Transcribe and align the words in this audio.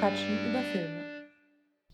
quatschen 0.00 0.38
über 0.48 0.60
Filme. 0.72 1.04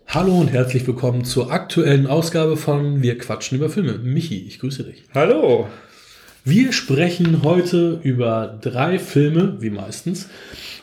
Hallo 0.07 0.39
und 0.39 0.53
herzlich 0.53 0.87
willkommen 0.87 1.25
zur 1.25 1.51
aktuellen 1.51 2.07
Ausgabe 2.07 2.57
von 2.57 3.03
Wir 3.03 3.19
quatschen 3.19 3.59
über 3.59 3.69
Filme. 3.69 3.99
Michi, 3.99 4.47
ich 4.47 4.61
grüße 4.61 4.85
dich. 4.85 5.03
Hallo. 5.13 5.67
Wir 6.45 6.73
sprechen 6.73 7.43
heute 7.43 7.99
über 8.05 8.61
drei 8.63 9.01
Filme, 9.01 9.61
wie 9.61 9.71
meistens. 9.71 10.29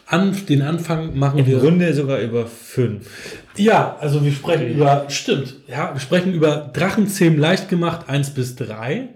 An 0.06 0.36
den 0.50 0.62
Anfang 0.62 1.18
machen 1.18 1.40
Im 1.40 1.48
wir. 1.48 1.60
Grunde 1.60 1.94
sogar 1.94 2.20
über 2.20 2.46
fünf. 2.46 3.10
Ja, 3.56 3.96
also 4.02 4.26
wir 4.26 4.34
sprechen 4.34 4.74
über, 4.74 5.06
stimmt, 5.08 5.56
ja, 5.70 5.94
wir 5.94 6.02
sprechen 6.02 6.34
über 6.34 6.72
Drachenzähmen 6.74 7.40
leicht 7.40 7.70
gemacht 7.70 8.10
1 8.10 8.32
bis 8.32 8.58
3, 8.58 9.16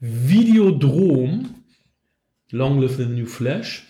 Videodrom, 0.00 1.56
Long 2.50 2.80
Live 2.80 2.96
the 2.96 3.04
New 3.04 3.26
Flash 3.26 3.84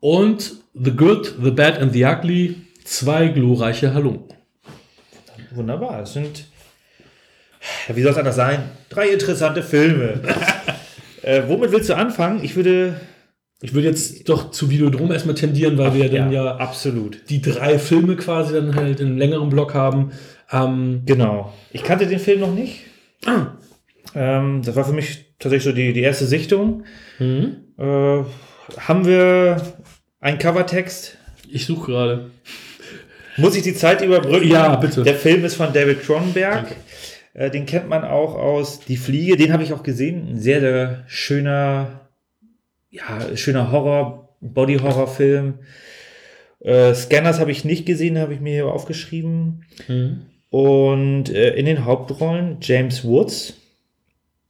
und 0.00 0.54
The 0.72 0.92
Good, 0.92 1.34
The 1.42 1.50
Bad 1.50 1.78
and 1.78 1.92
the 1.92 2.06
Ugly, 2.06 2.65
zwei 2.86 3.28
glorreiche 3.28 3.92
Halunken. 3.92 4.36
Wunderbar. 5.50 6.02
Es 6.02 6.12
sind, 6.12 6.46
ja, 7.88 7.96
wie 7.96 8.02
soll 8.02 8.12
es 8.12 8.18
anders 8.18 8.36
sein? 8.36 8.70
Drei 8.88 9.08
interessante 9.08 9.62
Filme. 9.62 10.20
äh, 11.22 11.42
womit 11.46 11.72
willst 11.72 11.88
du 11.88 11.96
anfangen? 11.96 12.42
Ich 12.42 12.56
würde. 12.56 13.00
Ich 13.62 13.72
würde 13.72 13.88
jetzt 13.88 14.28
doch 14.28 14.50
zu 14.50 14.68
Videodrom 14.68 15.10
erstmal 15.10 15.34
tendieren, 15.34 15.78
weil 15.78 15.94
wir 15.94 16.10
dann 16.10 16.30
ja 16.30 16.56
absolut. 16.56 17.22
die 17.30 17.40
drei 17.40 17.78
Filme 17.78 18.14
quasi 18.16 18.52
dann 18.52 18.74
halt 18.74 19.00
in 19.00 19.06
einem 19.06 19.16
längeren 19.16 19.48
Block 19.48 19.72
haben. 19.72 20.12
Ähm, 20.52 21.02
Genau. 21.06 21.54
Ich 21.72 21.82
kannte 21.82 22.06
den 22.06 22.18
Film 22.18 22.40
noch 22.40 22.52
nicht. 22.52 22.80
Ähm, 24.14 24.60
das 24.62 24.76
war 24.76 24.84
für 24.84 24.92
mich 24.92 25.24
tatsächlich 25.38 25.64
so 25.64 25.72
die, 25.72 25.94
die 25.94 26.02
erste 26.02 26.26
Sichtung. 26.26 26.84
mhm. 27.18 27.56
Äh, 27.78 28.24
haben 28.78 29.06
wir 29.06 29.56
einen 30.20 30.38
Covertext? 30.38 31.16
ich 31.50 31.66
suche 31.66 31.92
gerade. 31.92 32.30
Muss 33.36 33.56
ich 33.56 33.62
die 33.62 33.74
Zeit 33.74 34.02
überbrücken? 34.02 34.48
Ja, 34.48 34.76
bitte. 34.76 35.02
Der 35.02 35.14
Film 35.14 35.44
ist 35.44 35.56
von 35.56 35.72
David 35.72 36.02
Cronenberg. 36.02 36.76
Äh, 37.34 37.50
den 37.50 37.66
kennt 37.66 37.88
man 37.88 38.04
auch 38.04 38.34
aus 38.34 38.80
Die 38.80 38.96
Fliege. 38.96 39.36
Den 39.36 39.52
habe 39.52 39.62
ich 39.62 39.72
auch 39.72 39.82
gesehen. 39.82 40.28
Ein 40.30 40.38
sehr, 40.38 40.60
sehr 40.60 41.04
schöner, 41.06 42.08
ja, 42.90 43.36
schöner 43.36 43.70
Horror, 43.72 44.36
Body-Horror-Film. 44.40 45.54
Äh, 46.60 46.94
Scanners 46.94 47.38
habe 47.38 47.50
ich 47.50 47.64
nicht 47.64 47.86
gesehen, 47.86 48.18
habe 48.18 48.34
ich 48.34 48.40
mir 48.40 48.54
hier 48.54 48.66
aufgeschrieben. 48.66 49.64
Mhm. 49.86 50.22
Und 50.50 51.28
äh, 51.28 51.54
in 51.54 51.66
den 51.66 51.84
Hauptrollen 51.84 52.58
James 52.62 53.04
Woods, 53.04 53.54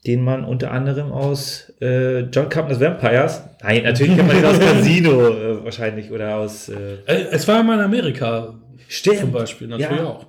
den 0.06 0.22
man 0.22 0.44
unter 0.44 0.70
anderem 0.70 1.10
aus 1.10 1.72
äh, 1.80 2.20
John 2.20 2.48
Carpenter's 2.48 2.80
Vampires, 2.80 3.42
nein, 3.62 3.82
natürlich 3.82 4.14
kennt 4.14 4.28
man 4.28 4.38
ihn 4.38 4.44
aus 4.44 4.60
Casino 4.60 5.28
äh, 5.28 5.64
wahrscheinlich 5.64 6.12
oder 6.12 6.36
aus 6.36 6.68
äh, 6.68 6.98
Es 7.06 7.48
war 7.48 7.62
mal 7.64 7.78
in 7.78 7.84
Amerika 7.84 8.54
Stimmt. 8.88 9.18
zum 9.20 9.32
Beispiel, 9.32 9.68
natürlich 9.68 9.98
Ja. 9.98 10.04
auch. 10.04 10.26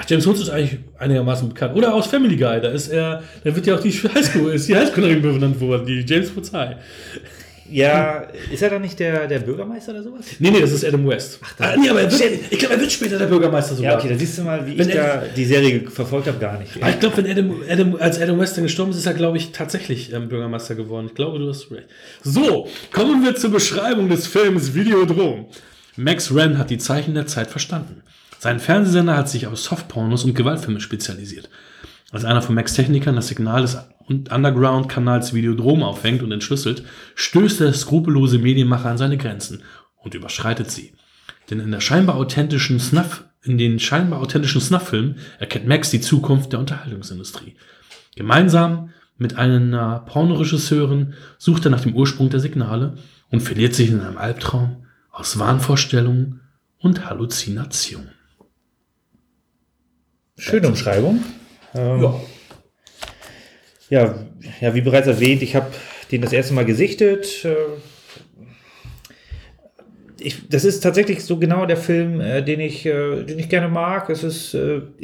Ach, 0.00 0.04
James 0.08 0.26
Woods 0.28 0.40
ist 0.42 0.50
eigentlich 0.50 0.78
einigermaßen 0.98 1.48
bekannt. 1.48 1.74
Oder 1.76 1.92
aus 1.92 2.06
Family 2.06 2.36
Guy, 2.36 2.60
da 2.60 2.68
ist 2.68 2.86
er, 2.88 3.22
da 3.42 3.56
wird 3.56 3.66
ja 3.66 3.74
auch 3.74 3.80
die 3.80 3.90
Highschool, 4.14 4.52
ist 4.52 4.68
die 4.68 4.76
Highschool 4.76 5.16
benannt 5.16 5.60
worden, 5.60 5.86
die 5.86 6.04
James 6.06 6.34
Woods 6.36 6.52
High. 6.52 6.76
Ja, 7.70 8.22
ist 8.50 8.62
er 8.62 8.70
dann 8.70 8.82
nicht 8.82 8.98
der, 8.98 9.26
der 9.26 9.40
Bürgermeister 9.40 9.92
oder 9.92 10.02
sowas? 10.02 10.24
Nee, 10.38 10.50
nee, 10.50 10.60
das 10.60 10.72
ist 10.72 10.84
Adam 10.84 11.06
West. 11.06 11.38
Ach, 11.42 11.54
ah, 11.58 11.76
nee, 11.76 11.88
aber 11.88 12.00
er 12.00 12.10
wird, 12.10 12.22
ich 12.50 12.58
glaube, 12.58 12.74
er 12.74 12.80
wird 12.80 12.90
später 12.90 13.18
der 13.18 13.26
Bürgermeister 13.26 13.74
sogar. 13.74 13.92
Ja, 13.92 13.98
okay, 13.98 14.08
da 14.08 14.14
siehst 14.16 14.38
du 14.38 14.42
mal, 14.42 14.66
wie 14.66 14.78
Wenn 14.78 14.88
ich 14.88 14.94
da 14.94 15.22
die 15.36 15.44
Serie 15.44 15.82
verfolgt 15.90 16.28
habe, 16.28 16.38
gar 16.38 16.58
nicht. 16.58 16.76
Aber 16.80 16.90
ich 16.90 17.00
glaube, 17.00 17.18
wenn 17.18 17.30
Adam, 17.30 17.62
Adam, 17.68 17.96
als 17.96 18.20
Adam 18.20 18.38
West 18.38 18.56
dann 18.56 18.64
gestorben 18.64 18.92
ist, 18.92 18.98
ist 18.98 19.06
er, 19.06 19.14
glaube 19.14 19.36
ich, 19.36 19.52
tatsächlich 19.52 20.12
ähm, 20.12 20.28
Bürgermeister 20.28 20.76
geworden. 20.76 21.06
Ich 21.08 21.14
glaube, 21.14 21.38
du 21.38 21.48
hast 21.48 21.70
recht. 21.70 21.88
So, 22.22 22.68
kommen 22.90 23.22
wir 23.22 23.34
zur 23.36 23.50
Beschreibung 23.50 24.08
des 24.08 24.26
Films 24.26 24.74
Videodrom. 24.74 25.46
Max 25.98 26.32
Wren 26.32 26.58
hat 26.58 26.70
die 26.70 26.78
Zeichen 26.78 27.14
der 27.14 27.26
Zeit 27.26 27.50
verstanden. 27.50 28.02
Sein 28.38 28.60
Fernsehsender 28.60 29.16
hat 29.16 29.28
sich 29.28 29.48
auf 29.48 29.58
Softpornos 29.58 30.24
und 30.24 30.34
Gewaltfilme 30.34 30.80
spezialisiert. 30.80 31.50
Als 32.12 32.24
einer 32.24 32.40
von 32.40 32.54
Max 32.54 32.72
Technikern 32.74 33.16
das 33.16 33.26
Signal 33.26 33.62
des 33.62 33.76
Underground-Kanals 34.06 35.34
Videodrom 35.34 35.82
auffängt 35.82 36.22
und 36.22 36.30
entschlüsselt, 36.30 36.84
stößt 37.16 37.58
der 37.58 37.72
skrupellose 37.72 38.38
Medienmacher 38.38 38.90
an 38.90 38.96
seine 38.96 39.18
Grenzen 39.18 39.64
und 39.96 40.14
überschreitet 40.14 40.70
sie. 40.70 40.92
Denn 41.50 41.58
in 41.58 41.72
der 41.72 41.80
scheinbar 41.80 42.14
authentischen 42.14 42.78
Snuff, 42.78 43.24
in 43.42 43.58
den 43.58 43.80
scheinbar 43.80 44.20
authentischen 44.20 44.60
Snuff-Filmen 44.60 45.16
erkennt 45.40 45.66
Max 45.66 45.90
die 45.90 46.00
Zukunft 46.00 46.52
der 46.52 46.60
Unterhaltungsindustrie. 46.60 47.56
Gemeinsam 48.14 48.90
mit 49.16 49.36
einer 49.36 50.04
Pornoregisseurin 50.06 51.14
sucht 51.38 51.64
er 51.64 51.72
nach 51.72 51.80
dem 51.80 51.96
Ursprung 51.96 52.30
der 52.30 52.38
Signale 52.38 52.94
und 53.30 53.40
verliert 53.40 53.74
sich 53.74 53.90
in 53.90 54.00
einem 54.00 54.16
Albtraum 54.16 54.84
aus 55.18 55.38
Wahnvorstellungen 55.38 56.40
und 56.78 57.04
Halluzinationen. 57.04 58.12
Schöne 60.38 60.68
Umschreibung. 60.68 61.24
Ähm, 61.74 62.02
Ja. 62.02 62.20
ja, 63.90 64.14
ja, 64.60 64.74
wie 64.74 64.80
bereits 64.80 65.08
erwähnt, 65.08 65.42
ich 65.42 65.56
habe 65.56 65.66
den 66.12 66.22
das 66.22 66.32
erste 66.32 66.54
Mal 66.54 66.64
gesichtet. 66.64 67.44
Äh, 67.44 67.54
Ich, 70.20 70.48
das 70.48 70.64
ist 70.64 70.80
tatsächlich 70.80 71.22
so 71.24 71.36
genau 71.36 71.64
der 71.64 71.76
Film, 71.76 72.20
äh, 72.20 72.42
den, 72.42 72.58
ich, 72.58 72.84
äh, 72.84 73.22
den 73.22 73.38
ich 73.38 73.48
gerne 73.48 73.68
mag. 73.68 74.10
Es 74.10 74.24
ist, 74.24 74.56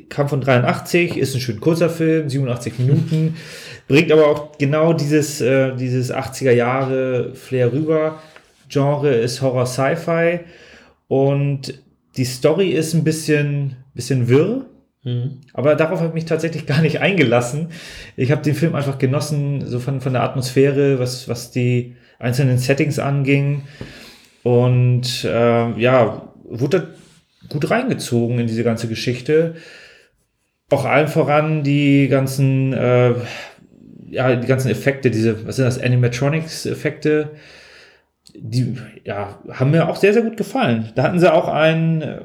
kam 0.09 0.29
von 0.29 0.41
83, 0.41 1.17
ist 1.17 1.35
ein 1.37 1.41
schön 1.41 1.61
kurzer 1.61 1.89
Film, 1.89 2.29
87 2.29 2.81
Minuten, 2.81 3.37
bringt 3.87 4.11
aber 4.11 4.27
auch 4.27 4.59
genau 4.59 4.93
dieses, 4.93 5.39
dieses 5.39 6.13
80er 6.13 6.51
Jahre 6.51 7.33
Flair 7.35 7.73
rüber. 7.73 8.21
Genre 8.69 9.15
ist 9.15 9.43
Horror 9.43 9.67
Sci-Fi 9.67 10.41
und 11.09 11.83
die 12.17 12.25
Story 12.25 12.71
ist 12.71 12.95
ein 12.95 13.05
bisschen, 13.05 13.77
bisschen 13.95 14.29
wirr. 14.29 14.67
Aber 15.53 15.75
darauf 15.75 15.99
habe 15.99 16.09
ich 16.09 16.15
mich 16.15 16.25
tatsächlich 16.25 16.67
gar 16.67 16.81
nicht 16.81 17.01
eingelassen. 17.01 17.69
Ich 18.17 18.31
habe 18.31 18.43
den 18.43 18.55
Film 18.55 18.75
einfach 18.75 18.99
genossen, 18.99 19.67
so 19.67 19.79
von, 19.79 20.01
von 20.01 20.13
der 20.13 20.23
Atmosphäre, 20.23 20.99
was, 20.99 21.29
was 21.29 21.51
die 21.51 21.97
einzelnen 22.19 22.59
Settings 22.59 22.99
anging. 22.99 23.63
Und 24.43 25.27
ähm, 25.29 25.79
ja, 25.79 26.33
wurde 26.45 26.95
gut 27.49 27.71
reingezogen 27.71 28.39
in 28.39 28.47
diese 28.47 28.65
ganze 28.65 28.89
Geschichte. 28.89 29.55
Auch 30.71 30.85
allen 30.85 31.09
voran 31.09 31.63
die 31.63 32.09
ganzen, 32.09 32.73
äh, 32.73 33.15
ja, 34.11 34.35
die 34.37 34.47
ganzen 34.47 34.71
Effekte, 34.71 35.11
diese, 35.11 35.47
was 35.47 35.57
sind 35.57 35.67
das, 35.67 35.79
Animatronics-Effekte, 35.79 37.31
die 38.33 38.77
ja, 39.05 39.39
haben 39.51 39.71
mir 39.71 39.89
auch 39.89 39.97
sehr, 39.97 40.13
sehr 40.13 40.23
gut 40.23 40.37
gefallen. 40.37 40.93
Da 40.95 41.03
hatten 41.03 41.19
sie 41.19 41.33
auch 41.33 41.49
einen, 41.49 42.03
äh, 42.03 42.21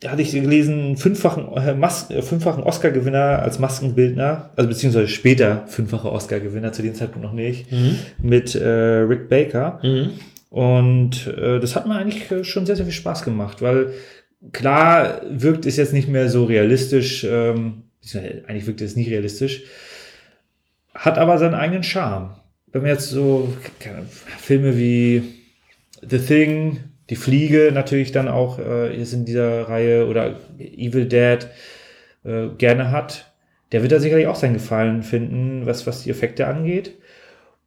da 0.00 0.10
hatte 0.10 0.22
ich 0.22 0.32
gelesen, 0.32 0.96
fünffachen, 0.96 1.48
äh, 1.56 1.74
Mas 1.74 2.10
äh, 2.10 2.22
fünffachen 2.22 2.62
Oscar-Gewinner 2.62 3.40
als 3.40 3.58
Maskenbildner, 3.58 4.50
also 4.56 4.68
beziehungsweise 4.68 5.08
später 5.08 5.64
fünffache 5.66 6.10
Oscar-Gewinner, 6.10 6.72
zu 6.72 6.82
dem 6.82 6.94
Zeitpunkt 6.94 7.24
noch 7.24 7.32
nicht, 7.32 7.66
mit 8.22 8.54
äh, 8.54 8.68
Rick 8.68 9.28
Baker. 9.28 9.80
Und 10.50 11.26
äh, 11.26 11.60
das 11.60 11.76
hat 11.76 11.86
mir 11.86 11.96
eigentlich 11.96 12.26
schon 12.46 12.64
sehr, 12.66 12.76
sehr 12.76 12.86
viel 12.86 12.94
Spaß 12.94 13.22
gemacht, 13.22 13.60
weil 13.60 13.92
klar 14.52 15.20
wirkt 15.28 15.66
es 15.66 15.76
jetzt 15.76 15.92
nicht 15.92 16.08
mehr 16.08 16.28
so 16.28 16.44
realistisch, 16.44 17.24
ähm, 17.24 17.82
eigentlich 18.46 18.66
wirkt 18.66 18.80
es 18.80 18.96
nicht 18.96 19.10
realistisch, 19.10 19.64
hat 20.94 21.18
aber 21.18 21.38
seinen 21.38 21.54
eigenen 21.54 21.82
Charme. 21.82 22.36
Wenn 22.72 22.82
man 22.82 22.90
jetzt 22.90 23.08
so 23.08 23.52
keine 23.80 24.04
Filme 24.06 24.76
wie 24.76 25.22
The 26.02 26.18
Thing, 26.18 26.78
Die 27.10 27.16
Fliege 27.16 27.70
natürlich 27.72 28.12
dann 28.12 28.28
auch 28.28 28.58
äh, 28.58 28.94
ist 28.94 29.14
in 29.14 29.24
dieser 29.24 29.68
Reihe 29.68 30.06
oder 30.06 30.36
Evil 30.58 31.06
Dead 31.06 31.46
äh, 32.24 32.48
gerne 32.58 32.90
hat, 32.90 33.32
der 33.72 33.82
wird 33.82 33.92
da 33.92 34.00
sicherlich 34.00 34.26
auch 34.26 34.36
seinen 34.36 34.54
Gefallen 34.54 35.02
finden, 35.02 35.66
was, 35.66 35.86
was 35.86 36.02
die 36.02 36.10
Effekte 36.10 36.46
angeht. 36.46 36.92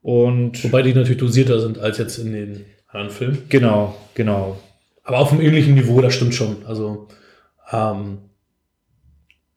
Und 0.03 0.63
Wobei 0.63 0.81
die 0.81 0.93
natürlich 0.93 1.19
dosierter 1.19 1.59
sind 1.59 1.79
als 1.79 1.97
jetzt 1.97 2.17
in 2.17 2.33
den 2.33 2.65
anderen 2.87 3.09
Filmen. 3.11 3.43
genau, 3.49 3.95
genau. 4.15 4.59
Aber 5.03 5.19
auf 5.19 5.31
einem 5.31 5.41
ähnlichen 5.41 5.73
Niveau, 5.75 6.01
das 6.01 6.13
stimmt 6.13 6.35
schon. 6.35 6.65
Also 6.65 7.07
ähm, 7.71 8.19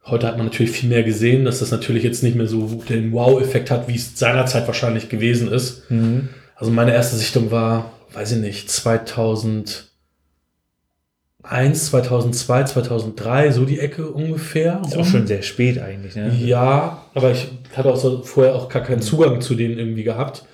heute 0.06 0.26
hat 0.26 0.36
man 0.36 0.46
natürlich 0.46 0.72
viel 0.72 0.88
mehr 0.88 1.02
gesehen, 1.02 1.44
dass 1.44 1.60
das 1.60 1.70
natürlich 1.70 2.02
jetzt 2.02 2.22
nicht 2.22 2.36
mehr 2.36 2.46
so 2.46 2.82
den 2.88 3.12
Wow-Effekt 3.12 3.70
hat, 3.70 3.88
wie 3.88 3.94
es 3.96 4.18
seinerzeit 4.18 4.66
wahrscheinlich 4.66 5.08
gewesen 5.08 5.50
ist. 5.50 5.90
Mhm. 5.90 6.28
Also 6.56 6.70
meine 6.70 6.92
erste 6.92 7.16
Sichtung 7.16 7.50
war, 7.50 7.92
weiß 8.12 8.32
ich 8.32 8.38
nicht, 8.38 8.70
2001, 8.70 9.90
2002, 11.42 12.64
2003, 12.64 13.50
so 13.52 13.64
die 13.64 13.80
Ecke 13.80 14.08
ungefähr. 14.08 14.80
Ist 14.86 14.96
auch 14.96 15.04
schon 15.04 15.26
sehr 15.26 15.42
spät 15.42 15.78
eigentlich, 15.80 16.14
ne? 16.16 16.34
Ja, 16.40 17.02
aber 17.14 17.32
ich 17.32 17.48
hatte 17.76 17.90
auch 17.90 17.96
so 17.96 18.22
vorher 18.22 18.54
auch 18.54 18.68
gar 18.68 18.82
keinen 18.82 19.02
Zugang 19.02 19.40
zu 19.40 19.54
denen 19.54 19.78
irgendwie 19.78 20.04
gehabt. 20.04 20.44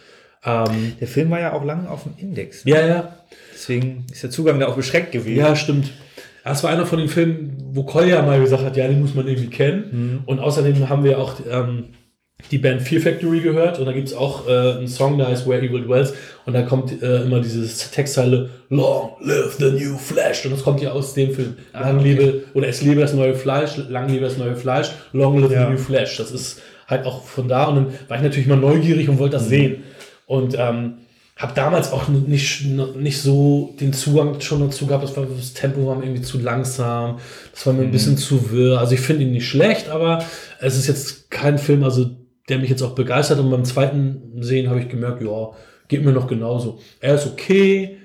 Ähm, 0.44 0.94
Der 1.00 1.08
Film 1.08 1.31
war 1.31 1.41
ja 1.41 1.53
auch 1.53 1.64
lange 1.64 1.91
auf 1.91 2.05
dem 2.05 2.14
Index. 2.17 2.64
ja, 2.64 2.87
ja, 2.87 3.17
Deswegen 3.53 4.06
ist 4.11 4.23
der 4.23 4.31
Zugang 4.31 4.58
da 4.58 4.69
auch 4.69 4.76
beschränkt 4.76 5.12
gewesen. 5.12 5.37
Ja, 5.38 5.55
stimmt. 5.55 5.91
Das 6.50 6.62
war 6.62 6.70
einer 6.70 6.87
von 6.87 6.99
den 6.99 7.08
Filmen, 7.08 7.56
wo 7.73 7.82
Kolja 7.85 8.23
mal 8.23 8.41
gesagt 8.41 8.64
hat, 8.64 8.76
ja, 8.76 8.87
den 8.88 9.00
muss 9.00 9.14
man 9.14 9.26
irgendwie 9.26 9.49
kennen. 9.50 10.23
Und 10.26 10.38
außerdem 10.41 10.88
haben 10.88 11.05
wir 11.05 11.19
auch 11.19 11.35
ähm, 11.50 11.85
die 12.50 12.58
Band 12.58 12.82
Fear 12.82 13.02
Factory 13.02 13.41
gehört 13.41 13.79
und 13.79 13.85
da 13.87 13.93
gibt 13.93 14.08
es 14.08 14.14
auch 14.14 14.49
äh, 14.49 14.79
einen 14.79 14.88
Song, 14.88 15.19
der 15.19 15.29
heißt 15.29 15.47
Where 15.47 15.61
Evil 15.61 15.82
Dwells 15.82 16.14
und 16.47 16.55
da 16.55 16.62
kommt 16.62 17.02
äh, 17.02 17.23
immer 17.23 17.41
dieses 17.41 17.91
Textzeile 17.91 18.49
Long 18.70 19.11
live 19.20 19.56
the 19.58 19.70
new 19.73 19.99
Flash 19.99 20.47
und 20.47 20.52
das 20.52 20.62
kommt 20.62 20.81
ja 20.81 20.91
aus 20.93 21.12
dem 21.14 21.32
Film. 21.32 21.55
Ah, 21.75 21.81
Lang 21.91 22.02
lebe 22.02 22.44
oder 22.55 22.67
es 22.69 22.81
lebe 22.82 23.00
das 23.03 23.12
neue 23.12 23.35
Fleisch, 23.35 23.76
lang 23.91 24.08
lebe 24.08 24.25
das 24.25 24.38
neue 24.38 24.56
Fleisch, 24.56 24.91
Long 25.12 25.38
live 25.38 25.53
Ja. 25.53 25.67
the 25.67 25.73
new 25.73 25.79
Flash. 25.79 26.17
Das 26.17 26.31
ist 26.32 26.62
halt 26.88 27.05
auch 27.05 27.25
von 27.25 27.46
da 27.46 27.64
und 27.67 27.76
dann 27.76 27.87
war 28.08 28.17
ich 28.17 28.23
natürlich 28.23 28.49
mal 28.49 28.56
neugierig 28.56 29.08
und 29.11 29.19
wollte 29.19 29.37
das 29.37 29.44
Mhm. 29.44 29.50
sehen 29.50 29.76
und 30.26 30.56
ähm, 30.58 30.94
habe 31.43 31.55
damals 31.55 31.91
auch 31.93 32.09
nicht, 32.09 32.67
nicht 32.67 33.19
so 33.21 33.75
den 33.81 33.93
Zugang 33.93 34.41
schon 34.41 34.61
dazu 34.61 34.87
gehabt. 34.87 35.05
Das, 35.05 35.17
war, 35.17 35.27
das 35.27 35.55
Tempo 35.55 35.87
war 35.87 35.97
mir 35.97 36.05
irgendwie 36.05 36.23
zu 36.23 36.39
langsam. 36.39 37.19
Das 37.53 37.67
war 37.67 37.73
mir 37.73 37.81
Mhm. 37.81 37.87
ein 37.89 37.93
bisschen 37.93 38.17
zu 38.19 38.51
wirr. 38.51 38.79
Also 38.79 38.95
ich 38.95 39.01
finde 39.01 39.23
ihn 39.25 39.33
nicht 39.33 39.49
schlecht, 39.49 39.89
aber 39.89 40.25
es 40.61 40.77
ist 40.77 40.87
jetzt 40.87 41.31
kein 41.31 41.59
Film, 41.59 41.83
also 41.85 42.11
der 42.49 42.59
mich 42.59 42.69
jetzt 42.71 42.83
auch 42.83 42.95
begeistert. 42.95 43.39
Und 43.41 43.51
beim 43.51 43.65
zweiten 43.65 44.43
Sehen 44.43 44.69
habe 44.69 44.81
ich 44.81 44.89
gemerkt, 44.89 45.23
ja, 45.23 45.51
geht 45.89 46.05
mir 46.05 46.13
noch 46.13 46.27
genauso. 46.27 46.79
Er 47.01 47.15
ist 47.15 47.27
okay. 47.27 47.97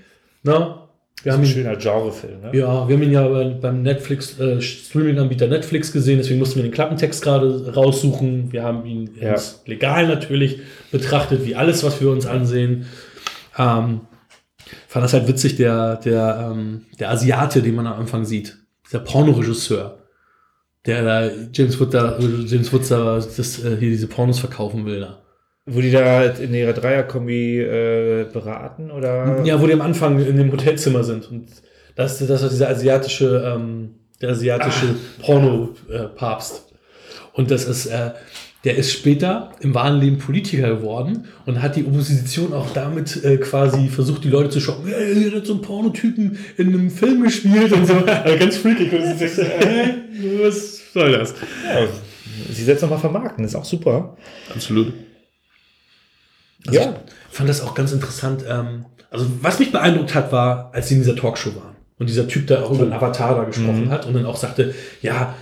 Ne? 0.44 0.76
Wir 1.24 1.34
haben 1.34 1.42
ein 1.42 1.46
ihn, 1.46 1.52
schöner 1.52 1.76
Genrefilm, 1.76 2.42
ne? 2.42 2.52
ja, 2.58 2.88
wir 2.88 2.96
haben 2.96 3.02
ihn 3.04 3.12
ja 3.12 3.28
bei- 3.28 3.50
beim 3.50 3.82
Netflix, 3.82 4.40
äh, 4.40 4.62
Streaming-Anbieter 4.62 5.48
Netflix 5.48 5.92
gesehen, 5.92 6.20
deswegen 6.20 6.38
mussten 6.38 6.58
wir 6.58 6.64
den 6.64 6.72
Klappentext 6.72 7.24
gerade 7.24 7.74
raussuchen. 7.74 8.52
Wir 8.52 8.62
haben 8.62 8.86
ihn 8.86 9.10
Ja. 9.20 9.34
legal 9.66 10.08
natürlich 10.08 10.60
betrachtet, 10.92 11.44
wie 11.46 11.56
alles, 11.56 11.84
was 11.84 12.00
wir 12.00 12.10
uns 12.12 12.28
ansehen. 12.28 12.86
Ähm, 13.58 14.02
fand 14.88 15.04
das 15.04 15.14
halt 15.14 15.28
witzig, 15.28 15.56
der, 15.56 15.98
der, 15.98 16.52
ähm, 16.52 16.86
der 17.00 17.12
Asiate, 17.12 17.62
den 17.62 17.76
man 17.76 17.88
am 17.88 18.00
Anfang 18.00 18.26
sieht, 18.26 18.58
dieser 18.86 19.00
Pornoregisseur, 19.00 20.00
der 20.86 21.04
da 21.04 21.30
James 21.54 21.80
Wood 21.80 21.94
da, 21.94 22.20
James 22.20 22.72
Woods 22.72 22.90
da 22.90 23.16
das, 23.16 23.64
äh, 23.64 23.78
hier 23.78 23.90
diese 23.90 24.08
Pornos 24.08 24.40
verkaufen 24.40 24.86
will. 24.86 25.02
Da. 25.02 25.22
Wo 25.66 25.82
die 25.82 25.92
da 25.92 26.24
in 26.24 26.54
ihrer 26.54 26.74
Dreierkombi 26.74 27.60
äh, 27.60 28.26
beraten 28.32 28.92
oder? 28.92 29.44
Ja, 29.44 29.60
wo 29.60 29.66
die 29.66 29.74
am 29.74 29.82
Anfang 29.82 30.20
in 30.24 30.38
dem 30.38 30.52
Hotelzimmer 30.52 31.04
sind. 31.04 31.30
Und 31.32 31.48
das, 31.96 32.20
das 32.20 32.44
ist 32.44 32.52
dieser 32.52 32.70
asiatische, 32.70 33.54
ähm, 33.56 33.96
der 34.22 34.30
asiatische 34.30 34.96
Porno-Papst. 35.22 36.74
und 37.34 37.50
das 37.52 37.66
ist, 37.66 37.88
äh, 37.88 38.12
der 38.66 38.76
ist 38.76 38.92
später 38.92 39.52
im 39.62 39.74
wahren 39.76 40.00
Leben 40.00 40.18
Politiker 40.18 40.68
geworden 40.76 41.26
und 41.46 41.62
hat 41.62 41.76
die 41.76 41.86
Opposition 41.86 42.52
auch 42.54 42.72
damit 42.74 43.24
äh, 43.24 43.38
quasi 43.38 43.88
versucht, 43.88 44.24
die 44.24 44.30
Leute 44.30 44.50
zu 44.50 44.60
schocken. 44.60 44.90
Ja, 44.90 45.00
ihr 45.00 45.34
habt 45.36 45.46
so 45.48 45.54
einen 45.54 45.62
Pornotypen 45.62 46.38
in 46.58 46.68
einem 46.70 46.90
Film 46.90 47.24
gespielt 47.24 47.72
und 47.72 47.86
so. 47.88 47.94
Also 48.06 48.38
ganz 48.38 48.58
freakig. 48.58 48.92
Und 48.92 49.22
ich 49.22 49.34
so, 49.34 49.44
hä? 49.44 49.94
Was 50.42 50.80
soll 50.94 51.12
das? 51.12 51.34
Ja, 51.66 51.88
sie 52.52 52.64
setzt 52.64 52.82
nochmal 52.82 53.00
vermarkten, 53.00 53.46
ist 53.46 53.56
auch 53.56 53.66
super. 53.66 54.18
Absolut. 54.54 54.94
Also 56.68 56.80
Ja. 56.80 56.96
Ich 57.32 57.38
fand 57.38 57.50
das 57.50 57.62
auch 57.62 57.76
ganz 57.76 57.92
interessant. 57.92 58.44
Ähm, 58.50 58.86
also, 59.12 59.28
was 59.42 59.60
mich 59.60 59.72
beeindruckt 59.72 60.16
hat, 60.16 60.32
war, 60.32 60.72
als 60.74 60.88
sie 60.90 60.96
in 60.96 61.02
dieser 61.02 61.16
Talkshow 61.16 61.56
waren 61.56 61.76
und 62.00 62.10
dieser 62.10 62.28
Typ 62.28 62.48
da 62.48 62.64
auch 62.64 62.72
über 62.72 62.86
den 62.86 62.94
Avatar 62.94 63.36
da 63.36 63.44
gesprochen 63.44 63.86
Mhm. 63.86 63.90
hat 63.92 64.06
und 64.06 64.14
dann 64.14 64.26
auch 64.26 64.38
sagte, 64.38 64.74
ja, 65.02 65.36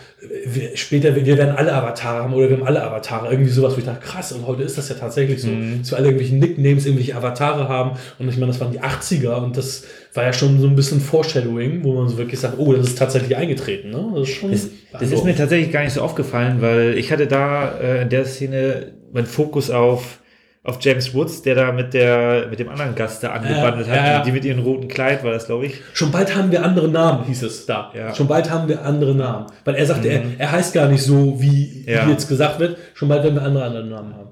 wir, 0.45 0.75
später, 0.77 1.15
wir 1.15 1.25
werden 1.25 1.55
alle 1.55 1.73
Avatare 1.73 2.23
haben 2.23 2.33
oder 2.33 2.49
wir 2.49 2.57
haben 2.57 2.65
alle 2.65 2.83
Avatare. 2.83 3.29
Irgendwie 3.31 3.51
sowas, 3.51 3.73
wo 3.75 3.79
ich 3.79 3.85
dachte, 3.85 4.05
krass, 4.05 4.31
und 4.31 4.45
heute 4.47 4.63
ist 4.63 4.77
das 4.77 4.89
ja 4.89 4.95
tatsächlich 4.95 5.41
so, 5.41 5.49
Mhm. 5.49 5.79
dass 5.79 5.91
wir 5.91 5.97
alle 5.97 6.07
irgendwelche 6.07 6.35
Nicknames, 6.35 6.85
irgendwelche 6.85 7.15
Avatare 7.15 7.67
haben. 7.67 7.91
Und 8.19 8.29
ich 8.29 8.37
meine, 8.37 8.47
das 8.51 8.59
waren 8.61 8.71
die 8.71 8.81
80er 8.81 9.43
und 9.43 9.57
das 9.57 9.83
war 10.13 10.23
ja 10.23 10.33
schon 10.33 10.59
so 10.61 10.67
ein 10.67 10.75
bisschen 10.75 11.01
Foreshadowing, 11.01 11.83
wo 11.83 11.93
man 11.93 12.07
so 12.09 12.17
wirklich 12.17 12.39
sagt, 12.39 12.55
oh, 12.57 12.73
das 12.73 12.87
ist 12.87 12.97
tatsächlich 12.97 13.35
eingetreten. 13.35 13.89
Ne? 13.89 14.11
Das 14.15 14.29
ist 14.29 14.35
schon. 14.35 14.51
Das, 14.51 14.69
das 14.99 15.11
ist 15.11 15.23
mir 15.25 15.35
tatsächlich 15.35 15.71
gar 15.71 15.83
nicht 15.83 15.93
so 15.93 16.01
aufgefallen, 16.01 16.61
weil 16.61 16.97
ich 16.97 17.11
hatte 17.11 17.27
da 17.27 17.77
äh, 17.79 18.03
in 18.03 18.09
der 18.09 18.25
Szene 18.25 18.93
meinen 19.11 19.25
Fokus 19.25 19.69
auf, 19.71 20.19
auf 20.63 20.77
James 20.81 21.13
Woods, 21.13 21.41
der 21.41 21.55
da 21.55 21.71
mit, 21.73 21.93
der, 21.93 22.47
mit 22.49 22.57
dem 22.59 22.69
anderen 22.69 22.95
Gast 22.95 23.21
da 23.21 23.31
angebandelt 23.33 23.85
Ja, 23.87 23.93
hat, 23.93 23.99
ja, 23.99 24.11
ja. 24.13 24.23
die 24.23 24.31
mit 24.31 24.45
ihrem 24.45 24.59
roten 24.63 24.87
Kleid 24.87 25.21
war 25.23 25.31
das, 25.31 25.45
glaube 25.47 25.65
ich. 25.65 25.81
Schon 25.93 26.11
bald 26.11 26.33
haben 26.35 26.51
wir 26.51 26.63
andere 26.63 26.87
Namen, 26.87 27.25
hieß 27.25 27.43
es 27.43 27.65
da. 27.65 27.91
Ja. 27.93 28.09
Mhm. 28.09 28.15
Schon 28.15 28.27
bald 28.27 28.49
haben 28.49 28.69
wir 28.69 28.81
andere 28.85 29.13
Namen. 29.13 29.47
Weil 29.65 29.75
er 29.75 29.85
sagte, 29.85 30.07
er, 30.07 30.23
er 30.37 30.51
heißt 30.51 30.73
gar 30.73 30.87
nicht 30.87 31.03
so, 31.03 31.41
wie, 31.41 31.83
wie 31.85 32.09
jetzt 32.11 32.29
gesagt 32.29 32.59
wird. 32.59 32.77
Schon 32.93 33.09
bald 33.09 33.23
werden 33.23 33.35
wir 33.35 33.41
andere, 33.43 33.65
andere 33.65 33.85
Namen 33.85 34.13
haben. 34.15 34.29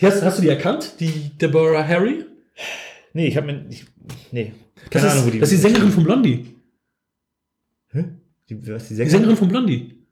Die 0.00 0.06
hast, 0.06 0.22
hast 0.22 0.36
du 0.38 0.42
die 0.42 0.50
erkannt? 0.50 1.00
Die 1.00 1.30
Deborah 1.40 1.86
Harry? 1.88 2.26
Nee, 3.14 3.28
ich 3.28 3.36
habe 3.38 3.46
mir. 3.46 3.64
Ich, 3.70 3.86
nee, 4.32 4.52
Das 4.74 4.90
keine 5.02 5.06
Ahnung, 5.12 5.20
ist, 5.22 5.26
wo 5.26 5.30
die. 5.30 5.38
das 5.40 5.50
ist 5.52 5.64
die 5.64 5.68
Sängerin 5.68 5.90
von 5.90 6.04
Blondie. 6.04 6.54
Hä? 7.92 8.04
Die, 8.50 8.68
was, 8.68 8.82
die 8.84 8.88
Die 8.90 8.94
Sängerin? 8.96 9.10
Sängerin 9.10 9.36
von 9.38 9.48
Blondie. 9.48 10.04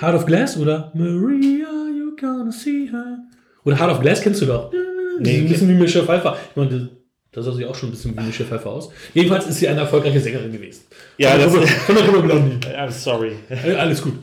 Heart 0.00 0.14
of 0.14 0.24
Glass 0.24 0.56
oder 0.56 0.90
Maria, 0.94 1.68
you 1.94 2.16
gonna 2.18 2.50
see 2.50 2.88
her. 2.90 3.18
Oder 3.66 3.78
Heart 3.78 3.92
of 3.92 4.00
Glass 4.00 4.22
kennst 4.22 4.40
du 4.40 4.46
doch. 4.46 4.70
Die 4.70 4.76
Nee, 5.22 5.38
ein 5.40 5.48
bisschen 5.48 5.68
wie 5.68 5.74
Michelle 5.74 6.04
Pfeiffer. 6.06 6.36
Ich 6.50 6.56
meine, 6.56 6.88
das 7.32 7.44
sah 7.44 7.52
sie 7.52 7.66
auch 7.66 7.74
schon 7.74 7.88
ein 7.88 7.92
bisschen 7.92 8.16
wie 8.16 8.22
Michelle 8.22 8.48
Pfeiffer 8.48 8.70
aus. 8.70 8.90
Jedenfalls 9.12 9.46
ist 9.46 9.58
sie 9.58 9.68
eine 9.68 9.80
erfolgreiche 9.80 10.20
Sängerin 10.20 10.52
gewesen. 10.52 10.82
Ja, 11.18 11.36
der 11.36 11.46
das- 11.48 11.54
der 11.88 11.94
Gruppe 12.04 12.22
Blondie. 12.22 12.66
I'm 12.68 12.90
sorry. 12.90 13.32
Äh, 13.50 13.72
Alles 13.74 14.00
gut. 14.02 14.14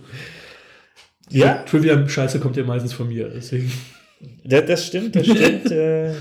Ja, 1.29 1.63
Trivia-Scheiße 1.69 2.39
kommt 2.39 2.57
ja 2.57 2.63
meistens 2.63 2.93
von 2.93 3.07
mir. 3.07 3.29
Deswegen. 3.29 3.71
das, 4.43 4.65
das 4.65 4.87
stimmt, 4.87 5.15
das 5.15 5.25
stimmt. 5.25 5.71
äh, 5.71 6.13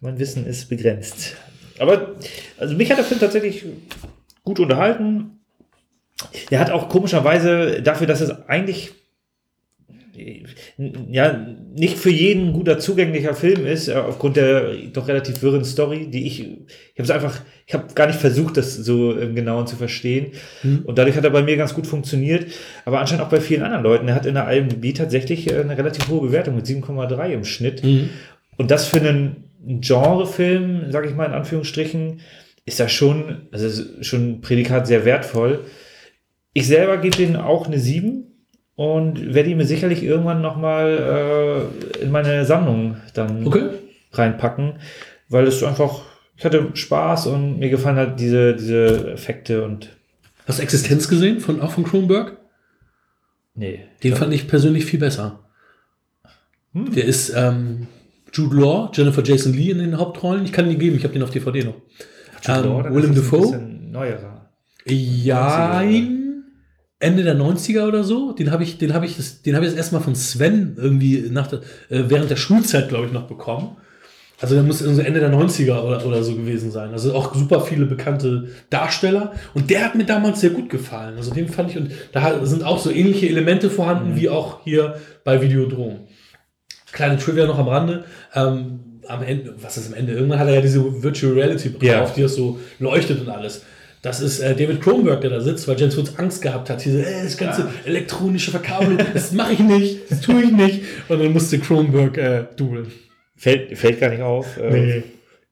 mein 0.00 0.18
Wissen 0.18 0.46
ist 0.46 0.68
begrenzt. 0.68 1.36
Aber 1.78 2.16
also 2.58 2.74
mich 2.74 2.90
hat 2.90 2.98
der 2.98 3.04
Film 3.04 3.18
tatsächlich 3.20 3.64
gut 4.44 4.60
unterhalten. 4.60 5.38
Er 6.50 6.60
hat 6.60 6.70
auch 6.70 6.88
komischerweise 6.88 7.82
dafür, 7.82 8.06
dass 8.06 8.20
es 8.20 8.30
eigentlich 8.48 8.92
ja 11.08 11.46
nicht 11.74 11.98
für 11.98 12.10
jeden 12.10 12.48
ein 12.48 12.52
guter 12.52 12.78
zugänglicher 12.78 13.34
Film 13.34 13.66
ist, 13.66 13.88
äh, 13.88 13.94
aufgrund 13.94 14.36
der 14.36 14.74
doch 14.92 15.08
relativ 15.08 15.42
wirren 15.42 15.64
Story, 15.64 16.08
die 16.10 16.26
ich, 16.26 16.40
ich 16.40 16.98
habe 16.98 17.04
es 17.04 17.10
einfach, 17.10 17.40
ich 17.66 17.74
habe 17.74 17.92
gar 17.94 18.06
nicht 18.06 18.18
versucht, 18.18 18.56
das 18.56 18.74
so 18.74 19.12
im 19.12 19.34
Genauen 19.34 19.66
zu 19.66 19.76
verstehen. 19.76 20.32
Und 20.84 20.98
dadurch 20.98 21.16
hat 21.16 21.24
er 21.24 21.30
bei 21.30 21.42
mir 21.42 21.56
ganz 21.56 21.74
gut 21.74 21.86
funktioniert, 21.86 22.46
aber 22.84 23.00
anscheinend 23.00 23.24
auch 23.24 23.30
bei 23.30 23.40
vielen 23.40 23.62
anderen 23.62 23.84
Leuten. 23.84 24.08
Er 24.08 24.14
hat 24.14 24.26
in 24.26 24.34
der 24.34 24.50
IMDb 24.50 24.94
tatsächlich 24.94 25.50
äh, 25.50 25.60
eine 25.60 25.78
relativ 25.78 26.08
hohe 26.08 26.20
Bewertung 26.20 26.56
mit 26.56 26.66
7,3 26.66 27.28
im 27.30 27.44
Schnitt. 27.44 27.82
Und 28.56 28.70
das 28.70 28.86
für 28.86 29.00
einen 29.00 29.44
Genrefilm, 29.64 30.90
sage 30.90 31.08
ich 31.08 31.14
mal 31.14 31.26
in 31.26 31.32
Anführungsstrichen, 31.32 32.20
ist 32.64 32.80
das 32.80 32.92
schon, 32.92 33.48
also 33.50 33.66
ist 33.66 34.04
schon 34.06 34.30
ein 34.30 34.40
Prädikat 34.40 34.86
sehr 34.86 35.04
wertvoll. 35.04 35.64
Ich 36.52 36.66
selber 36.66 36.98
gebe 36.98 37.16
denen 37.16 37.36
auch 37.36 37.66
eine 37.66 37.78
7 37.78 38.31
und 38.76 39.34
werde 39.34 39.50
ihn 39.50 39.56
mir 39.58 39.66
sicherlich 39.66 40.02
irgendwann 40.02 40.40
nochmal 40.42 41.68
äh, 41.98 42.02
in 42.02 42.10
meine 42.10 42.44
Sammlung 42.44 42.96
dann 43.14 43.46
Okay. 43.46 43.68
reinpacken, 44.12 44.74
weil 45.28 45.46
es 45.46 45.62
einfach, 45.62 46.02
ich 46.36 46.44
hatte 46.44 46.70
Spaß 46.74 47.26
und 47.28 47.58
mir 47.58 47.68
gefallen 47.70 47.96
halt 47.96 48.18
diese, 48.20 48.54
diese 48.56 49.12
Effekte 49.12 49.64
und 49.64 49.90
Hast 50.46 50.58
du 50.58 50.62
Existenz 50.64 51.06
gesehen, 51.08 51.38
von, 51.40 51.60
auch 51.60 51.70
von 51.70 51.84
Kronberg? 51.84 52.38
nee. 53.54 53.80
Den 54.02 54.16
fand 54.16 54.32
ich 54.34 54.48
persönlich 54.48 54.84
viel 54.84 54.98
besser. 54.98 55.40
Hm. 56.72 56.92
Der 56.94 57.04
ist 57.04 57.32
ähm, 57.36 57.86
Jude 58.32 58.56
Law, 58.56 58.90
Jennifer 58.94 59.22
Jason 59.22 59.52
Lee 59.52 59.70
in 59.70 59.78
den 59.78 59.98
Hauptrollen. 59.98 60.44
Ich 60.44 60.52
kann 60.52 60.70
ihn 60.70 60.78
geben, 60.78 60.96
ich 60.96 61.04
habe 61.04 61.12
den 61.12 61.22
auf 61.22 61.30
DVD 61.30 61.64
noch. 61.64 61.74
Jude 62.42 62.68
Law, 62.68 62.76
Ähm, 62.78 62.82
dann 62.84 62.94
Willem 62.94 63.10
ein 63.10 63.14
Dafoe? 63.16 63.40
bisschen 63.40 63.90
Neuerer. 63.92 64.50
Ja, 64.86 65.78
90er, 65.80 65.84
Ende 67.02 67.22
der 67.24 67.36
90er 67.36 67.86
oder 67.88 68.04
so. 68.04 68.32
Den 68.32 68.50
habe 68.50 68.62
ich, 68.62 68.78
den 68.78 68.94
habe 68.94 69.04
ich, 69.06 69.16
das, 69.16 69.42
den 69.42 69.54
habe 69.56 69.64
ich 69.64 69.70
das 69.72 69.78
erstmal 69.78 70.02
von 70.02 70.14
Sven 70.14 70.76
irgendwie 70.80 71.28
nach 71.30 71.48
der, 71.48 71.58
äh, 71.90 72.04
während 72.08 72.30
der 72.30 72.36
Schulzeit, 72.36 72.88
glaube 72.88 73.06
ich, 73.06 73.12
noch 73.12 73.26
bekommen. 73.26 73.76
Also 74.40 74.54
der 74.56 74.64
muss 74.64 74.80
Ende 74.82 75.20
der 75.20 75.32
90er 75.32 75.82
oder, 75.82 76.04
oder 76.04 76.22
so 76.24 76.34
gewesen 76.34 76.72
sein. 76.72 76.90
Also 76.92 77.14
auch 77.14 77.32
super 77.34 77.60
viele 77.60 77.86
bekannte 77.86 78.48
Darsteller. 78.70 79.32
Und 79.54 79.70
der 79.70 79.84
hat 79.84 79.94
mir 79.94 80.04
damals 80.04 80.40
sehr 80.40 80.50
gut 80.50 80.68
gefallen. 80.68 81.16
Also 81.16 81.32
den 81.32 81.48
fand 81.48 81.70
ich, 81.70 81.76
und 81.76 81.92
da 82.12 82.44
sind 82.44 82.64
auch 82.64 82.78
so 82.80 82.90
ähnliche 82.90 83.28
Elemente 83.28 83.70
vorhanden 83.70 84.16
wie 84.16 84.28
auch 84.28 84.64
hier 84.64 84.96
bei 85.22 85.40
Videodrom. 85.42 86.00
Kleine 86.90 87.18
Trivia 87.18 87.46
noch 87.46 87.58
am 87.58 87.68
Rande. 87.68 88.04
Ähm, 88.34 88.80
am 89.06 89.22
Ende, 89.22 89.54
was 89.60 89.76
ist 89.76 89.88
am 89.88 89.94
Ende? 89.94 90.12
Irgendwann 90.12 90.38
hat 90.40 90.48
er 90.48 90.54
ja 90.54 90.60
diese 90.60 91.02
Virtual 91.02 91.32
Reality 91.34 91.68
Brille 91.68 91.92
Ja. 91.92 92.02
auf, 92.02 92.14
die 92.14 92.22
das 92.22 92.34
so 92.34 92.58
leuchtet 92.80 93.20
und 93.20 93.28
alles. 93.28 93.62
Das 94.02 94.20
ist 94.20 94.40
äh, 94.40 94.54
David 94.56 94.80
Kronberg, 94.80 95.20
der 95.20 95.30
da 95.30 95.40
sitzt, 95.40 95.68
weil 95.68 95.78
James 95.78 95.96
Woods 95.96 96.18
Angst 96.18 96.42
gehabt 96.42 96.68
hat. 96.70 96.84
Diese, 96.84 97.02
äh, 97.06 97.22
das 97.22 97.36
ganze 97.36 97.68
elektronische 97.84 98.50
Verkabelung, 98.50 98.98
das 99.14 99.32
mache 99.32 99.52
ich 99.52 99.60
nicht, 99.60 100.10
das 100.10 100.20
tue 100.20 100.42
ich 100.42 100.50
nicht. 100.52 100.82
Und 101.08 101.20
dann 101.22 101.32
musste 101.32 101.58
Kronberg 101.60 102.18
äh, 102.18 102.44
dueln. 102.56 102.90
Fällt, 103.36 103.76
fällt 103.78 104.00
gar 104.00 104.10
nicht 104.10 104.22
auf. 104.22 104.56
Äh, 104.58 104.70
Nee. 104.70 105.02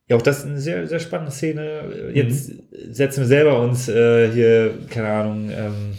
Ja, 0.08 0.16
auch 0.16 0.22
das 0.22 0.38
ist 0.38 0.46
eine 0.46 0.60
sehr, 0.60 0.88
sehr 0.88 0.98
spannende 0.98 1.30
Szene. 1.30 2.10
Jetzt 2.12 2.50
setzen 2.90 3.20
wir 3.20 3.26
selber 3.28 3.60
uns 3.62 3.88
äh, 3.88 4.28
hier, 4.32 4.74
keine 4.90 5.06
Ahnung, 5.08 5.50
ähm, 5.56 5.94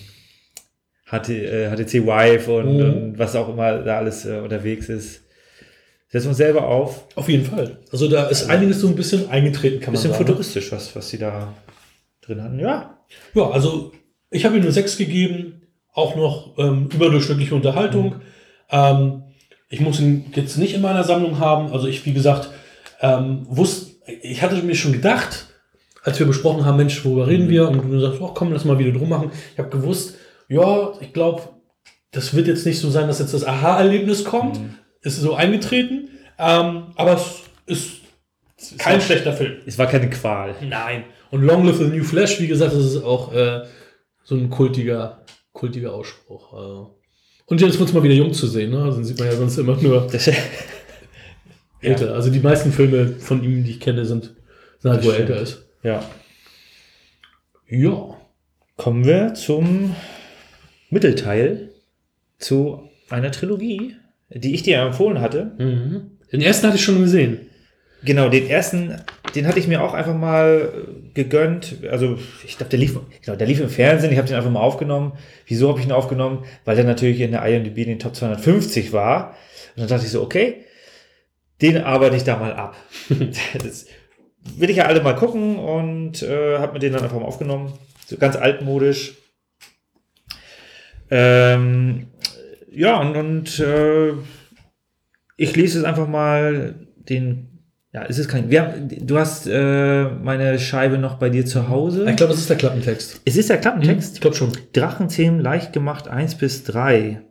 HT, 1.10 1.30
äh, 1.30 1.70
HTC 1.70 2.06
Vive 2.06 2.52
und, 2.58 2.76
Mhm. 2.78 2.82
und 3.04 3.18
was 3.20 3.38
auch 3.38 3.48
immer 3.48 3.80
da 3.80 4.00
alles 4.00 4.26
äh, 4.26 4.40
unterwegs 4.40 4.90
ist. 4.90 5.22
Setzen 6.10 6.26
wir 6.26 6.30
uns 6.32 6.38
selber 6.40 6.68
auf. 6.68 7.06
Auf 7.16 7.30
jeden 7.30 7.46
Fall. 7.46 7.78
Also 7.90 8.10
da 8.10 8.28
ist 8.28 8.50
einiges 8.50 8.82
so 8.82 8.88
ein 8.90 8.96
bisschen 8.98 9.30
eingetreten, 9.30 9.80
kann 9.80 9.94
man 9.94 10.02
Bisschen 10.02 10.12
sagen. 10.12 10.26
futuristisch, 10.26 10.70
was, 10.74 10.94
was 10.94 11.10
sie 11.10 11.18
da 11.18 11.54
drin 12.22 12.42
hatten. 12.44 12.60
Ja. 12.60 12.98
Ja, 13.34 13.50
also 13.50 13.92
ich 14.30 14.46
habe 14.46 14.56
ihm 14.56 14.62
eine 14.64 14.72
6 14.72 14.98
gegeben, 14.98 15.64
auch 15.94 16.16
noch 16.16 16.58
ähm, 16.58 16.88
überdurchschnittliche 16.94 17.56
Unterhaltung. 17.56 18.22
Ähm, 18.70 19.24
Ich 19.70 19.80
muss 19.80 20.00
ihn 20.00 20.26
jetzt 20.36 20.58
nicht 20.58 20.74
in 20.74 20.82
meiner 20.82 21.04
Sammlung 21.04 21.40
haben. 21.40 21.72
Also 21.72 21.88
ich, 21.88 22.06
wie 22.06 22.14
gesagt, 22.14 22.50
ähm, 23.02 23.46
wusste, 23.50 23.92
ich 24.22 24.42
hatte 24.42 24.56
mir 24.64 24.76
schon 24.76 24.92
gedacht, 24.94 25.48
als 26.04 26.20
wir 26.20 26.26
besprochen 26.28 26.66
haben, 26.66 26.78
Mensch, 26.78 27.04
worüber 27.06 27.28
reden 27.28 27.48
wir? 27.50 27.70
Und 27.70 27.90
du 27.90 28.00
sagst, 28.00 28.20
oh, 28.22 28.32
komm, 28.34 28.52
lass 28.52 28.66
mal 28.66 28.80
wieder 28.80 28.92
drum 28.92 29.10
machen. 29.10 29.32
Ich 29.54 29.60
habe 29.60 29.70
gewusst, 29.70 30.16
ja, 30.50 30.94
ich 31.00 31.14
glaube, 31.14 31.44
das 32.12 32.34
wird 32.34 32.48
jetzt 32.48 32.66
nicht 32.66 32.80
so 32.80 32.90
sein, 32.90 33.08
dass 33.08 33.20
jetzt 33.20 33.34
das 33.34 33.46
Aha-Erlebnis 33.46 34.26
kommt. 34.26 34.60
Mhm. 34.60 34.74
Ist 35.02 35.18
so 35.22 35.36
eingetreten. 35.36 36.10
Ähm, 36.38 36.88
aber 36.96 37.14
es 37.14 37.42
ist 37.66 38.02
kein 38.78 38.96
war, 38.96 39.02
schlechter 39.02 39.34
Film. 39.34 39.54
Es 39.66 39.78
war 39.78 39.88
keine 39.88 40.10
Qual. 40.10 40.56
Nein. 40.62 41.04
Und 41.32 41.44
Long 41.44 41.66
Live 41.66 41.78
the 41.78 41.86
New 41.86 42.04
Flash, 42.04 42.40
wie 42.40 42.48
gesagt, 42.48 42.74
das 42.74 42.86
ist 42.86 43.04
auch 43.04 43.34
äh, 43.34 43.64
so 44.24 44.36
ein 44.36 44.50
kultiger, 44.50 45.26
kultiger 45.54 45.94
Ausspruch. 45.94 46.54
Also. 46.54 47.00
Und 47.46 47.62
jetzt 47.62 47.80
wird 47.80 47.90
es 47.90 47.96
mal 47.96 48.04
wieder 48.04 48.14
jung 48.14 48.34
zu 48.34 48.48
sehen, 48.48 48.72
ne? 48.72 48.84
Also 48.84 49.02
sieht 49.04 49.18
man 49.18 49.28
ja 49.28 49.36
sonst 49.36 49.58
immer 49.58 49.76
nur 49.82 50.08
älter. 51.82 52.06
Ja. 52.08 52.14
Also 52.14 52.30
die 52.30 52.40
meisten 52.40 52.72
Filme 52.72 53.08
von 53.08 53.44
ihm, 53.44 53.64
die 53.64 53.72
ich 53.72 53.80
kenne, 53.80 54.06
sind, 54.06 54.36
sind 54.80 54.92
halt, 54.92 55.04
wo 55.04 55.10
er 55.10 55.20
älter 55.20 55.42
ist. 55.42 55.66
Ja. 55.84 56.04
Ja. 57.68 58.18
Kommen 58.76 59.06
wir 59.06 59.34
zum 59.34 59.96
Mittelteil 60.90 61.70
zu 62.38 62.90
einer 63.10 63.32
Trilogie, 63.32 63.96
die 64.30 64.54
ich 64.54 64.64
dir 64.64 64.80
empfohlen 64.80 65.22
hatte. 65.22 65.52
Mhm. 65.58 66.12
Den 66.32 66.42
ersten 66.42 66.68
hatte 66.68 66.78
ich 66.78 66.84
schon 66.84 67.02
gesehen. 67.02 67.50
Genau, 68.04 68.30
den 68.30 68.48
ersten, 68.48 68.96
den 69.36 69.48
hatte 69.48 69.60
ich 69.60 69.68
mir 69.68 69.82
auch 69.82 69.94
einfach 69.94 70.16
mal 70.16 70.88
gegönnt. 71.14 71.78
Also 71.90 72.18
ich 72.46 72.58
glaube, 72.58 72.70
der 72.70 72.80
lief, 72.80 73.00
genau, 73.24 73.38
der 73.38 73.48
lief 73.48 73.60
im 73.60 73.70
Fernsehen. 73.70 74.12
Ich 74.12 74.18
habe 74.18 74.28
den 74.28 74.38
einfach 74.38 74.52
mal 74.52 74.62
aufgenommen. 74.62 75.14
Wieso 75.48 75.70
habe 75.70 75.80
ich 75.80 75.86
ihn 75.86 75.92
aufgenommen? 75.92 76.46
Weil 76.66 76.76
der 76.76 76.86
natürlich 76.86 77.22
in 77.22 77.32
der 77.32 77.46
IMDb 77.46 77.78
in 77.80 77.90
den 77.90 78.00
Top 78.00 78.16
250 78.16 78.94
war. 78.94 79.36
Und 79.76 79.82
dann 79.82 79.88
dachte 79.88 80.06
ich 80.06 80.12
so, 80.12 80.22
okay, 80.22 80.66
den 81.62 81.78
arbeite 81.78 82.16
ich 82.16 82.24
da 82.24 82.38
mal 82.38 82.54
ab. 82.54 82.76
das 83.64 83.86
will 84.56 84.70
ich 84.70 84.78
ja 84.78 84.86
alle 84.86 85.02
mal 85.02 85.16
gucken 85.16 85.58
und 85.58 86.24
äh, 86.24 86.58
habe 86.58 86.74
mir 86.74 86.80
den 86.80 86.94
dann 86.94 87.04
einfach 87.04 87.20
mal 87.20 87.26
aufgenommen. 87.26 87.74
So 88.08 88.18
ganz 88.18 88.36
altmodisch. 88.36 89.16
Ähm, 91.10 92.08
ja, 92.72 93.00
und, 93.00 93.16
und 93.16 93.60
äh, 93.60 94.14
ich 95.38 95.56
lese 95.56 95.80
es 95.80 95.86
einfach 95.86 96.08
mal 96.08 96.76
den. 96.96 97.51
Ja, 97.94 98.06
es 98.08 98.18
ist 98.18 98.30
kein. 98.30 98.50
Wir 98.50 98.62
haben, 98.62 98.88
du 98.90 99.18
hast 99.18 99.48
äh, 99.48 100.06
meine 100.06 100.58
Scheibe 100.60 100.98
noch 100.98 101.16
bei 101.16 101.30
dir 101.30 101.46
zu 101.46 101.68
Hause. 101.68 102.10
Ich 102.10 102.16
glaube, 102.16 102.34
es 102.34 102.40
ist 102.40 102.50
der 102.50 102.58
Klappentext. 102.58 103.22
Es 103.26 103.36
ist 103.36 103.50
der 103.50 103.58
Klappentext. 103.58 104.10
Hm, 104.10 104.14
ich 104.14 104.22
glaube 104.22 104.38
schon. 104.38 104.52
Drachenzähmen 104.72 105.42
leicht 105.42 105.74
gemacht 105.74 106.08
1 106.08 106.36
bis 106.36 106.64
3. 106.64 107.22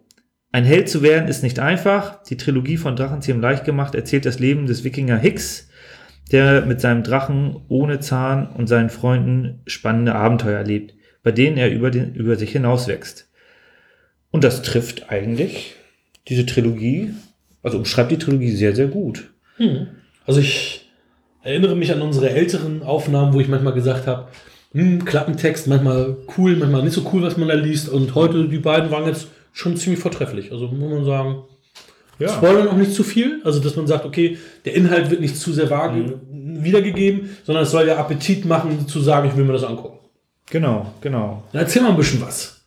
Ein 0.53 0.65
Held 0.65 0.89
zu 0.89 1.03
werden 1.03 1.29
ist 1.29 1.43
nicht 1.43 1.61
einfach. 1.61 2.23
Die 2.25 2.37
Trilogie 2.37 2.77
von 2.77 2.95
Drachenzähmen 2.95 3.41
leicht 3.41 3.65
gemacht 3.65 3.95
erzählt 3.95 4.27
das 4.27 4.39
Leben 4.39 4.67
des 4.67 4.85
Wikinger 4.85 5.17
Hicks, 5.17 5.71
der 6.31 6.67
mit 6.67 6.81
seinem 6.81 7.05
Drachen 7.05 7.57
ohne 7.69 8.01
Zahn 8.01 8.49
und 8.51 8.67
seinen 8.67 8.91
Freunden 8.91 9.61
spannende 9.67 10.15
Abenteuer 10.15 10.59
erlebt, 10.59 10.95
bei 11.23 11.33
denen 11.33 11.57
er 11.57 11.71
über, 11.71 11.91
den, 11.91 12.15
über 12.15 12.37
sich 12.37 12.53
hinauswächst. 12.53 13.31
Und 14.31 14.45
das 14.45 14.61
trifft 14.63 15.11
eigentlich 15.11 15.77
diese 16.29 16.45
Trilogie, 16.45 17.15
also 17.63 17.79
umschreibt 17.79 18.11
die 18.11 18.19
Trilogie 18.19 18.51
sehr, 18.51 18.75
sehr 18.75 18.89
gut. 18.89 19.31
Hm. 19.57 19.87
Also 20.31 20.43
ich 20.43 20.89
erinnere 21.43 21.75
mich 21.75 21.93
an 21.93 22.03
unsere 22.03 22.31
älteren 22.31 22.85
Aufnahmen, 22.85 23.35
wo 23.35 23.41
ich 23.41 23.49
manchmal 23.49 23.73
gesagt 23.73 24.07
habe, 24.07 24.29
hm, 24.71 25.05
Klappentext, 25.05 25.67
manchmal 25.67 26.19
cool, 26.39 26.55
manchmal 26.55 26.85
nicht 26.85 26.93
so 26.93 27.11
cool, 27.13 27.25
was 27.25 27.37
man 27.37 27.49
da 27.49 27.55
liest. 27.55 27.89
Und 27.89 28.15
heute, 28.15 28.47
die 28.47 28.59
beiden 28.59 28.93
waren 28.93 29.07
jetzt 29.07 29.27
schon 29.53 29.77
ziemlich 29.77 29.99
vortrefflich. 29.99 30.53
Also 30.53 30.69
muss 30.69 30.89
man 30.89 31.05
sagen, 31.05 31.43
ja. 32.21 32.29
spoilern 32.29 32.69
auch 32.69 32.77
nicht 32.77 32.95
zu 32.95 33.03
viel. 33.03 33.41
Also, 33.43 33.59
dass 33.59 33.75
man 33.75 33.89
sagt, 33.89 34.05
okay, 34.05 34.39
der 34.65 34.75
Inhalt 34.75 35.11
wird 35.11 35.21
nicht 35.21 35.37
zu 35.37 35.53
sehr 35.53 35.69
vage 35.69 36.21
mhm. 36.31 36.63
wiedergegeben, 36.63 37.31
sondern 37.43 37.65
es 37.65 37.73
soll 37.73 37.89
ja 37.89 37.97
Appetit 37.97 38.45
machen, 38.45 38.87
zu 38.87 39.01
sagen, 39.01 39.29
ich 39.31 39.37
will 39.37 39.45
mir 39.45 39.55
das 39.55 39.65
angucken. 39.65 39.99
Genau, 40.49 40.95
genau. 41.01 41.43
Dann 41.53 41.63
erzähl 41.63 41.83
mal 41.83 41.91
ein 41.91 41.97
bisschen 41.97 42.21
was 42.21 42.61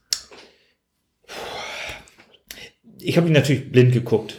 ich 3.04 3.18
habe 3.18 3.28
ihn 3.28 3.34
natürlich 3.34 3.72
blind 3.72 3.94
geguckt. 3.94 4.36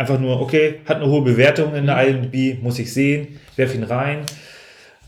Einfach 0.00 0.18
nur, 0.18 0.40
okay, 0.40 0.76
hat 0.86 0.96
eine 0.96 1.10
hohe 1.10 1.20
Bewertung 1.20 1.74
in 1.74 1.84
der 1.84 2.02
IMDb, 2.08 2.62
muss 2.62 2.78
ich 2.78 2.90
sehen, 2.90 3.38
werf 3.56 3.74
ihn 3.74 3.82
rein. 3.82 4.20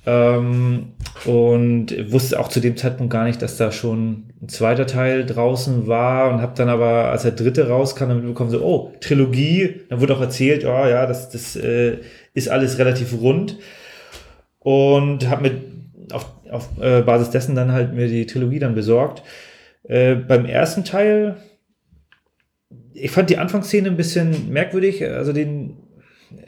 Ähm, 0.05 0.89
und 1.25 2.13
wusste 2.13 2.39
auch 2.39 2.49
zu 2.49 2.61
dem 2.61 2.77
Zeitpunkt 2.77 3.11
gar 3.11 3.25
nicht, 3.25 3.41
dass 3.41 3.57
da 3.57 3.73
schon 3.73 4.25
ein 4.43 4.51
zweiter 4.51 4.87
Teil 4.87 5.25
draußen 5.25 5.87
war 5.87 6.31
und 6.31 6.43
habe 6.43 6.53
dann 6.57 6.69
aber, 6.69 7.11
als 7.11 7.23
der 7.23 7.31
dritte 7.31 7.69
rauskam, 7.69 8.09
dann 8.09 8.19
mitbekommen, 8.19 8.51
so, 8.51 8.63
oh, 8.63 8.93
Trilogie, 9.01 9.81
dann 9.89 10.03
wurde 10.03 10.15
auch 10.15 10.21
erzählt, 10.21 10.67
oh 10.67 10.87
ja, 10.87 11.07
das, 11.07 11.31
das 11.31 11.57
äh, 11.57 11.97
ist 12.35 12.51
alles 12.51 12.77
relativ 12.77 13.15
rund 13.19 13.57
und 14.59 15.27
habe 15.31 15.49
mir 15.49 15.55
auf, 16.13 16.27
auf 16.51 16.69
äh, 16.83 17.01
Basis 17.01 17.31
dessen 17.31 17.55
dann 17.55 17.73
halt 17.73 17.95
mir 17.95 18.09
die 18.09 18.27
Trilogie 18.27 18.59
dann 18.59 18.75
besorgt. 18.75 19.23
Äh, 19.85 20.17
beim 20.17 20.45
ersten 20.45 20.85
Teil 20.85 21.39
ich 23.03 23.11
fand 23.11 23.31
die 23.31 23.39
Anfangsszene 23.39 23.89
ein 23.89 23.97
bisschen 23.97 24.53
merkwürdig. 24.53 25.05
Also 25.05 25.33
den, 25.33 25.77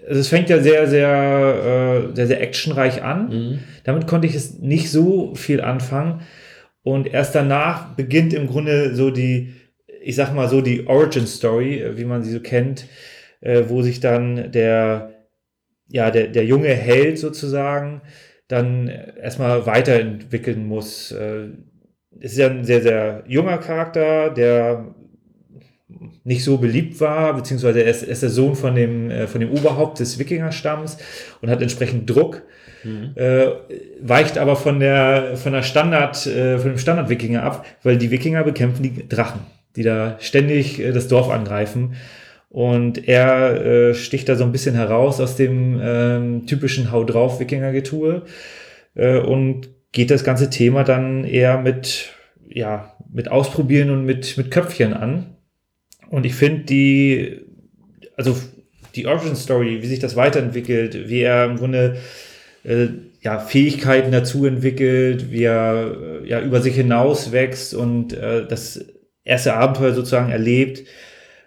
also 0.06 0.20
es 0.20 0.28
fängt 0.28 0.48
ja 0.48 0.60
sehr, 0.60 0.86
sehr, 0.86 2.10
äh, 2.12 2.14
sehr, 2.14 2.26
sehr 2.28 2.40
actionreich 2.40 3.02
an. 3.02 3.28
Mhm. 3.28 3.58
Damit 3.82 4.06
konnte 4.06 4.28
ich 4.28 4.36
es 4.36 4.60
nicht 4.60 4.90
so 4.90 5.34
viel 5.34 5.60
anfangen. 5.60 6.20
Und 6.84 7.12
erst 7.12 7.34
danach 7.34 7.96
beginnt 7.96 8.32
im 8.32 8.46
Grunde 8.46 8.94
so 8.94 9.10
die, 9.10 9.54
ich 10.00 10.14
sag 10.14 10.32
mal 10.32 10.48
so 10.48 10.60
die 10.60 10.86
Origin 10.86 11.26
Story, 11.26 11.80
äh, 11.80 11.98
wie 11.98 12.04
man 12.04 12.22
sie 12.22 12.30
so 12.30 12.40
kennt, 12.40 12.86
äh, 13.40 13.64
wo 13.66 13.82
sich 13.82 13.98
dann 13.98 14.52
der, 14.52 15.26
ja, 15.88 16.12
der, 16.12 16.28
der 16.28 16.44
junge 16.44 16.68
Held 16.68 17.18
sozusagen 17.18 18.02
dann 18.46 18.86
erstmal 18.88 19.66
weiterentwickeln 19.66 20.68
muss. 20.68 21.10
Äh, 21.10 21.48
es 22.20 22.32
ist 22.32 22.38
ja 22.38 22.48
ein 22.48 22.64
sehr, 22.64 22.80
sehr 22.80 23.24
junger 23.26 23.58
Charakter, 23.58 24.30
der 24.30 24.94
nicht 26.24 26.42
so 26.42 26.56
beliebt 26.56 27.00
war, 27.00 27.34
beziehungsweise 27.34 27.82
er 27.82 27.90
ist, 27.90 28.02
ist 28.02 28.22
der 28.22 28.30
Sohn 28.30 28.56
von 28.56 28.74
dem, 28.74 29.10
äh, 29.10 29.26
von 29.26 29.40
dem 29.40 29.50
Oberhaupt 29.50 30.00
des 30.00 30.18
Wikingerstamms 30.18 30.96
und 31.42 31.50
hat 31.50 31.60
entsprechend 31.60 32.08
Druck, 32.08 32.42
mhm. 32.82 33.12
äh, 33.14 33.46
weicht 34.00 34.38
aber 34.38 34.56
von 34.56 34.80
der, 34.80 35.36
von 35.36 35.52
der 35.52 35.62
Standard, 35.62 36.26
äh, 36.26 36.58
von 36.58 36.70
dem 36.70 36.78
Standard-Wikinger 36.78 37.42
ab, 37.42 37.66
weil 37.82 37.98
die 37.98 38.10
Wikinger 38.10 38.42
bekämpfen 38.42 38.82
die 38.82 39.06
Drachen, 39.06 39.40
die 39.76 39.82
da 39.82 40.16
ständig 40.18 40.80
äh, 40.80 40.92
das 40.92 41.08
Dorf 41.08 41.30
angreifen. 41.30 41.94
Und 42.48 43.08
er 43.08 43.66
äh, 43.66 43.94
sticht 43.94 44.28
da 44.28 44.36
so 44.36 44.44
ein 44.44 44.52
bisschen 44.52 44.76
heraus 44.76 45.20
aus 45.20 45.34
dem 45.34 45.80
ähm, 45.82 46.46
typischen 46.46 46.92
Hau 46.92 47.02
drauf 47.02 47.40
Wikinger-Getue 47.40 48.22
äh, 48.94 49.18
und 49.18 49.68
geht 49.90 50.10
das 50.10 50.24
ganze 50.24 50.50
Thema 50.50 50.84
dann 50.84 51.24
eher 51.24 51.58
mit, 51.58 52.12
ja, 52.48 52.94
mit 53.12 53.30
Ausprobieren 53.30 53.90
und 53.90 54.04
mit, 54.04 54.36
mit 54.38 54.50
Köpfchen 54.50 54.94
an. 54.94 55.33
Und 56.10 56.26
ich 56.26 56.34
finde 56.34 56.64
die, 56.64 57.40
also 58.16 58.36
die 58.94 59.06
Origin 59.06 59.36
Story, 59.36 59.82
wie 59.82 59.86
sich 59.86 59.98
das 59.98 60.16
weiterentwickelt, 60.16 61.08
wie 61.08 61.20
er 61.20 61.46
im 61.46 61.56
Grunde 61.56 61.96
äh, 62.64 62.88
ja, 63.22 63.38
Fähigkeiten 63.38 64.12
dazu 64.12 64.46
entwickelt, 64.46 65.30
wie 65.30 65.44
er 65.44 65.96
äh, 66.22 66.28
ja 66.28 66.40
über 66.40 66.60
sich 66.60 66.74
hinaus 66.74 67.32
wächst 67.32 67.74
und 67.74 68.12
äh, 68.12 68.46
das 68.46 68.84
erste 69.24 69.54
Abenteuer 69.54 69.94
sozusagen 69.94 70.30
erlebt, 70.30 70.84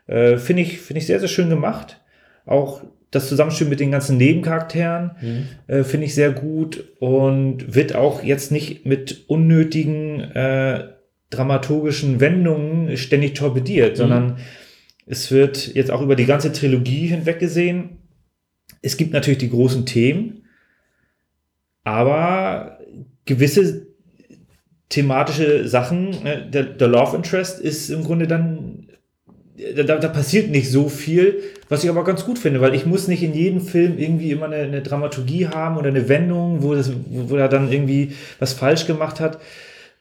äh, 0.08 0.38
finde 0.38 0.64
ich, 0.64 0.80
finde 0.80 1.00
ich 1.00 1.06
sehr, 1.06 1.20
sehr 1.20 1.30
schön 1.30 1.50
gemacht. 1.50 2.02
Auch 2.46 2.82
das 3.12 3.30
Zusammenspiel 3.30 3.68
mit 3.68 3.80
den 3.80 3.92
ganzen 3.92 4.18
Nebencharakteren 4.18 5.12
mhm. 5.22 5.48
äh, 5.68 5.84
finde 5.84 6.08
ich 6.08 6.16
sehr 6.16 6.32
gut 6.32 6.84
und 7.00 7.74
wird 7.74 7.96
auch 7.96 8.24
jetzt 8.24 8.52
nicht 8.52 8.86
mit 8.86 9.26
unnötigen 9.28 10.20
äh, 10.20 10.90
dramaturgischen 11.30 12.20
Wendungen 12.20 12.98
ständig 12.98 13.36
torpediert, 13.36 13.94
mhm. 13.94 13.98
sondern 13.98 14.38
es 15.06 15.32
wird 15.32 15.74
jetzt 15.74 15.92
auch 15.92 16.02
über 16.02 16.16
die 16.16 16.26
ganze 16.26 16.52
Trilogie 16.52 17.08
hinweg 17.08 17.40
gesehen. 17.40 17.98
Es 18.82 18.98
gibt 18.98 19.14
natürlich 19.14 19.40
die 19.40 19.50
großen 19.50 19.86
Themen, 19.86 20.44
aber 21.84 22.80
gewisse 23.26 23.88
thematische 24.90 25.68
Sachen, 25.68 26.10
ne, 26.24 26.48
der, 26.50 26.64
der 26.64 26.88
Love 26.88 27.16
Interest 27.16 27.60
ist 27.60 27.90
im 27.90 28.04
Grunde 28.04 28.28
dann, 28.28 28.88
da, 29.76 29.84
da, 29.84 30.08
passiert 30.08 30.50
nicht 30.50 30.70
so 30.70 30.88
viel, 30.88 31.42
was 31.68 31.84
ich 31.84 31.90
aber 31.90 32.04
ganz 32.04 32.26
gut 32.26 32.38
finde, 32.38 32.62
weil 32.62 32.76
ich 32.76 32.86
muss 32.86 33.08
nicht 33.08 33.24
in 33.24 33.34
jedem 33.34 33.62
Film 33.62 33.98
irgendwie 33.98 34.32
immer 34.32 34.46
eine, 34.46 34.58
eine 34.58 34.82
Dramaturgie 34.82 35.48
haben 35.48 35.78
oder 35.78 35.88
eine 35.88 36.08
Wendung, 36.08 36.62
wo, 36.62 36.76
das, 36.76 36.92
wo 37.10 37.36
er 37.36 37.50
dann 37.50 37.72
irgendwie 37.72 38.14
was 38.40 38.54
falsch 38.54 38.86
gemacht 38.86 39.20
hat, 39.20 39.40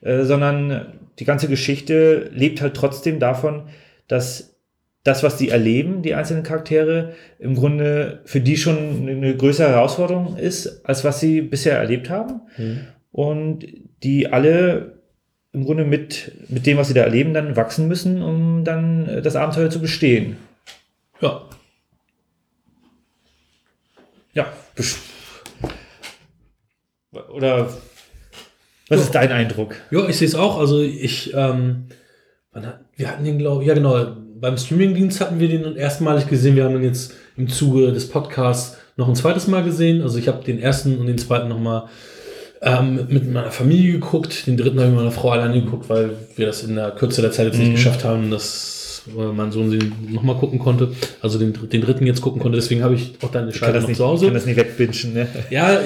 äh, 0.00 0.24
sondern 0.24 0.98
die 1.18 1.24
ganze 1.24 1.48
Geschichte 1.48 2.30
lebt 2.32 2.60
halt 2.60 2.74
trotzdem 2.74 3.18
davon, 3.18 3.68
dass 4.08 4.56
das, 5.02 5.22
was 5.22 5.36
die 5.36 5.50
erleben, 5.50 6.02
die 6.02 6.14
einzelnen 6.14 6.42
Charaktere, 6.42 7.14
im 7.38 7.54
Grunde 7.54 8.20
für 8.24 8.40
die 8.40 8.56
schon 8.56 9.08
eine 9.08 9.36
größere 9.36 9.68
Herausforderung 9.68 10.36
ist, 10.36 10.84
als 10.84 11.04
was 11.04 11.20
sie 11.20 11.42
bisher 11.42 11.78
erlebt 11.78 12.10
haben. 12.10 12.40
Mhm. 12.56 12.80
Und 13.12 13.66
die 14.02 14.32
alle 14.32 14.96
im 15.52 15.64
Grunde 15.64 15.84
mit, 15.84 16.32
mit 16.48 16.66
dem, 16.66 16.76
was 16.76 16.88
sie 16.88 16.94
da 16.94 17.02
erleben, 17.02 17.32
dann 17.32 17.56
wachsen 17.56 17.88
müssen, 17.88 18.20
um 18.20 18.64
dann 18.64 19.22
das 19.22 19.36
Abenteuer 19.36 19.70
zu 19.70 19.80
bestehen. 19.80 20.36
Ja. 21.20 21.48
Ja. 24.34 24.52
Oder 27.30 27.70
was 28.88 29.00
ist 29.00 29.14
dein 29.14 29.32
Eindruck? 29.32 29.74
Ja, 29.90 30.08
ich 30.08 30.16
sehe 30.16 30.28
es 30.28 30.34
auch. 30.34 30.58
Also 30.58 30.80
ich, 30.80 31.32
ähm, 31.34 31.86
wir 32.96 33.08
hatten 33.08 33.24
den, 33.24 33.38
glaube 33.38 33.62
ich, 33.62 33.68
ja 33.68 33.74
genau, 33.74 34.16
beim 34.40 34.56
Streamingdienst 34.56 35.20
hatten 35.20 35.40
wir 35.40 35.48
den 35.48 35.76
erstmalig 35.76 36.28
gesehen. 36.28 36.56
Wir 36.56 36.64
haben 36.64 36.76
ihn 36.76 36.84
jetzt 36.84 37.14
im 37.36 37.48
Zuge 37.48 37.92
des 37.92 38.08
Podcasts 38.08 38.76
noch 38.96 39.08
ein 39.08 39.14
zweites 39.14 39.46
Mal 39.46 39.64
gesehen. 39.64 40.02
Also 40.02 40.18
ich 40.18 40.28
habe 40.28 40.44
den 40.44 40.60
ersten 40.60 40.98
und 40.98 41.06
den 41.06 41.18
zweiten 41.18 41.48
nochmal 41.48 41.84
ähm, 42.62 43.06
mit 43.08 43.30
meiner 43.32 43.50
Familie 43.50 43.92
geguckt. 43.92 44.46
Den 44.46 44.56
dritten 44.56 44.78
habe 44.78 44.88
ich 44.88 44.94
mit 44.94 45.00
meiner 45.00 45.12
Frau 45.12 45.30
alleine 45.30 45.60
geguckt, 45.60 45.88
weil 45.88 46.10
wir 46.36 46.46
das 46.46 46.62
in 46.62 46.76
der 46.76 46.92
Kürze 46.92 47.22
der 47.22 47.32
Zeit 47.32 47.46
jetzt 47.46 47.58
nicht 47.58 47.70
mhm. 47.70 47.74
geschafft 47.74 48.04
haben, 48.04 48.30
dass 48.30 49.02
äh, 49.08 49.32
mein 49.32 49.52
Sohn 49.52 49.70
den 49.70 49.92
nochmal 50.10 50.36
gucken 50.36 50.58
konnte. 50.58 50.92
Also 51.20 51.38
den, 51.38 51.52
den 51.52 51.80
dritten 51.80 52.06
jetzt 52.06 52.20
gucken 52.20 52.40
konnte. 52.40 52.56
Deswegen 52.56 52.82
habe 52.82 52.94
ich 52.94 53.14
auch 53.22 53.30
deine 53.30 53.52
Scheibe 53.52 53.80
noch 53.80 53.88
nicht, 53.88 53.96
zu 53.96 54.06
Hause. 54.06 54.26
Ich 54.26 54.28
kann 54.28 54.34
das 54.34 54.46
nicht 54.46 54.56
wegbinschen, 54.56 55.12
ne? 55.12 55.28
Ja, 55.50 55.80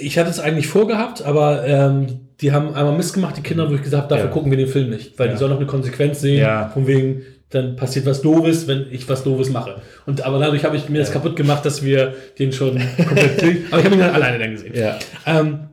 ich 0.00 0.18
hatte 0.18 0.30
es 0.30 0.38
eigentlich 0.38 0.66
vorgehabt, 0.66 1.22
aber 1.22 1.66
ähm, 1.66 2.21
die 2.40 2.52
haben 2.52 2.74
einmal 2.74 2.96
Mist 2.96 3.14
gemacht, 3.14 3.36
die 3.36 3.42
Kinder, 3.42 3.70
wo 3.70 3.74
ich 3.74 3.82
gesagt 3.82 4.04
habe, 4.04 4.14
dafür 4.14 4.26
ja. 4.26 4.32
gucken 4.32 4.50
wir 4.50 4.58
den 4.58 4.68
Film 4.68 4.90
nicht. 4.90 5.18
Weil 5.18 5.28
ja. 5.28 5.32
die 5.32 5.38
sollen 5.38 5.50
noch 5.50 5.58
eine 5.58 5.66
Konsequenz 5.66 6.20
sehen, 6.20 6.40
ja. 6.40 6.68
von 6.68 6.86
wegen, 6.86 7.22
dann 7.50 7.76
passiert 7.76 8.06
was 8.06 8.22
Doofes, 8.22 8.66
wenn 8.66 8.86
ich 8.90 9.08
was 9.08 9.24
Doofes 9.24 9.50
mache. 9.50 9.82
Und 10.06 10.22
aber 10.24 10.38
dadurch 10.38 10.64
habe 10.64 10.76
ich 10.76 10.88
mir 10.88 10.98
das 10.98 11.12
kaputt 11.12 11.36
gemacht, 11.36 11.64
dass 11.64 11.84
wir 11.84 12.14
den 12.38 12.52
schon 12.52 12.80
komplett 12.96 13.42
Aber 13.70 13.78
ich 13.78 13.84
habe 13.84 13.94
ihn 13.94 14.00
dann 14.00 14.14
alleine 14.14 14.38
dann 14.38 14.52
gesehen. 14.52 14.74
Ja. 14.74 14.98
Ähm, 15.26 15.68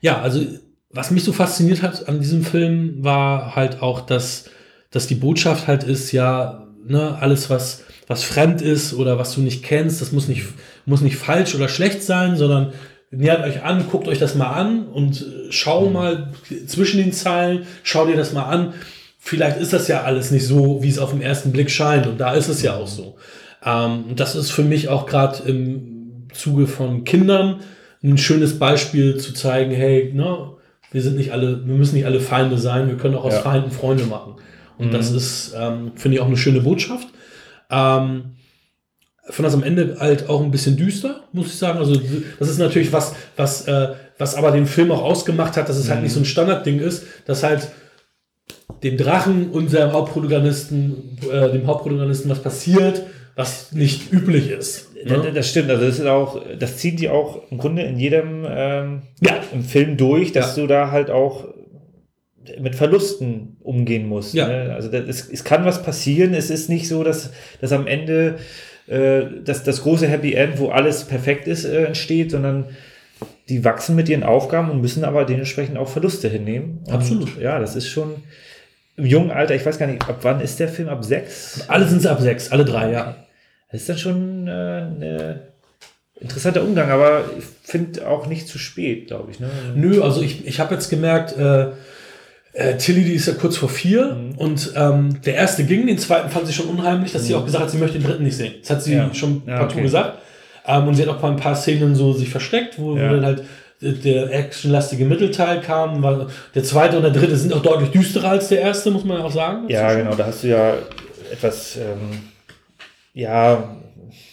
ja, 0.00 0.20
also 0.20 0.40
was 0.90 1.10
mich 1.10 1.24
so 1.24 1.32
fasziniert 1.32 1.82
hat 1.82 2.08
an 2.08 2.20
diesem 2.20 2.44
Film, 2.44 3.02
war 3.04 3.56
halt 3.56 3.82
auch, 3.82 4.00
dass, 4.00 4.50
dass 4.90 5.06
die 5.06 5.14
Botschaft 5.14 5.66
halt 5.66 5.84
ist, 5.84 6.12
ja, 6.12 6.66
ne, 6.84 7.16
alles, 7.18 7.50
was, 7.50 7.84
was 8.06 8.24
fremd 8.24 8.60
ist 8.60 8.94
oder 8.94 9.18
was 9.18 9.34
du 9.34 9.40
nicht 9.40 9.62
kennst, 9.62 10.00
das 10.00 10.12
muss 10.12 10.28
nicht, 10.28 10.44
muss 10.84 11.00
nicht 11.00 11.16
falsch 11.16 11.54
oder 11.54 11.68
schlecht 11.68 12.02
sein, 12.02 12.36
sondern 12.36 12.72
nähert 13.12 13.44
euch 13.44 13.62
an, 13.62 13.86
guckt 13.90 14.08
euch 14.08 14.18
das 14.18 14.34
mal 14.34 14.50
an 14.50 14.88
und 14.88 15.24
schau 15.50 15.86
mhm. 15.86 15.92
mal 15.92 16.32
zwischen 16.66 16.98
den 16.98 17.12
Zeilen, 17.12 17.66
schau 17.84 18.06
dir 18.06 18.16
das 18.16 18.32
mal 18.32 18.44
an 18.44 18.74
vielleicht 19.24 19.58
ist 19.58 19.72
das 19.72 19.86
ja 19.86 20.02
alles 20.02 20.32
nicht 20.32 20.46
so, 20.46 20.82
wie 20.82 20.88
es 20.88 20.98
auf 20.98 21.12
den 21.12 21.22
ersten 21.22 21.52
Blick 21.52 21.70
scheint. 21.70 22.08
Und 22.08 22.18
da 22.18 22.34
ist 22.34 22.48
es 22.48 22.60
ja 22.60 22.76
auch 22.76 22.88
so. 22.88 23.16
Ähm, 23.64 24.16
das 24.16 24.34
ist 24.34 24.50
für 24.50 24.64
mich 24.64 24.88
auch 24.88 25.06
gerade 25.06 25.44
im 25.44 26.26
Zuge 26.34 26.66
von 26.66 27.04
Kindern 27.04 27.60
ein 28.02 28.18
schönes 28.18 28.58
Beispiel 28.58 29.16
zu 29.18 29.32
zeigen, 29.32 29.70
hey, 29.70 30.12
ne, 30.12 30.50
wir 30.90 31.02
sind 31.02 31.16
nicht 31.16 31.32
alle, 31.32 31.64
wir 31.64 31.74
müssen 31.74 31.94
nicht 31.94 32.04
alle 32.04 32.20
Feinde 32.20 32.58
sein, 32.58 32.88
wir 32.88 32.96
können 32.96 33.14
auch 33.14 33.24
aus 33.24 33.34
ja. 33.34 33.40
Feinden 33.40 33.70
Freunde 33.70 34.04
machen. 34.04 34.34
Und 34.76 34.88
mhm. 34.88 34.92
das 34.92 35.12
ist, 35.12 35.54
ähm, 35.56 35.92
finde 35.94 36.16
ich, 36.16 36.20
auch 36.20 36.26
eine 36.26 36.36
schöne 36.36 36.60
Botschaft. 36.60 37.06
Ähm, 37.70 38.32
fand 39.28 39.46
das 39.46 39.54
am 39.54 39.62
Ende 39.62 39.96
halt 40.00 40.28
auch 40.28 40.42
ein 40.42 40.50
bisschen 40.50 40.76
düster, 40.76 41.20
muss 41.32 41.46
ich 41.46 41.56
sagen. 41.56 41.78
Also 41.78 42.00
das 42.38 42.48
ist 42.48 42.58
natürlich 42.58 42.92
was, 42.92 43.14
was, 43.36 43.66
äh, 43.68 43.88
was 44.18 44.34
aber 44.34 44.50
den 44.50 44.66
Film 44.66 44.90
auch 44.90 45.02
ausgemacht 45.02 45.56
hat, 45.56 45.68
dass 45.68 45.76
es 45.76 45.88
halt 45.88 46.00
mhm. 46.00 46.04
nicht 46.04 46.12
so 46.12 46.20
ein 46.20 46.24
Standardding 46.24 46.80
ist, 46.80 47.04
dass 47.26 47.42
halt 47.42 47.68
dem 48.82 48.96
Drachen, 48.96 49.50
unserem 49.50 49.92
Hauptprotagonisten, 49.92 51.18
äh, 51.30 51.52
dem 51.52 51.66
Hauptprotagonisten 51.66 52.30
was 52.30 52.42
passiert, 52.42 53.04
was 53.36 53.72
nicht 53.72 54.12
üblich 54.12 54.50
ist. 54.50 54.88
Ne? 55.04 55.32
Das 55.32 55.48
stimmt. 55.48 55.70
Also 55.70 55.86
das 55.86 55.98
ist 55.98 56.06
auch, 56.06 56.42
das 56.58 56.76
ziehen 56.78 56.96
die 56.96 57.08
auch 57.08 57.50
im 57.50 57.58
Grunde 57.58 57.82
in 57.82 57.98
jedem 57.98 58.44
ähm, 58.48 59.02
ja. 59.20 59.36
im 59.52 59.64
Film 59.64 59.96
durch, 59.96 60.32
dass 60.32 60.56
ja. 60.56 60.62
du 60.62 60.68
da 60.68 60.90
halt 60.90 61.10
auch 61.10 61.46
mit 62.60 62.74
Verlusten 62.74 63.56
umgehen 63.60 64.08
musst. 64.08 64.34
Ja. 64.34 64.48
Ne? 64.48 64.74
Also 64.74 64.88
das, 64.88 65.04
es, 65.06 65.28
es 65.30 65.44
kann 65.44 65.64
was 65.64 65.82
passieren. 65.82 66.34
Es 66.34 66.50
ist 66.50 66.68
nicht 66.68 66.88
so, 66.88 67.04
dass, 67.04 67.30
dass 67.60 67.72
am 67.72 67.86
Ende 67.86 68.36
äh, 68.86 69.22
dass 69.44 69.64
das 69.64 69.82
große 69.82 70.06
Happy 70.08 70.34
End, 70.34 70.58
wo 70.58 70.70
alles 70.70 71.04
perfekt 71.04 71.46
ist, 71.46 71.64
äh, 71.64 71.84
entsteht, 71.84 72.30
sondern 72.30 72.66
die 73.48 73.64
wachsen 73.64 73.96
mit 73.96 74.08
ihren 74.08 74.22
Aufgaben 74.22 74.70
und 74.70 74.80
müssen 74.80 75.04
aber 75.04 75.24
dementsprechend 75.24 75.78
auch 75.78 75.88
Verluste 75.88 76.28
hinnehmen. 76.28 76.80
Und 76.86 76.92
Absolut. 76.92 77.40
Ja, 77.40 77.58
das 77.58 77.76
ist 77.76 77.88
schon 77.88 78.16
im 78.96 79.06
jungen 79.06 79.30
Alter, 79.30 79.54
ich 79.54 79.64
weiß 79.64 79.78
gar 79.78 79.86
nicht, 79.86 80.06
ab 80.08 80.18
wann 80.22 80.40
ist 80.40 80.60
der 80.60 80.68
Film? 80.68 80.88
Ab 80.88 81.04
sechs? 81.04 81.64
Alle 81.68 81.86
sind 81.86 81.98
es 81.98 82.06
ab 82.06 82.20
sechs, 82.20 82.50
alle 82.50 82.64
drei, 82.64 82.92
ja. 82.92 83.16
Das 83.70 83.80
ist 83.80 83.88
dann 83.88 83.98
schon 83.98 84.48
äh, 84.48 84.50
ein 84.52 85.40
interessanter 86.20 86.62
Umgang, 86.62 86.90
aber 86.90 87.24
ich 87.38 87.44
finde 87.62 88.06
auch 88.06 88.26
nicht 88.26 88.48
zu 88.48 88.58
spät, 88.58 89.06
glaube 89.06 89.30
ich. 89.30 89.40
Ne? 89.40 89.48
Nö, 89.74 90.02
also 90.02 90.22
ich, 90.22 90.46
ich 90.46 90.60
habe 90.60 90.74
jetzt 90.74 90.90
gemerkt, 90.90 91.36
äh, 91.36 91.68
äh, 92.52 92.76
Tilly, 92.76 93.04
die 93.04 93.14
ist 93.14 93.26
ja 93.26 93.34
kurz 93.34 93.56
vor 93.56 93.68
vier 93.68 94.14
mhm. 94.14 94.32
und 94.36 94.72
ähm, 94.76 95.20
der 95.22 95.34
erste 95.34 95.64
ging, 95.64 95.86
den 95.86 95.98
zweiten 95.98 96.30
fand 96.30 96.46
sie 96.46 96.52
schon 96.52 96.66
unheimlich, 96.66 97.12
dass 97.12 97.22
mhm. 97.22 97.26
sie 97.26 97.34
auch 97.34 97.44
gesagt 97.44 97.64
hat, 97.64 97.70
sie 97.70 97.78
möchte 97.78 97.98
den 97.98 98.06
dritten 98.06 98.24
nicht 98.24 98.36
sehen. 98.36 98.54
Das 98.60 98.70
hat 98.70 98.82
sie 98.82 98.94
ja. 98.94 99.12
schon 99.14 99.42
ja, 99.46 99.58
partout 99.58 99.74
okay. 99.74 99.82
gesagt. 99.82 100.18
Ähm, 100.66 100.88
und 100.88 100.94
sie 100.94 101.02
hat 101.02 101.08
auch 101.08 101.22
ein 101.24 101.36
paar 101.36 101.56
Szenen 101.56 101.94
so 101.94 102.12
sich 102.12 102.28
versteckt, 102.28 102.78
wo, 102.78 102.96
ja. 102.96 103.08
wo 103.08 103.14
dann 103.14 103.24
halt 103.24 103.44
der 103.80 104.32
actionlastige 104.32 105.04
Mittelteil 105.04 105.60
kam. 105.60 106.02
War, 106.02 106.28
der 106.54 106.62
zweite 106.62 106.96
und 106.96 107.02
der 107.02 107.10
dritte 107.10 107.36
sind 107.36 107.52
auch 107.52 107.62
deutlich 107.62 107.90
düsterer 107.90 108.30
als 108.30 108.48
der 108.48 108.60
erste, 108.60 108.90
muss 108.90 109.04
man 109.04 109.20
auch 109.22 109.32
sagen. 109.32 109.68
Ja, 109.68 109.92
genau, 109.94 110.14
da 110.14 110.26
hast 110.26 110.44
du 110.44 110.48
ja 110.48 110.74
etwas, 111.32 111.76
ähm, 111.76 112.20
ja, 113.14 113.76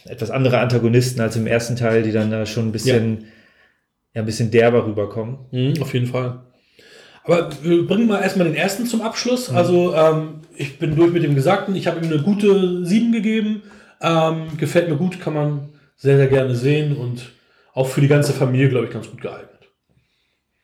etwas 0.06 0.30
andere 0.30 0.60
Antagonisten 0.60 1.22
als 1.22 1.36
im 1.36 1.48
ersten 1.48 1.76
Teil, 1.76 2.04
die 2.04 2.12
dann 2.12 2.30
da 2.30 2.46
schon 2.46 2.68
ein 2.68 2.72
bisschen, 2.72 3.22
ja. 3.22 3.28
ja 4.16 4.22
ein 4.22 4.26
bisschen 4.26 4.52
derber 4.52 4.86
rüberkommen. 4.86 5.40
Mhm, 5.52 5.82
auf 5.82 5.94
jeden 5.94 6.08
Fall. 6.08 6.42
Aber 7.30 7.50
wir 7.62 7.86
bringen 7.86 8.08
mal 8.08 8.22
erstmal 8.22 8.48
den 8.48 8.56
ersten 8.56 8.88
zum 8.88 9.02
Abschluss. 9.02 9.52
Mhm. 9.52 9.58
Also, 9.58 9.94
ähm, 9.94 10.42
ich 10.56 10.80
bin 10.80 10.96
durch 10.96 11.14
mit 11.14 11.24
dem 11.24 11.36
Gesagten. 11.36 11.76
Ich 11.76 11.86
habe 11.86 12.04
ihm 12.04 12.12
eine 12.12 12.22
gute 12.24 12.84
7 12.86 13.12
gegeben. 13.12 13.62
Ähm, 14.02 14.58
gefällt 14.58 14.90
mir 14.90 14.96
gut, 14.96 15.20
kann 15.20 15.34
man 15.34 15.70
sehr, 15.96 16.18
sehr 16.18 16.28
gerne 16.28 16.56
sehen 16.56 16.96
und 16.96 17.32
auch 17.74 17.88
für 17.88 18.02
die 18.02 18.08
ganze 18.08 18.34
Familie, 18.34 18.70
glaube 18.70 18.86
ich, 18.86 18.92
ganz 18.92 19.10
gut 19.10 19.22
geeignet. 19.22 19.50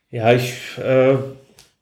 Ja, 0.09 0.33
ich 0.33 0.53
äh, 0.77 1.17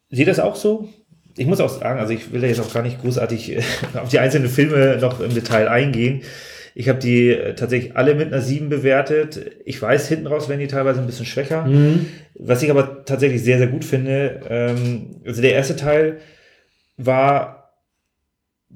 sehe 0.09 0.25
das 0.25 0.39
auch 0.39 0.55
so. 0.55 0.89
Ich 1.37 1.45
muss 1.45 1.59
auch 1.59 1.69
sagen, 1.69 1.99
also 1.99 2.13
ich 2.13 2.31
will 2.33 2.41
da 2.41 2.47
jetzt 2.47 2.59
auch 2.59 2.73
gar 2.73 2.83
nicht 2.83 3.01
großartig 3.01 3.51
äh, 3.51 3.63
auf 4.01 4.09
die 4.09 4.19
einzelnen 4.19 4.49
Filme 4.49 4.97
noch 4.99 5.19
im 5.19 5.33
Detail 5.33 5.69
eingehen. 5.69 6.23
Ich 6.75 6.89
habe 6.89 6.99
die 6.99 7.29
äh, 7.29 7.55
tatsächlich 7.55 7.95
alle 7.95 8.15
mit 8.15 8.27
einer 8.27 8.41
7 8.41 8.69
bewertet. 8.69 9.51
Ich 9.65 9.81
weiß, 9.81 10.07
hinten 10.07 10.27
raus 10.27 10.49
werden 10.49 10.59
die 10.59 10.67
teilweise 10.67 10.99
ein 10.99 11.05
bisschen 11.05 11.25
schwächer. 11.25 11.65
Mhm. 11.65 12.07
Was 12.35 12.63
ich 12.63 12.71
aber 12.71 13.05
tatsächlich 13.05 13.43
sehr, 13.43 13.57
sehr 13.57 13.67
gut 13.67 13.85
finde, 13.85 14.41
ähm, 14.49 15.21
also 15.25 15.41
der 15.41 15.53
erste 15.53 15.75
Teil 15.75 16.17
war 16.97 17.59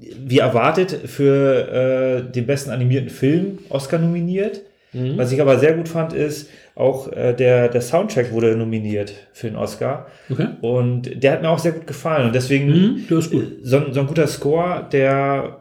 wie 0.00 0.38
erwartet 0.38 0.92
für 1.06 2.22
äh, 2.28 2.32
den 2.32 2.46
besten 2.46 2.70
animierten 2.70 3.10
Film 3.10 3.58
Oscar 3.68 3.98
nominiert. 3.98 4.62
Mhm. 4.92 5.18
Was 5.18 5.32
ich 5.32 5.40
aber 5.40 5.58
sehr 5.58 5.74
gut 5.74 5.88
fand, 5.88 6.12
ist, 6.12 6.48
auch 6.74 7.12
äh, 7.12 7.34
der, 7.34 7.68
der 7.68 7.80
Soundtrack 7.80 8.32
wurde 8.32 8.56
nominiert 8.56 9.12
für 9.32 9.48
den 9.48 9.56
Oscar. 9.56 10.06
Okay. 10.30 10.48
Und 10.60 11.22
der 11.22 11.32
hat 11.32 11.42
mir 11.42 11.50
auch 11.50 11.58
sehr 11.58 11.72
gut 11.72 11.86
gefallen. 11.86 12.26
Und 12.28 12.34
deswegen 12.34 12.68
mhm, 12.68 13.04
so, 13.08 13.20
so, 13.20 14.00
ein 14.00 14.06
guter 14.06 14.26
Score, 14.28 14.86
der 14.90 15.58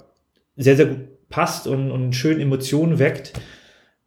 sehr, 0.55 0.75
sehr 0.75 0.85
gut 0.85 0.99
passt 1.29 1.67
und, 1.67 1.91
und 1.91 2.13
schön 2.13 2.39
Emotionen 2.39 2.99
weckt. 2.99 3.33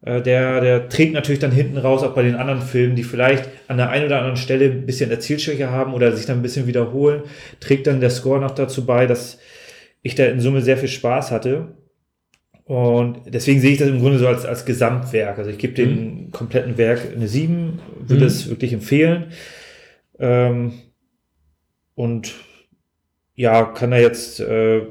Äh, 0.01 0.21
der, 0.21 0.61
der 0.61 0.89
trägt 0.89 1.13
natürlich 1.13 1.39
dann 1.39 1.51
hinten 1.51 1.77
raus, 1.77 2.03
auch 2.03 2.13
bei 2.13 2.23
den 2.23 2.35
anderen 2.35 2.61
Filmen, 2.61 2.95
die 2.95 3.03
vielleicht 3.03 3.49
an 3.67 3.77
der 3.77 3.89
einen 3.89 4.05
oder 4.05 4.17
anderen 4.17 4.37
Stelle 4.37 4.65
ein 4.65 4.85
bisschen 4.85 5.11
Erzählschwäche 5.11 5.69
haben 5.69 5.93
oder 5.93 6.15
sich 6.15 6.25
dann 6.25 6.39
ein 6.39 6.41
bisschen 6.41 6.67
wiederholen, 6.67 7.23
trägt 7.59 7.87
dann 7.87 8.01
der 8.01 8.09
Score 8.09 8.39
noch 8.39 8.51
dazu 8.51 8.85
bei, 8.85 9.05
dass 9.05 9.39
ich 10.01 10.15
da 10.15 10.25
in 10.25 10.39
Summe 10.39 10.61
sehr 10.61 10.77
viel 10.77 10.89
Spaß 10.89 11.31
hatte. 11.31 11.75
Und 12.63 13.23
deswegen 13.27 13.59
sehe 13.59 13.71
ich 13.71 13.79
das 13.79 13.89
im 13.89 13.99
Grunde 13.99 14.17
so 14.17 14.27
als, 14.27 14.45
als 14.45 14.65
Gesamtwerk. 14.65 15.37
Also 15.37 15.49
ich 15.49 15.57
gebe 15.57 15.73
dem 15.73 15.89
mhm. 15.89 16.31
kompletten 16.31 16.77
Werk 16.77 17.01
eine 17.13 17.27
7, 17.27 17.79
würde 17.99 18.21
mhm. 18.21 18.27
es 18.27 18.49
wirklich 18.49 18.73
empfehlen. 18.73 19.31
Ähm, 20.19 20.73
und 21.95 22.33
ja, 23.35 23.65
kann 23.65 23.91
er 23.91 24.01
jetzt, 24.01 24.39
äh, 24.39 24.83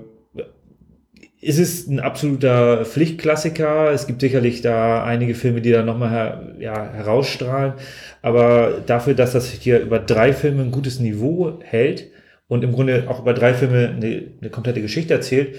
ist 1.41 1.59
es 1.59 1.87
ein 1.87 2.01
absoluter 2.01 2.85
Pflichtklassiker. 2.85 3.91
Es 3.93 4.07
gibt 4.07 4.21
sicherlich 4.21 4.61
da 4.61 5.05
einige 5.05 5.35
Filme, 5.35 5.63
die 5.63 5.73
da 5.73 5.83
nochmal 5.83 6.11
her, 6.11 6.55
ja, 6.59 6.93
herausstrahlen. 6.93 7.75
Aber 8.21 8.83
dafür, 8.85 9.15
dass 9.15 9.33
das 9.33 9.49
hier 9.51 9.81
über 9.81 9.99
drei 9.99 10.35
Filme 10.35 10.63
ein 10.63 10.71
gutes 10.71 11.01
Niveau 11.01 11.59
hält 11.63 12.09
und 12.49 12.63
im 12.63 12.73
Grunde 12.73 13.05
auch 13.09 13.21
über 13.21 13.33
drei 13.33 13.55
Filme 13.55 13.89
eine, 13.89 14.25
eine 14.41 14.51
komplette 14.51 14.83
Geschichte 14.83 15.15
erzählt, 15.15 15.57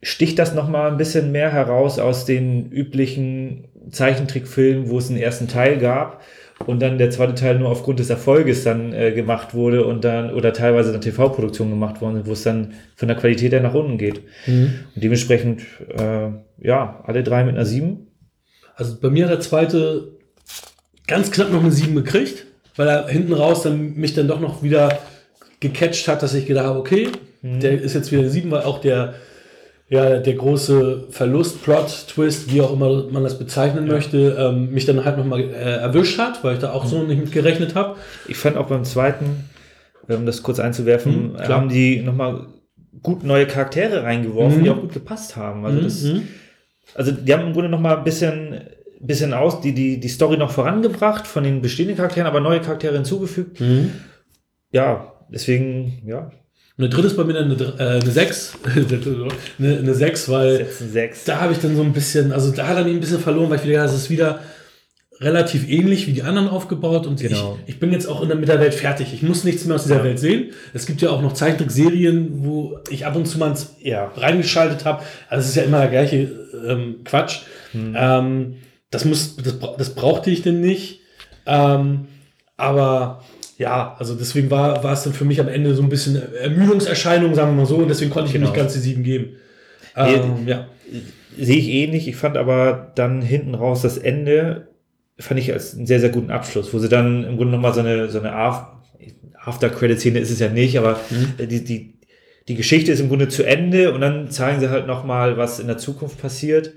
sticht 0.00 0.38
das 0.38 0.54
nochmal 0.54 0.92
ein 0.92 0.98
bisschen 0.98 1.32
mehr 1.32 1.50
heraus 1.52 1.98
aus 1.98 2.24
den 2.24 2.70
üblichen 2.70 3.64
Zeichentrickfilmen, 3.90 4.90
wo 4.90 4.98
es 4.98 5.08
einen 5.08 5.18
ersten 5.18 5.48
Teil 5.48 5.78
gab 5.78 6.22
und 6.66 6.80
dann 6.80 6.98
der 6.98 7.10
zweite 7.10 7.34
Teil 7.34 7.58
nur 7.58 7.68
aufgrund 7.68 7.98
des 7.98 8.10
Erfolges 8.10 8.64
dann 8.64 8.92
äh, 8.92 9.12
gemacht 9.12 9.54
wurde 9.54 9.84
und 9.84 10.04
dann 10.04 10.32
oder 10.32 10.52
teilweise 10.52 10.92
dann 10.92 11.00
TV-Produktion 11.00 11.70
gemacht 11.70 12.00
worden, 12.00 12.22
wo 12.24 12.32
es 12.32 12.42
dann 12.42 12.74
von 12.96 13.08
der 13.08 13.16
Qualität 13.16 13.52
her 13.52 13.60
nach 13.60 13.74
unten 13.74 13.98
geht. 13.98 14.22
Mhm. 14.46 14.74
Und 14.94 15.04
dementsprechend, 15.04 15.62
äh, 15.96 16.28
ja, 16.58 17.02
alle 17.04 17.22
drei 17.22 17.44
mit 17.44 17.54
einer 17.54 17.66
7. 17.66 18.06
Also 18.76 18.96
bei 19.00 19.10
mir 19.10 19.24
hat 19.24 19.32
der 19.32 19.40
zweite 19.40 20.12
ganz 21.06 21.30
knapp 21.30 21.52
noch 21.52 21.62
eine 21.62 21.72
7 21.72 21.94
gekriegt, 21.94 22.46
weil 22.76 22.88
er 22.88 23.08
hinten 23.08 23.32
raus 23.32 23.62
dann 23.62 23.94
mich 23.94 24.14
dann 24.14 24.28
doch 24.28 24.40
noch 24.40 24.62
wieder 24.62 24.98
gecatcht 25.60 26.08
hat, 26.08 26.22
dass 26.22 26.34
ich 26.34 26.46
gedacht 26.46 26.66
habe, 26.66 26.78
okay, 26.78 27.08
mhm. 27.42 27.60
der 27.60 27.80
ist 27.80 27.94
jetzt 27.94 28.10
wieder 28.12 28.22
eine 28.22 28.30
7, 28.30 28.50
weil 28.50 28.62
auch 28.62 28.80
der 28.80 29.14
ja, 29.88 30.18
der 30.18 30.34
große 30.34 31.08
Verlust, 31.10 31.62
Plot, 31.62 32.06
Twist, 32.08 32.52
wie 32.52 32.60
auch 32.62 32.72
immer 32.72 33.04
man 33.10 33.22
das 33.22 33.38
bezeichnen 33.38 33.86
möchte, 33.86 34.36
ähm, 34.38 34.70
mich 34.72 34.86
dann 34.86 35.04
halt 35.04 35.18
nochmal 35.18 35.40
äh, 35.40 35.76
erwischt 35.76 36.18
hat, 36.18 36.42
weil 36.42 36.54
ich 36.54 36.60
da 36.60 36.72
auch 36.72 36.86
so 36.86 37.02
nicht 37.02 37.20
mit 37.20 37.32
gerechnet 37.32 37.74
habe. 37.74 37.96
Ich 38.26 38.36
fand 38.38 38.56
auch 38.56 38.66
beim 38.66 38.84
zweiten, 38.84 39.44
um 40.08 40.24
das 40.26 40.42
kurz 40.42 40.58
einzuwerfen, 40.58 41.32
Mhm, 41.34 41.38
haben 41.48 41.68
die 41.68 42.00
nochmal 42.00 42.46
gut 43.02 43.24
neue 43.24 43.46
Charaktere 43.46 44.02
reingeworfen, 44.04 44.60
Mhm. 44.60 44.64
die 44.64 44.70
auch 44.70 44.80
gut 44.80 44.92
gepasst 44.94 45.36
haben. 45.36 45.64
Also, 45.66 45.80
das, 45.80 46.02
Mhm. 46.02 46.22
also 46.94 47.12
die 47.12 47.32
haben 47.34 47.46
im 47.46 47.52
Grunde 47.52 47.68
nochmal 47.68 47.98
ein 47.98 48.04
bisschen, 48.04 48.60
bisschen 49.00 49.34
aus, 49.34 49.60
die, 49.60 49.72
die, 49.74 50.00
die 50.00 50.08
Story 50.08 50.38
noch 50.38 50.50
vorangebracht 50.50 51.26
von 51.26 51.44
den 51.44 51.60
bestehenden 51.60 51.96
Charakteren, 51.96 52.26
aber 52.26 52.40
neue 52.40 52.60
Charaktere 52.60 52.94
hinzugefügt. 52.94 53.60
Mhm. 53.60 53.90
Ja, 54.72 55.12
deswegen, 55.28 56.02
ja, 56.06 56.30
Und 56.76 56.82
der 56.82 56.88
dritte 56.88 57.06
ist 57.06 57.16
bei 57.16 57.24
mir 57.24 57.34
dann 57.34 57.52
eine, 57.52 57.74
äh, 57.78 58.00
eine 58.00 58.10
6. 58.10 58.54
eine, 59.58 59.78
eine 59.78 59.94
6, 59.94 60.28
weil 60.28 60.56
setzen 60.58 60.90
sechs. 60.92 61.24
da 61.24 61.40
habe 61.40 61.52
ich 61.52 61.60
dann 61.60 61.76
so 61.76 61.82
ein 61.82 61.92
bisschen, 61.92 62.32
also 62.32 62.50
da 62.50 62.66
hat 62.66 62.76
er 62.76 62.84
mich 62.84 62.94
ein 62.94 63.00
bisschen 63.00 63.20
verloren, 63.20 63.48
weil 63.50 63.58
ich 63.58 63.64
wieder, 63.64 63.84
es 63.84 63.94
ist 63.94 64.10
wieder 64.10 64.40
relativ 65.20 65.68
ähnlich 65.68 66.08
wie 66.08 66.12
die 66.12 66.24
anderen 66.24 66.48
aufgebaut 66.48 67.06
und 67.06 67.20
Genau. 67.20 67.56
ich, 67.66 67.74
ich 67.74 67.80
bin 67.80 67.92
jetzt 67.92 68.06
auch 68.08 68.20
in 68.22 68.28
der, 68.28 68.36
mit 68.36 68.48
der 68.48 68.58
Welt 68.58 68.74
fertig. 68.74 69.14
Ich 69.14 69.22
muss 69.22 69.44
nichts 69.44 69.64
mehr 69.64 69.76
aus 69.76 69.84
dieser 69.84 69.98
Ja. 69.98 70.04
Welt 70.04 70.18
sehen. 70.18 70.50
Es 70.72 70.86
gibt 70.86 71.00
ja 71.02 71.10
auch 71.10 71.22
noch 71.22 71.32
Zeichentrickserien, 71.34 72.44
wo 72.44 72.78
ich 72.90 73.06
ab 73.06 73.14
und 73.14 73.26
zu 73.26 73.38
mal 73.38 73.54
Ja. 73.80 74.06
reingeschaltet 74.16 74.84
habe. 74.84 75.04
Also 75.28 75.42
es 75.44 75.50
ist 75.50 75.54
ja 75.56 75.62
immer 75.62 75.78
der 75.80 75.90
gleiche 75.90 76.28
ähm, 76.66 76.96
Quatsch. 77.04 77.42
Hm. 77.70 77.94
Ähm, 77.96 78.54
das, 78.90 79.04
muss, 79.04 79.36
das, 79.36 79.54
das 79.78 79.90
brauchte 79.94 80.30
ich 80.32 80.42
denn 80.42 80.60
nicht. 80.60 81.00
Ähm, 81.46 82.06
aber 82.56 83.22
ja, 83.58 83.94
also 83.98 84.14
deswegen 84.14 84.50
war, 84.50 84.82
war 84.82 84.92
es 84.92 85.02
dann 85.04 85.12
für 85.12 85.24
mich 85.24 85.40
am 85.40 85.48
Ende 85.48 85.74
so 85.74 85.82
ein 85.82 85.88
bisschen 85.88 86.20
Ermüdungserscheinung, 86.34 87.34
sagen 87.34 87.52
wir 87.52 87.62
mal 87.62 87.66
so, 87.66 87.76
und 87.76 87.88
deswegen 87.88 88.10
konnte 88.10 88.28
ich 88.28 88.34
ihm 88.34 88.40
Genau. 88.40 88.50
nicht 88.52 88.58
ganz 88.60 88.72
die 88.72 88.80
sieben 88.80 89.02
geben. 89.04 89.36
Ähm, 89.96 90.46
ja. 90.46 90.66
Sehe 91.38 91.56
ich 91.58 91.68
ähnlich. 91.68 92.08
Ich 92.08 92.16
fand 92.16 92.36
aber 92.36 92.92
dann 92.96 93.22
hinten 93.22 93.54
raus 93.54 93.82
das 93.82 93.96
Ende, 93.98 94.68
fand 95.18 95.38
ich 95.40 95.52
als 95.52 95.74
einen 95.76 95.86
sehr, 95.86 96.00
sehr 96.00 96.10
guten 96.10 96.30
Abschluss, 96.30 96.74
wo 96.74 96.78
sie 96.78 96.88
dann 96.88 97.24
im 97.24 97.36
Grunde 97.36 97.52
nochmal 97.52 97.72
so 97.74 97.80
eine, 97.80 98.08
so 98.08 98.18
eine 98.18 98.32
Af- 98.34 98.66
After-Credit-Szene 99.44 100.18
ist 100.18 100.30
es 100.30 100.40
ja 100.40 100.48
nicht, 100.48 100.78
aber 100.78 100.98
Mhm. 101.10 101.46
die, 101.48 101.62
die, 101.64 101.94
die 102.48 102.54
Geschichte 102.56 102.92
ist 102.92 103.00
im 103.00 103.08
Grunde 103.08 103.28
zu 103.28 103.44
Ende 103.44 103.92
und 103.92 104.00
dann 104.00 104.30
zeigen 104.30 104.60
sie 104.60 104.70
halt 104.70 104.86
nochmal, 104.86 105.36
was 105.36 105.60
in 105.60 105.66
der 105.66 105.78
Zukunft 105.78 106.20
passiert. 106.20 106.72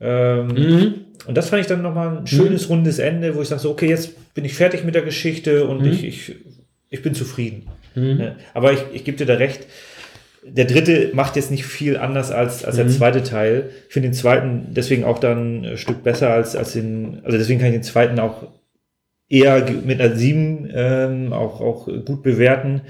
Ähm, 0.00 0.48
Mhm. 0.48 0.94
Und 1.26 1.34
das 1.36 1.48
fand 1.48 1.60
ich 1.62 1.66
dann 1.66 1.82
nochmal 1.82 2.18
ein 2.18 2.26
schönes, 2.26 2.68
rundes 2.68 2.98
Ende, 2.98 3.34
wo 3.34 3.42
ich 3.42 3.48
sage 3.48 3.60
so, 3.62 3.70
okay, 3.70 3.88
jetzt 3.88 4.34
bin 4.34 4.44
ich 4.44 4.54
fertig 4.54 4.84
mit 4.84 4.94
der 4.94 5.02
Geschichte 5.02 5.66
und 5.66 5.80
Mhm. 5.82 5.88
ich, 5.92 6.04
ich, 6.04 6.34
ich 6.90 7.02
bin 7.02 7.14
zufrieden. 7.14 7.66
Mhm. 7.94 8.20
Ja, 8.20 8.36
aber 8.54 8.72
ich, 8.72 8.80
ich 8.92 9.04
gebe 9.04 9.16
dir 9.16 9.26
da 9.26 9.34
recht. 9.34 9.66
Der 10.48 10.66
dritte 10.66 11.10
macht 11.14 11.34
jetzt 11.34 11.50
nicht 11.50 11.64
viel 11.66 11.96
anders 11.96 12.30
als, 12.30 12.64
als 12.64 12.76
der 12.76 12.84
Mhm. 12.84 12.90
zweite 12.90 13.22
Teil. 13.24 13.70
Ich 13.88 13.94
finde 13.94 14.10
den 14.10 14.14
zweiten 14.14 14.66
deswegen 14.74 15.02
auch 15.04 15.18
dann 15.18 15.64
ein 15.64 15.78
Stück 15.78 16.04
besser 16.04 16.30
als, 16.30 16.54
als 16.54 16.74
den, 16.74 17.20
also 17.24 17.36
deswegen 17.38 17.58
kann 17.58 17.68
ich 17.70 17.74
den 17.74 17.82
zweiten 17.82 18.20
auch 18.20 18.46
eher 19.28 19.66
mit 19.84 20.00
einer 20.00 20.14
7 20.14 20.70
ähm, 20.72 21.32
auch, 21.32 21.60
auch 21.60 21.86
gut 22.04 22.22
bewerten, 22.22 22.82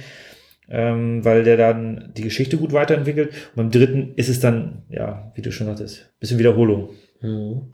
ähm, 0.68 1.24
weil 1.24 1.44
der 1.44 1.56
dann 1.56 2.12
die 2.16 2.22
Geschichte 2.22 2.56
gut 2.56 2.72
weiterentwickelt. 2.72 3.30
Und 3.30 3.56
beim 3.56 3.70
dritten 3.70 4.14
ist 4.16 4.28
es 4.28 4.40
dann, 4.40 4.82
ja, 4.88 5.32
wie 5.34 5.42
du 5.42 5.52
schon 5.52 5.68
hattest, 5.68 6.08
bisschen 6.18 6.38
Wiederholung. 6.38 6.90
Mhm. 7.20 7.72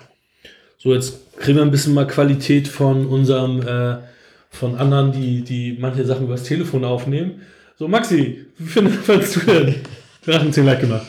So, 0.78 0.92
jetzt 0.94 1.38
kriegen 1.38 1.58
wir 1.58 1.62
ein 1.62 1.70
bisschen 1.70 1.94
mal 1.94 2.06
Qualität 2.06 2.68
von 2.68 3.06
unserem, 3.06 3.66
äh, 3.66 3.98
von 4.50 4.76
anderen, 4.76 5.12
die, 5.12 5.42
die 5.42 5.76
manche 5.78 6.04
Sachen 6.04 6.24
übers 6.24 6.42
Telefon 6.42 6.84
aufnehmen. 6.84 7.42
So, 7.78 7.88
Maxi, 7.88 8.46
wie 8.58 8.68
findest 8.68 9.04
fandest 9.04 9.36
du 9.36 9.40
denn 9.40 9.74
Drachenzählen 10.24 10.66
leicht 10.66 10.80
gemacht? 10.82 11.06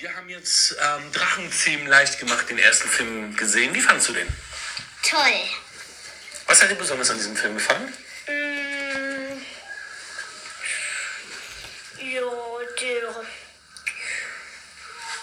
Wir 0.00 0.14
haben 0.14 0.28
jetzt 0.28 0.72
ähm, 0.72 1.02
Drachenzähmen 1.12 1.86
leicht 1.86 2.18
gemacht, 2.18 2.50
den 2.50 2.58
ersten 2.58 2.88
Film 2.88 3.34
gesehen. 3.36 3.74
Wie 3.74 3.80
fandest 3.80 4.08
du 4.08 4.12
den? 4.12 4.26
Toll. 5.02 5.20
Was 6.46 6.62
hat 6.62 6.70
dir 6.70 6.76
besonders 6.76 7.10
an 7.10 7.16
diesem 7.16 7.34
Film 7.34 7.54
gefallen? 7.54 7.88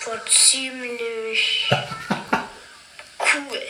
War 0.05 0.25
ziemlich 0.25 1.69
cool. 3.19 3.61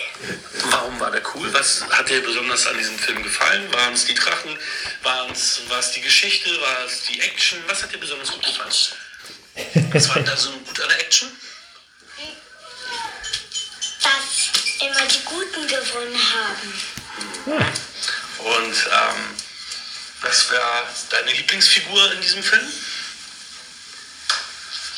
Warum 0.70 1.00
war 1.00 1.12
der 1.12 1.22
cool? 1.36 1.54
Was 1.54 1.84
hat 1.90 2.10
dir 2.10 2.22
besonders 2.22 2.68
an 2.68 2.78
diesem 2.78 2.98
Film 2.98 3.22
gefallen? 3.24 3.72
Waren 3.74 3.94
es 3.94 4.06
die 4.06 4.14
Drachen? 4.14 4.58
War 5.04 5.30
es 5.30 5.92
die 5.94 6.02
Geschichte? 6.02 6.50
War 6.62 6.86
es 6.86 7.04
die 7.04 7.20
Action? 7.22 7.60
Was 7.68 7.84
hat 7.84 7.92
dir 7.94 7.98
besonders 7.98 8.32
gut 8.32 8.44
gefallen? 8.44 8.72
Was 9.92 10.10
war 10.10 10.20
da 10.22 10.38
so 10.38 10.52
gut 10.52 10.80
an 10.80 10.90
der 10.90 11.00
Action? 11.02 11.30
Dass 14.02 14.52
immer 14.82 15.06
die 15.08 15.24
Guten 15.26 15.68
gewonnen 15.68 16.20
haben. 16.34 16.74
Und 18.40 18.76
ähm, 18.76 19.38
was 20.22 20.52
war 20.52 20.88
deine 21.10 21.32
Lieblingsfigur 21.34 22.14
in 22.14 22.22
diesem 22.22 22.44
Film? 22.44 22.72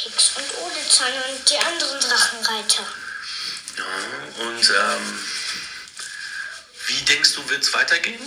Hicks 0.03 0.31
und 0.35 0.43
Odezahn 0.65 1.13
und 1.29 1.49
die 1.49 1.57
anderen 1.57 1.99
Drachenreiter. 1.99 2.85
Ja, 3.77 4.43
und 4.43 4.69
ähm, 4.69 5.19
wie 6.87 7.01
denkst 7.03 7.33
du, 7.35 7.49
wird 7.49 7.63
es 7.63 7.73
weitergehen 7.73 8.21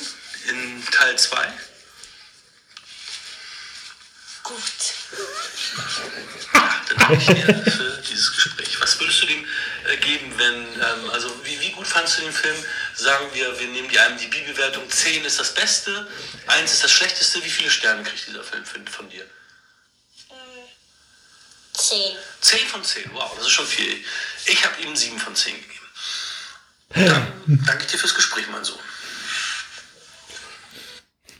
in 0.48 0.84
Teil 0.90 1.18
2? 1.18 1.52
Gut. 4.42 4.58
Ja, 6.54 6.84
dann 6.88 6.98
danke 6.98 7.14
ich 7.14 7.26
dir 7.26 7.72
für 7.72 8.02
dieses 8.08 8.32
Gespräch. 8.32 8.80
Was 8.80 8.98
würdest 8.98 9.22
du 9.22 9.26
dem 9.26 9.46
äh, 9.86 9.96
geben, 9.98 10.32
wenn, 10.38 10.54
ähm, 10.54 11.10
also 11.10 11.28
wie, 11.44 11.60
wie 11.60 11.72
gut 11.72 11.86
fandst 11.86 12.18
du 12.18 12.22
den 12.22 12.32
Film? 12.32 12.56
Sagen 12.94 13.26
wir, 13.34 13.58
wir 13.58 13.66
nehmen 13.66 13.90
die 13.90 13.96
IMDb-Bewertung 13.96 14.88
10 14.88 15.26
ist 15.26 15.38
das 15.38 15.52
Beste, 15.52 16.08
1 16.46 16.72
ist 16.72 16.84
das 16.84 16.92
Schlechteste. 16.92 17.44
Wie 17.44 17.50
viele 17.50 17.70
Sterne 17.70 18.02
kriegt 18.02 18.26
dieser 18.26 18.44
Film 18.44 18.64
von 18.86 19.10
dir? 19.10 19.26
Zehn. 21.76 22.16
10 22.40 22.58
von 22.68 22.82
10, 22.82 23.10
wow, 23.12 23.32
das 23.36 23.46
ist 23.46 23.52
schon 23.52 23.66
viel. 23.66 23.92
Ich 24.46 24.64
habe 24.64 24.74
ihm 24.82 24.94
7 24.94 25.18
von 25.18 25.34
10 25.34 25.52
gegeben. 25.54 25.76
Dann 27.46 27.64
danke 27.66 27.84
ich 27.84 27.90
dir 27.90 27.98
fürs 27.98 28.14
Gespräch, 28.14 28.44
mein 28.52 28.64
Sohn. 28.64 28.78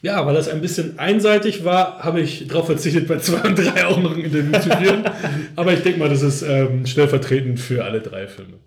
Ja, 0.03 0.27
weil 0.27 0.35
das 0.35 0.49
ein 0.49 0.61
bisschen 0.61 0.99
einseitig 0.99 1.65
war, 1.65 2.03
habe 2.05 2.21
ich 2.21 2.47
darauf 2.49 2.67
verzichtet, 2.67 3.09
bei 3.09 3.19
2 3.19 3.49
und 3.49 3.59
3 3.59 3.87
auch 3.87 3.99
noch 3.99 4.13
ein 4.13 4.21
Interview 4.21 4.53
zu 4.61 4.77
führen. 4.77 5.11
Aber 5.57 5.73
ich 5.73 5.83
denke 5.83 5.99
mal, 5.99 6.09
das 6.09 6.23
ist 6.23 6.43
ähm, 6.43 6.87
stellvertretend 6.87 7.59
für 7.59 7.85
alle 7.85 8.01
drei 8.01 8.29
Filme. 8.29 8.59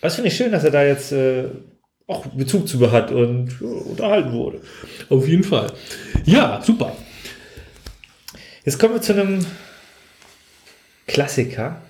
Das 0.00 0.14
finde 0.14 0.28
ich 0.28 0.36
schön, 0.36 0.52
dass 0.52 0.64
er 0.64 0.70
da 0.70 0.84
jetzt 0.84 1.12
äh, 1.12 1.48
auch 2.06 2.26
Bezug 2.26 2.68
zu 2.68 2.92
hat 2.92 3.10
und 3.10 3.50
ja, 3.60 3.66
unterhalten 3.66 4.32
wurde. 4.32 4.60
Auf 5.08 5.26
jeden 5.26 5.44
Fall. 5.44 5.72
Ja, 6.24 6.62
super. 6.62 6.96
Jetzt 8.64 8.78
kommen 8.78 8.94
wir 8.94 9.02
zu 9.02 9.12
einem 9.12 9.44
Klassiker. 11.06 11.82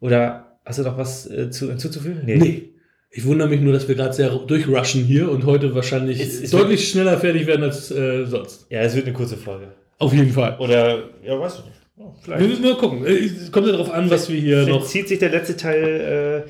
Oder 0.00 0.58
hast 0.64 0.78
du 0.78 0.82
noch 0.82 0.96
was 0.98 1.30
äh, 1.30 1.50
zu, 1.50 1.68
hinzuzufügen? 1.68 2.22
Nee. 2.24 2.66
Ich 3.12 3.24
wundere 3.24 3.48
mich 3.48 3.60
nur, 3.60 3.72
dass 3.72 3.88
wir 3.88 3.96
gerade 3.96 4.12
sehr 4.14 4.30
durchrushen 4.30 5.04
hier 5.04 5.30
und 5.30 5.44
heute 5.44 5.74
wahrscheinlich 5.74 6.20
Es- 6.20 6.40
es 6.42 6.50
deutlich 6.52 6.88
schneller 6.88 7.18
fertig 7.18 7.46
werden 7.46 7.64
als 7.64 7.90
äh, 7.90 8.24
sonst. 8.26 8.66
Ja, 8.70 8.80
es 8.82 8.94
wird 8.94 9.06
eine 9.06 9.14
kurze 9.14 9.36
Folge. 9.36 9.68
Auf 9.98 10.12
jeden 10.12 10.32
Fall. 10.32 10.56
Oder, 10.60 11.08
ja, 11.24 11.38
weißt 11.38 11.58
du 11.58 11.62
nicht. 11.64 12.28
Ja, 12.28 12.38
Wir 12.40 12.46
müssen 12.46 12.62
mal 12.62 12.76
gucken. 12.76 13.04
Äh, 13.04 13.10
Es 13.16 13.50
kommt 13.52 13.66
ja 13.66 13.72
darauf 13.72 13.90
an, 13.90 14.08
was 14.10 14.28
wir 14.30 14.40
hier 14.40 14.64
noch. 14.66 14.86
zieht 14.86 15.08
sich 15.08 15.18
der 15.18 15.30
letzte 15.30 15.56
Teil, 15.56 16.46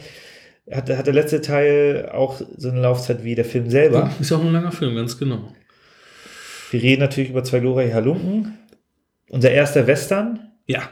äh, 0.68 0.74
hat, 0.74 0.88
hat 0.90 1.07
der 1.07 1.14
letzte 1.14 1.40
Teil 1.40 2.11
auch 2.12 2.40
so 2.57 2.68
eine 2.70 2.81
Laufzeit 2.83 3.24
wie 3.24 3.35
der 3.35 3.44
Film 3.46 3.70
selber. 3.70 4.12
Ist 4.20 4.31
auch 4.31 4.44
ein 4.44 4.53
langer 4.53 4.70
Film, 4.70 4.94
ganz 4.94 5.18
genau. 5.18 5.53
Wir 6.70 6.83
reden 6.83 7.00
natürlich 7.00 7.31
über 7.31 7.42
zwei 7.42 7.59
glorreiche 7.61 7.94
Halunken. 7.94 8.59
Unser 9.31 9.51
erster 9.53 9.87
Western, 9.87 10.51
Ja. 10.66 10.88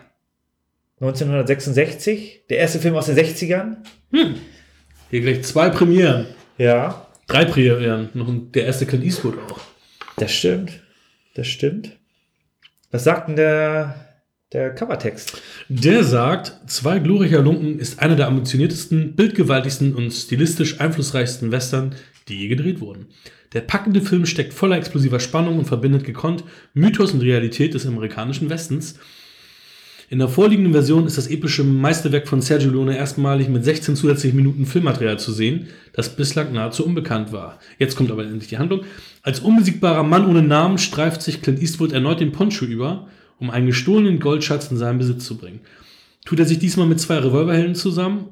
1966. 1.01 2.43
Der 2.51 2.59
erste 2.59 2.79
Film 2.81 2.95
aus 2.97 3.07
den 3.07 3.17
60ern. 3.17 3.77
Hier 5.11 5.21
gleich 5.21 5.43
zwei 5.45 5.69
Premieren. 5.71 6.27
Ja, 6.57 7.05
Drei 7.27 7.45
Premieren. 7.45 8.09
Noch 8.15 8.33
der 8.53 8.65
erste 8.67 8.87
Clint 8.87 9.05
Eastwood 9.05 9.39
auch. 9.51 9.61
das 10.17 10.33
stimmt. 10.33 10.83
Das 11.35 11.47
stimmt. 11.47 11.97
Was 12.91 13.05
sagt 13.05 13.29
denn 13.29 13.37
der, 13.37 13.95
der 14.53 14.75
Covertext? 14.75 15.41
Der 15.69 16.03
sagt, 16.05 16.53
zwei 16.71 16.99
glorreicher 17.01 17.43
Lumpen 17.43 17.79
ist 17.79 17.99
einer 18.01 18.17
der 18.17 18.27
ambitioniertesten, 18.29 19.15
bildgewaltigsten 19.15 19.95
und 19.95 20.11
stilistisch 20.11 20.81
einflussreichsten 20.81 21.53
Western, 21.53 21.95
die 22.29 22.39
je 22.39 22.49
gedreht 22.49 22.81
wurden. 22.81 23.09
Der 23.53 23.63
packende 23.63 24.01
Film 24.01 24.27
steckt 24.27 24.53
voller 24.53 24.77
explosiver 24.77 25.21
Spannung 25.21 25.59
und 25.59 25.65
verbindet 25.65 26.05
gekonnt 26.05 26.45
Mythos 26.75 27.13
und 27.13 27.23
Realität 27.23 27.75
des 27.75 27.87
amerikanischen 27.87 28.51
Westens. 28.51 28.99
In 30.11 30.19
der 30.21 30.29
vorliegenden 30.29 30.73
Version 30.73 31.07
ist 31.07 31.19
das 31.19 31.29
epische 31.29 31.65
Meisterwerk 31.65 32.29
von 32.29 32.41
Sergio 32.41 32.71
Leone 32.71 32.97
erstmalig 32.97 33.49
mit 33.49 33.65
16 33.65 33.95
zusätzlichen 33.95 34.37
Minuten 34.37 34.65
Filmmaterial 34.65 35.19
zu 35.19 35.33
sehen, 35.33 35.69
das 35.93 36.17
bislang 36.17 36.53
nahezu 36.53 36.85
unbekannt 36.87 37.31
war. 37.31 37.59
Jetzt 37.79 37.95
kommt 37.95 38.11
aber 38.11 38.25
endlich 38.25 38.49
die 38.49 38.57
Handlung. 38.57 38.83
Als 39.23 39.41
unbesiegbarer 39.41 40.05
Mann 40.05 40.27
ohne 40.27 40.43
Namen 40.43 40.79
streift 40.79 41.21
sich 41.21 41.43
Clint 41.43 41.61
Eastwood 41.61 41.93
erneut 41.93 42.21
den 42.21 42.33
Poncho 42.33 42.65
über 42.65 43.09
um 43.39 43.51
einen 43.51 43.67
gestohlenen 43.67 44.21
Goldschatz 44.21 44.71
in 44.71 44.77
seinen 44.77 44.99
Besitz 44.99 45.25
zu 45.25 45.37
bringen. 45.37 45.61
Tut 46.25 46.41
er 46.41 46.47
sich 46.47 46.59
diesmal 46.59 46.87
mit 46.87 47.01
zwei 47.01 47.19
Revolverhelden 47.19 47.75
zusammen, 47.75 48.27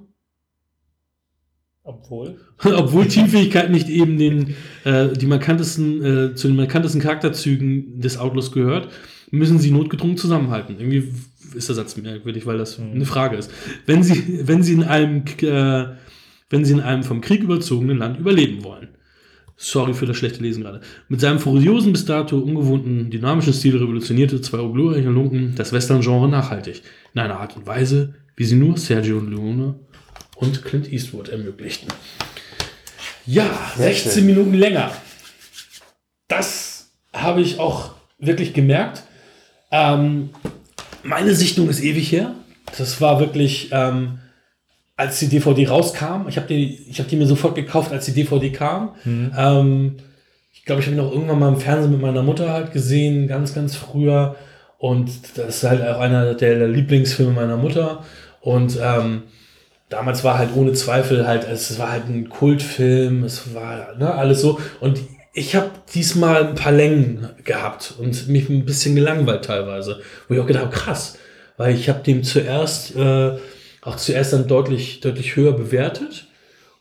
Obwohl. 1.87 2.37
obwohl 2.65 3.07
Teamfähigkeit 3.07 3.71
nicht 3.71 3.89
eben 3.89 4.19
den, 4.19 4.57
äh, 4.83 5.09
die 5.13 5.27
markantesten, 5.27 6.05
äh, 6.05 6.35
zu 6.35 6.49
den 6.49 6.57
markantesten 6.57 7.01
Charakterzügen 7.01 8.01
des 8.01 8.19
Outlaws 8.19 8.51
gehört, 8.51 8.89
müssen 9.31 9.61
sie 9.61 9.71
notgedrungen 9.71 10.17
zusammenhalten. 10.17 10.75
Irgendwie 10.81 11.13
ist 11.55 11.69
der 11.69 11.77
Satz 11.77 11.97
merkwürdig, 11.97 12.45
weil 12.45 12.59
das 12.59 12.81
eine 12.81 13.05
Frage 13.07 13.37
ist. 13.37 13.53
Wenn 13.87 14.03
sie, 14.03 14.41
wenn 14.49 14.65
sie 14.65 14.73
in 14.73 14.83
einem, 14.83 15.23
äh, 15.43 15.95
wenn 16.51 16.65
sie 16.65 16.73
in 16.73 16.81
einem 16.81 17.05
vom 17.05 17.21
Krieg 17.21 17.45
überzogenen 17.45 17.99
Land 17.99 18.19
überleben 18.19 18.65
wollen. 18.65 18.89
Sorry 19.57 19.95
für 19.95 20.07
das 20.07 20.17
schlechte 20.17 20.43
Lesen 20.43 20.65
gerade. 20.65 20.81
Mit 21.09 21.21
seinem 21.21 21.39
furiosen, 21.39 21.93
bis 21.93 22.05
dato 22.05 22.37
ungewohnten, 22.37 23.11
dynamischen 23.11 23.53
Stil 23.55 23.77
revolutionierte 23.77 24.41
zwei 24.41 24.59
glorreiche 24.59 25.09
Lunken 25.09 25.55
das 25.55 25.73
Western-Genre 25.73 26.29
nachhaltig. 26.29 26.83
In 27.15 27.21
einer 27.21 27.39
Art 27.39 27.57
und 27.57 27.67
Weise, 27.67 28.15
wie 28.35 28.45
sie 28.45 28.57
nur 28.57 28.77
Sergio 28.77 29.21
Leone 29.21 29.77
und 30.37 30.65
Clint 30.65 30.93
Eastwood 30.93 31.29
ermöglichten. 31.29 31.89
Ja, 33.27 33.73
16 33.77 34.25
Minuten 34.25 34.55
länger. 34.55 34.93
Das 36.29 36.91
habe 37.13 37.41
ich 37.41 37.59
auch 37.59 37.95
wirklich 38.19 38.55
gemerkt. 38.55 39.03
Ähm, 39.73 40.31
meine 41.03 41.35
Sichtung 41.35 41.69
ist 41.69 41.83
ewig 41.83 42.13
her. 42.13 42.35
Das 42.79 43.01
war 43.01 43.19
wirklich, 43.19 43.71
ähm, 43.73 44.21
als 44.97 45.19
die 45.19 45.29
DVD 45.29 45.69
rauskam. 45.69 46.29
Ich 46.29 46.37
habe 46.37 46.47
die, 46.47 46.87
ich 46.89 47.01
hab 47.01 47.09
die 47.09 47.17
mir 47.17 47.27
sofort 47.27 47.55
gekauft, 47.55 47.93
als 47.93 48.07
die 48.07 48.13
DVD 48.13 48.51
kam. 48.51 48.95
Ähm, 49.37 49.97
ich 50.53 50.65
glaube, 50.65 50.81
ich 50.81 50.87
habe 50.87 50.97
ihn 50.97 51.03
auch 51.03 51.13
irgendwann 51.13 51.39
mal 51.39 51.49
im 51.49 51.61
Fernsehen 51.61 51.93
mit 51.93 52.01
meiner 52.01 52.23
Mutter 52.23 52.53
halt 52.53 52.73
gesehen, 52.73 53.29
ganz, 53.29 53.55
ganz 53.55 53.77
früher. 53.77 54.37
Und 54.79 55.11
das 55.37 55.57
ist 55.57 55.65
halt 55.65 55.83
auch 55.83 56.01
einer 56.01 56.35
der 56.35 56.69
Lieblingsfilme 56.69 57.33
meiner 57.33 57.57
Mutter. 57.57 58.05
Und 58.41 58.79
ähm, 58.81 59.25
damals 59.89 60.25
war 60.25 60.39
halt 60.39 60.51
ohne 60.55 60.73
Zweifel 60.73 61.27
halt, 61.27 61.45
es 61.45 61.79
war 61.79 61.93
halt 61.93 62.09
ein 62.09 62.29
Kultfilm, 62.29 63.25
es 63.25 63.55
war 63.55 63.95
ne, 63.97 64.13
alles 64.15 64.41
so. 64.41 64.61
Und 64.81 65.01
ich 65.33 65.55
habe 65.55 65.71
diesmal 65.95 66.47
ein 66.47 66.55
paar 66.55 66.73
Längen 66.73 67.29
gehabt 67.45 67.95
und 67.99 68.29
mich 68.29 68.49
ein 68.49 68.65
bisschen 68.65 68.95
gelangweilt 68.95 69.45
teilweise. 69.45 70.01
Wo 70.29 70.35
ich 70.35 70.41
auch 70.41 70.47
gedacht 70.47 70.65
habe, 70.65 70.75
krass, 70.75 71.19
weil 71.57 71.75
ich 71.75 71.89
habe 71.89 72.03
dem 72.03 72.25
zuerst, 72.25 72.97
äh, 72.97 73.33
auch 73.83 73.97
zuerst 73.97 74.33
dann 74.33 74.49
deutlich, 74.49 75.01
deutlich 75.01 75.37
höher 75.37 75.53
bewertet 75.53 76.27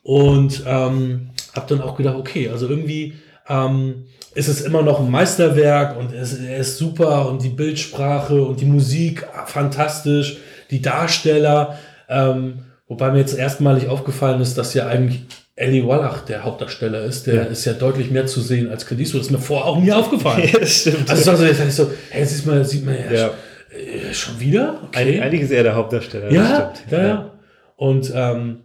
und 0.03 0.63
ähm, 0.65 1.31
habe 1.53 1.67
dann 1.67 1.81
auch 1.81 1.97
gedacht, 1.97 2.15
okay, 2.15 2.49
also 2.49 2.67
irgendwie 2.67 3.15
ähm, 3.47 4.05
ist 4.33 4.47
es 4.47 4.61
immer 4.61 4.81
noch 4.81 4.99
ein 4.99 5.11
Meisterwerk 5.11 5.97
und 5.97 6.13
es, 6.13 6.39
er 6.39 6.57
ist 6.57 6.77
super 6.77 7.27
und 7.29 7.43
die 7.43 7.49
Bildsprache 7.49 8.41
und 8.41 8.59
die 8.61 8.65
Musik 8.65 9.25
ah, 9.33 9.45
fantastisch, 9.45 10.37
die 10.71 10.81
Darsteller, 10.81 11.77
ähm, 12.09 12.65
wobei 12.87 13.11
mir 13.11 13.19
jetzt 13.19 13.37
erstmalig 13.37 13.87
aufgefallen 13.87 14.41
ist, 14.41 14.57
dass 14.57 14.73
ja 14.73 14.87
eigentlich 14.87 15.21
Ellie 15.55 15.87
Wallach 15.87 16.21
der 16.25 16.43
Hauptdarsteller 16.43 17.03
ist. 17.05 17.27
Der 17.27 17.47
ist 17.47 17.63
ja 17.65 17.73
deutlich 17.73 18.11
mehr 18.11 18.25
zu 18.27 18.41
sehen 18.41 18.69
als 18.69 18.85
Clint 18.85 18.99
Eastwood. 19.01 19.21
Das 19.21 19.27
ist 19.27 19.31
mir 19.31 19.39
vorher 19.39 19.65
auch 19.67 19.79
nie 19.79 19.91
aufgefallen. 19.91 20.43
Ja, 20.53 20.59
das 20.59 20.81
stimmt. 20.81 21.09
Also 21.09 21.35
so, 21.35 21.43
jetzt 21.45 21.61
ich 21.65 21.73
so, 21.73 21.89
hey, 22.09 22.21
jetzt 22.21 22.35
sieht 22.35 22.45
man, 22.45 22.65
sieht 22.65 22.85
man 22.85 22.95
ja, 22.95 23.11
Ja. 23.13 23.27
äh, 23.29 24.13
schon 24.13 24.37
wieder? 24.39 24.81
Eig- 24.91 25.21
Eigentlich 25.21 25.41
ist 25.41 25.51
er 25.51 25.63
der 25.63 25.75
Hauptdarsteller. 25.75 26.29
Ja, 26.31 26.73
ja, 26.91 27.07
ja. 27.07 27.31
Und 27.77 28.11
ähm, 28.13 28.61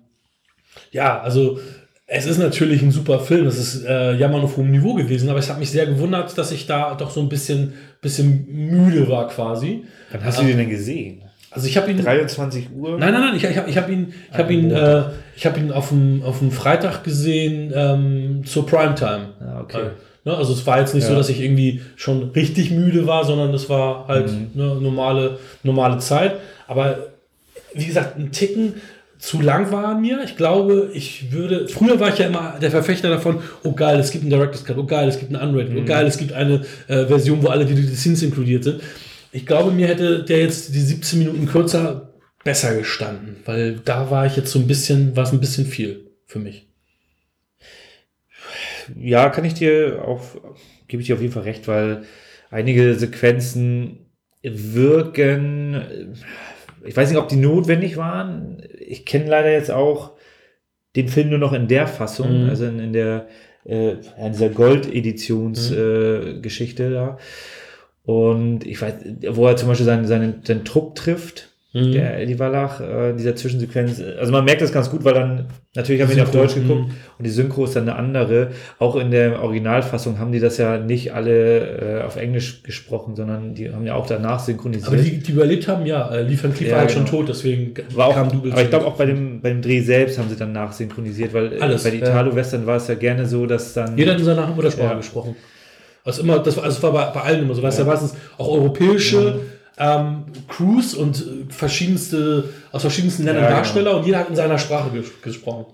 ja, 0.91 1.21
also 1.21 1.61
es 2.07 2.27
ist 2.27 2.39
natürlich 2.39 2.83
ein 2.83 2.91
super 2.91 3.21
Film. 3.21 3.47
Es 3.47 3.57
ist 3.59 3.85
äh, 3.85 4.15
Jammern 4.15 4.43
auf 4.43 4.57
hohem 4.57 4.73
Niveau 4.73 4.95
gewesen, 4.95 5.29
aber 5.31 5.39
es 5.39 5.49
hat 5.49 5.61
mich 5.61 5.71
sehr 5.71 5.87
gewundert, 5.87 6.37
dass 6.37 6.51
ich 6.51 6.67
da 6.67 6.95
doch 6.97 7.11
so 7.13 7.21
ein 7.21 7.29
bisschen, 7.29 7.75
bisschen 8.01 8.47
müde 8.49 9.09
war 9.09 9.29
quasi. 9.29 9.85
Wann 10.11 10.25
hast 10.25 10.41
du 10.41 10.45
den 10.45 10.57
denn 10.59 10.71
gesehen? 10.71 11.23
Also 11.53 11.67
ich 11.67 11.77
habe 11.77 11.91
ihn. 11.91 12.01
23 12.03 12.69
Uhr? 12.77 12.99
Nein, 12.99 13.13
nein, 13.13 13.23
nein, 13.23 13.37
ich, 13.37 13.45
ich 13.45 13.57
habe 13.57 13.69
ich 13.71 13.77
hab 13.77 13.89
ihn, 13.91 14.13
ich 14.33 14.39
hab 14.39 14.49
Ah, 14.49 14.53
ihn, 14.53 14.71
äh, 14.71 15.03
ich 15.37 15.47
hab 15.47 15.57
ihn 15.59 15.73
auf 15.73 15.89
dem, 15.89 16.23
auf 16.23 16.39
dem 16.39 16.51
Freitag 16.53 17.03
gesehen 17.03 17.73
ähm, 17.75 18.43
zur 18.45 18.67
Primetime. 18.67 19.31
Ah, 19.41 19.61
okay. 19.63 19.79
Äh, 19.79 20.29
ne, 20.29 20.37
also 20.37 20.53
es 20.53 20.65
war 20.67 20.79
jetzt 20.79 20.95
nicht 20.95 21.05
so, 21.05 21.13
Ja. 21.13 21.19
dass 21.19 21.29
ich 21.29 21.41
irgendwie 21.41 21.81
schon 21.97 22.31
richtig 22.31 22.71
müde 22.71 23.07
war, 23.07 23.25
sondern 23.25 23.53
es 23.53 23.69
war 23.69 24.07
halt 24.07 24.31
Mhm. 24.31 24.51
ne, 24.55 24.75
normale, 24.77 25.39
normale 25.65 25.99
Zeit. 25.99 26.35
Aber 26.69 26.99
wie 27.75 27.87
gesagt, 27.87 28.17
ein 28.17 28.31
Ticken 28.31 28.75
zu 29.19 29.41
lang 29.43 29.71
war 29.73 29.99
mir. 29.99 30.21
Ich 30.25 30.37
glaube, 30.37 30.91
ich 30.95 31.31
würde. 31.33 31.67
Früher 31.69 31.99
war 32.01 32.09
ich 32.11 32.19
ja 32.19 32.27
immer 32.29 32.55
der 32.63 32.71
Verfechter 32.71 33.11
davon, 33.11 33.41
oh 33.65 33.73
geil, 33.73 33.99
es 33.99 34.13
gibt 34.13 34.23
einen 34.23 34.31
Director's 34.31 34.65
Cut, 34.65 34.79
oh 34.79 34.85
geil, 34.85 35.09
es 35.09 35.19
gibt 35.19 35.35
einen 35.35 35.49
Unrated, 35.51 35.73
Mhm. 35.75 35.81
oh 35.81 35.85
geil, 35.85 36.07
es 36.07 36.17
gibt 36.17 36.33
eine 36.33 36.63
äh, 36.89 37.07
Version, 37.07 37.43
wo 37.43 37.49
alle 37.49 37.67
die, 37.67 37.75
die 37.75 37.87
Scenes 37.89 38.23
inkludiert 38.23 38.63
sind. 38.65 38.81
Ich 39.33 39.47
glaube, 39.47 39.71
mir 39.71 39.87
hätte 39.87 40.25
der 40.25 40.41
jetzt 40.41 40.75
die 40.75 40.81
17 40.81 41.19
Minuten 41.19 41.47
kürzer 41.47 42.15
besser 42.45 42.77
gestanden, 42.77 43.37
weil 43.45 43.77
da 43.85 44.11
war 44.11 44.27
ich 44.27 44.37
jetzt 44.37 44.51
so 44.51 44.59
ein 44.59 44.67
bisschen, 44.67 45.15
war 45.17 45.25
es 45.25 45.33
ein 45.33 45.41
bisschen 45.41 45.67
viel 45.67 46.11
für 46.27 46.39
mich. 46.39 46.69
Ja, 48.97 49.29
kann 49.29 49.45
ich 49.45 49.55
dir 49.55 50.03
auch, 50.07 50.23
gebe 50.89 51.01
ich 51.01 51.07
dir 51.07 51.15
auf 51.15 51.21
jeden 51.21 51.33
Fall 51.33 51.45
recht, 51.45 51.69
weil 51.69 52.03
einige 52.51 52.95
Sequenzen 52.95 54.07
wirken, 54.43 55.75
äh, 55.75 56.07
ich 56.89 56.97
weiß 56.97 57.11
nicht, 57.11 57.19
ob 57.19 57.29
die 57.29 57.37
notwendig 57.37 57.97
waren. 57.99 58.63
Ich 58.79 59.05
kenne 59.05 59.29
leider 59.29 59.53
jetzt 59.53 59.71
auch 59.71 60.13
den 60.97 61.09
Film 61.09 61.29
nur 61.29 61.39
noch 61.39 61.53
in 61.53 61.69
der 61.69 61.87
Fassung, 61.87 62.45
Mhm. 62.45 62.49
also 62.49 62.65
in, 62.67 62.79
in 62.81 62.93
der 62.93 63.29
äh, 63.65 63.91
in 63.93 64.33
dieser 64.33 64.49
Gold-Editions-Geschichte 64.49 66.35
äh, 66.37 66.41
Geschichte 66.41 66.91
da. 66.91 67.19
Und 68.11 68.67
ich 68.67 68.81
weiß, 68.83 68.95
wo 69.31 69.47
er 69.47 69.57
zum 69.57 69.69
Beispiel 69.69 69.87
seinen, 69.87 70.07
seinen, 70.07 70.43
seinen 70.45 70.65
Trupp 70.65 70.97
trifft, 70.97 71.47
Mhm. 71.73 71.93
der 71.93 72.21
Eddie 72.21 72.37
Wallach, 72.41 72.81
äh, 72.81 73.11
in 73.11 73.17
dieser 73.17 73.37
Zwischensequenz. 73.37 74.03
Also 74.19 74.33
man 74.33 74.45
merkt 74.45 74.61
das 74.61 74.73
ganz 74.73 74.91
gut, 74.91 75.05
weil 75.05 75.15
dann, 75.15 75.47
natürlich 75.77 76.03
haben 76.03 76.09
wir 76.09 76.17
ihn 76.17 76.23
auf 76.25 76.33
Deutsch 76.33 76.57
geguckt 76.57 76.89
mhm. 76.89 76.95
und 77.17 77.25
die 77.25 77.31
Synchro 77.31 77.63
ist 77.65 77.77
dann 77.77 77.89
eine 77.89 77.95
andere. 77.95 78.49
Auch 78.81 78.97
in 78.97 79.13
der 79.13 79.41
Originalfassung 79.41 80.19
haben 80.19 80.33
die 80.33 80.41
das 80.41 80.59
ja 80.59 80.79
nicht 80.79 81.15
alle 81.15 82.01
äh, 82.01 82.03
auf 82.03 82.17
Englisch 82.17 82.65
gesprochen, 82.65 83.15
sondern 83.15 83.55
die 83.55 83.73
haben 83.73 83.87
ja 83.87 83.95
auch 83.95 84.09
danach 84.09 84.41
synchronisiert. 84.41 84.89
Aber 84.89 84.97
die, 84.97 85.19
die 85.19 85.31
überlebt 85.31 85.69
haben, 85.69 85.87
ja, 85.87 86.13
äh, 86.13 86.23
Lee 86.23 86.37
Van 86.43 86.53
Cleef 86.53 86.71
Ja, 86.71 86.73
war 86.75 86.81
halt 86.81 86.93
genau. 86.93 87.07
schon 87.07 87.19
tot, 87.19 87.29
deswegen 87.29 87.73
war 87.95 88.09
auch, 88.09 88.15
kam 88.15 88.31
Double 88.33 88.51
aber 88.51 88.63
ich 88.63 88.71
glaube 88.71 88.87
auch 88.87 88.97
bei 88.97 89.07
dem, 89.07 89.41
bei 89.41 89.51
dem 89.51 89.63
Dreh 89.63 89.81
selbst 89.81 90.19
haben 90.19 90.29
sie 90.29 90.35
dann 90.35 90.51
nachsynchronisiert, 90.51 91.33
weil 91.33 91.53
äh, 91.53 91.61
Alles, 91.61 91.85
bei 91.85 91.91
den. 91.91 92.01
Italo-Western 92.01 92.67
war 92.67 92.79
es 92.79 92.89
ja 92.89 92.97
gerne 92.97 93.27
so, 93.27 93.47
dass 93.47 93.75
dann 93.75 93.97
Jeder 93.97 94.11
hat 94.15 94.19
in 94.19 94.25
seiner 94.25 94.49
Muttersprache 94.49 94.89
Ja. 94.89 94.97
gesprochen. 94.97 95.37
Also 96.05 96.23
immer, 96.23 96.39
das 96.39 96.57
war, 96.57 96.65
also 96.65 96.83
war 96.83 96.93
bei, 96.93 97.05
bei 97.11 97.21
allen 97.23 97.41
immer 97.43 97.55
so. 97.55 97.63
Weißt 97.63 97.79
du, 97.79 97.83
ja. 97.83 97.89
meistens 97.89 98.15
auch 98.39 98.49
europäische 98.49 99.41
ähm, 99.79 100.25
Crews 100.49 100.95
und 100.95 101.17
äh, 101.21 101.53
verschiedenste, 101.53 102.51
aus 102.73 102.83
verschiedensten 102.83 103.25
Ländern 103.25 103.45
Ja, 103.45 103.49
genau. 103.51 103.61
Darsteller 103.61 103.97
und 103.97 104.07
jeder 104.07 104.19
hat 104.19 104.29
in 104.29 104.37
seiner 104.37 104.59
Sprache 104.59 104.91
ges 104.91 105.21
gesprochen. 105.23 105.67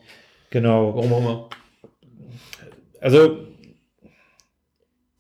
genau 0.51 0.95
Warum 0.95 1.12
auch 1.12 1.19
immer. 1.21 1.49
also 3.01 3.39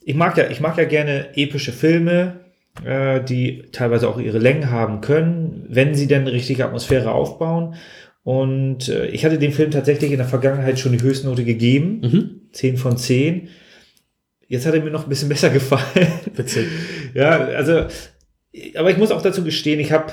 ich 0.04 0.14
mag 0.14 0.36
ja, 0.36 0.48
ich 0.50 0.60
mag 0.60 0.78
ja 0.78 0.84
gerne 0.84 1.36
epische 1.36 1.72
Filme, 1.72 2.40
äh, 2.84 3.20
die 3.24 3.64
teilweise 3.72 4.08
auch 4.08 4.18
ihre 4.18 4.38
Längen 4.38 4.70
haben 4.70 5.00
können, 5.00 5.64
wenn 5.68 5.94
sie 5.94 6.06
denn 6.06 6.26
richtige 6.28 6.64
Atmosphäre 6.64 7.10
aufbauen. 7.12 7.74
Und 8.22 8.88
äh, 8.88 9.06
ich 9.06 9.24
hatte 9.24 9.38
dem 9.38 9.52
Film 9.52 9.70
tatsächlich 9.70 10.10
in 10.12 10.18
der 10.18 10.26
Vergangenheit 10.28 10.78
schon 10.78 10.92
die 10.92 11.02
Höchstnote 11.02 11.44
gegeben, 11.44 12.00
Mhm. 12.02 12.40
10 12.52 12.76
von 12.76 12.96
10. 12.96 13.48
Jetzt 14.48 14.66
hat 14.66 14.74
er 14.74 14.82
mir 14.82 14.90
noch 14.90 15.04
ein 15.04 15.08
bisschen 15.08 15.28
besser 15.30 15.50
gefallen. 15.50 16.08
Witzig. 16.34 16.66
Ja, 17.14 17.30
also, 17.30 17.86
aber 18.76 18.90
ich 18.90 18.96
muss 18.96 19.10
auch 19.10 19.22
dazu 19.22 19.44
gestehen, 19.44 19.80
ich 19.80 19.92
habe 19.92 20.12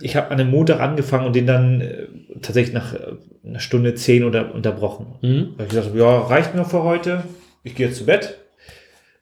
ich 0.00 0.16
hab 0.16 0.30
an 0.30 0.40
einem 0.40 0.50
Montag 0.50 0.80
angefangen 0.80 1.26
und 1.26 1.34
den 1.34 1.46
dann 1.46 1.80
äh, 1.80 2.06
tatsächlich 2.42 2.74
nach 2.74 2.94
äh, 2.94 3.14
einer 3.44 3.60
Stunde 3.60 3.94
10 3.94 4.24
oder 4.24 4.54
unterbrochen. 4.54 5.14
Mhm. 5.22 5.54
Weil 5.56 5.66
ich 5.66 5.70
gesagt 5.70 5.88
habe, 5.88 5.98
ja, 5.98 6.18
reicht 6.18 6.54
mir 6.54 6.64
für 6.64 6.82
heute. 6.82 7.24
Ich 7.62 7.74
gehe 7.74 7.86
jetzt 7.86 7.98
zu 7.98 8.06
Bett. 8.06 8.38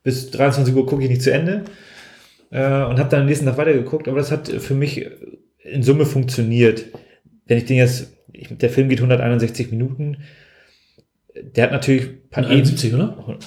Bis 0.03 0.31
23 0.31 0.75
Uhr 0.75 0.87
gucke 0.87 1.03
ich 1.03 1.09
nicht 1.09 1.23
zu 1.23 1.33
Ende. 1.33 1.65
Äh, 2.51 2.85
und 2.85 2.99
habe 2.99 3.09
dann 3.09 3.21
am 3.21 3.27
nächsten 3.27 3.47
Tag 3.47 3.57
weitergeguckt. 3.57 4.09
Aber 4.09 4.19
das 4.19 4.33
hat 4.33 4.49
für 4.49 4.75
mich 4.75 5.07
in 5.63 5.83
Summe 5.83 6.07
funktioniert. 6.07 6.87
Wenn 7.47 7.59
ich 7.59 7.67
den 7.67 7.77
jetzt, 7.77 8.13
ich, 8.33 8.49
der 8.51 8.71
Film 8.71 8.89
geht 8.89 8.99
161 8.99 9.71
Minuten. 9.71 10.19
Der 11.35 11.65
hat 11.65 11.73
natürlich 11.73 12.05
ein 12.07 12.31
paar 12.31 12.47
71, 12.47 12.95
oder? 12.95 13.39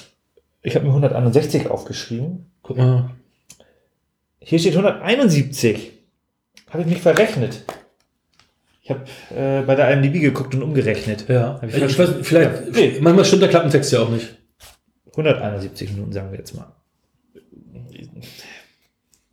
Ich 0.68 0.74
habe 0.74 0.84
mir 0.84 0.90
161 0.92 1.68
aufgeschrieben. 1.70 2.50
Guck 2.62 2.76
mal. 2.76 3.10
Hier 4.38 4.58
steht 4.58 4.74
171. 4.76 5.92
Habe 6.68 6.82
ich 6.82 6.88
mich 6.88 7.00
verrechnet. 7.00 7.64
Ich 8.82 8.90
habe 8.90 9.04
äh, 9.34 9.62
bei 9.62 9.74
der 9.74 9.90
IMDb 9.90 10.20
geguckt 10.20 10.54
und 10.54 10.62
umgerechnet. 10.62 11.26
Ja. 11.28 11.58
Ich 11.66 11.74
Ich, 11.74 11.98
weiß, 11.98 12.10
vielleicht, 12.20 12.66
Ja. 12.66 12.70
Nee. 12.72 12.98
manchmal 13.00 13.24
stimmt 13.24 13.42
der 13.42 13.48
Klappentext 13.48 13.92
ja 13.92 14.00
auch 14.00 14.10
nicht. 14.10 14.36
171 15.12 15.90
Minuten, 15.92 16.12
sagen 16.12 16.30
wir 16.32 16.38
jetzt 16.38 16.54
mal. 16.54 16.70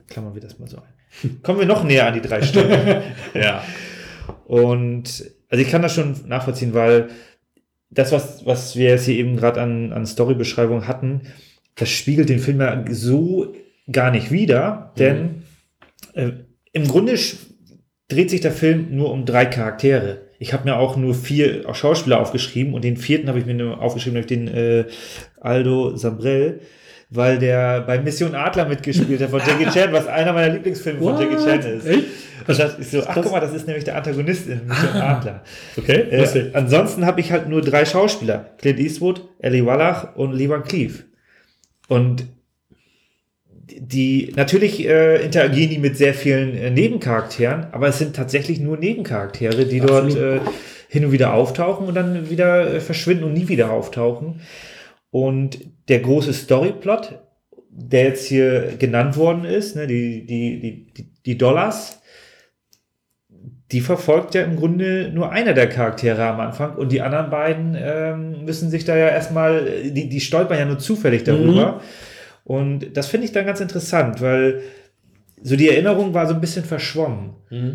Klammern 0.07 0.33
wir 0.35 0.41
das 0.41 0.57
mal 0.57 0.67
so 0.69 0.77
ein. 0.77 1.41
Kommen 1.43 1.59
wir 1.59 1.65
noch 1.65 1.83
näher 1.83 2.07
an 2.07 2.13
die 2.13 2.21
drei 2.21 2.41
Stunden. 2.41 3.01
Ja. 3.33 3.61
Und 4.45 5.25
also 5.49 5.61
ich 5.63 5.69
kann 5.69 5.81
das 5.81 5.93
schon 5.93 6.15
nachvollziehen, 6.27 6.73
weil 6.73 7.09
das, 7.89 8.11
was, 8.11 8.45
was 8.45 8.75
wir 8.75 8.89
jetzt 8.89 9.05
hier 9.05 9.15
eben 9.15 9.37
gerade 9.37 9.61
an, 9.61 9.93
an 9.93 10.05
Storybeschreibung 10.05 10.87
hatten, 10.87 11.21
das 11.75 11.89
spiegelt 11.89 12.29
den 12.29 12.39
Film 12.39 12.61
ja 12.61 12.83
so 12.89 13.53
gar 13.91 14.11
nicht 14.11 14.31
wider, 14.31 14.93
denn 14.97 15.43
Äh, 16.13 16.31
Im 16.71 16.87
Grunde 16.87 17.17
dreht 18.07 18.29
sich 18.29 18.41
der 18.41 18.51
Film 18.51 18.95
nur 18.95 19.11
um 19.11 19.25
drei 19.25 19.45
Charaktere. 19.45 20.29
Ich 20.39 20.53
habe 20.53 20.65
mir 20.65 20.77
auch 20.77 20.97
nur 20.97 21.13
vier 21.13 21.73
Schauspieler 21.73 22.19
aufgeschrieben 22.19 22.73
und 22.73 22.83
den 22.83 22.97
vierten 22.97 23.27
habe 23.27 23.39
ich 23.39 23.45
mir 23.45 23.53
nur 23.53 23.81
aufgeschrieben, 23.81 24.19
nämlich 24.19 24.27
den 24.27 24.47
äh, 24.47 24.85
Aldo 25.39 25.95
Sambrell, 25.95 26.61
weil 27.09 27.37
der 27.39 27.81
bei 27.81 27.99
Mission 27.99 28.35
Adler 28.35 28.65
mitgespielt 28.65 29.21
hat 29.21 29.29
von 29.29 29.39
Jackie 29.39 29.65
Chan, 29.65 29.91
was 29.93 30.07
einer 30.07 30.33
meiner 30.33 30.53
Lieblingsfilme 30.53 30.99
von 30.99 31.19
Jackie 31.19 31.43
Chan 31.43 31.59
ist. 31.59 31.85
Echt? 31.85 32.03
Und 32.47 32.59
das 32.59 32.77
ist 32.77 32.91
so, 32.91 33.03
ach 33.05 33.15
guck 33.15 33.31
mal, 33.31 33.39
das 33.39 33.53
ist 33.53 33.67
nämlich 33.67 33.85
der 33.85 33.95
Antagonist 33.95 34.47
in 34.47 34.67
Mission 34.67 34.95
Adler. 34.95 35.43
Okay, 35.77 36.07
Äh, 36.11 36.51
ansonsten 36.53 37.05
habe 37.05 37.21
ich 37.21 37.31
halt 37.31 37.47
nur 37.49 37.61
drei 37.61 37.85
Schauspieler. 37.85 38.51
Clint 38.59 38.79
Eastwood, 38.79 39.27
Ellie 39.39 39.65
Wallach 39.65 40.15
und 40.15 40.33
Lee 40.33 40.49
Van 40.49 40.63
Cleef. 40.63 41.05
Und 41.87 42.27
die, 43.67 44.31
natürlich 44.35 44.87
äh, 44.87 45.23
interagieren 45.23 45.69
die 45.69 45.77
mit 45.79 45.97
sehr 45.97 46.13
vielen 46.13 46.55
äh, 46.55 46.69
Nebencharakteren, 46.69 47.67
aber 47.71 47.87
es 47.87 47.97
sind 47.97 48.15
tatsächlich 48.15 48.59
nur 48.59 48.77
Nebencharaktere, 48.77 49.65
die 49.65 49.81
Absolut. 49.81 50.15
dort 50.15 50.23
äh, 50.23 50.39
hin 50.87 51.05
und 51.05 51.11
wieder 51.11 51.33
auftauchen 51.33 51.87
und 51.87 51.95
dann 51.95 52.29
wieder 52.29 52.75
äh, 52.75 52.79
verschwinden 52.79 53.23
und 53.25 53.33
nie 53.33 53.47
wieder 53.47 53.71
auftauchen. 53.71 54.41
Und 55.11 55.59
der 55.87 55.99
große 55.99 56.33
Storyplot, 56.33 57.19
der 57.69 58.03
jetzt 58.05 58.27
hier 58.27 58.73
genannt 58.79 59.17
worden 59.17 59.45
ist, 59.45 59.75
ne, 59.75 59.87
die, 59.87 60.25
die, 60.25 60.91
die, 60.93 61.13
die, 61.25 61.37
Dollars, 61.37 62.01
die 63.71 63.81
verfolgt 63.81 64.35
ja 64.35 64.43
im 64.43 64.55
Grunde 64.55 65.11
nur 65.13 65.31
einer 65.31 65.53
der 65.53 65.67
Charaktere 65.67 66.23
am 66.25 66.39
Anfang 66.39 66.75
und 66.75 66.91
die 66.91 67.01
anderen 67.01 67.29
beiden 67.29 67.75
ähm, 67.77 68.45
müssen 68.45 68.69
sich 68.69 68.85
da 68.85 68.95
ja 68.95 69.09
erstmal, 69.09 69.65
die, 69.91 70.07
die 70.07 70.19
stolpern 70.21 70.57
ja 70.57 70.65
nur 70.65 70.79
zufällig 70.79 71.23
darüber. 71.23 71.81
Und 72.43 72.95
das 72.95 73.07
finde 73.07 73.25
ich 73.25 73.31
dann 73.31 73.45
ganz 73.45 73.59
interessant, 73.59 74.21
weil 74.21 74.61
so 75.41 75.55
die 75.55 75.69
Erinnerung 75.69 76.13
war 76.13 76.27
so 76.27 76.33
ein 76.33 76.41
bisschen 76.41 76.63
verschwommen. 76.63 77.31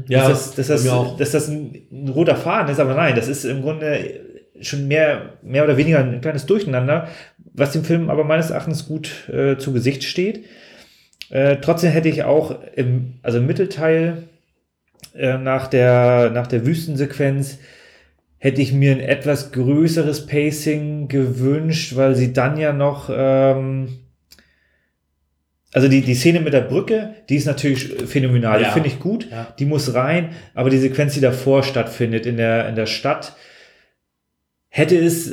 Ja, 0.09 0.29
dass 0.29 0.55
das, 0.55 0.69
dass 0.69 0.85
das, 0.85 1.16
dass 1.16 1.31
das 1.33 1.49
ein, 1.49 1.87
ein 1.90 2.09
roter 2.09 2.37
Faden 2.37 2.73
ist, 2.73 2.81
aber 2.81 2.95
nein, 2.95 3.14
das 3.14 3.29
ist 3.29 3.45
im 3.45 3.62
Grunde 3.62 4.21
schon 4.61 4.88
mehr, 4.88 5.35
mehr 5.42 5.64
oder 5.64 5.77
weniger 5.77 5.99
ein 5.99 6.20
kleines 6.20 6.46
Durcheinander, 6.46 7.09
was 7.38 7.73
dem 7.73 7.85
Film 7.85 8.11
aber 8.11 8.25
meines 8.25 8.51
Erachtens 8.51 8.87
gut 8.87 9.29
äh, 9.29 9.57
zu 9.57 9.73
Gesicht 9.73 10.05
steht. 10.05 10.44
Äh, 11.31 11.57
trotzdem 11.61 11.90
hätte 11.90 12.09
ich 12.09 12.25
auch 12.25 12.59
im, 12.75 13.14
also 13.23 13.38
im 13.38 13.46
Mittelteil 13.46 14.25
äh, 15.14 15.38
nach, 15.38 15.68
der, 15.68 16.31
nach 16.31 16.46
der 16.46 16.66
Wüstensequenz 16.66 17.59
hätte 18.38 18.62
ich 18.62 18.73
mir 18.73 18.92
ein 18.92 19.01
etwas 19.01 19.53
größeres 19.53 20.27
Pacing 20.27 21.09
gewünscht, 21.09 21.94
weil 21.96 22.14
sie 22.14 22.33
dann 22.33 22.57
ja 22.57 22.73
noch 22.73 23.11
ähm, 23.12 24.01
also 25.73 25.87
die, 25.88 26.01
die 26.01 26.14
Szene 26.14 26.40
mit 26.40 26.53
der 26.53 26.62
Brücke, 26.62 27.14
die 27.29 27.37
ist 27.37 27.46
natürlich 27.46 27.85
phänomenal. 28.07 28.61
Ja. 28.61 28.68
Die 28.68 28.73
finde 28.73 28.88
ich 28.88 28.99
gut. 28.99 29.29
Ja. 29.31 29.55
Die 29.59 29.66
muss 29.66 29.94
rein. 29.94 30.31
Aber 30.55 30.68
die 30.68 30.79
Sequenz, 30.79 31.14
die 31.14 31.20
davor 31.20 31.62
stattfindet 31.62 32.27
in 32.27 32.37
der, 32.37 32.68
in 32.68 32.75
der 32.75 32.87
Stadt, 32.87 33.37
hätte 34.71 34.97
es, 34.97 35.33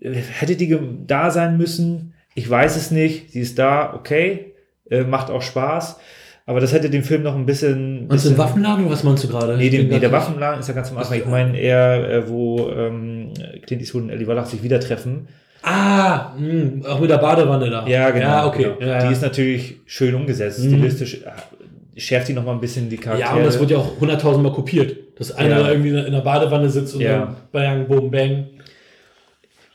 hätte 0.00 0.56
die 0.56 0.78
da 1.06 1.30
sein 1.30 1.56
müssen? 1.56 2.14
Ich 2.36 2.48
weiß 2.48 2.76
es 2.76 2.90
nicht. 2.90 3.32
Sie 3.32 3.40
ist 3.40 3.58
da, 3.58 3.92
okay. 3.94 4.54
Äh, 4.90 5.02
macht 5.02 5.30
auch 5.30 5.42
Spaß. 5.42 5.98
Aber 6.46 6.60
das 6.60 6.74
hätte 6.74 6.90
den 6.90 7.04
Film 7.04 7.22
noch 7.22 7.34
ein 7.34 7.46
bisschen. 7.46 8.06
Meinst 8.06 8.26
du 8.26 8.28
den 8.28 8.38
Waffenladen 8.38 8.84
oder 8.84 8.92
was 8.92 9.02
meinst 9.02 9.24
du 9.24 9.28
gerade? 9.28 9.56
Nee, 9.56 9.70
den, 9.70 9.88
nee 9.88 9.98
der 9.98 10.12
Waffenladen 10.12 10.60
ist 10.60 10.68
ja 10.68 10.74
ganz 10.74 10.90
am 10.90 10.98
Anfang. 10.98 11.18
Ich 11.18 11.26
meine 11.26 11.58
eher, 11.58 12.08
äh, 12.10 12.28
wo 12.28 12.68
ähm, 12.68 13.32
Clint 13.66 13.80
Eastwood 13.80 14.02
und 14.02 14.10
Ellie 14.10 14.26
Wallach 14.26 14.46
sich 14.46 14.62
wieder 14.62 14.78
treffen. 14.78 15.28
Ah, 15.62 16.34
mh, 16.38 16.86
auch 16.86 17.00
mit 17.00 17.08
der 17.08 17.16
Badewanne 17.16 17.70
da. 17.70 17.86
Ja, 17.86 18.10
genau. 18.10 18.26
Ja, 18.26 18.46
okay. 18.46 18.62
Genau. 18.78 18.80
Ja, 18.80 18.98
ja. 18.98 19.06
Die 19.06 19.12
ist 19.14 19.22
natürlich 19.22 19.76
schön 19.86 20.14
umgesetzt. 20.14 20.62
Mhm. 20.62 20.68
Stilistisch 20.68 21.22
äh, 21.22 22.00
schärft 22.00 22.28
die 22.28 22.34
noch 22.34 22.44
mal 22.44 22.52
ein 22.52 22.60
bisschen 22.60 22.90
die 22.90 22.98
Charaktere. 22.98 23.30
Ja, 23.30 23.36
und 23.36 23.46
das 23.46 23.58
wird 23.58 23.70
ja 23.70 23.78
auch 23.78 23.98
hunderttausendmal 23.98 24.52
kopiert. 24.52 25.18
Dass 25.18 25.32
einer 25.32 25.60
da 25.60 25.70
irgendwie 25.70 25.96
in 25.96 26.12
der 26.12 26.20
Badewanne 26.20 26.68
sitzt 26.68 26.94
und 26.94 27.04
dann 27.04 27.36
bang, 27.52 27.86
boom, 27.86 28.10
bang. 28.10 28.48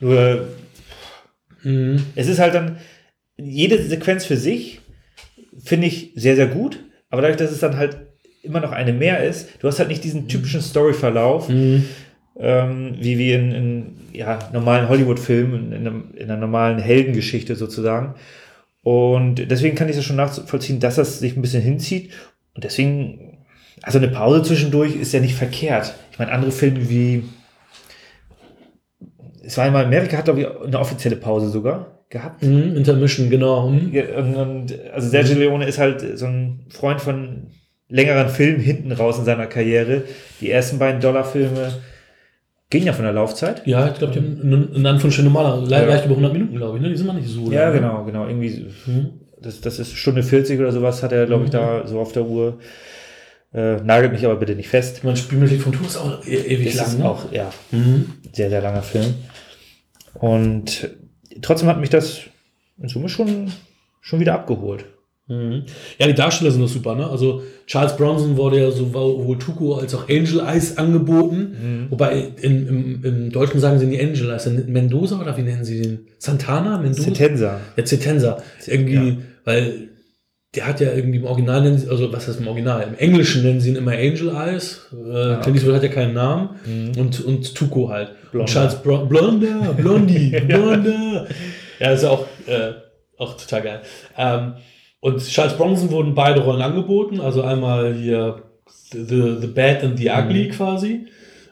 Nur, 0.00 0.48
Mhm. 1.62 2.02
es 2.16 2.26
ist 2.28 2.38
halt 2.38 2.54
dann, 2.54 2.78
jede 3.36 3.82
Sequenz 3.82 4.24
für 4.24 4.36
sich 4.36 4.80
finde 5.62 5.86
ich 5.88 6.12
sehr, 6.14 6.36
sehr 6.36 6.46
gut. 6.46 6.78
Aber 7.10 7.22
dadurch, 7.22 7.38
dass 7.38 7.50
es 7.52 7.60
dann 7.60 7.76
halt 7.76 7.96
immer 8.42 8.60
noch 8.60 8.72
eine 8.72 8.92
mehr 8.92 9.22
ist, 9.24 9.48
du 9.60 9.68
hast 9.68 9.78
halt 9.78 9.88
nicht 9.90 10.02
diesen 10.04 10.26
typischen 10.28 10.62
Storyverlauf, 10.62 11.48
Mhm. 11.48 11.84
ähm, 12.38 12.94
wie, 12.98 13.18
wie 13.18 13.32
in, 13.32 13.52
in 13.52 13.86
ja, 14.12 14.38
normalen 14.52 14.88
Hollywood-Filmen, 14.88 15.72
in, 15.72 15.86
einem- 15.86 16.04
in 16.16 16.24
einer 16.30 16.38
normalen 16.38 16.78
Heldengeschichte 16.78 17.54
sozusagen. 17.56 18.14
Und 18.82 19.50
deswegen 19.50 19.76
kann 19.76 19.90
ich 19.90 19.96
es 19.96 20.04
schon 20.04 20.16
nachvollziehen, 20.16 20.80
dass 20.80 20.94
das 20.96 21.18
sich 21.18 21.36
ein 21.36 21.42
bisschen 21.42 21.62
hinzieht. 21.62 22.12
Und 22.54 22.64
deswegen, 22.64 23.38
also 23.82 23.98
eine 23.98 24.08
Pause 24.08 24.42
zwischendurch 24.42 24.96
ist 24.96 25.12
ja 25.12 25.20
nicht 25.20 25.34
verkehrt. 25.34 25.94
Ich 26.12 26.18
meine, 26.18 26.32
andere 26.32 26.50
Filme 26.52 26.88
wie, 26.88 27.24
es 29.50 29.56
war 29.58 29.64
einmal, 29.64 29.84
Amerika 29.84 30.16
hat 30.18 30.24
glaube 30.26 30.40
ich 30.40 30.46
eine 30.66 30.78
offizielle 30.78 31.16
Pause 31.16 31.48
sogar 31.50 32.04
gehabt. 32.08 32.42
Mhm. 32.42 32.76
Intermission, 32.76 33.30
genau. 33.30 33.68
Mhm. 33.70 33.92
Ja, 33.92 34.02
Und, 34.18 34.34
und 34.36 34.74
also 34.92 35.08
Sergio 35.08 35.36
Leone 35.36 35.66
ist 35.66 35.78
halt 35.78 36.18
so 36.18 36.26
ein 36.26 36.66
Freund 36.68 37.00
von 37.00 37.48
längeren 37.88 38.28
Filmen 38.28 38.60
hinten 38.60 38.92
raus 38.92 39.18
in 39.18 39.24
seiner 39.24 39.46
Karriere. 39.46 40.02
Die 40.40 40.50
ersten 40.50 40.78
beiden 40.78 41.00
Dollar-Filme 41.00 41.72
gehen 42.70 42.84
ja 42.86 42.92
von 42.92 43.04
der 43.04 43.12
Laufzeit. 43.12 43.66
Ja, 43.66 43.88
ich 43.88 43.94
glaube, 43.98 44.12
die 44.12 44.20
haben 44.20 44.72
in, 44.74 44.86
Anführungsstrichen 44.86 45.32
normaler, 45.32 45.60
le- 45.66 45.70
Ja. 45.70 45.84
leicht 45.86 46.04
über 46.04 46.14
100 46.14 46.32
Minuten, 46.32 46.54
glaube 46.56 46.76
ich. 46.78 46.82
Ne? 46.82 46.90
Die 46.90 46.96
sind 46.96 47.06
noch 47.08 47.14
nicht 47.14 47.28
so 47.28 47.50
Ja, 47.50 47.64
lang. 47.70 47.74
genau, 47.74 48.04
genau. 48.04 48.26
Irgendwie, 48.28 48.66
Mhm. 48.86 49.10
das, 49.42 49.60
das 49.60 49.78
ist 49.80 49.92
Stunde 49.96 50.22
40 50.22 50.60
oder 50.60 50.70
sowas, 50.70 51.02
hat 51.02 51.10
er, 51.12 51.26
glaube 51.26 51.44
ich, 51.44 51.50
da 51.50 51.86
so 51.86 51.98
auf 51.98 52.12
der 52.12 52.26
Uhr. 52.26 52.58
Äh, 53.52 53.80
nagelt 53.82 54.12
mich 54.12 54.24
aber 54.24 54.36
bitte 54.36 54.54
nicht 54.54 54.68
fest. 54.68 54.98
Ich 54.98 55.02
meine, 55.04 55.16
Spielmittel 55.16 55.58
von 55.58 55.72
Tour 55.72 55.84
ist 55.86 55.96
auch 55.96 56.24
e 56.24 56.36
ewig 56.36 56.66
Das 56.66 56.76
lang. 56.76 56.86
ist 56.86 56.98
ne? 57.00 57.04
auch, 57.10 57.32
ja, 57.32 57.50
Mhm. 57.72 58.06
sehr, 58.32 58.48
sehr 58.50 58.62
langer 58.62 58.82
Film. 58.82 59.14
Und 60.14 60.88
trotzdem 61.42 61.68
hat 61.68 61.80
mich 61.80 61.90
das 61.90 62.20
in 62.80 62.88
Summe 62.88 63.08
schon, 63.08 63.50
schon 64.00 64.20
wieder 64.20 64.34
abgeholt. 64.34 64.84
Mhm. 65.28 65.62
Ja, 65.98 66.06
die 66.08 66.14
Darsteller 66.14 66.50
sind 66.50 66.60
doch 66.62 66.68
super, 66.68 66.96
ne? 66.96 67.06
Also 67.08 67.42
Charles 67.66 67.96
Bronson 67.96 68.36
wurde 68.36 68.60
ja 68.60 68.70
sowohl 68.72 69.38
Tuco 69.38 69.74
als 69.76 69.94
auch 69.94 70.08
Angel 70.08 70.40
Eyes 70.40 70.76
angeboten. 70.76 71.86
Wobei 71.90 72.32
in, 72.42 72.66
im, 72.66 73.04
im 73.04 73.30
Deutschen 73.30 73.60
sagen 73.60 73.78
sie 73.78 73.86
nicht 73.86 74.02
Angel 74.02 74.30
Eyes, 74.30 74.46
Mendoza 74.66 75.20
oder 75.20 75.36
wie 75.36 75.42
nennen 75.42 75.64
sie 75.64 75.80
den? 75.82 76.06
Santana? 76.18 76.78
Mendoza? 76.78 77.04
Cetenza. 77.04 77.60
Ja, 77.76 77.84
Cetenza. 77.84 78.42
Irgendwie, 78.66 78.94
Ja. 78.94 79.16
weil 79.44 79.88
der 80.54 80.66
hat 80.66 80.80
ja 80.80 80.92
irgendwie 80.92 81.18
im 81.18 81.24
Original, 81.24 81.62
nennen 81.62 81.78
sie, 81.78 81.88
also 81.88 82.12
was 82.12 82.26
heißt 82.26 82.40
im 82.40 82.48
Original? 82.48 82.82
Im 82.82 82.98
Englischen 82.98 83.44
nennen 83.44 83.60
sie 83.60 83.70
ihn 83.70 83.76
immer 83.76 83.92
Angel 83.92 84.30
Eyes. 84.34 84.88
Äh, 84.92 85.36
Clint 85.42 85.56
Eastwood 85.56 85.74
hat 85.76 85.82
ja 85.84 85.88
keinen 85.88 86.14
Namen. 86.14 86.50
Und, 86.98 87.24
und 87.24 87.54
Tuco 87.54 87.88
halt. 87.88 88.14
Blonder. 88.32 88.40
Und 88.40 88.48
Charles 88.48 88.82
Bron 88.82 89.08
Blonder, 89.08 89.74
Blondie, 89.76 90.40
Blonder. 90.48 91.26
ja, 91.78 91.90
ist 91.92 92.02
ja 92.02 92.10
auch, 92.10 92.26
äh, 92.46 92.72
auch 93.16 93.36
total 93.36 93.62
geil. 93.62 93.80
Ähm, 94.18 94.54
und 94.98 95.20
Charles 95.20 95.56
Bronson 95.56 95.90
wurden 95.92 96.14
beide 96.14 96.40
Rollen 96.40 96.62
angeboten. 96.62 97.20
Also 97.20 97.42
einmal 97.42 97.94
hier 97.94 98.42
The, 98.90 99.36
the 99.40 99.46
Bad 99.46 99.84
and 99.84 99.98
the 99.98 100.10
Ugly 100.10 100.48
quasi. 100.48 101.06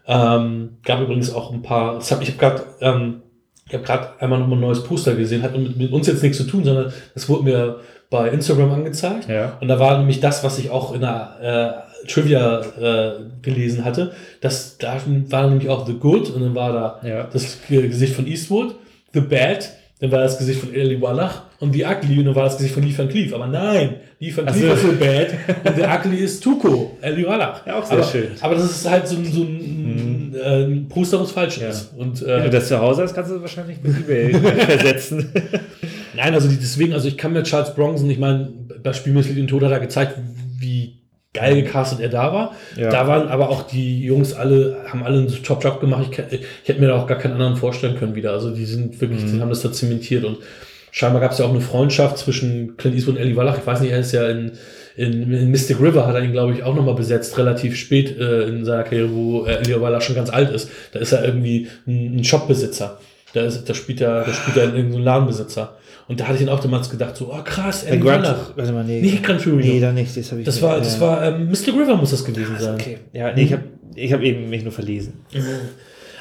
Ähm, 0.08 0.78
gab 0.84 1.00
übrigens 1.00 1.32
auch 1.32 1.52
ein 1.52 1.62
paar, 1.62 1.96
das 1.96 2.10
hab, 2.10 2.20
ich 2.22 2.30
habe 2.30 2.38
gerade 2.38 2.64
ähm, 2.80 3.22
ich 3.68 3.74
habe 3.74 3.84
gerade 3.84 4.20
einmal 4.20 4.38
noch 4.38 4.46
mal 4.46 4.56
ein 4.56 4.60
neues 4.60 4.82
Poster 4.82 5.14
gesehen, 5.14 5.42
hat 5.42 5.56
mit, 5.56 5.76
mit 5.76 5.92
uns 5.92 6.06
jetzt 6.06 6.22
nichts 6.22 6.38
zu 6.38 6.44
tun, 6.44 6.64
sondern 6.64 6.90
das 7.14 7.28
wurde 7.28 7.44
mir 7.44 7.80
bei 8.10 8.28
Instagram 8.30 8.72
angezeigt. 8.72 9.28
Ja. 9.28 9.58
Und 9.60 9.68
da 9.68 9.78
war 9.78 9.98
nämlich 9.98 10.20
das, 10.20 10.42
was 10.44 10.58
ich 10.58 10.70
auch 10.70 10.94
in 10.94 11.00
der 11.02 11.84
äh, 12.04 12.06
Trivia 12.08 12.60
äh, 12.80 13.12
gelesen 13.42 13.84
hatte. 13.84 14.12
Das, 14.40 14.78
da 14.78 14.96
war 15.28 15.48
nämlich 15.48 15.68
auch 15.68 15.86
The 15.86 15.94
Good 15.94 16.30
und 16.30 16.42
dann 16.42 16.54
war 16.54 16.72
da 16.72 17.06
Ja. 17.08 17.28
das 17.32 17.58
Ge- 17.68 17.88
Gesicht 17.88 18.14
von 18.14 18.26
Eastwood, 18.26 18.74
The 19.12 19.20
Bad, 19.20 19.70
dann 20.00 20.12
war 20.12 20.20
das 20.20 20.38
Gesicht 20.38 20.60
von 20.60 20.72
Ellie 20.72 21.00
Wallach 21.02 21.42
und 21.60 21.72
The 21.72 21.84
Ugly 21.84 22.20
und 22.20 22.26
dann 22.26 22.34
war 22.36 22.44
das 22.44 22.56
Gesicht 22.56 22.72
von 22.74 22.84
Lee 22.84 22.96
Van 22.96 23.08
Cleef. 23.08 23.34
Aber 23.34 23.48
nein, 23.48 23.96
Lee 24.20 24.32
Van 24.34 24.46
Cleef 24.46 24.60
so. 24.60 24.72
ist 24.72 24.82
The 24.82 25.04
Bad 25.04 25.28
und 25.64 25.76
The 25.76 25.82
Ugly 26.08 26.16
ist 26.18 26.40
Tuco, 26.42 26.96
Ellie 27.00 27.26
Wallach. 27.26 27.66
Ja, 27.66 27.78
auch 27.80 27.84
sehr 27.84 27.98
aber, 27.98 28.06
schön. 28.06 28.28
Aber 28.40 28.54
das 28.54 28.64
ist 28.70 28.88
halt 28.88 29.08
so 29.08 29.16
ein, 29.16 29.24
so 29.24 29.42
ein, 29.42 30.34
äh, 30.40 30.64
ein 30.66 30.88
Poster, 30.88 31.20
was 31.20 31.32
falsch 31.32 31.58
Ja. 31.58 31.68
ist. 31.68 31.92
Und, 31.96 32.20
Wenn 32.24 32.42
du 32.42 32.46
äh, 32.46 32.50
das 32.50 32.68
zu 32.68 32.78
Hause 32.78 33.02
hast, 33.02 33.12
kannst 33.14 33.30
du 33.30 33.34
das 33.34 33.42
wahrscheinlich 33.42 33.78
mit 33.82 33.96
eBay 34.08 34.34
versetzen. 34.66 35.32
Nein, 36.18 36.34
also 36.34 36.48
deswegen, 36.48 36.92
also 36.92 37.06
ich 37.06 37.16
kann 37.16 37.32
mir 37.32 37.44
Charles 37.44 37.74
Bronson, 37.74 38.10
ich 38.10 38.18
meine, 38.18 38.50
bei 38.82 38.92
Spielmittel 38.92 39.34
den 39.34 39.46
Tod 39.46 39.62
hat 39.62 39.70
er 39.70 39.78
gezeigt, 39.80 40.14
wie 40.58 40.98
geil 41.32 41.62
gecastet 41.62 42.00
er 42.00 42.08
da 42.08 42.32
war. 42.32 42.56
Ja. 42.76 42.90
Da 42.90 43.06
waren 43.06 43.28
aber 43.28 43.50
auch 43.50 43.62
die 43.62 44.02
Jungs 44.02 44.34
alle, 44.34 44.78
haben 44.88 45.04
alle 45.04 45.18
einen 45.18 45.42
Top-Job 45.44 45.80
gemacht. 45.80 46.08
Ich, 46.10 46.40
ich 46.40 46.68
hätte 46.68 46.80
mir 46.80 46.88
da 46.88 46.96
auch 46.96 47.06
gar 47.06 47.18
keinen 47.18 47.34
anderen 47.34 47.56
vorstellen 47.56 47.96
können 47.96 48.16
wieder. 48.16 48.32
Also 48.32 48.50
die 48.50 48.64
sind 48.64 49.00
wirklich, 49.00 49.22
Mhm. 49.22 49.32
die 49.34 49.40
haben 49.40 49.48
das 49.50 49.62
da 49.62 49.70
zementiert 49.70 50.24
und 50.24 50.38
scheinbar 50.90 51.20
gab 51.20 51.30
es 51.32 51.38
ja 51.38 51.44
auch 51.44 51.50
eine 51.50 51.60
Freundschaft 51.60 52.18
zwischen 52.18 52.76
Clint 52.76 52.96
Eastwood 52.96 53.14
und 53.16 53.20
Ellie 53.20 53.36
Wallach. 53.36 53.58
Ich 53.58 53.66
weiß 53.66 53.80
nicht, 53.80 53.92
er 53.92 54.00
ist 54.00 54.10
ja 54.12 54.28
in, 54.28 54.52
in, 54.96 55.32
in 55.32 55.50
Mystic 55.52 55.80
River 55.80 56.06
hat 56.08 56.16
er 56.16 56.22
ihn, 56.24 56.32
glaube 56.32 56.52
ich, 56.54 56.64
auch 56.64 56.74
nochmal 56.74 56.94
besetzt, 56.96 57.38
relativ 57.38 57.76
spät 57.76 58.18
äh, 58.18 58.48
in 58.48 58.64
seiner 58.64 58.82
Karriere, 58.82 59.14
wo 59.14 59.44
äh, 59.44 59.58
Ellie 59.58 59.80
Wallach 59.80 60.00
schon 60.02 60.16
ganz 60.16 60.30
alt 60.30 60.50
ist. 60.50 60.68
Da 60.92 60.98
ist 60.98 61.12
er 61.12 61.24
irgendwie 61.24 61.68
ein, 61.86 62.16
ein 62.16 62.24
Shopbesitzer. 62.24 62.98
Da, 63.34 63.42
ist, 63.42 63.68
da 63.68 63.74
spielt 63.74 64.00
er, 64.00 64.24
da 64.24 64.32
spielt 64.32 64.56
er 64.56 64.74
irgendeinen 64.74 65.04
Ladenbesitzer. 65.04 65.76
Und 66.08 66.18
da 66.20 66.26
hatte 66.26 66.38
ich 66.38 66.44
dann 66.46 66.54
auch 66.54 66.60
damals 66.60 66.88
gedacht, 66.88 67.16
so, 67.16 67.32
oh 67.32 67.42
krass, 67.44 67.84
Eddie 67.84 68.00
Grant, 68.00 68.24
Wallach. 68.24 68.56
warte 68.56 68.72
mal, 68.72 68.82
nee. 68.84 69.00
Nee, 69.02 69.18
Gran 69.22 69.38
Torino. 69.38 69.60
Nee, 69.60 69.78
da 69.80 69.92
nicht, 69.92 70.16
das 70.16 70.30
habe 70.30 70.40
ich 70.40 70.46
Das 70.46 70.62
war, 70.62 70.78
das 70.78 70.94
ja. 70.94 71.00
war, 71.02 71.22
ähm, 71.26 71.48
Mr. 71.50 71.74
River 71.78 71.96
muss 71.96 72.10
das 72.12 72.24
gewesen 72.24 72.56
sein. 72.58 72.74
Okay. 72.76 72.98
Ja, 73.12 73.32
nee, 73.34 73.42
ich 73.42 73.52
habe 73.52 73.64
ich 73.94 74.12
hab 74.12 74.22
eben 74.22 74.48
mich 74.48 74.62
nur 74.62 74.72
verlesen. 74.72 75.14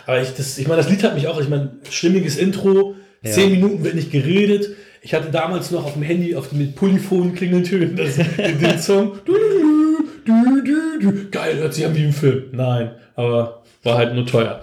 Aber 0.06 0.22
ich, 0.22 0.34
das, 0.34 0.58
ich 0.58 0.68
meine, 0.68 0.82
das 0.82 0.90
Lied 0.90 1.04
hat 1.04 1.16
mich 1.16 1.28
auch, 1.28 1.40
ich 1.40 1.48
meine, 1.50 1.78
stimmiges 1.90 2.38
Intro, 2.38 2.96
Ja. 3.24 3.32
zehn 3.32 3.52
Minuten 3.52 3.84
wird 3.84 3.96
nicht 3.96 4.12
geredet. 4.12 4.70
Ich 5.02 5.14
hatte 5.14 5.32
damals 5.32 5.72
noch 5.72 5.86
auf 5.86 5.94
dem 5.94 6.02
Handy, 6.02 6.36
auf 6.36 6.50
dem 6.50 6.58
mit 6.58 6.76
Polyphon 6.76 7.34
Klingeltönen, 7.34 7.96
das, 7.96 8.16
den, 8.16 8.60
den 8.60 8.80
Song. 8.80 9.14
Du, 9.26 9.34
du, 10.26 10.62
du, 10.62 11.12
du. 11.12 11.30
Geil, 11.32 11.56
hört 11.58 11.74
sich 11.74 11.86
an 11.86 11.96
wie 11.96 12.04
im 12.04 12.12
Film. 12.12 12.46
Nein, 12.52 12.92
aber 13.16 13.64
war 13.84 13.98
halt 13.98 14.14
nur 14.14 14.26
teuer. 14.26 14.60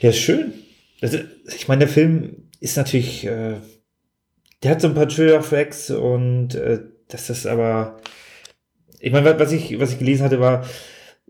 Ja, 0.00 0.10
ist 0.10 0.18
schön. 0.18 0.52
Ist, 1.00 1.16
ich 1.56 1.68
meine, 1.68 1.80
der 1.80 1.88
Film 1.88 2.30
ist 2.58 2.76
natürlich, 2.76 3.24
äh, 3.26 3.54
der 4.64 4.70
hat 4.72 4.80
so 4.80 4.88
ein 4.88 4.94
paar 4.94 5.08
Trailer-Tracks 5.08 5.90
und 5.90 6.54
äh, 6.54 6.80
das 7.08 7.30
ist 7.30 7.46
aber, 7.46 7.98
ich 8.98 9.12
meine, 9.12 9.38
was 9.38 9.52
ich, 9.52 9.78
was 9.78 9.92
ich 9.92 9.98
gelesen 9.98 10.24
hatte, 10.24 10.40
war, 10.40 10.64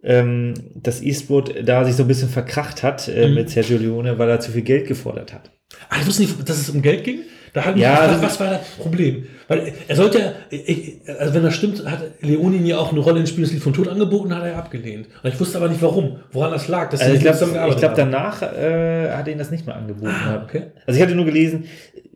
ähm, 0.03 0.55
dass 0.75 1.03
Eastwood 1.03 1.55
da 1.67 1.85
sich 1.85 1.97
so 1.97 2.05
ein 2.05 2.09
bisschen 2.09 2.29
verkracht 2.29 2.83
hat 2.83 3.09
äh, 3.09 3.29
Mhm. 3.29 3.35
mit 3.35 3.51
Sergio 3.51 3.79
Leone, 3.79 4.19
weil 4.19 4.29
er 4.29 4.41
zu 4.41 4.53
viel 4.53 4.63
Geld 4.63 4.87
gefordert 4.87 5.33
hat. 5.33 5.51
Ah, 5.89 5.97
ich 6.01 6.07
wusste 6.07 6.23
nicht, 6.23 6.49
dass 6.49 6.59
es 6.59 6.71
um 6.71 6.83
Geld 6.83 7.05
ging. 7.05 7.21
Da 7.55 7.61
ich 7.61 7.67
Ja, 7.67 7.73
mich 7.73 7.83
gefragt, 7.85 8.09
also- 8.11 8.23
was 8.23 8.41
war 8.41 8.51
das 8.51 8.61
Problem? 8.79 9.27
Weil 9.47 9.73
er 9.87 9.97
sollte 9.97 10.19
ja, 10.19 10.33
ich, 10.51 10.99
also 11.19 11.35
wenn 11.35 11.43
das 11.45 11.55
stimmt, 11.55 11.85
hat 11.89 12.01
Leone 12.21 12.57
ihm 12.57 12.67
ja 12.67 12.79
auch 12.79 12.91
eine 12.91 12.99
Rolle 13.01 13.21
in 13.21 13.27
Spiel 13.29 13.45
des 13.45 13.53
Lied 13.53 13.63
von 13.63 13.73
Tod 13.73 13.87
angeboten, 13.89 14.35
hat 14.35 14.43
er 14.43 14.51
ja 14.51 14.57
abgelehnt. 14.59 15.07
Und 15.23 15.33
ich 15.33 15.39
wusste 15.39 15.59
aber 15.59 15.69
nicht 15.69 15.81
warum, 15.81 16.19
woran 16.33 16.51
das 16.51 16.67
lag. 16.69 16.91
Dass 16.91 17.01
Also 17.01 17.15
ich 17.15 17.21
glaube, 17.21 17.77
glaub, 17.79 17.95
danach 17.95 18.43
äh, 18.43 19.11
hat 19.11 19.27
er 19.29 19.33
ihn 19.33 19.39
das 19.39 19.51
nicht 19.53 19.67
mehr 19.67 19.77
angeboten. 19.77 20.09
Ah, 20.13 20.43
okay. 20.45 20.65
Also 20.87 20.97
ich 20.99 21.03
hatte 21.03 21.15
nur 21.15 21.25
gelesen, 21.27 21.65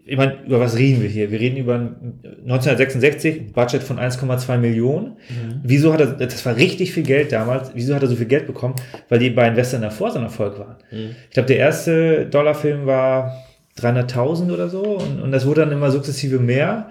ich 0.08 0.16
meine, 0.16 0.38
über 0.46 0.58
was 0.58 0.78
reden 0.78 1.02
wir 1.02 1.08
hier? 1.08 1.30
Wir 1.30 1.38
reden 1.38 1.58
über 1.58 1.74
ein 1.74 2.20
1966, 2.24 3.40
ein 3.40 3.52
Budget 3.52 3.82
von 3.82 3.98
1,2 3.98 4.56
Millionen. 4.56 5.18
Mhm. 5.28 5.60
Wieso 5.62 5.92
hat 5.92 6.00
er, 6.00 6.06
das 6.06 6.46
war 6.46 6.56
richtig 6.56 6.92
viel 6.92 7.02
Geld 7.02 7.30
damals, 7.30 7.72
wieso 7.74 7.94
hat 7.94 8.00
er 8.00 8.08
so 8.08 8.16
viel 8.16 8.26
Geld 8.26 8.46
bekommen? 8.46 8.74
Weil 9.10 9.18
die 9.18 9.28
beiden 9.28 9.54
Western 9.58 9.82
davor 9.82 10.10
so 10.10 10.18
ein 10.18 10.24
Erfolg 10.24 10.58
waren. 10.58 10.76
Mhm. 10.90 11.14
Ich 11.28 11.34
glaube, 11.34 11.48
der 11.48 11.58
erste 11.58 12.24
Dollarfilm 12.24 12.86
war 12.86 13.44
300.000 13.78 14.50
oder 14.50 14.70
so 14.70 14.82
und, 14.82 15.20
und 15.20 15.30
das 15.30 15.44
wurde 15.44 15.60
dann 15.60 15.72
immer 15.72 15.90
sukzessive 15.90 16.38
mehr. 16.38 16.90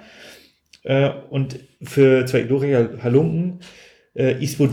Äh, 0.84 1.10
und 1.32 1.60
für 1.82 2.24
zwei 2.28 2.44
glorreiche 2.44 3.00
Halunken, 3.02 3.62
äh, 4.14 4.40
Eastwood 4.40 4.70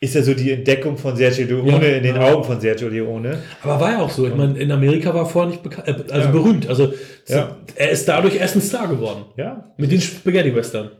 ist 0.00 0.14
ja 0.14 0.22
so 0.22 0.32
die 0.34 0.52
Entdeckung 0.52 0.96
von 0.96 1.16
Sergio 1.16 1.44
Leone 1.46 1.70
Ja, 1.90 1.96
in 1.96 2.02
den 2.04 2.16
ja. 2.16 2.22
Augen 2.32 2.44
von 2.44 2.60
Sergio 2.60 2.88
Leone. 2.88 3.38
Aber 3.62 3.80
war 3.80 3.90
ja 3.92 3.98
auch 4.00 4.10
so. 4.10 4.26
Ich 4.28 4.34
meine, 4.34 4.56
in 4.58 4.70
Amerika 4.70 5.12
war 5.12 5.22
er 5.22 5.26
vorher 5.26 5.50
nicht 5.50 5.62
bekannt, 5.62 5.88
äh, 5.88 6.12
also 6.12 6.26
Ja. 6.26 6.30
berühmt. 6.30 6.68
Also 6.68 6.92
er 7.26 7.90
ist 7.90 8.06
dadurch 8.08 8.36
erst 8.36 8.54
ein 8.56 8.62
Star 8.62 8.86
geworden. 8.88 9.24
Ja, 9.36 9.72
Mit 9.76 9.90
den 9.90 10.00
Spaghetti-Western. 10.00 10.90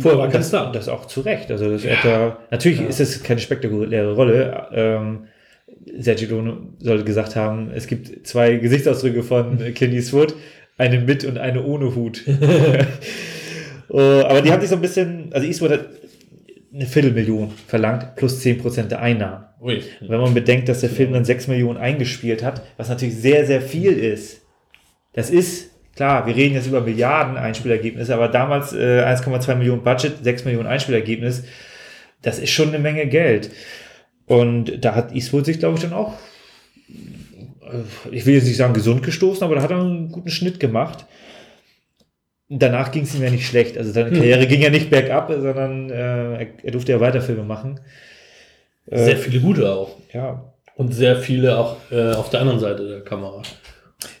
Vorher 0.00 0.18
war 0.18 0.26
kein 0.28 0.40
das, 0.40 0.48
Star. 0.48 0.70
das 0.72 0.88
auch 0.88 1.06
zu 1.06 1.20
Recht. 1.22 1.50
Also 1.50 1.70
das 1.70 1.84
er, 1.84 2.38
natürlich 2.50 2.80
ist 2.80 3.00
das 3.00 3.22
keine 3.22 3.40
spektakuläre 3.40 4.14
Rolle. 4.14 4.66
Ähm, 4.72 5.24
Sergio 5.98 6.28
Leone 6.28 6.56
sollte 6.78 7.04
gesagt 7.04 7.36
haben, 7.36 7.70
es 7.74 7.86
gibt 7.86 8.26
zwei 8.26 8.56
Gesichtsausdrücke 8.56 9.22
von 9.22 9.58
Clint 9.74 9.94
Eastwood, 9.94 10.34
eine 10.76 11.00
mit 11.00 11.24
und 11.24 11.38
eine 11.38 11.62
ohne 11.64 11.94
Hut. 11.94 12.22
Oh, 13.90 13.98
aber 13.98 14.42
die 14.42 14.52
haben 14.52 14.60
sich 14.60 14.68
so 14.68 14.76
ein 14.76 14.82
bisschen, 14.82 15.30
also 15.32 15.46
Eastwood 15.46 15.70
hat 15.70 15.86
eine 16.72 16.86
Viertelmillion 16.86 17.52
verlangt, 17.66 18.16
plus 18.16 18.40
10% 18.42 18.84
der 18.84 19.00
Einnahmen. 19.00 19.44
Ui. 19.60 19.82
Wenn 20.00 20.20
man 20.20 20.34
bedenkt, 20.34 20.68
dass 20.68 20.80
der 20.80 20.90
Film 20.90 21.12
dann 21.12 21.24
6 21.24 21.48
Millionen 21.48 21.78
eingespielt 21.78 22.42
hat, 22.42 22.62
was 22.76 22.88
natürlich 22.88 23.16
sehr, 23.16 23.46
sehr 23.46 23.60
viel 23.60 23.92
ist. 23.92 24.42
Das 25.14 25.30
ist, 25.30 25.70
klar, 25.96 26.26
wir 26.26 26.36
reden 26.36 26.54
jetzt 26.54 26.68
über 26.68 26.80
Milliarden 26.80 27.36
Einspielergebnisse, 27.36 28.14
aber 28.14 28.28
damals 28.28 28.72
äh, 28.72 29.02
1,2 29.04 29.54
Millionen 29.56 29.82
Budget, 29.82 30.22
6 30.22 30.44
Millionen 30.44 30.68
Einspielergebnis, 30.68 31.44
das 32.22 32.38
ist 32.38 32.50
schon 32.50 32.68
eine 32.68 32.78
Menge 32.78 33.06
Geld. 33.06 33.50
Und 34.26 34.84
da 34.84 34.94
hat 34.94 35.12
Eastwood 35.12 35.46
sich, 35.46 35.58
glaube 35.58 35.76
ich, 35.76 35.82
dann 35.82 35.92
auch, 35.94 36.14
äh, 36.88 38.14
ich 38.14 38.26
will 38.26 38.34
jetzt 38.34 38.46
nicht 38.46 38.56
sagen 38.56 38.74
gesund 38.74 39.02
gestoßen, 39.02 39.42
aber 39.42 39.56
da 39.56 39.62
hat 39.62 39.70
er 39.70 39.80
einen 39.80 40.12
guten 40.12 40.30
Schnitt 40.30 40.60
gemacht. 40.60 41.06
Danach 42.50 42.92
ging 42.92 43.02
es 43.02 43.14
ihm 43.14 43.22
ja 43.22 43.30
nicht 43.30 43.46
schlecht. 43.46 43.76
Also 43.76 43.92
seine 43.92 44.10
Karriere 44.10 44.46
ging 44.46 44.62
ja 44.62 44.70
nicht 44.70 44.88
bergab, 44.88 45.30
sondern 45.30 45.90
äh, 45.90 46.46
er, 46.62 46.70
durfte 46.70 46.92
ja 46.92 47.00
weiter 47.00 47.20
Filme 47.20 47.42
machen. 47.42 47.80
Äh, 48.86 49.04
Sehr 49.04 49.16
viele 49.18 49.40
gute 49.40 49.70
auch. 49.70 49.96
ja, 50.14 50.42
Und 50.76 50.94
sehr 50.94 51.16
viele 51.16 51.58
auch 51.58 51.76
äh, 51.90 52.12
auf 52.12 52.30
der 52.30 52.40
anderen 52.40 52.58
Seite 52.58 52.88
der 52.88 53.00
Kamera. 53.02 53.42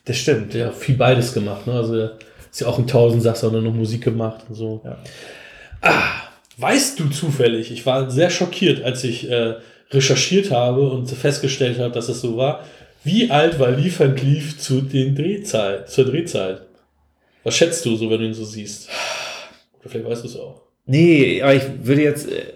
das 0.04 0.16
stimmt. 0.18 0.52
Der 0.52 0.66
hat 0.66 0.74
viel 0.76 0.96
beides 0.96 1.32
gemacht. 1.32 1.66
Ne? 1.66 1.72
Also 1.72 1.96
er 1.96 2.18
ist 2.50 2.60
ja 2.60 2.66
auch 2.66 2.78
ein 2.78 2.86
Tausendsasser 2.86 3.48
und 3.48 3.56
hat 3.56 3.62
noch 3.62 3.72
Musik 3.72 4.04
gemacht 4.04 4.44
und 4.48 4.54
so. 4.54 4.82
Ja. 4.84 4.98
Ah, 5.80 6.28
weißt 6.58 7.00
du 7.00 7.08
zufällig, 7.08 7.70
ich 7.70 7.86
war 7.86 8.10
sehr 8.10 8.28
schockiert, 8.30 8.82
als 8.84 9.04
ich 9.04 9.30
äh, 9.30 9.54
recherchiert 9.90 10.50
habe 10.50 10.90
und 10.90 11.08
festgestellt 11.08 11.78
habe, 11.78 11.94
dass 11.94 12.08
es 12.08 12.20
so 12.20 12.36
war. 12.36 12.64
Wie 13.04 13.30
alt 13.30 13.58
war 13.58 13.70
Lee 13.70 13.92
Van 13.96 14.14
Cleef 14.14 14.58
zu 14.58 14.82
den 14.82 15.14
Drehzeit, 15.14 15.88
zur 15.88 16.04
Drehzeit? 16.04 16.62
Was 17.48 17.56
schätzt 17.56 17.82
du 17.86 17.96
so, 17.96 18.10
wenn 18.10 18.20
du 18.20 18.26
ihn 18.26 18.34
so 18.34 18.44
siehst? 18.44 18.90
Oder 19.80 19.88
vielleicht 19.88 20.06
weißt 20.06 20.24
du 20.24 20.28
es 20.28 20.36
auch. 20.36 20.60
Nee, 20.84 21.40
aber 21.40 21.54
ich 21.54 21.62
würde 21.80 22.02
jetzt, 22.02 22.30
äh, 22.30 22.52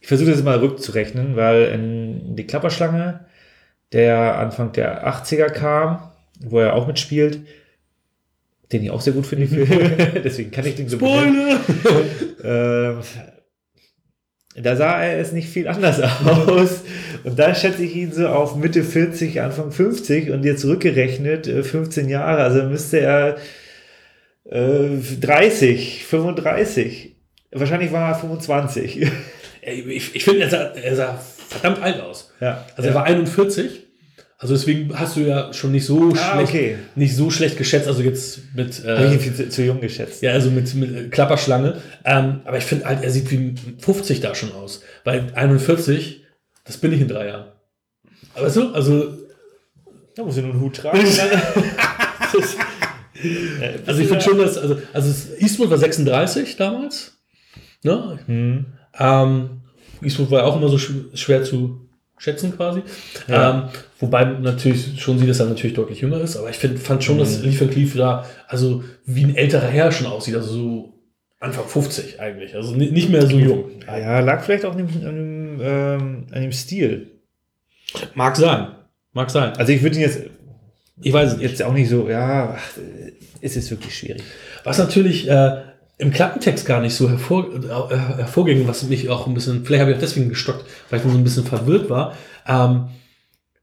ich 0.00 0.08
versuche 0.08 0.32
das 0.32 0.42
mal 0.42 0.58
rückzurechnen, 0.58 1.36
weil 1.36 1.66
in 1.66 2.34
die 2.34 2.48
Klapperschlange, 2.48 3.20
der 3.92 4.40
Anfang 4.40 4.72
der 4.72 5.06
80er 5.06 5.50
kam, 5.50 6.10
wo 6.40 6.58
er 6.58 6.74
auch 6.74 6.88
mitspielt, 6.88 7.42
den 8.72 8.82
ich 8.82 8.90
auch 8.90 9.00
sehr 9.00 9.12
gut 9.12 9.24
finde, 9.24 9.46
deswegen 10.24 10.50
kann 10.50 10.66
ich 10.66 10.74
den 10.74 10.88
so 10.88 10.98
benennen. 10.98 11.56
Ähm, 12.42 12.98
da 14.60 14.74
sah 14.74 15.00
er 15.00 15.20
es 15.20 15.30
nicht 15.30 15.48
viel 15.48 15.68
anders 15.68 16.00
aus. 16.00 16.80
Und 17.22 17.38
da 17.38 17.54
schätze 17.54 17.84
ich 17.84 17.94
ihn 17.94 18.12
so 18.12 18.26
auf 18.26 18.56
Mitte 18.56 18.82
40, 18.82 19.40
Anfang 19.42 19.70
50 19.70 20.30
und 20.32 20.44
jetzt 20.44 20.64
rückgerechnet 20.64 21.46
äh, 21.46 21.62
15 21.62 22.08
Jahre. 22.08 22.42
Also 22.42 22.64
müsste 22.64 22.98
er 22.98 23.36
äh, 24.50 24.96
30, 25.20 26.04
35. 26.06 27.16
Wahrscheinlich 27.52 27.92
war 27.92 28.10
er 28.10 28.14
25. 28.14 29.06
Ey, 29.62 29.80
Ich, 29.90 30.14
ich 30.14 30.24
finde, 30.24 30.42
er 30.42 30.50
sah, 30.50 30.62
er 30.74 30.96
sah 30.96 31.20
verdammt 31.48 31.82
alt 31.82 32.00
aus. 32.00 32.32
ja. 32.40 32.64
Also 32.76 32.88
er 32.90 32.94
war 32.94 33.04
41. 33.04 33.82
Also 34.38 34.52
deswegen 34.54 34.96
hast 34.98 35.16
du 35.16 35.20
ja 35.20 35.50
schon 35.54 35.72
nicht 35.72 35.86
so 35.86 36.12
Ah, 36.12 36.34
schlecht, 36.34 36.48
okay. 36.50 36.76
nicht 36.94 37.16
so 37.16 37.30
schlecht 37.30 37.56
geschätzt. 37.56 37.88
Also 37.88 38.02
jetzt 38.02 38.40
mit 38.54 38.78
ich 38.80 38.84
äh, 38.84 39.34
zu, 39.34 39.48
zu 39.48 39.62
jung 39.62 39.80
geschätzt. 39.80 40.20
ja, 40.22 40.32
also 40.32 40.50
mit, 40.50 40.74
mit 40.74 40.94
äh, 40.94 41.08
Klapperschlange. 41.08 41.80
Ähm, 42.04 42.40
aber 42.44 42.58
ich 42.58 42.64
finde 42.64 42.84
halt, 42.84 43.02
er 43.02 43.10
sieht 43.10 43.30
wie 43.30 43.54
50 43.78 44.20
da 44.20 44.34
schon 44.34 44.52
aus. 44.52 44.82
Weil 45.04 45.32
41, 45.34 46.22
das 46.64 46.76
bin 46.76 46.92
ich 46.92 47.00
in 47.00 47.08
drei 47.08 47.28
Jahren. 47.28 47.46
Aber 48.34 48.50
so, 48.50 48.72
also 48.74 49.14
Da 50.16 50.22
muss 50.22 50.36
er 50.36 50.42
nur 50.42 50.52
einen 50.52 50.60
Hut 50.60 50.76
tragen. 50.76 50.98
Also 53.86 54.00
ich 54.00 54.08
finde 54.08 54.22
schon, 54.22 54.38
dass, 54.38 54.56
also, 54.58 54.78
also 54.92 55.34
Eastwood 55.38 55.70
war 55.70 55.78
36 55.78 56.56
damals. 56.56 57.16
Ne? 57.82 58.18
Hm. 58.26 58.66
Ähm, 58.98 59.50
Eastwood 60.02 60.30
war 60.30 60.44
auch 60.44 60.56
immer 60.56 60.68
so 60.68 60.78
sch 60.78 60.90
schwer 61.14 61.42
zu 61.44 61.80
schätzen 62.18 62.54
quasi. 62.56 62.82
Ja. 63.28 63.50
Ähm, 63.50 63.62
wobei 64.00 64.24
natürlich 64.24 65.00
schon 65.00 65.18
sieht, 65.18 65.28
dass 65.28 65.40
er 65.40 65.46
natürlich 65.46 65.74
deutlich 65.76 66.00
jünger 66.00 66.20
ist, 66.20 66.36
aber 66.36 66.48
ich 66.50 66.56
find, 66.56 66.78
fand 66.78 67.04
schon, 67.04 67.18
dass 67.18 67.38
Mhm. 67.38 67.44
Lee 67.50 67.60
Van 67.60 67.70
Cleef 67.70 67.94
da 67.96 68.24
also 68.48 68.82
wie 69.04 69.24
ein 69.24 69.36
älterer 69.36 69.66
Herr 69.68 69.92
schon 69.92 70.06
aussieht, 70.06 70.34
also 70.34 70.50
so 70.52 70.92
Anfang 71.40 71.66
50 71.66 72.18
eigentlich, 72.18 72.54
also 72.54 72.74
ni- 72.74 72.90
nicht 72.90 73.10
mehr 73.10 73.26
so 73.26 73.36
jung. 73.36 73.70
Ja, 73.86 74.20
lag 74.20 74.42
vielleicht 74.42 74.64
auch 74.64 74.72
an 74.72 74.78
dem, 74.78 74.88
an 75.06 75.14
dem, 75.16 75.60
ähm, 75.60 76.26
an 76.32 76.42
dem 76.42 76.52
Stil. 76.52 77.10
Mag 78.14 78.36
sein, 78.36 78.68
mag 79.12 79.30
sein. 79.30 79.52
Also 79.58 79.72
ich 79.72 79.82
würde 79.82 79.96
ihn 79.96 80.02
jetzt, 80.02 80.20
Ich 81.02 81.12
weiß 81.12 81.32
es 81.32 81.38
nicht. 81.38 81.50
jetzt 81.50 81.62
auch 81.62 81.74
nicht 81.74 81.90
so, 81.90 82.08
ja, 82.08 82.56
ach, 83.46 83.50
es 83.50 83.56
ist 83.56 83.70
wirklich 83.70 83.96
schwierig. 83.96 84.22
Was 84.64 84.78
natürlich 84.78 85.28
äh, 85.28 85.62
im 85.98 86.10
Klappentext 86.10 86.66
gar 86.66 86.80
nicht 86.80 86.94
so 86.94 87.08
hervor, 87.08 87.46
äh, 87.54 87.96
hervorging, 87.96 88.66
was 88.66 88.82
mich 88.84 89.08
auch 89.08 89.26
ein 89.26 89.34
bisschen, 89.34 89.64
vielleicht 89.64 89.80
habe 89.80 89.92
ich 89.92 89.96
auch 89.96 90.00
deswegen 90.00 90.28
gestockt, 90.28 90.64
weil 90.90 91.00
ich 91.00 91.06
so 91.06 91.16
ein 91.16 91.24
bisschen 91.24 91.44
verwirrt 91.44 91.88
war. 91.88 92.16
Ähm, 92.46 92.88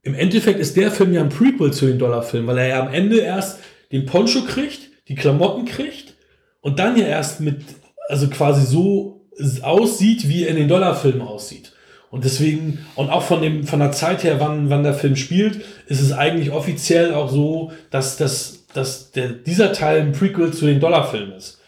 Im 0.02 0.16
Endeffekt 0.16 0.60
ist 0.60 0.76
der 0.76 0.92
Film 0.92 1.14
ja 1.14 1.22
ein 1.22 1.30
Prequel 1.30 1.72
zu 1.72 1.86
den 1.86 2.00
Dollarfilmen, 2.00 2.48
weil 2.48 2.58
er 2.58 2.68
ja 2.68 2.82
am 2.82 2.94
Ende 2.94 3.20
erst 3.20 3.60
den 3.92 4.06
Poncho 4.06 4.42
kriegt, 4.42 4.90
die 5.08 5.16
Klamotten 5.16 5.66
kriegt 5.66 6.16
und 6.62 6.80
dann 6.80 6.98
ja 6.98 7.06
erst 7.06 7.40
mit, 7.42 7.62
also 8.10 8.28
quasi 8.28 8.66
so 8.66 9.28
aussieht, 9.62 10.28
wie 10.28 10.44
er 10.44 10.50
in 10.50 10.56
den 10.56 10.68
Dollarfilmen 10.68 11.22
aussieht. 11.22 11.74
Und 12.10 12.26
deswegen, 12.26 12.86
und 12.96 13.10
auch 13.10 13.24
von, 13.24 13.42
dem, 13.42 13.66
von 13.66 13.80
der 13.80 13.92
Zeit 13.92 14.24
her, 14.24 14.40
wann, 14.40 14.70
wann 14.70 14.84
der 14.84 14.94
Film 14.94 15.16
spielt, 15.16 15.62
ist 15.88 16.00
es 16.00 16.12
eigentlich 16.12 16.52
offiziell 16.52 17.14
auch 17.14 17.32
so, 17.32 17.72
dass, 17.90 18.18
dass, 18.18 18.62
dass 18.74 19.11
der, 19.11 19.30
dieser 19.30 19.74
Teil 19.74 20.01
ein 20.01 20.11
Prequel 20.11 20.51
zu 20.53 20.65
den 20.65 20.80
Dollarfilmen 20.80 21.34
ist. 21.34 21.59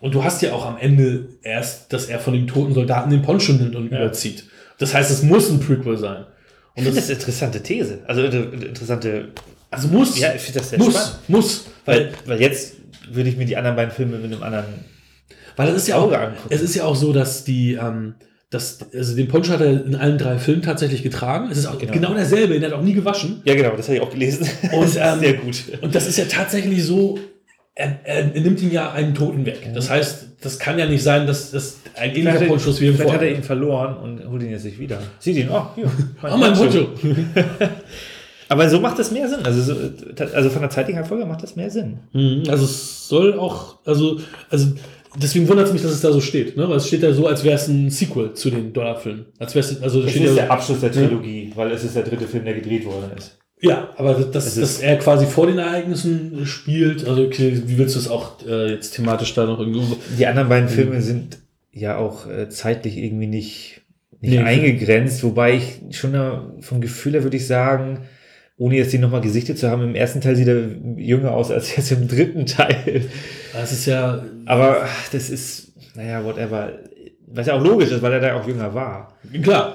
Und 0.00 0.14
du 0.14 0.22
hast 0.22 0.42
ja 0.42 0.52
auch 0.52 0.66
am 0.66 0.76
Ende 0.78 1.28
erst, 1.42 1.92
dass 1.92 2.06
er 2.06 2.18
von 2.18 2.34
dem 2.34 2.46
toten 2.46 2.74
Soldaten 2.74 3.10
den 3.10 3.22
Poncho 3.22 3.52
nimmt 3.52 3.74
und 3.76 3.86
überzieht. 3.86 4.44
Das 4.78 4.94
heißt, 4.94 5.10
es 5.10 5.22
muss 5.22 5.50
ein 5.50 5.60
Prequel 5.60 5.96
sein. 5.96 6.26
Und 6.74 6.86
das 6.86 6.96
ist 6.96 7.04
eine 7.04 7.18
interessante 7.18 7.62
These. 7.62 8.00
Also 8.06 8.22
eine 8.22 8.50
eine 8.52 8.64
interessante 8.66 9.28
Also 9.70 9.88
muss. 9.88 10.18
Ja, 10.18 10.34
ich 10.34 10.42
finde 10.42 10.58
das 10.60 10.70
sehr 10.70 10.78
muss, 10.78 10.94
spannend. 10.94 11.28
muss. 11.28 11.66
Weil, 11.86 12.12
weil 12.26 12.40
jetzt 12.40 12.74
würde 13.10 13.30
ich 13.30 13.36
mir 13.36 13.46
die 13.46 13.56
anderen 13.56 13.76
beiden 13.76 13.92
Filme 13.92 14.18
mit 14.18 14.32
einem 14.32 14.42
anderen. 14.42 14.66
Weil 15.56 15.68
es 15.68 15.76
ist 15.76 15.88
ja 15.88 15.96
auch, 15.96 16.12
angucken. 16.12 16.48
es 16.50 16.60
ist 16.60 16.74
ja 16.74 16.84
auch 16.84 16.96
so, 16.96 17.14
dass 17.14 17.44
die, 17.44 17.74
ähm, 17.74 18.14
das, 18.50 18.78
also 18.94 19.16
den 19.16 19.26
Poncho 19.28 19.52
hat 19.52 19.60
er 19.60 19.84
in 19.84 19.96
allen 19.96 20.18
drei 20.18 20.38
Filmen 20.38 20.62
tatsächlich 20.62 21.02
getragen. 21.02 21.48
Es 21.50 21.58
ist 21.58 21.66
auch 21.66 21.78
genau, 21.78 21.92
Genau. 21.92 22.14
derselbe, 22.14 22.54
den 22.54 22.62
hat 22.64 22.70
er 22.72 22.78
auch 22.78 22.82
nie 22.82 22.94
gewaschen. 22.94 23.40
Ja, 23.44 23.54
genau, 23.54 23.76
das 23.76 23.88
habe 23.88 23.96
ich 23.96 24.02
auch 24.02 24.10
gelesen. 24.10 24.48
Und, 24.72 24.96
ähm, 25.00 25.18
sehr 25.18 25.34
gut. 25.34 25.64
Und 25.80 25.94
das 25.94 26.06
ist 26.06 26.16
ja 26.16 26.26
tatsächlich 26.26 26.84
so, 26.84 27.18
er, 27.74 27.98
er, 28.04 28.24
nimmt 28.24 28.62
ihn 28.62 28.70
ja 28.72 28.92
einen 28.92 29.14
Toten 29.14 29.44
weg. 29.44 29.70
Das 29.74 29.90
heißt, 29.90 30.28
das 30.40 30.58
kann 30.58 30.78
ja 30.78 30.86
nicht 30.86 31.02
sein, 31.02 31.26
dass 31.26 31.50
das 31.50 31.78
ein 31.96 32.14
ähnlicher 32.14 32.46
Poncho 32.46 32.70
ist 32.70 32.80
wie 32.80 32.86
im 32.86 32.94
vielleicht 32.94 33.14
hat 33.14 33.22
er 33.22 33.30
ihn 33.32 33.42
verloren 33.42 33.96
und 33.96 34.30
holt 34.30 34.42
ihn 34.42 34.50
jetzt 34.50 34.64
nicht 34.64 34.78
wieder. 34.78 34.98
Sieht 35.18 35.36
ihn, 35.36 35.48
oh, 35.50 35.66
hier. 35.74 35.90
Oh, 36.22 36.36
mein 36.36 36.54
Poncho. 36.54 36.88
Aber 38.48 38.68
so 38.70 38.80
macht 38.80 38.98
das 38.98 39.10
mehr 39.10 39.28
Sinn. 39.28 39.40
Also, 39.44 39.74
so, 39.74 40.24
also 40.32 40.50
von 40.50 40.62
der 40.62 40.70
zeitlichen 40.70 41.04
Folge 41.04 41.26
macht 41.26 41.42
das 41.42 41.56
mehr 41.56 41.68
Sinn. 41.70 41.98
Mhm, 42.12 42.44
Also 42.48 42.64
es 42.64 43.08
soll 43.08 43.38
auch, 43.38 43.78
also, 43.84 44.20
also 44.50 44.68
deswegen 45.20 45.48
wundert 45.48 45.66
es 45.66 45.72
mich, 45.72 45.82
dass 45.82 45.92
es 45.92 46.00
da 46.00 46.12
so 46.12 46.20
steht, 46.20 46.56
ne? 46.56 46.68
Weil 46.68 46.76
es 46.76 46.86
steht 46.86 47.02
da 47.02 47.12
so, 47.12 47.26
als 47.26 47.42
wäre 47.44 47.54
es 47.56 47.68
ein 47.68 47.90
Sequel 47.90 48.34
zu 48.34 48.50
den 48.50 48.72
Dollarfilmen. 48.72 49.26
Als 49.38 49.54
wäre 49.54 49.64
es, 49.66 49.82
also 49.82 50.02
Das 50.02 50.10
steht 50.10 50.22
ist 50.24 50.36
ja, 50.36 50.42
der 50.42 50.50
Abschluss 50.52 50.80
der 50.80 50.92
Trilogie, 50.92 51.52
weil 51.54 51.70
es 51.72 51.84
ist 51.84 51.96
der 51.96 52.02
dritte 52.04 52.26
Film, 52.26 52.44
der 52.44 52.54
gedreht 52.54 52.84
worden 52.84 53.10
ist. 53.16 53.36
ja, 53.60 53.88
aber 53.96 54.14
dass, 54.14 54.46
Es 54.46 54.56
ist- 54.56 54.62
dass 54.62 54.78
er 54.82 54.96
quasi 54.98 55.26
vor 55.26 55.46
den 55.46 55.58
Ereignissen 55.58 56.44
spielt, 56.46 57.06
also 57.08 57.22
okay, 57.24 57.62
wie 57.66 57.78
willst 57.78 57.94
du 57.94 57.98
es 58.00 58.08
auch 58.08 58.32
äh, 58.46 58.70
jetzt 58.72 58.92
thematisch 58.94 59.32
da 59.34 59.46
noch 59.46 59.58
irgendwie 59.60 59.96
Die 60.18 60.26
anderen 60.26 60.48
beiden 60.48 60.68
Filme 60.68 61.00
sind 61.00 61.38
ja 61.72 61.96
auch 61.96 62.26
äh, 62.28 62.48
zeitlich 62.48 62.96
irgendwie 62.96 63.26
nicht, 63.26 63.82
nicht 64.20 64.32
Nee. 64.32 64.38
eingegrenzt, 64.40 65.22
wobei 65.24 65.54
ich 65.56 65.96
schon 65.96 66.14
äh, 66.14 66.30
vom 66.60 66.80
Gefühl 66.80 67.12
her 67.14 67.22
würde 67.22 67.36
ich 67.36 67.46
sagen, 67.46 68.00
ohne 68.58 68.76
jetzt 68.76 68.92
die 68.92 68.98
nochmal 68.98 69.20
gesichtet 69.20 69.58
zu 69.58 69.70
haben, 69.70 69.82
im 69.82 69.94
ersten 69.94 70.20
Teil 70.20 70.34
sieht 70.36 70.48
er 70.48 70.62
jünger 70.96 71.32
aus 71.32 71.50
als 71.50 71.76
jetzt 71.76 71.92
im 71.92 72.08
dritten 72.08 72.46
Teil. 72.46 73.02
Das 73.52 73.72
ist 73.72 73.86
ja, 73.86 74.22
Aber 74.46 74.86
das 75.12 75.28
ist, 75.30 75.72
naja, 75.94 76.24
whatever. 76.24 76.70
Was 77.28 77.46
ja 77.48 77.54
auch 77.54 77.62
logisch 77.62 77.90
ist, 77.90 78.02
weil 78.02 78.12
er 78.14 78.20
da 78.20 78.34
auch 78.40 78.46
jünger 78.46 78.72
war. 78.74 79.14
Klar. 79.42 79.74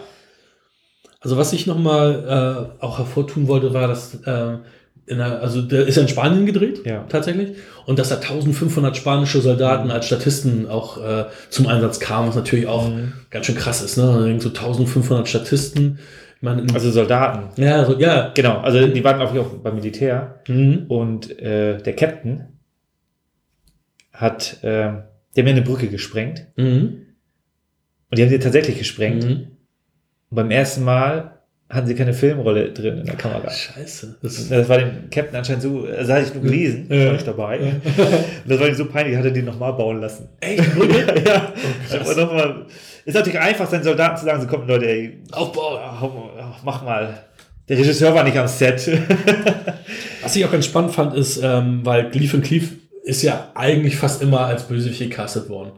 Also 1.19 1.38
was 1.38 1.53
ich 1.53 1.67
nochmal 1.67 2.71
äh, 2.82 2.84
auch 2.84 2.97
hervortun 2.97 3.47
wollte, 3.47 3.73
war, 3.73 3.88
dass 3.88 4.15
äh, 4.25 4.57
in 5.05 5.17
der, 5.17 5.41
also 5.41 5.61
der 5.61 5.86
ist 5.86 5.97
in 5.97 6.07
Spanien 6.07 6.45
gedreht, 6.45 6.82
Ja. 6.86 7.05
tatsächlich, 7.09 7.57
und 7.86 7.99
dass 7.99 8.09
da 8.09 8.15
1500 8.15 8.95
spanische 8.97 9.41
Soldaten 9.41 9.91
als 9.91 10.05
Statisten 10.07 10.67
auch 10.69 10.97
äh, 11.03 11.25
zum 11.49 11.67
Einsatz 11.67 11.99
kamen, 11.99 12.29
was 12.29 12.36
natürlich 12.36 12.65
auch 12.67 12.89
ganz 13.29 13.45
schön 13.45 13.55
krass 13.55 13.82
ist, 13.84 13.97
ne? 13.97 14.38
So 14.39 14.49
1500 14.49 15.27
Statisten. 15.27 15.99
In- 16.42 16.72
Also 16.74 16.89
Soldaten. 16.92 17.62
ja, 17.62 17.86
so, 17.86 17.98
ja. 18.00 18.32
Genau, 18.34 18.60
also 18.60 18.88
die 18.88 19.04
waren 19.04 19.22
auch, 19.22 19.36
auch 19.38 19.54
beim 19.58 19.76
Militär. 19.76 20.42
Mhm. 20.48 20.86
Und 20.88 21.39
äh, 21.39 21.78
der 21.78 21.96
Captain 21.96 22.48
hat, 24.14 24.64
äh, 24.64 24.92
der 25.36 25.44
mir 25.44 25.52
eine 25.52 25.62
Brücke 25.62 25.88
gesprengt. 25.88 26.48
Mhm. 26.56 27.06
Und 28.10 28.18
die 28.18 28.22
haben 28.24 28.30
sie 28.30 28.39
tatsächlich 28.39 28.78
gesprengt. 28.78 29.24
Mhm. 29.24 29.32
Und 30.30 30.36
beim 30.36 30.52
ersten 30.52 30.84
Mal 30.84 31.41
hatten 31.72 31.88
sie 31.88 31.95
keine 31.95 32.13
Filmrolle 32.13 32.72
drin 32.72 32.99
in 32.99 33.05
der 33.05 33.15
Kamera. 33.15 33.49
Scheiße. 33.49 34.17
Das, 34.22 34.49
Das 34.49 34.69
war 34.69 34.78
dem 34.78 35.09
Captain 35.09 35.36
anscheinend 35.36 35.63
so, 35.63 35.86
also 35.86 36.13
hatte 36.13 36.26
ich 36.28 36.34
nur 36.34 36.43
gelesen, 36.43 36.88
Ja. 36.89 37.07
war 37.07 37.15
ich 37.15 37.24
dabei. 37.24 37.59
Und 37.59 37.82
das 38.45 38.59
war 38.59 38.67
ihm 38.67 38.76
so 38.76 38.86
peinlich, 38.86 39.15
hat 39.17 39.26
er 39.26 39.32
den 39.32 39.45
nochmal 39.45 39.74
bauen 39.74 40.01
lassen. 40.01 40.28
echt? 40.41 40.59
ja, 41.26 41.51
hab 41.91 42.17
noch 42.17 42.34
mal, 42.34 42.65
ist 43.05 43.13
natürlich 43.15 43.39
einfach, 43.39 43.69
seinen 43.69 43.84
Soldaten 43.84 44.17
zu 44.17 44.26
sagen, 44.26 44.41
so 44.41 44.47
kommt 44.47 44.67
Leute, 44.67 44.86
ey, 44.88 45.19
Aufbau. 45.32 45.80
hau- 46.01 46.30
mach 46.63 46.84
mal. 46.84 47.17
Der 47.69 47.78
Regisseur 47.78 48.13
war 48.13 48.24
nicht 48.24 48.38
am 48.38 48.47
Set. 48.47 48.86
Was 50.22 50.36
ich 50.36 50.45
auch 50.45 50.51
ganz 50.51 50.65
spannend 50.65 50.91
fand, 50.93 51.13
ist, 51.15 51.39
ähm, 51.41 51.82
weil 51.84 52.09
Gleef 52.09 52.34
und 52.34 52.43
Cleef 52.43 52.72
ist 53.03 53.22
ja 53.24 53.49
eigentlich 53.55 53.95
fast 53.95 54.22
immer 54.22 54.41
als 54.45 54.63
Bösewicht 54.63 54.99
gecastet 54.99 55.49
worden. 55.49 55.72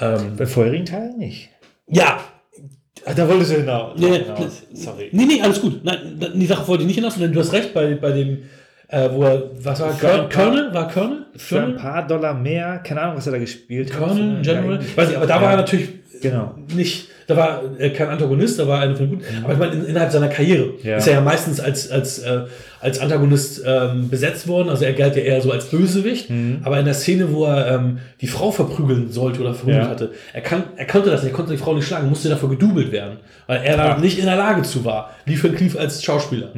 Ähm, 0.00 0.36
Bei 0.36 0.46
vorherigen 0.46 0.86
Teilen 0.86 1.18
nicht. 1.18 1.50
ja, 1.88 2.20
Da 3.16 3.28
wolltest 3.28 3.52
du 3.52 3.56
hinaus. 3.56 3.98
Nee, 3.98 4.08
nee, 4.10 4.18
hinaus. 4.24 4.62
Sorry. 4.74 5.08
Nee, 5.12 5.24
nee, 5.26 5.42
alles 5.42 5.60
gut. 5.60 5.84
Nein, 5.84 5.98
die 6.34 6.46
Sache 6.46 6.66
wollte 6.68 6.82
ich 6.82 6.86
nicht 6.88 6.96
hinaus, 6.96 7.14
sondern 7.14 7.32
du 7.32 7.40
hast 7.40 7.52
recht 7.52 7.74
bei, 7.74 7.94
bei 7.94 8.12
dem, 8.12 8.38
äh, 8.88 9.08
wo 9.12 9.24
er, 9.24 9.42
was 9.62 9.80
war 9.80 9.92
Colonel? 9.98 10.28
Colonel? 10.28 10.74
War 10.74 10.88
Colonel? 10.88 11.26
Für 11.36 11.56
ein 11.56 11.62
Colonel? 11.64 11.80
paar 11.80 12.06
Dollar 12.06 12.34
mehr, 12.34 12.78
keine 12.78 13.00
Ahnung, 13.02 13.16
was 13.16 13.26
er 13.26 13.32
da 13.32 13.38
gespielt 13.38 13.92
hat. 13.92 13.98
Colonel, 14.00 14.36
Ja, 14.44 14.54
General? 14.54 14.78
Weiß 14.96 15.10
ich, 15.10 15.16
aber 15.16 15.26
da 15.26 15.34
war 15.36 15.42
Ja. 15.42 15.50
er 15.50 15.56
natürlich 15.56 15.88
Genau. 16.20 16.54
nicht, 16.74 17.08
da 17.34 17.36
war 17.36 17.62
er 17.78 17.90
kein 17.92 18.08
Antagonist, 18.08 18.58
da 18.58 18.66
war 18.66 18.78
er 18.78 18.82
einer 18.84 18.96
von 18.96 19.08
den 19.10 19.18
Guten. 19.18 19.44
Aber 19.44 19.52
ich 19.52 19.58
meine, 19.58 19.72
in, 19.72 19.84
innerhalb 19.86 20.10
seiner 20.12 20.28
Karriere 20.28 20.70
Ja. 20.82 20.96
ist 20.96 21.06
er 21.06 21.14
ja 21.14 21.20
meistens 21.20 21.60
als, 21.60 21.90
als, 21.90 22.18
äh, 22.20 22.40
als 22.80 22.98
Antagonist 22.98 23.62
ähm, 23.64 24.08
besetzt 24.08 24.48
worden. 24.48 24.68
Also 24.68 24.84
er 24.84 24.92
galt 24.92 25.14
ja 25.16 25.22
eher 25.22 25.40
so 25.40 25.50
als 25.52 25.66
Bösewicht. 25.66 26.28
Aber 26.64 26.78
in 26.78 26.84
der 26.84 26.94
Szene, 26.94 27.32
wo 27.32 27.44
er 27.46 27.74
ähm, 27.76 27.98
die 28.20 28.26
Frau 28.26 28.50
verprügeln 28.50 29.10
sollte 29.10 29.40
oder 29.40 29.54
verprügelt 29.54 29.84
Ja. 29.84 29.90
hatte, 29.90 30.10
er, 30.32 30.40
kann, 30.40 30.64
er 30.76 30.86
konnte 30.86 31.10
das 31.10 31.22
nicht, 31.22 31.32
er 31.32 31.36
konnte 31.36 31.52
die 31.52 31.58
Frau 31.58 31.74
nicht 31.74 31.86
schlagen, 31.86 32.08
musste 32.08 32.28
dafür 32.28 32.48
gedoubelt 32.48 32.90
werden, 32.92 33.18
weil 33.46 33.62
er 33.64 33.76
da 33.76 33.98
nicht 33.98 34.18
in 34.18 34.24
der 34.26 34.36
Lage 34.36 34.62
zu 34.62 34.84
war. 34.84 35.10
Lief 35.26 35.44
und 35.44 35.54
Cleef 35.56 35.76
als 35.78 36.02
Schauspieler. 36.02 36.50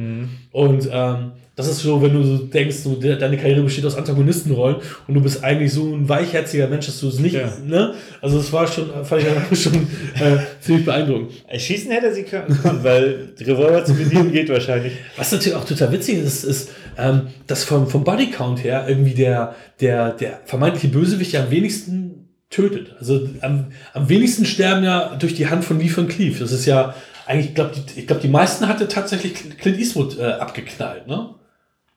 Und 0.51 0.89
ähm, 0.91 1.31
das 1.55 1.67
ist 1.67 1.79
so, 1.79 2.01
wenn 2.01 2.13
du 2.13 2.23
so 2.23 2.37
denkst, 2.37 2.75
so, 2.77 2.95
de 2.95 3.17
deine 3.17 3.37
Karriere 3.37 3.61
besteht 3.61 3.85
aus 3.85 3.95
Antagonistenrollen 3.95 4.77
und 5.07 5.13
du 5.13 5.21
bist 5.21 5.43
eigentlich 5.43 5.71
so 5.71 5.95
ein 5.95 6.07
weichherziger 6.09 6.67
Mensch, 6.67 6.85
dass 6.87 6.99
du 6.99 7.07
es 7.07 7.19
nicht, 7.19 7.35
Ja. 7.35 7.49
ne? 7.65 7.93
Also 8.21 8.37
das 8.37 8.51
war 8.51 8.67
schon, 8.67 8.89
fand 9.05 9.23
ich 9.51 9.59
schon 9.61 9.73
äh, 9.75 10.37
ziemlich 10.59 10.85
beeindruckend. 10.85 11.31
Schießen 11.55 11.91
hätte 11.91 12.13
sie 12.13 12.23
können, 12.23 12.59
weil 12.83 13.29
die 13.39 13.45
Revolver 13.45 13.85
zu 13.85 13.93
bedienen 13.93 14.31
geht 14.31 14.49
wahrscheinlich. 14.49 14.93
Was 15.17 15.31
natürlich 15.31 15.57
auch 15.57 15.65
total 15.65 15.91
witzig 15.93 16.17
ist, 16.19 16.43
ist, 16.43 16.71
ähm, 16.97 17.27
dass 17.47 17.63
vom, 17.63 17.87
vom 17.87 18.03
Bodycount 18.03 18.63
her 18.63 18.85
irgendwie 18.87 19.13
der, 19.13 19.55
der, 19.79 20.11
der 20.11 20.41
vermeintliche 20.45 20.89
Bösewicht 20.89 21.31
ja 21.33 21.43
am 21.43 21.51
wenigsten 21.51 22.27
tötet. 22.49 22.95
Also 22.99 23.29
am, 23.41 23.67
am 23.93 24.09
wenigsten 24.09 24.45
sterben 24.45 24.83
ja 24.83 25.15
durch 25.15 25.35
die 25.35 25.47
Hand 25.47 25.63
von 25.63 25.79
Lee 25.79 25.87
von 25.89 26.07
Cleef. 26.07 26.39
Das 26.39 26.51
ist 26.51 26.65
ja 26.65 26.95
eigentlich, 27.25 27.47
ich 27.49 27.55
glaube, 27.55 27.71
die, 27.75 27.99
ich 28.01 28.07
glaub, 28.07 28.19
die 28.21 28.27
meisten 28.27 28.67
hatte 28.67 28.87
tatsächlich 28.87 29.33
Clint 29.57 29.79
Eastwood 29.79 30.19
äh, 30.19 30.23
abgeknallt, 30.25 31.07
ne? 31.07 31.29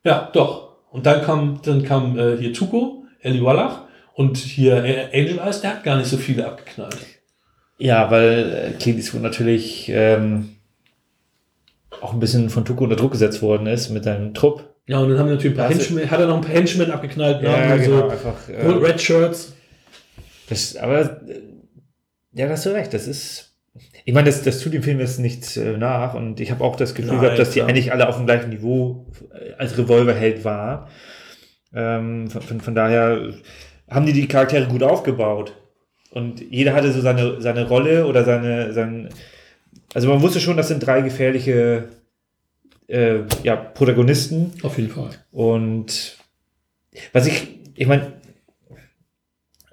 Ja, 0.05 0.31
doch. 0.33 0.77
Und 0.91 1.07
dann 1.07 1.23
kam, 1.23 1.61
dann 1.65 1.83
kam 1.83 2.19
äh, 2.19 2.37
hier 2.39 2.53
Tuko, 2.53 3.05
Eli 3.21 3.43
Wallach 3.43 3.83
und 4.15 4.37
hier 4.37 4.83
äh, 4.85 5.05
Angel 5.13 5.39
Eyes, 5.39 5.61
der 5.61 5.71
hat 5.75 5.85
gar 5.85 5.97
nicht 5.99 6.09
so 6.09 6.17
viele 6.17 6.47
abgeknallt. 6.47 6.97
Ja, 7.79 8.11
weil 8.11 8.73
äh, 8.75 8.79
Clint 8.79 8.99
Eastwood 8.99 9.23
natürlich 9.23 9.89
ähm, 9.91 10.57
auch 12.01 12.13
ein 12.13 12.21
bisschen 12.21 12.49
von 12.51 12.65
Tuco 12.65 12.85
unter 12.85 12.97
Druck 12.97 13.13
gesetzt 13.13 13.43
worden 13.43 13.67
ist 13.67 13.91
mit 13.91 14.05
seinem 14.05 14.35
Trupp. 14.35 14.65
Ja, 14.87 14.99
und 15.01 15.11
dann 15.11 15.19
haben 15.19 15.27
wir 15.29 15.35
natürlich 15.35 15.55
ein 15.55 15.59
paar 15.59 15.69
Das- 15.69 15.79
Henchmen, 15.79 16.11
hat 16.11 16.19
er 16.21 16.27
noch 16.27 16.37
ein 16.37 16.41
paar 16.41 16.51
Henchmen 16.55 16.91
abgeknallt, 16.91 17.43
ne? 17.43 17.49
Ja, 17.51 17.55
Also 17.57 17.91
genau, 17.91 18.09
einfach. 18.09 18.49
äh, 18.49 18.67
Red 18.67 19.01
Shirts. 19.01 19.53
Das, 20.49 20.77
aber 20.77 21.01
äh, 21.29 21.43
ja, 22.33 22.47
da 22.47 22.53
hast 22.53 22.65
du 22.67 22.71
recht. 22.71 22.95
Das 22.95 23.07
ist. 23.07 23.48
Ich 24.09 24.15
meine, 24.15 24.25
das, 24.25 24.43
das 24.43 24.61
tut 24.61 24.73
dem 24.73 24.83
Film 24.83 25.01
jetzt 25.01 25.21
nichts 25.21 25.59
äh, 25.59 25.77
nach 25.77 26.15
und 26.15 26.41
ich 26.41 26.51
habe 26.51 26.65
auch 26.65 26.77
das 26.77 26.95
Gefühl 26.95 27.13
Nein, 27.13 27.21
gehabt, 27.21 27.39
dass 27.39 27.51
die 27.51 27.59
klar. 27.59 27.69
eigentlich 27.69 27.93
alle 27.93 28.09
auf 28.09 28.17
dem 28.17 28.25
gleichen 28.25 28.49
Niveau 28.49 29.05
äh, 29.35 29.53
als 29.59 29.77
Revolverheld 29.77 30.47
waren. 30.47 30.89
Ähm, 31.75 32.31
von, 32.31 32.41
von, 32.41 32.61
von 32.63 32.75
daher 32.75 33.35
haben 33.91 34.07
die 34.07 34.15
die 34.15 34.27
Charaktere 34.27 34.67
gut 34.67 34.83
aufgebaut. 34.83 35.53
Und 36.11 36.41
jeder 36.41 36.73
hatte 36.73 36.91
so 36.91 37.03
seine, 37.03 37.43
seine 37.43 37.69
Rolle 37.69 38.07
oder 38.07 38.25
seine, 38.25 38.73
sein, 38.73 39.11
also 39.93 40.09
man 40.09 40.23
wusste 40.23 40.41
schon, 40.41 40.57
das 40.57 40.69
sind 40.69 40.81
drei 40.81 41.03
gefährliche 41.03 41.91
äh, 42.87 43.19
ja, 43.43 43.57
Protagonisten. 43.57 44.55
Auf 44.63 44.79
jeden 44.79 44.91
Fall. 44.91 45.11
Und 45.33 46.17
was 47.13 47.27
ich, 47.27 47.59
ich 47.75 47.87
meine, 47.87 48.15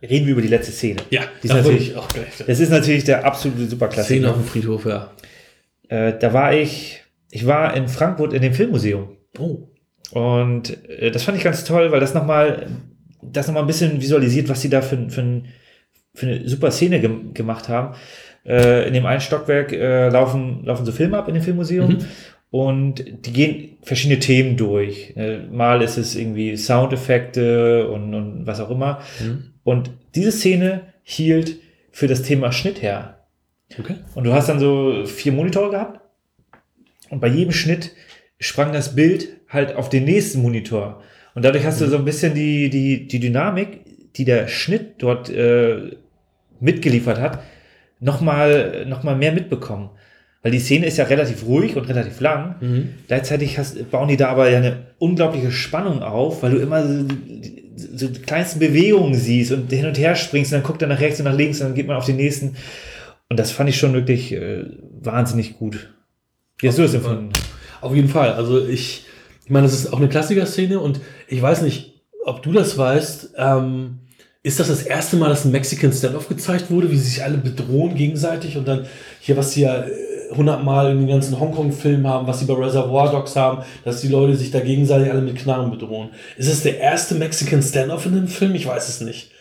reden 0.01 0.25
wir 0.25 0.33
über 0.33 0.41
die 0.41 0.47
letzte 0.47 0.71
Szene. 0.71 1.01
Ja, 1.09 1.21
Die 1.41 1.47
ist 1.47 1.53
natürlich- 1.53 1.89
ich 1.91 1.95
auch 1.97 2.07
gleich. 2.09 2.27
Das 2.45 2.59
ist 2.59 2.69
natürlich 2.69 3.03
der 3.03 3.25
absolute 3.25 3.65
Superklasse. 3.67 4.05
Szene 4.07 4.29
auf 4.29 4.35
dem 4.37 4.45
Friedhof, 4.45 4.85
ja. 4.85 5.11
Äh, 5.89 6.13
da 6.19 6.33
war 6.33 6.53
ich, 6.53 7.01
ich 7.31 7.45
war 7.45 7.75
in 7.75 7.87
Frankfurt 7.87 8.33
in 8.33 8.41
dem 8.41 8.53
Filmmuseum. 8.53 9.09
Oh. 9.39 9.67
Und 10.11 10.77
äh, 10.89 11.11
das 11.11 11.23
fand 11.23 11.37
ich 11.37 11.43
ganz 11.43 11.63
toll, 11.63 11.91
weil 11.91 11.99
das 11.99 12.13
nochmal, 12.13 12.67
das 13.21 13.47
nochmal 13.47 13.63
ein 13.63 13.67
bisschen 13.67 14.01
visualisiert, 14.01 14.49
was 14.49 14.61
sie 14.61 14.69
da 14.69 14.81
für, 14.81 15.09
für, 15.09 15.41
für 16.13 16.25
eine 16.25 16.47
super 16.47 16.71
Szene 16.71 16.99
gem 16.99 17.33
gemacht 17.33 17.69
haben. 17.69 17.95
Äh, 18.45 18.87
in 18.87 18.93
dem 18.93 19.05
einen 19.05 19.21
Stockwerk 19.21 19.71
äh, 19.73 20.09
laufen, 20.09 20.63
laufen 20.65 20.85
so 20.85 20.91
Filme 20.91 21.17
ab 21.17 21.27
in 21.27 21.33
dem 21.33 21.43
Filmmuseum. 21.43 21.89
Mhm. 21.89 22.05
Und 22.51 23.03
die 23.25 23.33
gehen 23.33 23.77
verschiedene 23.81 24.19
Themen 24.19 24.55
durch. 24.55 25.13
Äh, 25.17 25.39
mal 25.51 25.81
ist 25.81 25.97
es 25.97 26.15
irgendwie 26.15 26.55
Soundeffekte 26.55 27.87
und, 27.89 28.13
und 28.13 28.47
was 28.47 28.59
auch 28.59 28.69
immer. 28.69 29.01
Mhm. 29.19 29.51
Und 29.65 29.89
diese 30.13 30.31
Szene 30.31 30.93
hielt 31.03 31.57
für 31.91 32.07
das 32.07 32.21
Thema 32.21 32.53
Schnitt 32.53 32.81
her. 32.81 33.25
Okay. 33.77 33.95
Und 34.13 34.23
du 34.23 34.31
hast 34.31 34.47
dann 34.47 34.59
so 34.59 35.05
vier 35.05 35.33
Monitore 35.33 35.71
gehabt. 35.71 35.99
Und 37.09 37.19
bei 37.19 37.27
jedem 37.27 37.51
Schnitt 37.51 37.91
sprang 38.39 38.71
das 38.71 38.95
Bild 38.95 39.27
halt 39.49 39.75
auf 39.75 39.89
den 39.89 40.05
nächsten 40.05 40.41
Monitor. 40.41 41.01
Und 41.33 41.43
dadurch 41.43 41.65
hast 41.65 41.81
du 41.81 41.87
so 41.87 41.97
ein 41.97 42.05
bisschen 42.05 42.35
die, 42.35 42.69
die, 42.69 43.07
die 43.07 43.19
Dynamik, 43.19 44.13
die 44.15 44.23
der 44.23 44.47
Schnitt 44.47 44.95
dort 44.99 45.29
äh, 45.31 45.97
mitgeliefert 46.59 47.19
hat, 47.19 47.43
nochmal 47.99 48.85
noch 48.87 49.03
mal 49.03 49.15
mehr 49.15 49.31
mitbekommen. 49.31 49.89
Weil 50.45 50.51
die 50.51 50.59
Szene 50.59 50.85
ist 50.85 50.97
ja 50.97 51.05
relativ 51.05 51.43
ruhig 51.47 51.75
und 51.75 51.89
relativ 51.89 52.19
lang. 52.19 52.53
Mhm. 52.61 52.89
Gleichzeitig 53.07 53.57
hast, 53.57 53.89
bauen 53.89 54.07
die 54.07 54.15
da 54.15 54.27
aber 54.27 54.47
ja 54.47 54.59
eine 54.59 54.93
unglaubliche 54.99 55.51
Spannung 55.51 56.03
auf, 56.03 56.43
weil 56.43 56.51
du 56.51 56.57
immer 56.59 56.87
so, 56.87 57.05
so 57.95 58.07
die 58.09 58.21
kleinsten 58.21 58.59
Bewegungen 58.59 59.15
siehst 59.15 59.51
und 59.51 59.71
hin 59.71 59.87
und 59.87 59.97
her 59.97 60.15
springst 60.15 60.53
und 60.53 60.59
dann 60.59 60.67
guckt 60.67 60.83
er 60.83 60.87
nach 60.87 60.99
rechts 60.99 61.19
und 61.19 61.25
nach 61.25 61.35
links 61.35 61.61
und 61.61 61.69
dann 61.69 61.73
geht 61.73 61.87
man 61.87 61.97
auf 61.97 62.05
den 62.05 62.17
nächsten. 62.17 62.57
Und 63.27 63.39
das 63.39 63.49
fand 63.49 63.71
ich 63.71 63.79
schon 63.79 63.93
wirklich 63.95 64.33
äh, 64.33 64.65
wahnsinnig 65.01 65.57
gut. 65.57 65.95
Wie 66.59 66.67
hast 66.67 66.77
du 66.77 66.83
das 66.83 66.93
empfunden? 66.93 67.29
Auf 67.81 67.95
jeden 67.95 68.09
Fall. 68.09 68.33
Also 68.33 68.63
ich, 68.67 69.07
ich 69.45 69.49
meine, 69.49 69.65
das 69.65 69.73
ist 69.73 69.91
auch 69.91 69.97
eine 69.97 70.09
Klassiker-Szene 70.09 70.79
und 70.79 71.01
ich 71.27 71.41
weiß 71.41 71.63
nicht, 71.63 72.03
ob 72.23 72.43
du 72.43 72.51
das 72.51 72.77
weißt. 72.77 73.33
Ähm, 73.35 74.01
ist 74.43 74.59
das 74.59 74.67
das 74.67 74.83
erste 74.83 75.17
Mal, 75.17 75.29
dass 75.29 75.43
ein 75.43 75.51
Mexican 75.51 75.91
Standoff 75.91 76.29
gezeigt 76.29 76.69
wurde, 76.69 76.91
wie 76.91 76.97
sie 76.97 77.09
sich 77.09 77.23
alle 77.23 77.39
bedrohen 77.39 77.95
gegenseitig 77.95 78.57
und 78.57 78.67
dann 78.67 78.85
hier, 79.19 79.37
was 79.37 79.53
sie 79.53 79.61
ja 79.61 79.85
äh, 79.85 80.14
hundertmal 80.35 80.91
in 80.91 80.99
den 80.99 81.07
ganzen 81.07 81.39
Hongkong-Filmen 81.39 82.07
haben, 82.07 82.27
was 82.27 82.39
sie 82.39 82.45
bei 82.45 82.53
Reservoir 82.53 83.11
Dogs 83.11 83.35
haben, 83.35 83.63
dass 83.83 84.01
die 84.01 84.07
Leute 84.07 84.35
sich 84.35 84.51
da 84.51 84.59
gegenseitig 84.59 85.11
alle 85.11 85.21
mit 85.21 85.35
Knarren 85.35 85.71
bedrohen. 85.71 86.09
Ist 86.37 86.47
es 86.47 86.63
der 86.63 86.79
erste 86.79 87.15
Mexican 87.15 87.61
Standoff 87.61 88.05
in 88.05 88.15
dem 88.15 88.27
Film? 88.27 88.55
Ich 88.55 88.67
weiß 88.67 88.87
es 88.89 89.01
nicht. 89.01 89.31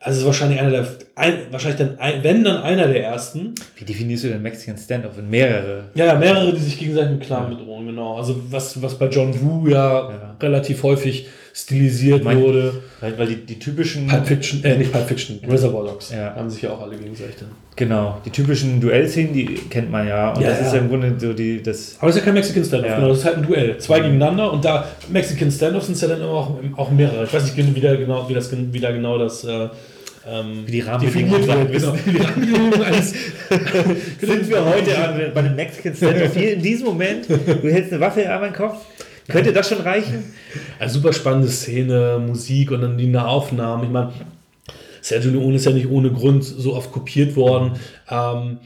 Also 0.00 0.16
es 0.16 0.20
ist 0.20 0.26
wahrscheinlich 0.26 0.60
einer 0.60 0.70
der, 0.70 0.86
ein, 1.14 1.34
wahrscheinlich 1.50 1.78
dann, 1.78 1.98
ein, 1.98 2.22
wenn 2.22 2.44
dann 2.44 2.62
einer 2.62 2.88
der 2.88 3.02
ersten. 3.04 3.54
Wie 3.76 3.84
definierst 3.86 4.24
du 4.24 4.28
den 4.28 4.42
Mexican 4.42 4.76
Standoff 4.76 5.16
in 5.18 5.30
mehrere? 5.30 5.84
Ja, 5.94 6.04
ja, 6.04 6.14
mehrere, 6.16 6.52
die 6.52 6.60
sich 6.60 6.78
gegenseitig 6.78 7.12
mit 7.12 7.26
Knarren 7.26 7.56
bedrohen, 7.56 7.86
genau. 7.86 8.18
Also 8.18 8.36
was, 8.50 8.82
was 8.82 8.98
bei 8.98 9.06
John 9.08 9.32
Woo 9.40 9.66
ja, 9.66 10.10
Ja. 10.10 10.36
relativ 10.42 10.82
häufig 10.82 11.26
stilisiert 11.56 12.24
Mein- 12.24 12.40
wurde. 12.42 12.82
Weil, 13.00 13.16
weil 13.16 13.26
die, 13.28 13.36
die 13.36 13.58
typischen, 13.60 14.08
Pulp 14.08 14.26
Fiction, 14.26 14.64
äh, 14.64 14.76
nicht 14.76 14.90
Pulp 14.92 15.06
Fiction, 15.06 15.38
Reservoir 15.48 15.84
Dogs. 15.84 16.10
Ja. 16.10 16.34
Haben 16.34 16.50
sich 16.50 16.62
ja 16.62 16.70
auch 16.70 16.82
alle 16.82 16.96
gegenseitig 16.96 17.36
dann. 17.38 17.50
genau, 17.76 18.20
die 18.24 18.30
typischen 18.30 18.80
Duellszenen, 18.80 19.32
die 19.32 19.46
kennt 19.70 19.88
man 19.90 20.08
ja. 20.08 20.32
Und 20.32 20.42
Ja, 20.42 20.48
das 20.50 20.60
ist 20.62 20.66
ja. 20.68 20.74
ja 20.74 20.80
im 20.80 20.88
Grunde 20.88 21.14
so 21.16 21.32
die, 21.32 21.62
das, 21.62 21.94
Aber 22.00 22.08
das 22.08 22.16
ist 22.16 22.20
ja 22.20 22.24
kein 22.24 22.34
Mexican 22.34 22.64
Standoff, 22.64 22.90
Ja. 22.90 22.96
genau. 22.96 23.08
Das 23.10 23.18
ist 23.18 23.24
halt 23.24 23.36
ein 23.36 23.46
Duell. 23.46 23.78
Zwei 23.78 24.00
gegeneinander 24.00 24.52
und 24.52 24.64
da 24.64 24.88
Mexican 25.10 25.50
Standoffs 25.50 25.86
sind 25.86 25.94
es 25.94 26.00
ja 26.00 26.08
dann 26.08 26.18
immer 26.20 26.30
auch, 26.30 26.58
auch 26.76 26.90
mehrere. 26.90 27.24
Ich 27.24 27.32
weiß 27.32 27.44
nicht 27.44 27.56
wie, 27.56 27.74
wieder 27.76 27.96
genau, 27.96 28.28
wie 28.28 28.34
das 28.34 28.50
gen- 28.50 28.72
wieder 28.72 28.92
genau 28.92 29.16
das 29.18 29.44
äh, 29.44 29.68
ähm, 30.26 30.64
Wie 30.66 30.72
die 30.72 30.80
Rahmenbedingungen 30.80 31.42
sind. 31.44 31.70
Genau. 31.72 31.94
Die 32.04 32.16
Rahmenbedingungen 32.16 32.82
eines 32.82 33.10
sind 34.20 34.48
wir 34.50 34.64
heute 34.64 34.98
an, 34.98 35.20
bei 35.34 35.42
dem 35.42 35.54
Mexican 35.54 35.94
Standoff 35.94 36.34
hier 36.34 36.54
in 36.54 36.62
diesem 36.62 36.86
Moment. 36.86 37.28
Du 37.28 37.70
hältst 37.70 37.92
eine 37.92 38.00
Waffe 38.00 38.28
an 38.28 38.40
meinen 38.40 38.54
Kopf. 38.54 38.78
Könnte 39.28 39.52
das 39.52 39.68
schon 39.68 39.80
reichen? 39.80 40.24
Eine 40.78 40.90
super 40.90 41.12
spannende 41.12 41.48
Szene, 41.48 42.22
Musik 42.24 42.70
und 42.70 42.82
dann 42.82 42.98
die 42.98 43.06
Nahaufnahmen. 43.06 43.86
Ich 43.86 43.90
meine, 43.90 44.12
Sergio 45.00 45.30
Leone 45.32 45.56
ist 45.56 45.66
ja 45.66 45.72
nicht 45.72 45.88
ohne 45.88 46.10
Grund 46.10 46.44
so 46.44 46.74
oft 46.74 46.92
kopiert 46.92 47.36
worden. 47.36 47.72
Ähm, 48.10 48.58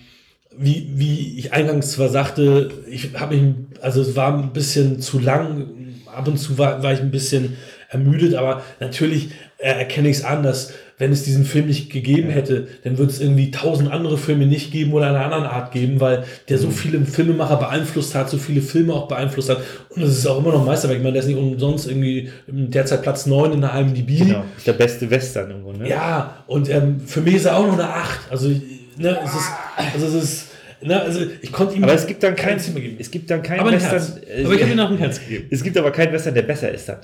wie, 0.56 0.90
wie 0.94 1.38
ich 1.38 1.52
eingangs 1.52 1.92
zwar 1.92 2.08
sagte, 2.08 2.70
ich 2.88 3.10
habe 3.14 3.36
mich, 3.36 3.54
also 3.80 4.00
es 4.00 4.16
war 4.16 4.36
ein 4.36 4.52
bisschen 4.52 5.00
zu 5.00 5.20
lang, 5.20 5.66
ab 6.06 6.26
und 6.26 6.38
zu 6.38 6.58
war, 6.58 6.82
war 6.82 6.92
ich 6.92 7.00
ein 7.00 7.10
bisschen 7.10 7.56
ermüdet, 7.88 8.34
aber 8.34 8.62
natürlich 8.80 9.30
äh, 9.58 9.70
erkenne 9.70 10.08
ich 10.08 10.18
es 10.18 10.24
an, 10.24 10.42
dass 10.42 10.72
wenn 10.98 11.12
es 11.12 11.22
diesen 11.22 11.44
Film 11.44 11.66
nicht 11.66 11.90
gegeben 11.90 12.28
hätte, 12.28 12.66
dann 12.82 12.98
würde 12.98 13.12
es 13.12 13.20
irgendwie 13.20 13.50
tausend 13.52 13.90
andere 13.90 14.18
Filme 14.18 14.46
nicht 14.46 14.72
geben 14.72 14.92
oder 14.92 15.06
einer 15.08 15.24
anderen 15.24 15.44
Art 15.44 15.70
geben, 15.72 16.00
weil 16.00 16.24
der 16.48 16.58
so 16.58 16.70
viele 16.70 17.04
Filmemacher 17.04 17.56
beeinflusst 17.56 18.14
hat, 18.16 18.28
so 18.28 18.36
viele 18.36 18.60
Filme 18.60 18.92
auch 18.94 19.06
beeinflusst 19.06 19.48
hat. 19.50 19.58
Und 19.90 20.02
es 20.02 20.18
ist 20.18 20.26
auch 20.26 20.38
immer 20.38 20.52
noch 20.52 20.64
Meisterwerk. 20.66 20.98
Ich 20.98 21.02
meine, 21.04 21.12
der 21.12 21.22
ist 21.22 21.28
nicht 21.28 21.38
umsonst 21.38 21.88
irgendwie 21.88 22.30
derzeit 22.48 23.02
Platz 23.02 23.26
9 23.26 23.52
in 23.52 23.60
der 23.60 23.74
IMDb. 23.74 24.18
Genau, 24.18 24.44
ist 24.56 24.66
der 24.66 24.72
beste 24.72 25.08
Western 25.08 25.50
im 25.52 25.62
Grunde. 25.62 25.88
Ja, 25.88 26.42
und 26.48 26.68
ähm, 26.68 27.00
für 27.06 27.20
mich 27.20 27.36
ist 27.36 27.44
er 27.44 27.56
auch 27.56 27.66
noch 27.66 27.74
eine 27.74 27.88
8. 27.88 28.32
Also, 28.32 28.48
ne, 28.48 29.18
es 29.24 29.34
ist, 29.34 29.48
also 29.94 30.18
es 30.18 30.24
ist, 30.24 30.46
ne, 30.82 31.00
also 31.00 31.20
ich 31.40 31.52
konnte 31.52 31.76
ihm 31.76 31.84
Aber 31.84 31.94
es 31.94 32.06
gibt 32.08 32.24
dann 32.24 32.34
kein, 32.34 32.58
Zimmer 32.58 32.80
geben. 32.80 32.96
es 32.98 33.08
gibt 33.10 33.30
dann 33.30 33.42
kein 33.42 33.60
aber 33.60 33.70
Western. 33.70 33.90
Herz. 33.92 34.12
äh, 34.28 34.44
Aber 34.44 34.54
ich 34.54 34.62
habe 34.62 34.72
ihm 34.72 34.76
noch 34.76 34.90
ein 34.90 34.98
Herz 34.98 35.20
gegeben. 35.20 35.46
es 35.50 35.62
gibt 35.62 35.76
aber 35.76 35.92
keinen 35.92 36.12
Western, 36.12 36.34
der 36.34 36.42
besser 36.42 36.72
ist 36.72 36.88
dann. 36.88 36.98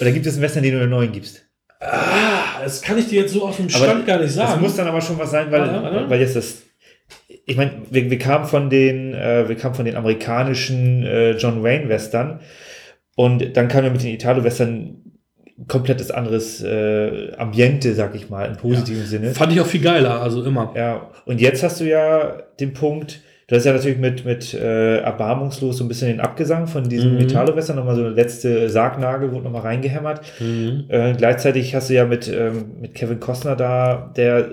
Oder 0.00 0.10
gibt 0.12 0.26
es 0.26 0.34
einen 0.34 0.42
Western, 0.42 0.62
den 0.62 0.74
du 0.74 0.80
einen 0.80 0.90
neuen 0.90 1.10
gibst? 1.12 1.42
Ah, 1.84 2.62
das 2.62 2.80
kann 2.80 2.96
ich 2.98 3.08
dir 3.08 3.22
jetzt 3.22 3.32
so 3.32 3.42
auf 3.44 3.56
dem 3.56 3.66
Aber 3.66 3.84
Stand 3.84 4.06
gar 4.06 4.18
nicht 4.18 4.28
Das 4.28 4.34
sagen. 4.50 4.60
muss 4.60 4.76
dann 4.76 4.86
aber 4.86 5.00
schon 5.00 5.18
was 5.18 5.30
sein, 5.30 5.50
weil, 5.50 5.60
warte. 5.60 6.08
weil 6.08 6.20
jetzt 6.20 6.36
das. 6.36 6.62
Ich 7.44 7.56
meine, 7.56 7.72
wir, 7.90 8.08
wir 8.08 8.18
kamen 8.18 8.44
von 8.44 8.70
den, 8.70 9.14
äh, 9.14 9.48
wir 9.48 9.56
kamen 9.56 9.74
von 9.74 9.84
den 9.84 9.96
amerikanischen 9.96 11.02
äh, 11.04 11.32
John 11.32 11.62
Wayne 11.62 11.88
Western 11.88 12.40
und 13.16 13.56
dann 13.56 13.66
kamen 13.68 13.84
wir 13.84 13.90
mit 13.90 14.02
den 14.02 14.14
Italo 14.14 14.44
Western 14.44 14.98
komplettes 15.68 16.10
anderes 16.10 16.62
äh, 16.62 17.32
Ambiente, 17.36 17.94
sag 17.94 18.14
ich 18.14 18.30
mal, 18.30 18.46
im 18.46 18.56
positiven 18.56 19.04
Sinne. 19.04 19.34
Fand 19.34 19.52
ich 19.52 19.60
auch 19.60 19.66
viel 19.66 19.82
geiler, 19.82 20.20
also 20.22 20.44
immer. 20.44 20.72
Ja, 20.76 21.10
und 21.26 21.40
jetzt 21.40 21.62
hast 21.62 21.80
du 21.80 21.84
ja 21.84 22.42
den 22.60 22.72
Punkt, 22.72 23.20
du 23.48 23.56
hast 23.56 23.64
ja 23.64 23.72
natürlich 23.72 23.98
mit, 23.98 24.24
mit 24.24 24.54
äh, 24.54 24.98
erbarmungslos 24.98 25.78
so 25.78 25.84
ein 25.84 25.88
bisschen 25.88 26.08
den 26.08 26.20
Abgesang 26.20 26.66
von 26.66 26.88
diesem 26.88 27.14
Mhm. 27.14 27.20
Italo-Western, 27.20 27.76
nochmal 27.76 27.96
so 27.96 28.02
eine 28.02 28.10
letzte 28.14 28.68
Sargnagel 28.70 29.32
wurde 29.32 29.44
nochmal 29.44 29.62
reingehämmert. 29.62 30.20
Mhm. 30.40 30.84
Äh, 30.88 31.14
gleichzeitig 31.14 31.74
hast 31.74 31.90
du 31.90 31.94
ja 31.94 32.04
mit, 32.04 32.28
ähm, 32.28 32.72
mit 32.80 32.94
Kevin 32.94 33.20
Costner 33.20 33.56
da, 33.56 34.12
der 34.16 34.50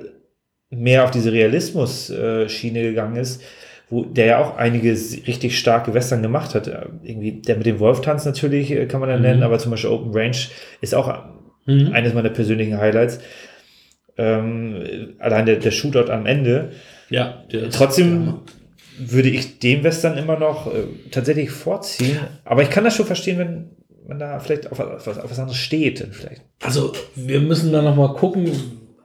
mehr 0.72 1.04
auf 1.04 1.12
diese 1.12 1.32
Realismus-Schiene 1.32 2.82
gegangen 2.84 3.16
ist, 3.16 3.42
wo 3.90 4.04
der 4.06 4.26
ja 4.26 4.38
auch 4.40 4.58
einige 4.58 4.92
richtig 4.92 5.58
starke 5.58 5.94
Western 5.96 6.22
gemacht 6.22 6.54
hat. 6.54 6.68
Äh, 6.68 6.86
Irgendwie 7.04 7.42
der 7.42 7.58
mit 7.58 7.66
dem 7.66 7.80
Wolftanz 7.80 8.26
natürlich 8.26 8.70
äh, 8.72 8.86
kann 8.86 9.00
man 9.00 9.10
dann 9.10 9.20
Mhm. 9.20 9.26
nennen, 9.26 9.44
aber 9.44 9.58
zum 9.60 9.72
Beispiel 9.72 9.90
Open 9.90 10.12
Range 10.14 10.38
ist 10.82 10.94
auch 10.96 11.24
Mhm. 11.66 11.92
eines 11.94 12.14
meiner 12.14 12.30
persönlichen 12.30 12.78
Highlights. 12.78 13.20
Ähm, 14.18 15.14
allein 15.20 15.46
der, 15.46 15.56
der 15.58 15.72
Shootout 15.72 16.12
am 16.12 16.26
Ende. 16.26 16.72
Ja, 17.10 17.44
der 17.52 17.64
ist- 17.64 17.76
Trotzdem 17.78 18.36
würde 19.00 19.30
ich 19.30 19.60
den 19.60 19.84
Western 19.84 20.18
immer 20.18 20.38
noch 20.38 20.68
äh, 20.68 20.84
tatsächlich 21.12 21.52
vorziehen. 21.52 22.18
Aber 22.46 22.62
ich 22.64 22.70
kann 22.70 22.84
das 22.84 22.96
schon 22.96 23.06
verstehen, 23.06 23.38
wenn 23.40 23.70
man 24.08 24.20
da 24.20 24.40
vielleicht 24.40 24.72
auf, 24.72 24.80
auf, 24.80 25.08
auf 25.08 25.30
was 25.32 25.40
anderes 25.40 25.58
steht. 25.58 26.06
Vielleicht. 26.12 26.42
Also, 26.64 26.94
wir 27.16 27.40
müssen 27.42 27.72
da 27.72 27.82
nochmal 27.82 28.14
gucken. 28.14 28.52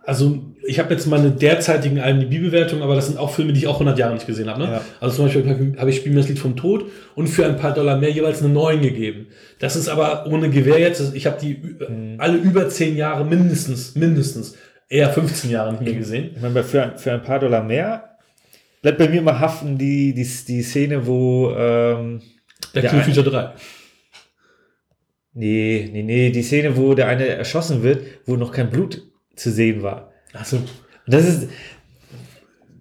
Also, 0.07 0.43
ich 0.67 0.79
habe 0.79 0.93
jetzt 0.95 1.07
meine 1.07 1.31
derzeitigen 1.31 1.99
IMDb-Bewertungen, 1.99 2.83
aber 2.83 2.95
das 2.95 3.07
sind 3.07 3.19
auch 3.19 3.31
Filme, 3.31 3.53
die 3.53 3.61
ich 3.61 3.67
auch 3.67 3.75
100 3.75 3.99
Jahre 3.99 4.15
nicht 4.15 4.27
gesehen 4.27 4.49
habe. 4.49 4.61
Ne? 4.63 4.67
Ja. 4.73 4.81
Also 5.01 5.17
zum 5.17 5.27
Beispiel 5.27 5.75
habe- 5.79 5.91
ich 5.91 5.97
Spiel 5.97 6.13
mir 6.13 6.19
das 6.21 6.29
Lied 6.29 6.39
vom 6.39 6.57
Tod 6.57 6.87
und 7.15 7.27
für 7.27 7.45
ein 7.47 7.57
paar 7.57 7.75
Dollar 7.75 7.99
mehr 7.99 8.11
jeweils 8.11 8.43
eine 8.43 8.53
9 8.53 8.81
gegeben. 8.81 9.27
Das 9.59 9.77
ist 9.77 9.89
aber 9.89 10.27
ohne 10.27 10.49
Gewehr 10.51 10.79
jetzt. 10.79 11.15
Ich 11.15 11.27
habe 11.27 11.37
die 11.41 11.53
ü- 11.57 12.17
alle 12.19 12.39
über 12.39 12.69
10 12.69 12.97
Jahre 12.97 13.25
mindestens, 13.27 13.95
mindestens, 13.95 14.57
eher 14.89 15.11
15 15.11 15.51
Jahre 15.51 15.73
nicht 15.73 15.83
mehr 15.83 15.95
gesehen. 15.95 16.31
Ich 16.35 16.41
meine, 16.43 16.63
für, 16.65 16.93
für 16.97 17.13
ein 17.13 17.23
paar 17.23 17.41
Dollar 17.41 17.63
mehr 17.63 18.14
bleibt 18.85 18.99
bei 18.99 19.09
mir 19.09 19.21
immer 19.21 19.41
haften 19.41 19.79
die, 19.79 20.13
die, 20.13 20.29
die 20.47 20.63
Szene, 20.63 21.07
wo. 21.07 21.51
Ähm, 21.57 22.21
Der 22.75 22.85
Ja, 22.85 22.91
Kill 22.91 23.01
Feature 23.01 23.31
3. 23.31 23.55
nee, 25.33 25.89
nee, 25.91 26.03
nee, 26.03 26.31
die 26.31 26.43
Szene, 26.43 26.77
wo 26.77 26.93
der 26.95 27.09
eine 27.09 27.27
erschossen 27.27 27.83
wird, 27.83 28.05
wo 28.27 28.37
noch 28.37 28.53
kein 28.53 28.69
Blut 28.69 29.03
zu 29.37 29.51
sehen 29.51 29.83
war. 29.83 30.13
Achso. 30.35 30.57
Und 30.59 30.69
das 31.07 31.27
ist. 31.27 31.49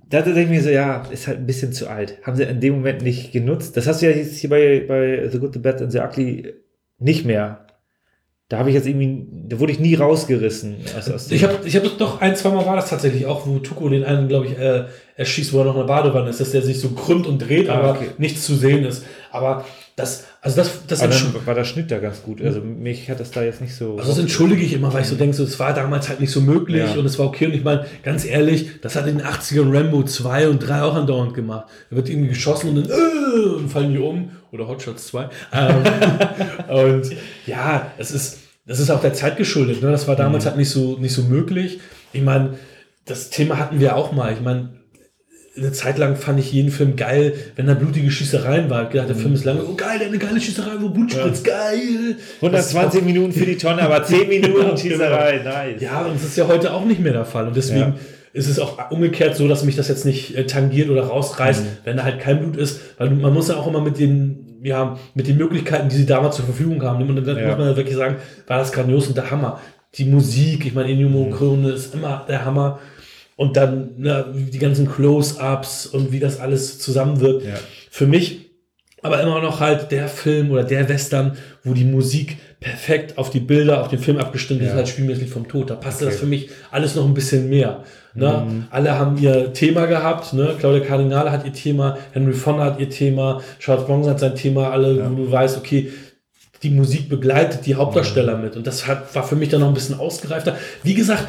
Da 0.09 0.21
denke 0.21 0.41
ich 0.41 0.49
mir 0.49 0.61
so, 0.61 0.69
ja, 0.69 1.07
ist 1.09 1.27
halt 1.27 1.39
ein 1.39 1.45
bisschen 1.47 1.71
zu 1.71 1.87
alt. 1.87 2.19
Haben 2.23 2.35
sie 2.35 2.43
in 2.43 2.59
dem 2.59 2.73
Moment 2.75 3.01
nicht 3.01 3.31
genutzt. 3.31 3.77
Das 3.77 3.87
hast 3.87 4.01
du 4.01 4.05
ja 4.09 4.15
jetzt 4.15 4.37
hier 4.37 4.49
bei, 4.49 4.83
bei 4.85 5.27
The 5.29 5.39
Good, 5.39 5.53
The 5.53 5.59
Bad 5.59 5.81
and 5.81 5.91
The 5.91 5.99
Ugly 6.01 6.53
nicht 6.99 7.25
mehr. 7.25 7.65
Da 8.53 8.59
habe 8.59 8.69
ich 8.69 8.75
jetzt 8.75 8.85
irgendwie, 8.85 9.25
da 9.49 9.59
wurde 9.59 9.71
ich 9.71 9.79
nie 9.79 9.95
rausgerissen. 9.95 10.75
Aus, 10.95 11.09
aus 11.09 11.31
Ich 11.31 11.43
habe 11.43 11.57
ich 11.65 11.75
hab 11.75 11.83
doch 11.97 12.21
ein, 12.21 12.35
zweimal 12.35 12.67
war 12.67 12.75
das 12.75 12.87
tatsächlich 12.87 13.25
auch, 13.25 13.47
wo 13.47 13.57
Tuko 13.57 13.89
den 13.89 14.03
einen, 14.03 14.27
glaube 14.27 14.45
ich, 14.45 14.59
äh, 14.59 14.83
erschießt, 15.15 15.53
wo 15.53 15.57
er 15.61 15.65
noch 15.65 15.73
in 15.73 15.79
der 15.79 15.87
Badewanne 15.87 16.29
ist, 16.29 16.39
dass 16.39 16.51
der 16.51 16.61
sich 16.61 16.79
so 16.79 16.89
krümmt 16.89 17.25
und 17.25 17.39
dreht, 17.39 17.67
Ah, 17.67 17.79
aber 17.79 17.89
okay. 17.93 18.09
nichts 18.19 18.45
zu 18.45 18.53
sehen 18.53 18.85
ist. 18.85 19.05
Aber 19.31 19.65
das, 19.95 20.25
also 20.39 20.57
das, 20.57 20.85
das, 20.85 21.01
aber 21.01 21.13
dann 21.13 21.47
war 21.47 21.55
der 21.55 21.63
Schnitt 21.63 21.89
da 21.89 21.97
ganz 21.97 22.21
gut. 22.21 22.43
Also 22.43 22.61
mich 22.61 23.09
hat 23.09 23.19
das 23.19 23.31
da 23.31 23.41
jetzt 23.41 23.59
nicht 23.59 23.73
so. 23.75 23.97
also 23.97 24.09
das 24.11 24.19
entschuldige 24.19 24.61
ich 24.61 24.73
immer, 24.73 24.93
weil 24.93 25.01
ich 25.01 25.07
so 25.07 25.15
denke, 25.15 25.35
so, 25.35 25.43
es 25.43 25.59
war 25.59 25.73
damals 25.73 26.07
halt 26.09 26.19
nicht 26.19 26.29
so 26.31 26.39
möglich 26.39 26.83
Ja. 26.93 26.99
und 26.99 27.05
es 27.07 27.17
war 27.17 27.25
okay. 27.25 27.47
Und 27.47 27.55
ich 27.55 27.63
meine, 27.63 27.87
ganz 28.03 28.23
ehrlich, 28.23 28.81
das 28.81 28.95
hat 28.95 29.07
in 29.07 29.17
den 29.17 29.25
80ern 29.25 29.75
Rambo 29.75 30.03
2 30.03 30.49
und 30.49 30.59
3 30.59 30.83
auch 30.83 30.93
andauernd 30.93 31.33
gemacht. 31.33 31.65
Da 31.89 31.95
wird 31.95 32.07
irgendwie 32.07 32.29
geschossen 32.29 32.69
und 32.69 32.75
dann 32.75 32.85
äh, 32.91 33.49
und 33.55 33.69
fallen 33.69 33.93
die 33.93 33.99
um. 33.99 34.29
Oder 34.51 34.67
Hotshots 34.67 35.07
2. 35.07 35.29
Ähm, 35.53 35.75
und 36.69 37.11
ja, 37.47 37.87
es 37.97 38.11
ist, 38.11 38.37
das 38.65 38.79
ist 38.79 38.89
auch 38.89 39.01
der 39.01 39.13
Zeit 39.13 39.37
geschuldet. 39.37 39.81
Ne? 39.81 39.91
Das 39.91 40.07
war 40.07 40.15
damals 40.15 40.45
halt 40.45 40.57
nicht 40.57 40.69
so, 40.69 40.97
nicht 40.97 41.13
so 41.13 41.23
möglich. 41.23 41.79
Ich 42.13 42.21
meine, 42.21 42.55
das 43.05 43.29
Thema 43.29 43.57
hatten 43.59 43.79
wir 43.79 43.95
auch 43.95 44.11
mal. 44.13 44.31
Ich 44.33 44.41
meine, 44.41 44.69
eine 45.55 45.71
Zeit 45.71 45.97
lang 45.99 46.15
fand 46.15 46.39
ich 46.39 46.51
jeden 46.51 46.71
Film 46.71 46.95
geil, 46.95 47.33
wenn 47.55 47.67
da 47.67 47.75
blutige 47.75 48.09
Schießereien 48.09 48.69
war. 48.71 48.83
Ich 48.85 48.89
gedacht, 48.89 49.09
der 49.09 49.15
Film 49.15 49.33
ist 49.35 49.43
lange, 49.45 49.63
oh 49.63 49.75
geil, 49.75 49.99
eine 50.03 50.17
geile 50.17 50.41
Schießerei, 50.41 50.71
wo 50.79 50.89
Blut 50.89 51.11
spritzt, 51.11 51.43
geil. 51.43 52.15
120 52.41 53.03
Minuten 53.03 53.33
für 53.33 53.45
die 53.45 53.57
Tonne, 53.57 53.83
aber 53.83 54.03
10 54.05 54.27
Minuten 54.29 54.53
Genau, 54.53 54.77
Schießerei. 54.77 55.41
Nice. 55.43 55.81
Ja, 55.81 56.05
und 56.05 56.15
das 56.15 56.23
ist 56.23 56.37
ja 56.37 56.47
heute 56.47 56.73
auch 56.73 56.85
nicht 56.85 57.01
mehr 57.01 57.13
der 57.13 57.25
Fall. 57.25 57.45
Und 57.47 57.55
deswegen 57.55 57.79
Ja. 57.81 57.95
ist 58.33 58.47
es 58.49 58.57
auch 58.57 58.89
umgekehrt 58.89 59.35
so, 59.35 59.47
dass 59.47 59.63
mich 59.63 59.75
das 59.75 59.89
jetzt 59.89 60.05
nicht 60.05 60.35
äh, 60.35 60.45
tangiert 60.47 60.89
oder 60.89 61.03
rausreißt, 61.03 61.63
Mhm. 61.63 61.67
wenn 61.83 61.97
da 61.97 62.03
halt 62.03 62.19
kein 62.19 62.39
Blut 62.39 62.55
ist. 62.57 62.79
Weil 62.97 63.11
man 63.11 63.31
muss 63.31 63.49
ja 63.49 63.55
auch 63.57 63.67
immer 63.67 63.81
mit 63.81 63.99
den, 63.99 64.42
ja, 64.63 64.97
mit 65.13 65.27
den 65.27 65.37
Möglichkeiten, 65.37 65.89
die 65.89 65.95
sie 65.95 66.05
damals 66.05 66.35
zur 66.37 66.45
Verfügung 66.45 66.81
haben, 66.83 67.07
und 67.07 67.15
dann 67.25 67.37
Ja. 67.37 67.47
muss 67.49 67.57
man 67.57 67.75
wirklich 67.75 67.95
sagen, 67.95 68.15
war 68.47 68.59
das 68.59 68.71
grandios 68.71 69.07
und 69.07 69.17
der 69.17 69.29
Hammer. 69.31 69.59
Die 69.95 70.05
Musik, 70.05 70.65
ich 70.65 70.73
meine, 70.73 70.91
Ennio 70.91 71.09
Morricone 71.09 71.69
ist 71.71 71.93
immer 71.93 72.25
der 72.27 72.45
Hammer. 72.45 72.79
und 73.35 73.57
dann 73.57 73.89
ne, 73.97 74.25
die 74.33 74.59
ganzen 74.59 74.87
Close-ups 74.87 75.87
und 75.87 76.11
wie 76.11 76.19
das 76.19 76.39
alles 76.39 76.77
zusammenwirkt. 76.77 77.43
Ja. 77.45 77.55
Für 77.89 78.05
mich 78.05 78.42
aber 79.03 79.21
immer 79.21 79.41
noch 79.41 79.59
halt 79.59 79.91
der 79.91 80.07
Film 80.07 80.49
oder 80.51 80.63
der 80.63 80.89
Western, 80.89 81.37
wo 81.63 81.73
die 81.73 81.83
Musik 81.85 82.37
perfekt 82.59 83.17
auf 83.17 83.29
die 83.29 83.39
Bilder, 83.41 83.81
auf 83.81 83.89
den 83.89 83.99
Film 83.99 84.17
abgestimmt 84.17 84.61
ist, 84.61 84.69
Ja. 84.69 84.75
halt 84.75 84.87
Spielmäßig 84.87 85.29
vom 85.29 85.47
Tod. 85.47 85.69
Da 85.69 85.75
passte 85.75 86.05
das 86.05 86.15
Okay. 86.15 86.25
Mhm. 86.25 86.29
für 86.29 86.29
mich 86.29 86.49
alles 86.71 86.95
noch 86.95 87.05
ein 87.05 87.13
bisschen 87.13 87.49
mehr. 87.49 87.83
Ne? 88.15 88.65
Alle 88.69 88.97
haben 88.97 89.17
ihr 89.17 89.53
Thema 89.53 89.85
gehabt. 89.87 90.33
Ne? 90.33 90.55
Claudia 90.59 90.85
Cardinale 90.85 91.31
hat 91.31 91.45
ihr 91.45 91.53
Thema, 91.53 91.97
Henry 92.13 92.33
Fonda 92.33 92.63
hat 92.65 92.79
ihr 92.79 92.89
Thema, 92.89 93.41
Charles 93.59 93.85
Bronson 93.85 94.11
hat 94.11 94.19
sein 94.19 94.35
Thema. 94.35 94.69
Alle, 94.71 95.09
wo 95.11 95.15
du 95.15 95.31
weißt, 95.31 95.57
okay, 95.57 95.91
die 96.61 96.69
Musik 96.69 97.09
begleitet 97.09 97.65
die 97.65 97.75
Hauptdarsteller 97.75 98.37
Mhm. 98.37 98.43
mit. 98.43 98.55
Und 98.55 98.65
das 98.67 98.87
hat, 98.87 99.13
war 99.15 99.23
für 99.27 99.35
mich 99.35 99.49
dann 99.49 99.61
noch 99.61 99.67
ein 99.67 99.73
bisschen 99.73 99.99
ausgereifter. 99.99 100.55
Wie 100.83 100.93
gesagt, 100.93 101.27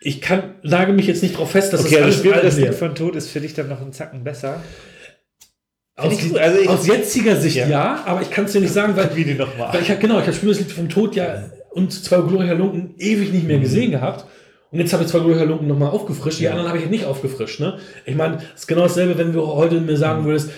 ich 0.00 0.22
kann, 0.22 0.54
lage 0.62 0.92
mich 0.94 1.06
jetzt 1.06 1.22
nicht 1.22 1.36
drauf 1.36 1.50
fest, 1.50 1.72
dass 1.74 1.80
Okay, 1.84 1.96
also 2.00 2.30
alles 2.32 2.54
das 2.54 2.56
wäre. 2.56 2.72
von 2.72 2.94
Tod 2.94 3.16
ist 3.16 3.28
für 3.28 3.40
dich 3.40 3.52
dann 3.52 3.68
noch 3.68 3.82
einen 3.82 3.92
Zacken 3.92 4.24
besser. 4.24 4.62
Aus, 6.00 6.12
ich. 6.12 6.40
Also 6.40 6.58
ich- 6.60 6.68
aus 6.68 6.86
jetziger 6.86 7.36
Sicht 7.36 7.56
ja, 7.56 7.68
Ja. 7.68 8.02
aber 8.06 8.22
ich 8.22 8.30
kann 8.30 8.44
es 8.46 8.52
dir 8.52 8.60
nicht 8.60 8.72
sagen, 8.72 8.96
weil, 8.96 9.10
Wie 9.14 9.24
die 9.24 9.34
noch 9.34 9.56
mal. 9.58 9.72
weil 9.72 9.82
ich 9.82 9.90
habe 9.90 10.00
genau, 10.00 10.18
ich 10.18 10.26
habe 10.26 10.32
Spiel 10.34 10.48
das 10.50 10.58
Lied 10.58 10.72
vom 10.72 10.88
Tod 10.88 11.14
ja 11.16 11.44
und 11.70 11.92
zwei 11.92 12.20
Gloria 12.20 12.52
Lunken 12.54 12.94
ewig 12.98 13.32
nicht 13.32 13.46
mehr 13.46 13.58
Mhm. 13.58 13.62
gesehen 13.62 13.90
gehabt. 13.92 14.24
Und 14.72 14.78
jetzt 14.78 14.92
habe 14.92 15.02
ich 15.02 15.08
zwei 15.08 15.18
Gloria 15.18 15.42
Lunken 15.42 15.66
nochmal 15.66 15.90
aufgefrischt, 15.90 16.38
die 16.38 16.48
anderen 16.48 16.68
habe 16.68 16.78
ich 16.78 16.88
nicht 16.88 17.04
aufgefrischt. 17.04 17.58
Ne? 17.58 17.78
Ich 18.04 18.14
meine, 18.14 18.36
es 18.54 18.60
ist 18.60 18.66
genau 18.68 18.82
dasselbe, 18.82 19.18
wenn 19.18 19.32
du 19.32 19.44
heute 19.44 19.80
mir 19.80 19.92
Mhm. 19.92 19.96
sagen 19.96 20.24
würdest, 20.24 20.50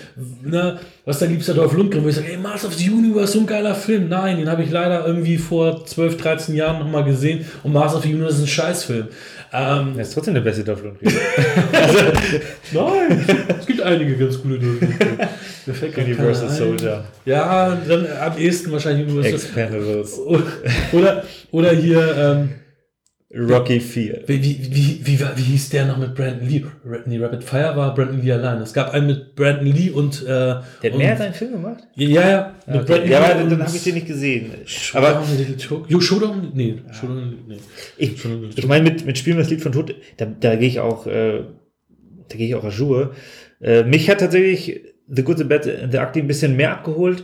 ne, 0.43 0.79
was 1.03 1.17
dein 1.17 1.31
liebster 1.31 1.55
Dolph 1.55 1.73
Lundgren, 1.73 2.03
würde 2.03 2.11
ich 2.11 2.15
sagen, 2.17 2.27
ey, 2.29 2.37
Mars 2.37 2.63
of 2.63 2.75
the 2.75 2.89
Universe, 2.91 3.33
so 3.33 3.39
ein 3.39 3.47
geiler 3.47 3.73
Film. 3.73 4.09
Nein, 4.09 4.37
den 4.37 4.47
habe 4.51 4.61
ich 4.61 4.69
leider 4.69 5.07
irgendwie 5.07 5.37
vor 5.37 5.83
12, 5.83 6.17
13 6.17 6.53
Jahren 6.55 6.77
nochmal 6.77 7.03
gesehen 7.05 7.43
und 7.63 7.73
Mars 7.73 7.95
of 7.95 8.03
the 8.03 8.13
Universe 8.13 8.35
ist 8.37 8.43
ein 8.43 8.47
Scheißfilm. 8.47 9.07
Ähm, 9.51 9.93
Das 9.97 10.09
ist 10.09 10.13
trotzdem 10.13 10.35
der 10.35 10.41
beste 10.41 10.63
Dolph 10.63 10.83
Lundgren. 10.83 11.11
nein, 12.71 13.25
es 13.59 13.65
gibt 13.65 13.81
einige 13.81 14.15
ganz 14.17 14.41
coole 14.41 14.59
Dolph 14.59 14.79
Lundgren. 14.81 15.27
Universal. 16.05 16.49
Soldier. 16.49 17.03
Ja, 17.25 17.77
dann 17.87 18.05
am 18.21 18.37
ehesten 18.37 18.71
wahrscheinlich 18.71 19.07
Universal 19.07 19.33
Expendables. 19.33 20.19
Oder, 20.91 21.23
oder 21.51 21.71
hier, 21.71 22.15
ähm, 22.17 22.49
Rocky 23.35 23.79
4. 23.79 24.23
wie, 24.27 24.43
wie, 24.43 24.69
wie, 24.75 24.99
wie, 25.07 25.19
war- 25.21 25.35
wie 25.35 25.41
hieß 25.41 25.69
der 25.69 25.85
noch 25.85 25.97
mit 25.97 26.13
Brandon 26.13 26.47
Lee? 26.47 26.63
Nee, 27.07 27.17
Rapid 27.17 27.43
Fire 27.43 27.75
war 27.75 27.95
Brandon 27.95 28.21
Lee 28.21 28.31
allein. 28.31 28.61
Es 28.61 28.73
gab 28.73 28.93
einen 28.93 29.07
mit 29.07 29.35
Brandon 29.35 29.65
Lee 29.65 29.89
und. 29.89 30.21
Äh, 30.23 30.25
Der 30.27 30.61
hat 30.83 30.97
mehr 30.97 31.11
als 31.11 31.21
einen 31.21 31.33
Film 31.33 31.51
gemacht? 31.53 31.83
Ja, 31.95 32.29
ja. 32.29 32.55
Mit 32.67 32.81
Okay. 32.89 33.09
Ja, 33.09 33.19
aber 33.23 33.43
dann, 33.43 33.59
habe 33.65 33.75
ich 33.75 33.83
den 33.83 33.95
nicht 33.95 34.05
gesehen. 34.07 34.51
Showdown, 34.65 35.05
Aber. 35.15 35.85
Jo, 35.87 35.99
Showdown? 35.99 36.51
Nee, 36.53 36.75
Showdown, 36.91 37.37
nee. 37.47 37.57
ich, 37.97 38.23
ich 38.55 38.67
meine, 38.67 38.83
mit, 38.83 39.05
mit 39.05 39.17
Spielen 39.17 39.37
das 39.37 39.49
Lied 39.49 39.61
von 39.61 39.71
Tod, 39.71 39.95
da, 40.17 40.25
da 40.25 40.55
gehe 40.55 40.67
ich 40.67 40.79
auch, 40.79 41.07
äh, 41.07 41.41
da 42.29 42.37
gehe 42.37 42.47
ich 42.47 42.55
auch 42.55 42.63
à 42.65 42.69
jour. 42.69 43.15
Äh, 43.61 43.83
mich 43.83 44.09
hat 44.11 44.19
tatsächlich 44.19 44.81
The 45.07 45.23
Good, 45.23 45.39
The 45.39 45.43
Bad, 45.45 45.63
The 45.63 45.97
Ugly 45.97 46.21
ein 46.21 46.27
bisschen 46.27 46.55
mehr 46.55 46.71
abgeholt. 46.71 47.23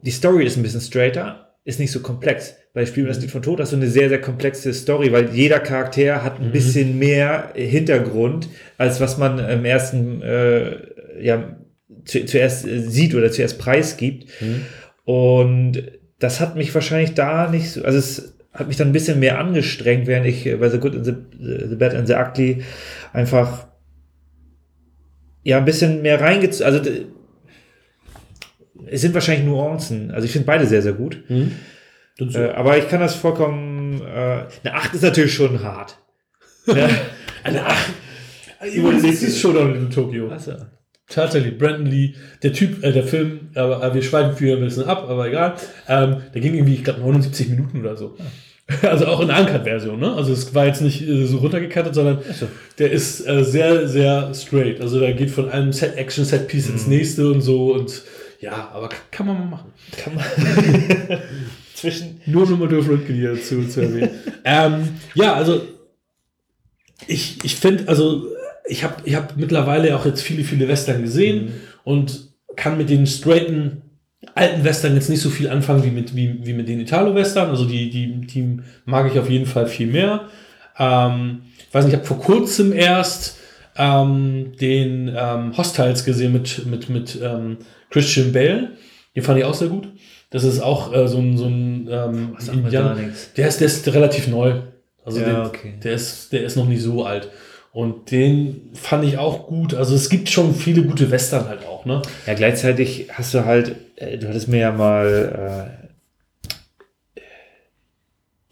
Die 0.00 0.10
Story 0.10 0.44
ist 0.46 0.56
ein 0.56 0.62
bisschen 0.62 0.80
straighter, 0.80 1.41
ist 1.64 1.78
nicht 1.78 1.92
so 1.92 2.00
komplex. 2.00 2.56
Bei 2.74 2.86
Spielen 2.86 3.06
das 3.06 3.20
Lied 3.20 3.30
von 3.30 3.42
Tod 3.42 3.60
hast 3.60 3.72
du 3.72 3.76
eine 3.76 3.88
sehr, 3.88 4.08
sehr 4.08 4.20
komplexe 4.20 4.72
Story, 4.72 5.12
weil 5.12 5.30
jeder 5.34 5.60
Charakter 5.60 6.24
hat 6.24 6.40
ein 6.40 6.50
bisschen 6.50 6.98
mehr 6.98 7.52
Hintergrund, 7.54 8.48
als 8.78 9.00
was 9.00 9.18
man 9.18 9.38
im 9.38 9.64
ersten, 9.64 10.22
äh, 10.22 10.76
ja, 11.20 11.56
zu, 12.04 12.24
zuerst 12.24 12.66
äh, 12.66 12.80
sieht 12.80 13.14
oder 13.14 13.30
zuerst 13.30 13.58
preisgibt. 13.58 14.30
Und 15.04 15.82
das 16.18 16.40
hat 16.40 16.56
mich 16.56 16.74
wahrscheinlich 16.74 17.14
da 17.14 17.50
nicht 17.50 17.70
so, 17.70 17.84
also 17.84 17.98
es 17.98 18.34
hat 18.52 18.68
mich 18.68 18.76
dann 18.76 18.88
ein 18.88 18.92
bisschen 18.92 19.20
mehr 19.20 19.38
angestrengt, 19.38 20.06
während 20.06 20.26
ich 20.26 20.46
äh, 20.46 20.56
bei 20.56 20.68
The 20.68 20.78
Good 20.78 20.96
and 20.96 21.06
the, 21.06 21.14
the 21.68 21.76
Bad 21.76 21.94
and 21.94 22.06
the 22.06 22.14
Ugly 22.14 22.62
einfach 23.12 23.66
ja 25.42 25.58
ein 25.58 25.64
bisschen 25.64 26.02
mehr 26.02 26.20
reingezogen, 26.20 26.72
also 26.72 26.90
es 28.92 29.00
sind 29.00 29.14
wahrscheinlich 29.14 29.46
Nuancen. 29.46 30.10
Also 30.10 30.26
ich 30.26 30.32
finde 30.32 30.46
beide 30.46 30.66
sehr, 30.66 30.82
sehr 30.82 30.92
gut. 30.92 31.18
Und 32.20 32.32
so. 32.32 32.38
Äh, 32.38 32.50
aber 32.50 32.78
ich 32.78 32.88
kann 32.88 33.00
das 33.00 33.14
vollkommen, 33.14 34.00
äh, 34.02 34.44
eine 34.64 34.74
8 34.74 34.94
ist 34.94 35.02
natürlich 35.02 35.34
schon 35.34 35.62
hart. 35.62 35.98
Ne? 36.64 36.88
Eine 37.42 37.66
Ach. 37.66 37.88
Übrigens, 38.72 39.02
es 39.02 39.22
ist 39.24 39.40
Showdown 39.40 39.74
in 39.74 39.90
Tokio. 39.90 40.28
Also, 40.28 40.54
Tatsächlich, 41.08 41.58
Brandon 41.58 41.86
Lee, 41.86 42.14
der 42.42 42.52
Typ, 42.52 42.82
äh, 42.82 42.92
der 42.92 43.02
Film, 43.02 43.50
aber 43.54 43.82
äh, 43.82 43.94
wir 43.94 44.02
schweifen 44.02 44.38
wieder 44.40 44.56
ein 44.56 44.64
bisschen 44.64 44.84
ab, 44.84 45.06
aber 45.08 45.26
egal. 45.26 45.54
Ähm, 45.88 46.22
der 46.32 46.40
ging 46.40 46.54
irgendwie, 46.54 46.74
ich 46.74 46.84
glaube, 46.84 47.00
79 47.00 47.48
Minuten 47.50 47.80
oder 47.80 47.96
so. 47.96 48.16
Also 48.82 49.06
auch 49.06 49.20
in 49.20 49.28
der 49.28 49.40
Uncut-Version, 49.40 49.98
ne? 49.98 50.14
Also 50.14 50.32
es 50.32 50.54
war 50.54 50.66
jetzt 50.66 50.80
nicht 50.80 51.06
äh, 51.06 51.26
so 51.26 51.38
runtergekattet, 51.38 51.94
sondern 51.94 52.20
so. 52.32 52.46
der 52.78 52.92
ist 52.92 53.26
äh, 53.26 53.44
sehr, 53.44 53.86
sehr 53.86 54.32
straight. 54.32 54.80
Also 54.80 55.00
da 55.00 55.10
geht 55.10 55.30
von 55.30 55.50
einem 55.50 55.72
Set-Action-Set-Piece 55.72 56.70
ins 56.70 56.86
nächste 56.86 57.30
und 57.30 57.42
so 57.42 57.74
und 57.74 58.02
ja, 58.42 58.70
aber 58.74 58.88
kann 59.12 59.26
man 59.26 59.38
mal 59.38 59.46
machen. 59.46 59.72
kann 59.96 60.16
man 60.16 60.24
zwischen, 61.74 62.20
Nur 62.26 62.48
nochmal 62.50 62.68
Dolph 62.68 62.88
Lundgren 62.88 63.14
hier 63.14 63.40
zu, 63.40 63.68
zu 63.68 63.82
erwähnen. 63.82 64.10
ähm, 64.44 64.88
ja, 65.14 65.34
also 65.34 65.62
ich, 67.06 67.44
ich 67.44 67.54
finde, 67.54 67.86
also 67.86 68.26
ich 68.66 68.82
habe 68.82 68.96
ich 69.04 69.14
hab 69.14 69.36
mittlerweile 69.36 69.96
auch 69.96 70.04
jetzt 70.04 70.22
viele, 70.22 70.42
viele 70.42 70.66
Western 70.66 71.02
gesehen 71.02 71.52
und 71.84 72.32
kann 72.56 72.76
mit 72.76 72.90
den 72.90 73.06
straighten 73.06 73.82
alten 74.34 74.64
Western 74.64 74.94
jetzt 74.94 75.08
nicht 75.08 75.20
so 75.20 75.30
viel 75.30 75.48
anfangen 75.48 75.84
wie 75.84 75.90
mit, 75.90 76.16
wie, 76.16 76.44
wie 76.44 76.52
mit 76.52 76.68
den 76.68 76.80
Italo-Western. 76.80 77.48
Also 77.48 77.64
die, 77.64 77.90
die, 77.90 78.26
die 78.26 78.58
mag 78.84 79.10
ich 79.10 79.18
auf 79.20 79.30
jeden 79.30 79.46
Fall 79.46 79.68
viel 79.68 79.86
mehr. 79.86 80.28
Ähm, 80.78 81.42
ich 81.68 81.72
weiß 81.72 81.84
nicht, 81.84 81.94
ich 81.94 81.98
habe 81.98 82.08
vor 82.08 82.18
kurzem 82.20 82.72
erst 82.72 83.38
ähm, 83.76 84.52
den 84.60 85.14
ähm, 85.16 85.56
Hostiles 85.56 86.04
gesehen 86.04 86.32
mit, 86.32 86.66
mit, 86.66 86.88
mit 86.88 87.18
ähm, 87.22 87.58
Christian 87.92 88.32
Bale. 88.32 88.72
Den 89.14 89.22
fand 89.22 89.38
ich 89.38 89.44
auch 89.44 89.54
sehr 89.54 89.68
gut. 89.68 89.88
Das 90.30 90.44
ist 90.44 90.60
auch 90.60 90.94
äh, 90.94 91.06
so 91.06 91.18
ein, 91.18 91.36
so 91.36 91.44
ein 91.44 91.88
ähm, 91.90 92.36
sagt 92.38 92.56
mir 92.56 92.64
Indianer-. 92.64 92.96
Der 93.36 93.48
ist, 93.48 93.60
der 93.60 93.66
ist 93.66 93.86
relativ 93.92 94.28
neu. 94.28 94.54
Also 95.04 95.20
Ja, 95.20 95.26
der, 95.26 95.46
okay. 95.46 95.74
der, 95.82 95.92
ist, 95.92 96.32
der 96.32 96.42
ist 96.44 96.56
noch 96.56 96.66
nicht 96.66 96.82
so 96.82 97.04
alt. 97.04 97.28
Und 97.72 98.10
den 98.10 98.70
fand 98.74 99.04
ich 99.04 99.18
auch 99.18 99.46
gut. 99.46 99.74
Also 99.74 99.94
es 99.94 100.08
gibt 100.08 100.28
schon 100.28 100.54
viele 100.54 100.82
gute 100.82 101.10
Western 101.10 101.48
halt 101.48 101.64
auch, 101.64 101.84
ne? 101.86 102.02
Ja, 102.26 102.34
gleichzeitig 102.34 103.08
hast 103.12 103.32
du 103.34 103.44
halt, 103.44 103.76
äh, 103.96 104.18
du 104.18 104.28
hattest 104.28 104.48
mir 104.48 104.60
ja 104.60 104.72
mal 104.72 105.70
äh, 107.16 107.20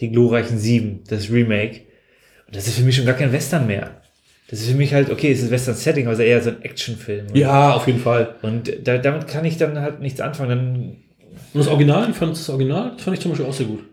die 0.01 0.11
glorreichen 0.11 0.59
Sieben, 0.59 1.05
das 1.09 1.31
Remake. 1.31 1.83
Und 2.47 2.57
das 2.57 2.67
ist 2.67 2.79
für 2.79 2.83
mich 2.83 2.97
schon 2.97 3.07
gar 3.07 3.15
kein 3.15 3.33
Western 3.33 3.67
mehr. 3.67 4.00
Das 4.51 4.61
ist 4.61 4.71
für 4.71 4.77
mich 4.77 4.93
halt, 4.93 5.11
okay, 5.11 5.31
es 5.31 5.43
ist 5.43 5.51
Western-Setting, 5.51 6.07
aber 6.07 6.15
es 6.15 6.19
ist 6.19 6.25
eher 6.25 6.41
so 6.43 6.51
ein 6.51 6.63
Actionfilm. 6.63 7.27
Ja, 7.35 7.73
auf 7.75 7.87
jeden 7.87 8.01
Fall. 8.01 8.35
Und 8.43 8.73
da, 8.87 8.99
damit 8.99 9.29
kann 9.29 9.45
ich 9.45 9.57
dann 9.59 9.79
halt 9.81 10.01
nichts 10.01 10.21
anfangen. 10.21 10.49
Dann, 10.51 10.81
Und 11.55 11.61
das 11.61 11.69
Original, 11.69 12.09
ich 12.11 12.17
fand 12.17 12.33
das 12.33 12.51
Original, 12.51 12.93
das 12.97 13.03
fand 13.05 13.17
ich 13.17 13.23
zum 13.23 13.31
Beispiel 13.31 13.47
auch 13.47 13.53
sehr 13.53 13.67
gut. 13.67 13.85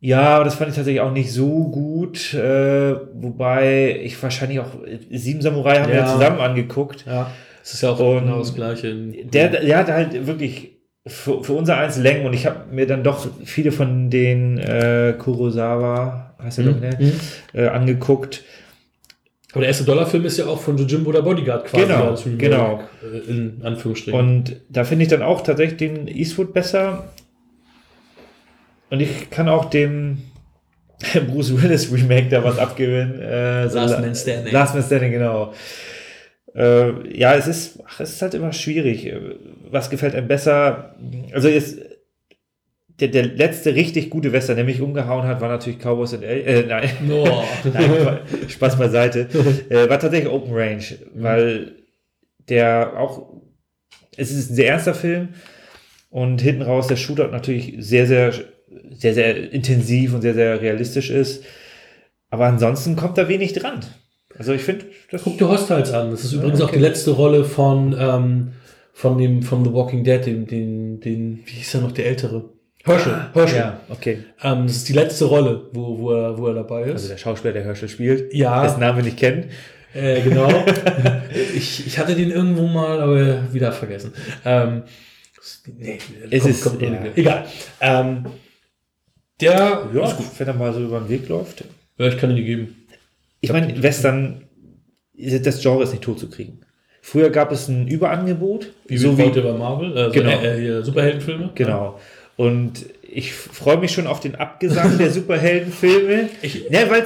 ja, 0.00 0.20
aber 0.36 0.44
das 0.44 0.54
fand 0.54 0.70
ich 0.70 0.76
tatsächlich 0.76 1.00
auch 1.00 1.12
nicht 1.12 1.32
so 1.32 1.64
gut. 1.68 2.32
Äh, 2.34 2.94
wobei 3.14 4.00
ich 4.02 4.22
wahrscheinlich 4.22 4.60
auch 4.60 4.70
Sieben 5.10 5.42
Samurai 5.42 5.78
haben 5.80 5.88
wir 5.88 5.96
Ja. 5.96 6.06
ja 6.06 6.12
zusammen 6.12 6.40
angeguckt. 6.40 7.04
Ja. 7.06 7.30
Das 7.62 7.74
ist 7.74 7.82
ja 7.82 7.90
auch 7.90 7.98
Und 8.00 8.24
genau 8.24 8.38
das 8.38 8.54
Gleiche. 8.54 8.94
Der, 8.94 9.48
der 9.48 9.78
hat 9.78 9.88
halt 9.88 10.26
wirklich 10.26 10.78
für, 11.06 11.42
für 11.42 11.52
unser 11.54 11.78
eins 11.78 11.96
Längen 11.98 12.24
und 12.26 12.32
ich 12.34 12.46
habe 12.46 12.72
mir 12.72 12.86
dann 12.86 13.02
doch 13.02 13.26
viele 13.44 13.72
von 13.72 14.10
den 14.10 14.58
äh, 14.58 15.14
Kurosawa, 15.18 16.36
heißt 16.42 16.58
er 16.58 16.64
Mhm. 16.64 16.68
doch, 16.72 16.80
ne, 16.80 17.12
äh, 17.54 17.66
angeguckt. 17.68 18.44
Aber 19.52 19.60
der 19.60 19.68
erste 19.68 19.84
Dollarfilm 19.84 20.24
ist 20.24 20.38
ja 20.38 20.46
auch 20.46 20.60
von 20.60 20.76
Jimbo 20.78 21.12
der 21.12 21.22
Bodyguard 21.22 21.66
quasi. 21.66 21.84
Genau, 21.86 22.16
genau. 22.38 22.82
äh, 23.02 23.30
In 23.30 23.60
Anführungsstrichen. 23.62 24.18
Und 24.18 24.56
da 24.70 24.84
finde 24.84 25.04
ich 25.04 25.08
dann 25.10 25.22
auch 25.22 25.42
tatsächlich 25.42 25.76
den 25.78 26.08
Eastwood 26.08 26.52
besser. 26.54 27.12
Und 28.90 29.00
ich 29.00 29.30
kann 29.30 29.48
auch 29.48 29.66
dem 29.66 30.22
Bruce 31.28 31.60
Willis 31.62 31.92
Remake 31.92 32.28
da 32.28 32.42
was 32.44 32.58
abgewinnen. 32.58 33.20
Äh, 33.20 33.68
so 33.68 33.78
Last 33.78 33.94
La- 33.94 34.00
Man 34.00 34.14
Standing. 34.14 34.52
Last 34.52 34.74
Man 34.74 34.82
Standing, 34.84 35.12
genau. 35.12 35.52
Äh, 36.54 37.18
ja, 37.18 37.34
es 37.34 37.46
ist, 37.46 37.78
ach, 37.86 38.00
es 38.00 38.10
ist 38.12 38.22
halt 38.22 38.34
immer 38.34 38.52
schwierig. 38.52 39.10
Was 39.70 39.88
gefällt 39.90 40.14
einem 40.14 40.28
besser? 40.28 40.94
Also 41.32 41.48
jetzt, 41.48 41.78
der, 43.02 43.08
der 43.08 43.34
letzte 43.34 43.74
richtig 43.74 44.10
gute 44.10 44.32
Western, 44.32 44.54
der 44.54 44.64
mich 44.64 44.80
umgehauen 44.80 45.26
hat, 45.26 45.40
war 45.40 45.48
natürlich 45.48 45.80
Cowboys 45.80 46.14
and 46.14 46.22
L 46.22 46.46
äh, 46.46 46.66
nein. 46.66 46.88
Oh. 47.10 47.42
Nein, 47.72 48.18
Spaß 48.48 48.78
beiseite. 48.78 49.28
Äh, 49.68 49.88
war 49.88 49.98
tatsächlich 49.98 50.30
Open 50.30 50.54
Range, 50.54 50.84
weil 51.14 51.72
der 52.48 52.98
auch, 52.98 53.40
es 54.16 54.30
ist 54.30 54.50
ein 54.50 54.54
sehr 54.54 54.68
ernster 54.68 54.94
Film 54.94 55.30
und 56.10 56.40
hinten 56.40 56.62
raus 56.62 56.86
der 56.86 56.96
Shootout 56.96 57.32
natürlich 57.32 57.74
sehr, 57.78 58.06
sehr, 58.06 58.32
sehr, 58.92 59.14
sehr 59.14 59.52
intensiv 59.52 60.14
und 60.14 60.22
sehr, 60.22 60.34
sehr 60.34 60.60
realistisch 60.60 61.10
ist. 61.10 61.44
Aber 62.30 62.46
ansonsten 62.46 62.96
kommt 62.96 63.18
da 63.18 63.28
wenig 63.28 63.52
dran. 63.52 63.80
Also 64.38 64.52
ich 64.52 64.62
finde, 64.62 64.86
das 65.10 65.24
Guck 65.24 65.38
dir 65.38 65.48
Hostiles 65.48 65.92
an. 65.92 66.10
Das 66.10 66.24
ist 66.24 66.32
übrigens 66.32 66.60
auch 66.60 66.68
okay. 66.68 66.76
die 66.76 66.82
letzte 66.82 67.10
Rolle 67.12 67.44
von, 67.44 67.96
ähm, 67.98 68.52
von 68.92 69.18
dem, 69.18 69.42
von 69.42 69.64
The 69.64 69.72
Walking 69.72 70.04
Dead, 70.04 70.24
den, 70.24 70.46
den, 70.46 71.00
den, 71.00 71.40
wie 71.46 71.52
hieß 71.52 71.74
er 71.74 71.80
noch, 71.80 71.92
der 71.92 72.06
Ältere? 72.06 72.50
Herschel. 72.84 73.26
Herschel. 73.32 73.56
Ja, 73.58 73.80
okay. 73.88 74.24
Ähm, 74.42 74.66
das 74.66 74.76
ist 74.76 74.88
die 74.88 74.92
letzte 74.92 75.26
Rolle, 75.26 75.68
wo, 75.72 75.98
wo, 75.98 76.10
er, 76.12 76.36
wo 76.36 76.48
er 76.48 76.54
dabei 76.54 76.82
ist. 76.84 76.92
Also 76.92 77.08
der 77.08 77.16
Schauspieler, 77.16 77.52
der 77.54 77.64
Herschel 77.64 77.88
spielt, 77.88 78.32
Ja. 78.34 78.62
dessen 78.64 78.80
Namen 78.80 78.98
wir 78.98 79.04
nicht 79.04 79.18
kennen. 79.18 79.50
Äh, 79.94 80.22
genau. 80.22 80.48
ich, 81.54 81.86
ich 81.86 81.98
hatte 81.98 82.14
den 82.14 82.30
irgendwo 82.30 82.66
mal, 82.66 83.00
aber 83.00 83.52
wieder 83.52 83.70
vergessen. 83.72 84.12
Ähm, 84.44 84.82
nee, 85.78 85.98
Es 86.30 86.44
ist- 86.46 86.62
kommt, 86.64 86.80
ja. 86.82 87.04
Egal. 87.14 87.44
Ähm, 87.80 88.26
der 89.40 89.52
Ja, 89.94 90.04
ist 90.04 90.16
gut. 90.16 90.26
wenn 90.38 90.46
er 90.48 90.54
mal 90.54 90.72
so 90.72 90.80
über 90.80 90.98
den 91.00 91.08
Weg 91.08 91.28
läuft. 91.28 91.64
Ja, 91.98 92.06
ich 92.08 92.16
kann 92.18 92.30
ihn 92.30 92.36
dir 92.36 92.44
geben. 92.44 92.76
Ich 93.40 93.52
meine, 93.52 93.82
Western, 93.82 94.44
das 95.14 95.60
Genre 95.60 95.82
ist 95.82 95.90
nicht 95.90 96.02
tot 96.02 96.18
zu 96.18 96.30
kriegen. 96.30 96.60
Früher 97.04 97.30
gab 97.30 97.50
es 97.50 97.66
ein 97.68 97.88
Überangebot, 97.88 98.72
Wie 98.86 98.96
so 98.96 99.18
wie 99.18 99.24
heute 99.24 99.42
bei 99.42 99.52
Marvel. 99.52 99.96
Also, 99.98 100.12
Genau. 100.12 100.30
äh, 100.40 100.60
hier 100.60 100.82
Superheldenfilme. 100.84 101.50
Genau. 101.56 101.98
Und 102.36 102.86
ich 103.02 103.32
freue 103.32 103.76
mich 103.76 103.92
schon 103.92 104.06
auf 104.06 104.20
den 104.20 104.34
Abgesang 104.36 104.96
der 104.98 105.10
Superheldenfilme. 105.56 106.28
Ich- 106.42 106.64
ja, 106.70 106.88
weil 106.90 107.04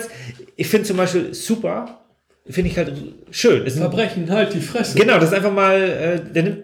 ich 0.57 0.69
finde 0.69 0.87
zum 0.87 0.97
Beispiel 0.97 1.35
super, 1.35 2.01
finde 2.49 2.71
ich 2.71 2.77
halt 2.79 2.93
schön. 3.31 3.67
Ist 3.67 3.77
ein, 3.77 3.81
Verbrechen, 3.81 4.31
halt 4.31 4.55
die 4.55 4.61
Fresse. 4.61 4.99
genau, 4.99 5.15
das 5.19 5.31
ist 5.31 5.35
einfach 5.35 5.53
mal, 5.53 5.77
äh, 5.83 6.33
der 6.33 6.43
nimmt 6.45 6.59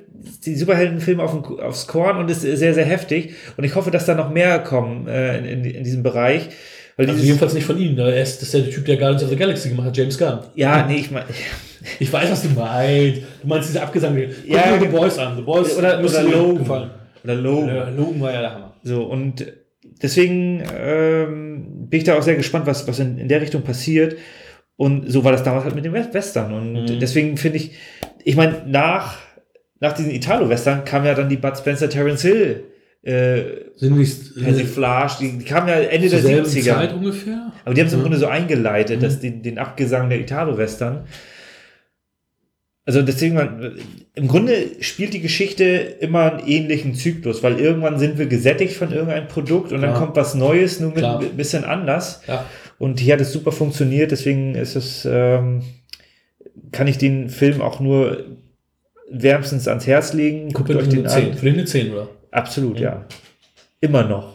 die 0.46 0.54
Superheldenfilme 0.54 1.22
auf 1.22 1.34
aufs 1.60 1.86
Korn 1.88 2.16
und 2.18 2.30
ist 2.30 2.42
sehr, 2.42 2.72
sehr 2.74 2.84
heftig. 2.84 3.34
Und 3.56 3.64
ich 3.64 3.74
hoffe, 3.74 3.90
dass 3.90 4.06
da 4.06 4.14
noch 4.14 4.30
mehr 4.30 4.60
kommen 4.60 5.08
äh, 5.08 5.38
in, 5.38 5.44
in, 5.44 5.64
in 5.64 5.84
diesem 5.84 6.02
Bereich. 6.04 6.48
Weil 6.96 7.10
Also 7.10 7.22
jedenfalls 7.24 7.54
nicht 7.54 7.64
von 7.66 7.76
ihm. 7.78 7.94
ne? 7.96 8.14
Er 8.14 8.22
ist, 8.22 8.36
das 8.40 8.54
ist 8.54 8.54
der 8.54 8.70
Typ, 8.70 8.84
der 8.84 8.96
Guardians 8.98 9.24
of 9.24 9.30
the 9.30 9.36
Galaxy 9.36 9.70
gemacht 9.70 9.88
hat, 9.88 9.96
James 9.96 10.16
Gunn. 10.16 10.38
ja, 10.54 10.86
nee, 10.86 10.96
ich 11.00 11.10
meine, 11.10 11.24
Ich 11.98 12.12
weiß, 12.12 12.30
was 12.30 12.42
du 12.42 12.50
meinst. 12.50 13.22
Du 13.42 13.48
meinst 13.48 13.68
diese 13.70 13.82
Abgesang. 13.82 14.14
Guck 14.14 14.48
Ja, 14.48 14.74
The 14.78 14.86
genau. 14.86 14.98
Boys 15.00 15.18
an. 15.18 15.34
The 15.36 15.42
Boys 15.42 15.76
oder, 15.76 15.98
oder 15.98 16.22
Logan. 16.22 16.58
gefallen. 16.58 16.90
Oder 17.24 17.34
Logan. 17.34 17.96
Logan 17.96 18.20
war 18.20 18.32
ja 18.32 18.40
der 18.40 18.54
Hammer. 18.54 18.74
So, 18.82 19.04
und 19.04 19.46
deswegen 20.02 20.62
ähm, 20.76 21.88
bin 21.88 21.98
ich 21.98 22.04
da 22.04 22.16
auch 22.18 22.22
sehr 22.22 22.36
gespannt, 22.36 22.66
was, 22.66 22.86
was 22.88 22.98
in, 22.98 23.18
in 23.18 23.28
der 23.28 23.40
Richtung 23.40 23.62
passiert. 23.62 24.16
Und 24.76 25.10
so 25.10 25.22
war 25.24 25.32
das 25.32 25.42
damals 25.42 25.64
halt 25.64 25.74
mit 25.74 25.84
dem 25.84 25.92
West- 25.92 26.14
Western. 26.14 26.52
Und 26.52 26.72
Mhm. 26.94 26.98
deswegen 27.00 27.36
finde 27.36 27.58
ich, 27.58 27.72
ich 28.24 28.36
meine, 28.36 28.62
nach, 28.66 29.18
nach 29.80 29.92
diesen 29.92 30.10
Italo-Western 30.10 30.84
kam 30.84 31.04
ja 31.04 31.14
dann 31.14 31.28
die 31.28 31.36
Bud 31.36 31.56
Spencer, 31.56 31.88
Terence 31.88 32.22
Hill, 32.22 32.64
äh, 33.02 33.42
Sind 33.76 33.96
nicht 33.98 34.36
die, 34.36 35.38
die 35.38 35.44
kamen 35.44 35.68
ja 35.68 35.74
Ende 35.74 36.08
der 36.08 36.20
selben 36.20 36.46
70er. 36.46 36.74
Zeit 36.74 36.92
ungefähr? 36.94 37.52
Aber 37.64 37.74
die 37.74 37.80
haben 37.80 37.88
es 37.88 37.92
im 37.92 37.98
Mhm. 37.98 38.02
Grunde 38.04 38.18
so 38.18 38.26
eingeleitet, 38.28 39.02
dass 39.02 39.18
den, 39.20 39.42
den 39.42 39.58
Abgesang 39.58 40.08
der 40.08 40.20
Italo-Western. 40.20 41.04
Also 42.84 43.02
deswegen, 43.02 43.34
man, 43.36 43.78
im 44.14 44.26
Grunde 44.26 44.54
spielt 44.80 45.14
die 45.14 45.20
Geschichte 45.20 45.64
immer 45.64 46.32
einen 46.32 46.46
ähnlichen 46.48 46.94
Zyklus, 46.94 47.42
weil 47.42 47.60
irgendwann 47.60 47.98
sind 47.98 48.18
wir 48.18 48.26
gesättigt 48.26 48.74
von 48.74 48.90
irgendeinem 48.92 49.28
Produkt 49.28 49.72
und 49.72 49.82
dann 49.82 49.90
Klar. 49.90 50.02
kommt 50.02 50.16
was 50.16 50.34
Neues, 50.34 50.80
nur 50.80 50.90
mit 50.90 50.98
Klar. 50.98 51.20
ein 51.20 51.36
bisschen 51.36 51.64
anders. 51.64 52.22
Ja. 52.26 52.44
Und 52.78 52.98
hier 52.98 53.14
hat 53.14 53.20
es 53.20 53.32
super 53.32 53.52
funktioniert, 53.52 54.10
deswegen 54.10 54.56
ist 54.56 54.74
es, 54.74 55.04
ähm, 55.04 55.62
kann 56.72 56.88
ich 56.88 56.98
den 56.98 57.28
Film 57.28 57.62
auch 57.62 57.78
nur 57.78 58.24
wärmstens 59.08 59.68
ans 59.68 59.86
Herz 59.86 60.12
legen. 60.12 60.52
Guckt 60.52 60.72
Für 60.72 60.78
euch 60.78 60.88
den 60.88 61.04
den 61.04 61.08
10. 61.08 61.30
an. 61.30 61.34
Für 61.34 61.44
den 61.44 61.54
eine 61.54 61.64
10, 61.64 61.92
oder? 61.92 62.08
Absolut, 62.32 62.80
ja. 62.80 63.04
Immer 63.80 64.02
noch. 64.04 64.34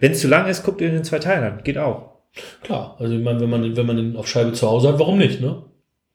Wenn 0.00 0.12
es 0.12 0.20
zu 0.20 0.28
lang 0.28 0.48
ist, 0.48 0.64
guckt 0.64 0.80
ihr 0.80 0.88
in 0.88 0.94
den 0.94 1.04
zwei 1.04 1.20
Teilen 1.20 1.44
an. 1.44 1.60
Geht 1.62 1.78
auch. 1.78 2.14
Klar. 2.62 2.96
Also 2.98 3.14
ich 3.14 3.22
meine, 3.22 3.40
wenn 3.40 3.50
man, 3.50 3.76
wenn 3.76 3.86
man 3.86 3.96
den 3.96 4.16
auf 4.16 4.26
Scheibe 4.26 4.52
zu 4.52 4.68
Hause 4.68 4.88
hat, 4.88 4.98
warum 4.98 5.18
nicht, 5.18 5.40
ne? 5.40 5.62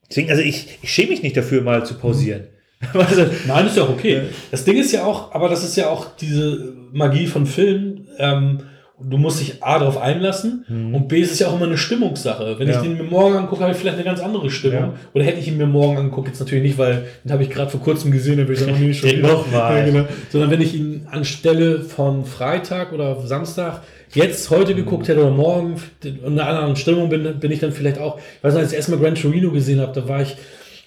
Deswegen, 0.10 0.30
also 0.30 0.42
ich, 0.42 0.80
ich 0.82 0.92
schäme 0.92 1.10
mich 1.10 1.22
nicht 1.22 1.38
dafür, 1.38 1.62
mal 1.62 1.86
zu 1.86 1.96
pausieren. 1.96 2.48
also, 2.94 3.26
Nein, 3.48 3.68
ist 3.68 3.78
ja 3.78 3.84
auch 3.84 3.90
okay. 3.90 4.24
Das 4.52 4.64
Ding 4.64 4.78
ist 4.78 4.92
ja 4.92 5.04
auch, 5.04 5.34
aber 5.34 5.50
das 5.50 5.64
ist 5.64 5.76
ja 5.76 5.90
auch 5.90 6.16
diese 6.16 6.74
Magie 6.92 7.28
von 7.28 7.46
Filmen. 7.46 8.08
Ähm, 8.18 8.60
du 9.02 9.18
musst 9.18 9.40
dich 9.40 9.64
A 9.64 9.80
darauf 9.80 9.98
einlassen 9.98 10.66
und 10.94 11.08
B 11.08 11.20
ist 11.22 11.32
es 11.32 11.40
ja 11.40 11.48
auch 11.48 11.56
immer 11.56 11.66
eine 11.68 11.78
Stimmungssache. 11.78 12.56
Wenn 12.60 12.68
Mhm. 12.68 12.74
Ja. 12.74 12.82
ich 12.82 12.88
den 12.88 12.98
mir 12.98 13.04
morgen 13.04 13.36
angucke, 13.36 13.62
habe 13.62 13.72
ich 13.72 13.78
vielleicht 13.78 13.96
eine 13.96 14.04
ganz 14.06 14.20
andere 14.20 14.50
Stimmung. 14.50 14.80
Ja. 14.80 14.94
Oder 15.14 15.24
hätte 15.26 15.40
ich 15.40 15.48
ihn 15.48 15.58
mir 15.58 15.68
morgen 15.68 15.98
angeguckt, 15.98 16.28
jetzt 16.28 16.40
natürlich 16.40 16.64
nicht, 16.64 16.78
weil 16.78 17.06
den 17.24 17.32
habe 17.32 17.44
ich 17.44 17.50
gerade 17.50 17.70
vor 17.72 17.80
kurzem 17.82 18.12
gesehen, 18.12 18.38
da 18.38 18.48
will 18.48 18.54
ich 18.56 18.60
sagen, 18.62 18.76
nee, 18.80 18.94
schon 18.94 19.10
wieder. 19.18 19.28
nochmal. 19.30 19.80
Ja, 19.80 19.86
genau. 19.86 20.06
Sondern 20.32 20.52
wenn 20.52 20.62
ich 20.62 20.74
ihn 20.76 21.08
anstelle 21.12 21.82
von 21.82 22.26
Freitag 22.26 22.92
oder 22.94 23.22
Samstag 23.26 23.82
jetzt 24.14 24.50
heute 24.50 24.74
geguckt 24.76 25.08
hätte 25.08 25.22
oder 25.22 25.32
morgen 25.32 25.76
in 26.04 26.26
einer 26.40 26.48
anderen 26.48 26.76
Stimmung 26.76 27.10
bin, 27.10 27.40
bin 27.40 27.52
ich 27.52 27.60
dann 27.60 27.72
vielleicht 27.72 28.00
auch, 28.00 28.18
ich 28.18 28.44
weiß 28.44 28.54
nicht, 28.54 28.64
als 28.64 28.72
ich 28.72 28.78
erstmal 28.78 29.00
Gran 29.00 29.16
Torino 29.16 29.52
gesehen 29.52 29.80
habe, 29.80 29.94
da 29.94 30.08
war 30.08 30.22
ich, 30.22 30.36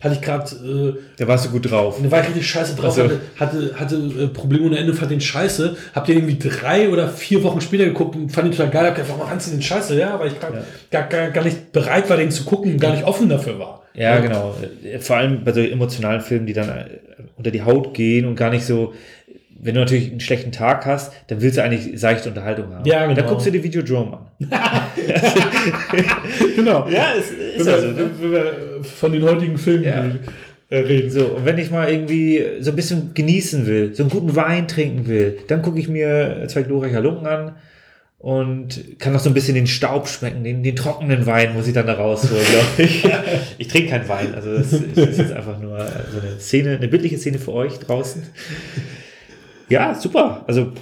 hatte 0.03 0.15
ich 0.17 0.21
gerade 0.21 0.51
äh, 0.51 1.01
da 1.17 1.29
warst 1.29 1.47
du 1.47 1.51
gut 1.51 1.71
drauf. 1.71 2.01
da 2.03 2.11
war 2.11 2.21
ich 2.21 2.29
richtig 2.29 2.47
scheiße 2.47 2.75
drauf, 2.75 2.91
Ach 2.91 2.97
so. 2.97 3.03
hatte, 3.05 3.21
hatte, 3.37 3.75
hatte 3.77 3.97
äh, 3.97 4.27
Probleme 4.27 4.67
ohne 4.67 4.79
Ende, 4.79 4.95
fand 4.95 5.13
den 5.13 5.21
scheiße. 5.21 5.77
Habt 5.95 6.09
ihr 6.09 6.17
irgendwie 6.17 6.39
drei 6.39 6.89
oder 6.89 7.09
vier 7.09 7.43
Wochen 7.45 7.61
später 7.61 7.85
geguckt 7.85 8.17
und 8.17 8.31
fand 8.31 8.49
ihn 8.49 8.53
total 8.53 8.71
geil. 8.71 8.87
Hab 8.87 8.97
gedacht, 8.97 9.13
warum 9.15 9.29
fandst 9.29 9.47
du 9.47 9.53
den 9.53 9.63
scheiße? 9.63 9.99
Ja, 9.99 10.19
weil 10.19 10.29
ich 10.29 10.41
gar, 10.41 10.53
gar, 10.91 11.05
gar, 11.05 11.31
gar 11.31 11.45
nicht 11.45 11.71
bereit 11.73 12.11
war, 12.11 12.17
den 12.17 12.33
zu 12.33 12.45
gucken, 12.45 12.79
gar 12.79 12.93
nicht 12.93 13.05
offen 13.05 13.29
dafür 13.29 13.59
war. 13.59 13.83
Ja, 13.95 14.19
genau. 14.19 14.57
Vor 15.01 15.17
allem 15.17 15.45
bei 15.45 15.53
so 15.53 15.61
emotionalen 15.61 16.21
Filmen, 16.21 16.47
die 16.47 16.55
dann 16.55 16.69
äh, 16.69 16.85
unter 17.37 17.51
die 17.51 17.63
Haut 17.63 17.95
gehen 17.95 18.27
und 18.27 18.35
gar 18.35 18.51
nicht 18.51 18.65
so. 18.65 18.95
Wenn 19.65 19.75
du 19.75 19.81
natürlich 19.81 20.11
einen 20.11 20.19
schlechten 20.21 20.51
Tag 20.51 20.85
hast, 20.87 21.13
dann 21.29 21.41
willst 21.41 21.57
du 21.57 21.63
eigentlich 21.63 21.99
seichte 21.99 22.29
Unterhaltung 22.29 22.75
haben. 22.75 22.85
Ja, 22.85 23.03
Und 23.03 23.11
Dann 23.11 23.17
genau. 23.17 23.29
guckst 23.31 23.47
du 23.47 23.53
dir 23.53 23.63
Videodrome 23.63 24.19
an. 24.19 24.51
Genau. 26.57 26.89
Ja, 26.89 27.13
es 27.19 27.33
Wenn, 27.59 27.67
wir, 27.67 28.21
wenn 28.21 28.33
wir 28.33 28.85
von 28.85 29.13
den 29.13 29.23
heutigen 29.23 29.59
Filmen 29.59 29.85
Ja. 29.85 30.05
äh, 30.71 30.79
reden. 30.79 31.11
So, 31.11 31.27
und 31.27 31.45
wenn 31.45 31.59
ich 31.59 31.71
mal 31.71 31.89
irgendwie 31.91 32.45
so 32.61 32.71
ein 32.71 32.77
bisschen 32.77 33.15
genießen 33.15 33.67
will, 33.67 33.95
so 33.95 34.03
einen 34.03 34.11
guten 34.11 34.35
Wein 34.37 34.67
trinken 34.69 35.07
will, 35.07 35.39
dann 35.49 35.63
gucke 35.63 35.79
ich 35.79 35.89
mir 35.89 36.45
zwei 36.49 36.63
glorreiche 36.63 37.01
Lunken 37.01 37.27
an 37.27 37.53
und 38.19 38.99
kann 38.99 39.13
noch 39.13 39.21
so 39.21 39.31
ein 39.31 39.35
bisschen 39.35 39.55
den 39.55 39.67
Staub 39.67 40.09
schmecken, 40.09 40.45
den, 40.45 40.63
den 40.63 40.77
trockenen 40.77 41.27
Wein 41.27 41.55
muss 41.55 41.67
ich 41.67 41.75
dann 41.75 41.87
da 41.87 41.95
rausholen, 41.95 42.45
glaube 42.45 42.83
ich. 42.89 43.05
ich 43.59 43.69
trinke 43.69 43.91
keinen 43.91 44.09
Wein, 44.09 44.35
also 44.35 44.57
das 44.57 44.73
ist 44.73 45.19
jetzt 45.19 45.33
einfach 45.33 45.59
nur 45.61 45.79
so 45.79 46.21
eine 46.21 46.39
Szene, 46.41 46.77
eine 46.77 46.89
bildliche 46.89 47.19
Szene 47.19 47.39
für 47.39 47.53
euch 47.53 47.79
draußen. 47.79 48.23
Ja, 49.73 49.95
super. 49.95 50.45
Also 50.47 50.73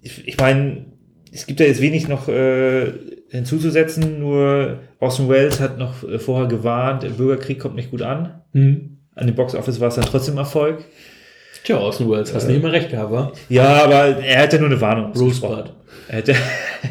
ich, 0.00 0.28
ich 0.28 0.36
meine, 0.38 0.86
es 1.32 1.44
gibt 1.44 1.58
ja 1.58 1.66
jetzt 1.66 1.80
wenig 1.80 2.06
noch 2.06 2.28
äh, 2.28 2.92
hinzuzusetzen, 3.30 4.20
nur 4.20 4.78
Orson 5.00 5.28
Welles 5.28 5.58
hat 5.58 5.76
noch 5.76 6.04
äh, 6.04 6.20
vorher 6.20 6.46
gewarnt, 6.46 7.02
der 7.02 7.08
Bürgerkrieg 7.08 7.58
kommt 7.58 7.74
nicht 7.74 7.90
gut 7.90 8.02
an. 8.02 8.42
Hm. 8.52 8.98
An 9.16 9.26
dem 9.26 9.34
Box 9.34 9.56
Office 9.56 9.80
war 9.80 9.88
es 9.88 9.96
dann 9.96 10.04
trotzdem 10.04 10.38
Erfolg. 10.38 10.84
Tja, 11.64 11.78
Orson 11.78 12.08
Welles, 12.08 12.32
hast 12.32 12.46
nicht 12.46 12.62
immer 12.62 12.70
recht 12.70 12.90
gehabt, 12.90 13.10
wa? 13.10 13.32
Ja, 13.48 13.82
aber 13.82 14.18
er 14.18 14.42
hat 14.44 14.52
ja 14.52 14.60
nur 14.60 14.68
eine 14.68 14.80
Warnung 14.80 15.10
ausgesprochen. 15.10 15.70
Er 16.06 16.18
hat, 16.18 16.28
ja, 16.28 16.34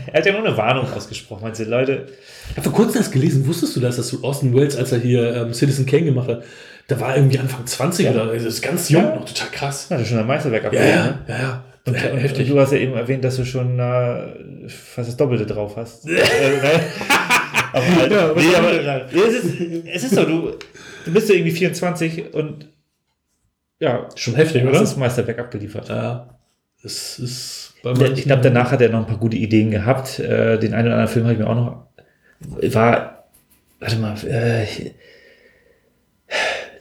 er 0.08 0.20
hat 0.20 0.26
ja 0.26 0.34
nur 0.34 0.46
eine 0.46 0.58
Warnung 0.58 0.92
ausgesprochen. 0.92 1.44
Meinst 1.44 1.62
du, 1.62 1.64
Leute, 1.64 2.08
Ich 2.52 2.58
habe 2.58 2.70
vor 2.70 2.74
kurzem 2.74 2.98
erst 2.98 3.14
gelesen, 3.14 3.48
wusstest 3.48 3.74
du 3.74 3.80
das, 3.80 3.96
dass 3.96 4.10
du 4.10 4.22
Austin 4.22 4.54
Wells, 4.54 4.76
als 4.76 4.92
er 4.92 5.00
hier 5.00 5.34
ähm, 5.34 5.54
Citizen 5.54 5.86
Kane 5.86 6.04
gemacht 6.04 6.28
hat, 6.28 6.44
da 6.90 7.00
war 7.00 7.16
irgendwie 7.16 7.40
Anfang 7.40 7.66
20 7.66 8.06
Ja. 8.06 8.12
oder 8.12 8.34
das 8.34 8.44
ist 8.44 8.62
ganz 8.62 8.90
jung, 8.90 9.04
Ja. 9.04 9.16
noch 9.16 9.26
total 9.26 9.48
krass. 9.52 9.90
hat 9.90 10.00
er 10.00 10.06
schon 10.06 10.18
ein 10.20 10.28
Meisterwerk 10.28 10.66
abgegeben, 10.66 10.90
ja, 10.90 11.06
ne? 11.06 11.20
ja, 11.28 11.38
ja. 11.40 11.64
Und, 11.86 11.96
und 11.96 12.18
heftig. 12.20 12.50
du 12.50 12.60
hast 12.60 12.72
ja 12.74 12.78
eben 12.80 12.94
erwähnt, 12.94 13.24
dass 13.24 13.38
du 13.38 13.46
schon 13.46 13.80
äh, 13.80 14.68
fast 14.68 15.08
das 15.10 15.18
Doppelte 15.18 15.46
drauf 15.46 15.76
hast. 15.78 16.06
äh, 16.10 16.20
aber, 17.74 17.86
Ja, 18.12 18.34
nee, 18.36 18.56
aber 18.88 19.06
es, 19.28 19.34
ist, 19.44 19.62
es 19.86 20.04
ist 20.04 20.16
so, 20.16 20.26
du, 20.26 20.52
du 21.06 21.14
bist 21.14 21.30
ja 21.30 21.36
irgendwie 21.36 21.52
24 21.56 22.34
und 22.34 22.68
ja, 23.80 24.10
Schon 24.16 24.36
heftig, 24.36 24.62
du 24.64 24.68
hast 24.68 24.76
oder? 24.76 24.82
das 24.82 24.98
Meisterwerk 24.98 25.40
abgeliefert. 25.40 25.88
Ja, 25.88 26.38
es 26.84 27.18
ist 27.18 27.74
Ich 28.16 28.24
glaube, 28.26 28.42
danach 28.42 28.72
hat 28.72 28.82
er 28.82 28.90
noch 28.90 29.00
ein 29.00 29.08
paar 29.08 29.18
gute 29.18 29.38
Ideen 29.38 29.72
gehabt. 29.72 30.20
Äh, 30.20 30.60
den 30.60 30.74
einen 30.74 30.88
oder 30.88 30.96
anderen 30.98 31.08
Film 31.14 31.26
habe 31.26 31.34
ich 31.34 31.40
mir 31.40 31.48
auch 31.48 31.56
noch. 31.56 31.86
War, 32.74 33.30
warte 33.80 33.96
mal, 33.98 34.16
äh, 34.28 34.66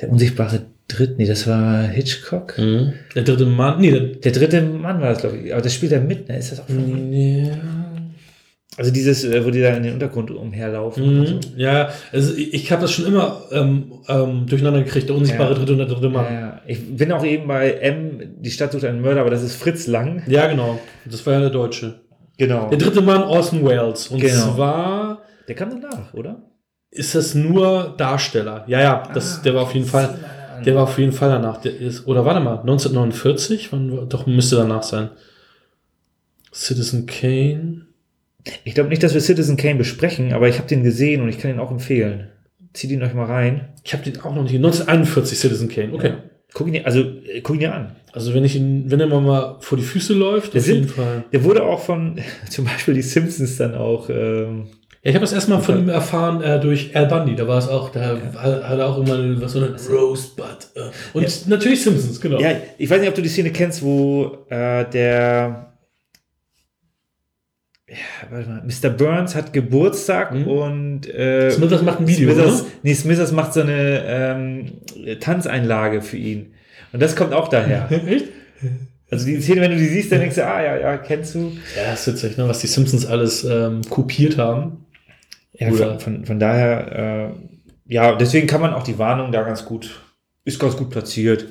der 0.01 0.11
unsichtbare 0.11 0.63
Dritt, 0.89 1.19
nee, 1.19 1.27
das 1.27 1.47
war 1.47 1.83
Hitchcock. 1.83 2.57
Mhm. 2.57 2.95
Der 3.15 3.23
dritte 3.23 3.45
Mann, 3.45 3.79
nee, 3.81 3.91
der, 3.91 4.01
Der 4.01 4.33
dritte 4.33 4.63
Mann 4.63 5.01
war 5.03 5.11
das, 5.11 5.19
glaube 5.21 5.37
ich. 5.37 5.53
Aber 5.53 5.61
das 5.61 5.75
spielt 5.75 5.93
er 5.93 6.01
mit, 6.01 6.29
ne? 6.29 6.39
Ist 6.39 6.51
das 6.53 6.61
auch 6.61 6.67
von 6.67 6.79
ihm? 6.89 7.11
nee. 7.11 7.51
Also 8.79 8.93
dieses, 8.93 9.25
äh, 9.25 9.45
wo 9.45 9.51
die 9.51 9.61
da 9.61 9.71
in 9.75 9.83
den 9.83 9.95
Untergrund 9.95 10.31
umherlaufen. 10.31 11.19
Mhm. 11.21 11.27
so. 11.27 11.41
Ja, 11.57 11.89
also 12.13 12.33
ich, 12.37 12.71
habe 12.71 12.83
das 12.83 12.93
schon 12.93 13.07
immer 13.07 13.43
ähm, 13.51 13.93
ähm, 14.09 14.47
durcheinander 14.47 14.83
gekriegt, 14.85 15.09
der 15.09 15.17
unsichtbare 15.17 15.51
Ja. 15.53 15.59
Dritte 15.59 15.73
und 15.73 15.79
der 15.79 15.89
dritte 15.89 16.09
Mann. 16.09 16.25
Ja, 16.27 16.41
ja. 16.41 16.61
Ich 16.67 16.97
bin 16.97 17.11
auch 17.11 17.25
eben 17.25 17.49
bei 17.49 17.73
M, 17.73 18.21
die 18.39 18.51
Stadt 18.53 18.71
sucht 18.71 18.85
einen 18.85 19.01
Mörder, 19.01 19.23
aber 19.23 19.31
das 19.31 19.43
ist 19.43 19.57
Fritz 19.57 19.89
Lang. 19.89 20.23
Ja, 20.29 20.47
genau. 20.47 20.79
Das 21.05 21.27
war 21.27 21.33
ja 21.35 21.41
der 21.41 21.51
Deutsche. 21.51 22.01
Genau. 22.37 22.69
Der 22.71 22.79
dritte 22.79 23.03
Mann, 23.03 23.25
Orson 23.25 23.65
Welles. 23.67 24.09
Und 24.09 24.21
Genau. 24.21 24.55
zwar 24.55 25.23
Der 25.49 25.57
kam 25.57 25.71
danach, 25.71 26.15
oder? 26.15 26.41
Ist 26.91 27.15
das 27.15 27.35
nur 27.35 27.95
Darsteller. 27.97 28.65
Ja, 28.67 28.81
ja, 28.81 29.03
das, 29.15 29.43
der 29.43 29.55
war 29.55 29.63
auf 29.63 29.75
jeden 29.75 29.87
Fall, 29.87 30.19
der 30.65 30.75
war 30.75 30.85
auf 30.85 30.99
jeden 30.99 31.13
Fall 31.13 31.29
danach. 31.31 31.61
Der 31.61 31.77
ist, 31.77 32.07
oder 32.07 32.25
warte 32.25 32.41
mal, 32.41 32.59
1949? 32.61 33.73
Wann, 33.73 34.09
doch, 34.09 34.27
müsste 34.27 34.57
danach 34.57 34.83
sein. 34.83 35.11
Citizen 36.53 37.07
Kane. 37.07 37.87
Ich 38.65 38.75
glaube 38.75 38.89
nicht, 38.89 39.03
dass 39.03 39.15
wir 39.15 39.21
Citizen 39.21 39.57
Kane 39.57 39.75
besprechen, 39.77 40.33
aber 40.33 40.49
ich 40.49 40.59
habe 40.59 40.69
den 40.69 40.83
gesehen 40.83 41.21
und 41.21 41.29
ich 41.29 41.39
kann 41.39 41.51
ihn 41.51 41.59
auch 41.61 41.71
empfehlen. 41.71 42.29
Zieht 42.73 42.91
ihn 42.91 43.03
euch 43.03 43.15
mal 43.15 43.27
rein. 43.27 43.69
Ich 43.85 43.93
habe 43.93 44.03
den 44.05 44.21
auch 44.21 44.35
noch 44.35 44.43
nicht. 44.43 44.55
1941 44.55 45.39
Citizen 45.39 45.69
Kane. 45.69 45.93
Okay. 45.93 46.15
Guck 46.55 46.67
ihn 46.69 46.73
dir, 46.75 46.87
also, 46.87 47.01
äh, 47.01 47.41
guck 47.43 47.57
ihn 47.57 47.61
dir 47.61 47.75
an. 47.75 47.97
Also 48.13 48.33
wenn 48.33 48.45
ich 48.45 48.57
ihn, 48.57 48.91
wenn 48.91 49.01
er 49.01 49.07
mal, 49.07 49.21
mal 49.21 49.57
vor 49.61 49.77
die 49.77 49.85
Füße 49.85 50.15
läuft, 50.15 50.55
Der 50.55 50.61
auf 50.63 50.67
jeden 50.67 50.85
sind- 50.87 50.95
Fall. 50.97 51.25
Der 51.33 51.45
wurde 51.45 51.63
auch 51.63 51.81
von, 51.81 52.19
zum 52.51 52.65
Beispiel 52.65 52.95
die 52.95 53.03
Simpsons 53.03 53.57
dann 53.59 53.75
auch, 53.75 54.09
ähm, 54.09 54.69
Ja, 55.03 55.11
ich 55.11 55.15
habe 55.15 55.25
das 55.25 55.33
erstmal 55.33 55.61
von 55.61 55.79
ihm 55.79 55.89
erfahren 55.89 56.43
äh, 56.43 56.59
durch 56.59 56.95
Al 56.97 57.07
Bundy. 57.07 57.37
Da 57.37 57.47
war 57.47 57.59
es 57.59 57.69
auch, 57.69 57.91
da 57.91 58.01
hat 58.01 58.35
hat 58.35 58.79
er 58.79 58.87
auch 58.87 58.99
immer 58.99 59.41
was 59.41 59.53
so 59.53 59.59
eine 59.61 59.77
Rosebud. 59.91 60.47
Äh. 60.75 60.81
Und 61.13 61.49
natürlich 61.49 61.83
Simpsons, 61.85 62.21
genau. 62.21 62.41
ja, 62.41 62.51
ich 62.79 62.91
weiß 62.91 62.99
nicht, 63.01 63.09
ob 63.09 63.15
du 63.15 63.23
die 63.23 63.29
Szene 63.29 63.51
kennst, 63.51 63.83
wo 63.83 64.39
äh, 64.51 64.85
der, 64.91 65.73
ja, 67.89 67.97
warte 68.31 68.49
mal, 68.49 68.63
Mr. 68.65 68.91
Burns 68.91 69.35
hat 69.35 69.53
Geburtstag 69.53 70.33
Mhm. 70.35 70.47
und 70.47 71.09
äh, 71.15 71.51
Smithers 71.53 71.83
macht 71.83 72.01
ein 72.01 72.09
Video, 72.09 72.33
Smithers, 72.33 72.61
oder? 72.63 72.71
nee, 72.83 72.95
Smithers 72.95 73.33
macht 73.33 73.55
so 73.55 73.61
eine 73.61 74.03
ähm, 74.05 74.73
Tanzeinlage 75.21 76.03
für 76.03 76.17
ihn. 76.17 76.55
Und 76.93 77.01
das 77.01 77.15
kommt 77.17 77.33
auch 77.33 77.49
daher. 77.49 77.89
Echt? 78.07 78.27
Also 79.11 79.25
die 79.25 79.41
Szene, 79.41 79.63
wenn 79.63 79.71
du 79.71 79.79
die 79.79 79.87
siehst, 79.87 80.13
dann 80.13 80.21
denkst 80.21 80.35
du, 80.37 80.45
ah 80.47 80.63
ja, 80.63 80.77
ja, 80.77 80.97
kennst 80.99 81.35
du. 81.35 81.53
Ja, 81.77 81.93
das 81.93 82.07
ist 82.07 82.15
witzig, 82.15 82.37
ne, 82.37 82.47
was 82.47 82.59
die 82.59 82.67
Simpsons 82.67 83.07
alles 83.07 83.43
ähm, 83.45 83.81
kopiert 83.89 84.37
haben. 84.37 84.85
Ja, 85.59 85.71
von, 85.73 85.99
von, 86.01 86.25
von 86.25 86.39
daher, 86.39 87.33
äh, 87.37 87.93
ja, 87.93 88.15
deswegen 88.15 88.47
kann 88.47 88.61
man 88.61 88.73
auch 88.75 88.83
die 88.85 88.99
Warnung 88.99 89.33
da 89.33 89.43
ganz 89.43 89.65
gut, 89.65 89.91
ist 90.45 90.59
ganz 90.61 90.77
gut 90.77 90.91
platziert. 90.91 91.47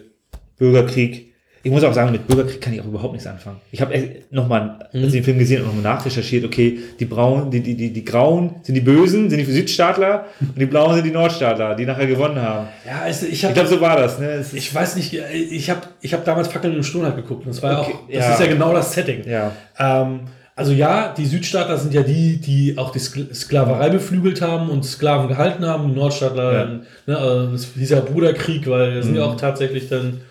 Bürgerkrieg. 0.57 1.25
Ich 1.63 1.71
muss 1.71 1.83
auch 1.83 1.93
sagen, 1.93 2.11
mit 2.11 2.25
Bürgerkrieg 2.27 2.61
kann 2.61 2.71
ich 2.73 2.79
auch 2.79 2.85
überhaupt 2.85 3.11
nichts 3.13 3.27
anfangen. 3.27 3.57
Ich 3.71 3.81
habe 3.81 3.93
nochmal, 4.29 4.87
ich 4.93 5.11
den 5.11 5.23
Film 5.23 5.37
gesehen 5.37 5.61
und 5.61 5.67
nochmal 5.67 5.95
nachrecherchiert, 5.95 6.45
okay, 6.45 6.79
die 6.99 7.05
Braunen, 7.05 7.51
die, 7.51 7.59
die, 7.59 7.75
die, 7.75 7.91
die 7.91 8.05
Grauen 8.05 8.55
sind 8.63 8.75
die 8.75 8.81
Bösen, 8.81 9.29
sind 9.29 9.39
die 9.39 9.45
Südstaatler 9.45 10.27
und 10.39 10.57
die 10.57 10.65
Blauen 10.65 10.95
sind 10.95 11.05
die 11.05 11.11
Nordstaatler, 11.11 11.75
die 11.75 11.85
nachher 11.85 12.07
gewonnen 12.07 12.41
haben. 12.41 12.67
Ja, 12.85 13.01
also 13.01 13.25
ich 13.25 13.33
Ich 13.33 13.43
habe 13.43 13.53
glaube, 13.55 13.67
so 13.69 13.81
war 13.81 13.97
das, 13.97 14.17
ne? 14.19 14.27
Es 14.29 14.53
Ich 14.53 14.73
weiß 14.73 14.95
nicht, 14.95 15.13
ich 15.13 15.69
habe 15.69 15.81
ich 15.99 16.13
hab 16.13 16.23
damals 16.23 16.47
Fackeln 16.47 16.73
im 16.73 16.83
Sturm 16.83 17.03
halt 17.03 17.17
geguckt. 17.17 17.45
Und 17.45 17.49
das 17.49 17.61
war 17.61 17.81
Okay, 17.81 17.93
auch, 17.93 18.07
das 18.07 18.25
ja. 18.25 18.33
ist 18.33 18.39
ja 18.39 18.47
genau 18.47 18.73
das 18.73 18.93
Setting. 18.93 19.27
ja. 19.27 19.51
Ähm, 19.77 20.21
also 20.57 20.73
ja, 20.73 21.13
die 21.15 21.25
Südstaatler 21.25 21.77
sind 21.77 21.93
ja 21.93 22.01
die, 22.03 22.37
die 22.41 22.77
auch 22.77 22.91
die 22.91 22.99
Skla- 22.99 23.33
Sklaverei 23.33 23.89
beflügelt 23.89 24.41
haben 24.41 24.69
und 24.69 24.83
Sklaven 24.83 25.29
gehalten 25.29 25.65
haben. 25.65 25.87
Die 25.87 25.95
Nordstaatler, 25.95 26.53
Ja. 26.53 26.65
Mhm. 26.65 26.81
ne, 27.05 27.17
also 27.17 27.51
das 27.51 27.67
hieß 27.77 27.89
ja 27.91 28.01
Bruderkrieg, 28.01 28.67
weil 28.67 28.95
das 28.95 29.05
sind 29.05 29.15
ja 29.15 29.23
auch 29.23 29.37
tatsächlich 29.37 29.87
dann 29.87 30.21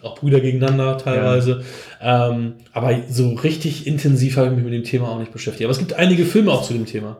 auch 0.00 0.16
Brüder 0.20 0.40
gegeneinander 0.40 0.96
teilweise. 0.96 1.64
Ähm, 2.00 2.54
aber 2.72 2.94
so 3.10 3.34
richtig 3.34 3.86
intensiv 3.86 4.36
habe 4.36 4.46
ich 4.46 4.52
mich 4.54 4.64
mit 4.64 4.72
dem 4.72 4.84
Thema 4.84 5.08
auch 5.08 5.18
nicht 5.18 5.32
beschäftigt. 5.32 5.64
Aber 5.64 5.72
es 5.72 5.78
gibt 5.78 5.92
einige 5.94 6.24
Filme 6.24 6.52
auch 6.52 6.62
zu 6.62 6.72
dem 6.72 6.86
Thema. 6.86 7.16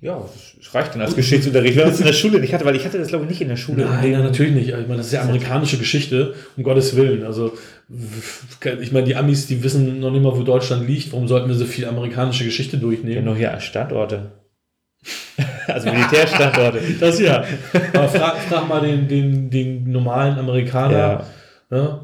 Ja, 0.00 0.20
das 0.60 0.74
reicht 0.74 0.94
dann 0.94 1.00
als 1.02 1.16
Geschichtsunterricht, 1.16 1.76
wenn 1.76 1.84
man 1.84 1.92
es 1.92 1.98
in 2.00 2.06
der 2.06 2.12
Schule 2.12 2.38
nicht 2.38 2.52
hatte, 2.54 2.64
weil 2.64 2.76
ich 2.76 2.84
hatte 2.84 2.98
das, 2.98 3.08
glaube 3.08 3.24
ich, 3.24 3.30
nicht 3.30 3.40
in 3.40 3.48
der 3.48 3.56
Schule. 3.56 3.84
Nein, 3.84 4.12
nein, 4.12 4.22
natürlich 4.22 4.52
nicht. 4.52 4.68
Ich 4.68 4.74
meine, 4.86 4.96
das 4.98 5.06
ist 5.06 5.12
ja 5.12 5.22
amerikanische 5.22 5.76
Geschichte, 5.76 6.34
um 6.56 6.62
Gottes 6.62 6.94
Willen. 6.94 7.24
Also, 7.24 7.52
ich 8.82 8.92
meine, 8.92 9.06
die 9.06 9.16
Amis, 9.16 9.46
die 9.46 9.62
wissen 9.62 10.00
noch 10.00 10.10
nicht 10.10 10.22
mal, 10.22 10.36
wo 10.36 10.42
Deutschland 10.42 10.86
liegt. 10.86 11.12
Warum 11.12 11.26
sollten 11.26 11.48
wir 11.48 11.54
so 11.54 11.64
viel 11.64 11.86
amerikanische 11.86 12.44
Geschichte 12.44 12.76
Ja, 12.76 12.82
durchnehmen? 12.82 13.24
nur 13.24 13.36
hier 13.36 13.58
Standorte. 13.60 14.32
also 15.66 15.90
Militärstandorte. 15.90 16.80
Das 17.00 17.20
ja. 17.20 17.44
Aber 17.94 18.08
frag, 18.08 18.36
frag 18.48 18.68
mal 18.68 18.80
den, 18.80 19.08
den, 19.08 19.48
den 19.50 19.90
normalen 19.90 20.38
Amerikaner, 20.38 20.98
Ja. 20.98 21.26
ne? 21.70 22.00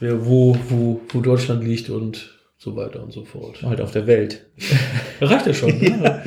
Wer, 0.00 0.26
wo, 0.26 0.56
wo, 0.68 1.00
wo 1.08 1.20
Deutschland 1.20 1.64
liegt 1.64 1.88
und 1.88 2.34
so 2.58 2.76
weiter 2.76 3.02
und 3.02 3.12
so 3.12 3.24
fort. 3.24 3.62
Halt 3.62 3.80
auf 3.80 3.92
der 3.92 4.06
Welt. 4.06 4.44
Reicht 5.20 5.46
ja 5.46 5.54
schon. 5.54 5.70
Ne? 5.80 6.22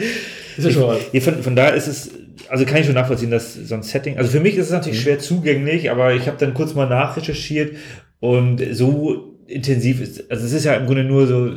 Ist 0.58 0.66
ja 0.66 0.72
schon 0.72 0.88
was. 0.88 1.00
Ja, 1.14 1.22
von, 1.22 1.44
von 1.44 1.56
daher 1.56 1.76
ist 1.76 1.88
es, 1.88 2.10
also 2.50 2.66
kann 2.66 2.78
ich 2.78 2.86
schon 2.88 2.96
nachvollziehen, 2.96 3.30
dass 3.32 3.54
so 3.54 3.76
ein 3.76 3.84
Setting, 3.84 4.18
also 4.18 4.32
für 4.32 4.40
mich 4.40 4.56
ist 4.56 4.66
es 4.66 4.72
natürlich 4.72 5.02
schwer 5.02 5.20
zugänglich, 5.20 5.90
aber 5.92 6.14
ich 6.16 6.28
habe 6.28 6.38
dann 6.38 6.54
kurz 6.54 6.74
mal 6.74 6.88
nachrecherchiert 6.90 7.78
und 8.20 8.61
so 8.72 9.38
intensiv 9.47 10.01
ist, 10.01 10.30
also 10.32 10.45
es 10.45 10.53
ist 10.53 10.65
ja 10.65 10.76
im 10.76 10.86
Grunde 10.86 11.03
nur 11.03 11.26
so, 11.28 11.51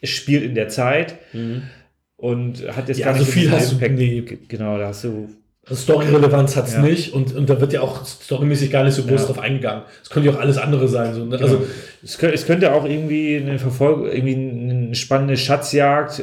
es 0.00 0.10
spielt 0.10 0.42
in 0.44 0.54
der 0.54 0.68
Zeit 0.68 1.16
und 2.16 2.66
hat 2.76 2.88
jetzt 2.88 2.98
Ja, 2.98 3.06
gar 3.06 3.12
nicht 3.14 3.26
so 3.26 3.32
viel 3.32 3.50
hast 3.50 3.72
du- 3.80 3.88
nee. 3.88 4.22
Genau, 4.48 4.78
da 4.78 4.88
hast 4.88 5.04
du, 5.04 5.28
Also 5.66 5.82
Story-Relevanz 5.82 6.56
hat 6.56 6.66
es 6.68 6.74
Ja. 6.74 6.82
nicht 6.82 7.12
und, 7.12 7.34
und 7.34 7.48
da 7.50 7.60
wird 7.60 7.72
ja 7.74 7.82
auch 7.82 8.04
storymäßig 8.04 8.70
gar 8.70 8.84
nicht 8.84 8.94
so 8.94 9.02
groß 9.04 9.20
Ja. 9.22 9.26
drauf 9.26 9.38
eingegangen. 9.38 9.82
Es 10.02 10.08
könnte 10.10 10.28
ja 10.30 10.34
auch 10.34 10.40
alles 10.40 10.56
andere 10.56 10.88
sein. 10.88 11.14
So, 11.14 11.24
ne? 11.26 11.38
Also, 11.38 11.56
also 11.58 11.66
es 12.02 12.16
könnte, 12.18 12.34
es 12.34 12.46
könnte 12.46 12.72
auch 12.72 12.84
irgendwie 12.86 13.36
eine 13.36 13.58
Verfolgung, 13.58 14.06
irgendwie 14.10 14.34
eine 14.34 14.94
spannende 14.94 15.36
Schatzjagd, 15.36 16.22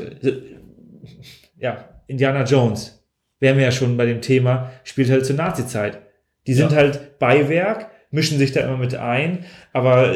ja, 1.60 1.86
Indiana 2.08 2.44
Jones, 2.44 3.04
wären 3.40 3.58
wir 3.58 3.66
ja 3.66 3.72
schon 3.72 3.98
bei 3.98 4.06
dem 4.06 4.22
Thema, 4.22 4.72
spielt 4.84 5.10
halt 5.10 5.26
zur 5.26 5.36
Nazi-Zeit. 5.36 6.00
Die 6.48 6.54
sind 6.54 6.72
Ja. 6.72 6.78
halt 6.78 7.20
Beiwerk, 7.20 7.90
mischen 8.16 8.40
sich 8.40 8.52
da 8.52 8.62
immer 8.62 8.78
mit 8.78 8.96
ein, 8.96 9.46
aber 9.74 10.16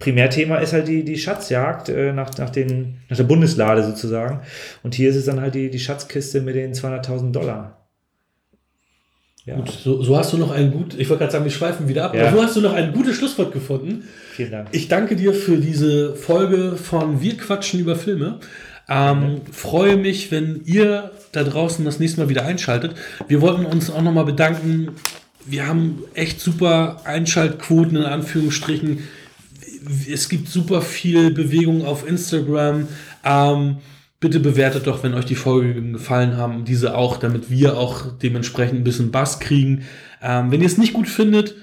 Primärthema 0.00 0.56
ist 0.56 0.72
halt 0.72 0.88
die, 0.88 1.04
die 1.04 1.16
Schatzjagd 1.16 1.88
äh, 1.88 2.12
nach, 2.12 2.36
nach, 2.36 2.50
den, 2.50 2.96
nach 3.08 3.16
der 3.16 3.24
Bundeslade 3.24 3.84
sozusagen. 3.84 4.40
Und 4.82 4.94
hier 4.96 5.08
ist 5.10 5.16
es 5.16 5.26
dann 5.26 5.40
halt 5.40 5.54
die, 5.54 5.70
die 5.70 5.78
Schatzkiste 5.78 6.40
mit 6.40 6.56
den 6.56 6.72
200.000 6.74 7.30
Dollar. 7.30 7.86
Ja, 9.46 9.56
Gut, 9.56 9.70
so, 9.70 10.02
so 10.02 10.16
hast 10.16 10.32
du 10.32 10.38
noch 10.38 10.50
ein 10.50 10.72
gut, 10.72 10.94
ich 10.98 11.08
wollte 11.10 11.20
gerade 11.20 11.32
sagen, 11.32 11.44
wir 11.44 11.52
schweifen 11.52 11.86
wieder 11.86 12.06
ab, 12.06 12.14
Ja. 12.14 12.28
aber 12.28 12.36
so 12.38 12.42
hast 12.42 12.56
du 12.56 12.60
noch 12.62 12.72
ein 12.72 12.92
gutes 12.92 13.14
Schlusswort 13.16 13.52
gefunden. 13.52 14.04
vielen 14.32 14.50
Dank. 14.50 14.68
Ich 14.72 14.88
danke 14.88 15.16
dir 15.16 15.34
für 15.34 15.58
diese 15.58 16.16
Folge 16.16 16.76
von 16.76 17.20
Wir 17.20 17.36
quatschen 17.36 17.78
über 17.78 17.94
Filme. 17.94 18.40
Ähm, 18.88 19.42
freue 19.52 19.96
mich, 19.96 20.30
wenn 20.32 20.62
ihr 20.64 21.10
da 21.32 21.44
draußen 21.44 21.84
das 21.84 22.00
nächste 22.00 22.20
Mal 22.20 22.28
wieder 22.30 22.44
einschaltet. 22.44 22.94
Wir 23.28 23.40
wollten 23.42 23.64
uns 23.66 23.90
auch 23.90 24.02
nochmal 24.02 24.24
bedanken. 24.24 24.88
Wir 25.46 25.66
haben 25.66 26.02
echt 26.14 26.40
super 26.40 27.02
Einschaltquoten 27.04 27.96
in 27.96 28.04
Anführungsstrichen. 28.04 29.00
Es 30.10 30.28
gibt 30.28 30.48
super 30.48 30.80
viel 30.80 31.30
Bewegung 31.30 31.84
auf 31.84 32.08
Instagram. 32.08 32.88
Ähm, 33.24 33.76
bitte 34.20 34.40
bewertet 34.40 34.86
doch, 34.86 35.02
wenn 35.02 35.14
euch 35.14 35.26
die 35.26 35.34
Folgen 35.34 35.92
gefallen 35.92 36.36
haben, 36.36 36.64
diese 36.64 36.96
auch, 36.96 37.18
damit 37.18 37.50
wir 37.50 37.76
auch 37.76 38.06
dementsprechend 38.22 38.80
ein 38.80 38.84
bisschen 38.84 39.10
Bass 39.10 39.40
kriegen. 39.40 39.84
Ähm, 40.22 40.50
wenn 40.50 40.60
ihr 40.60 40.66
es 40.66 40.78
nicht 40.78 40.94
gut 40.94 41.08
findet, 41.08 41.54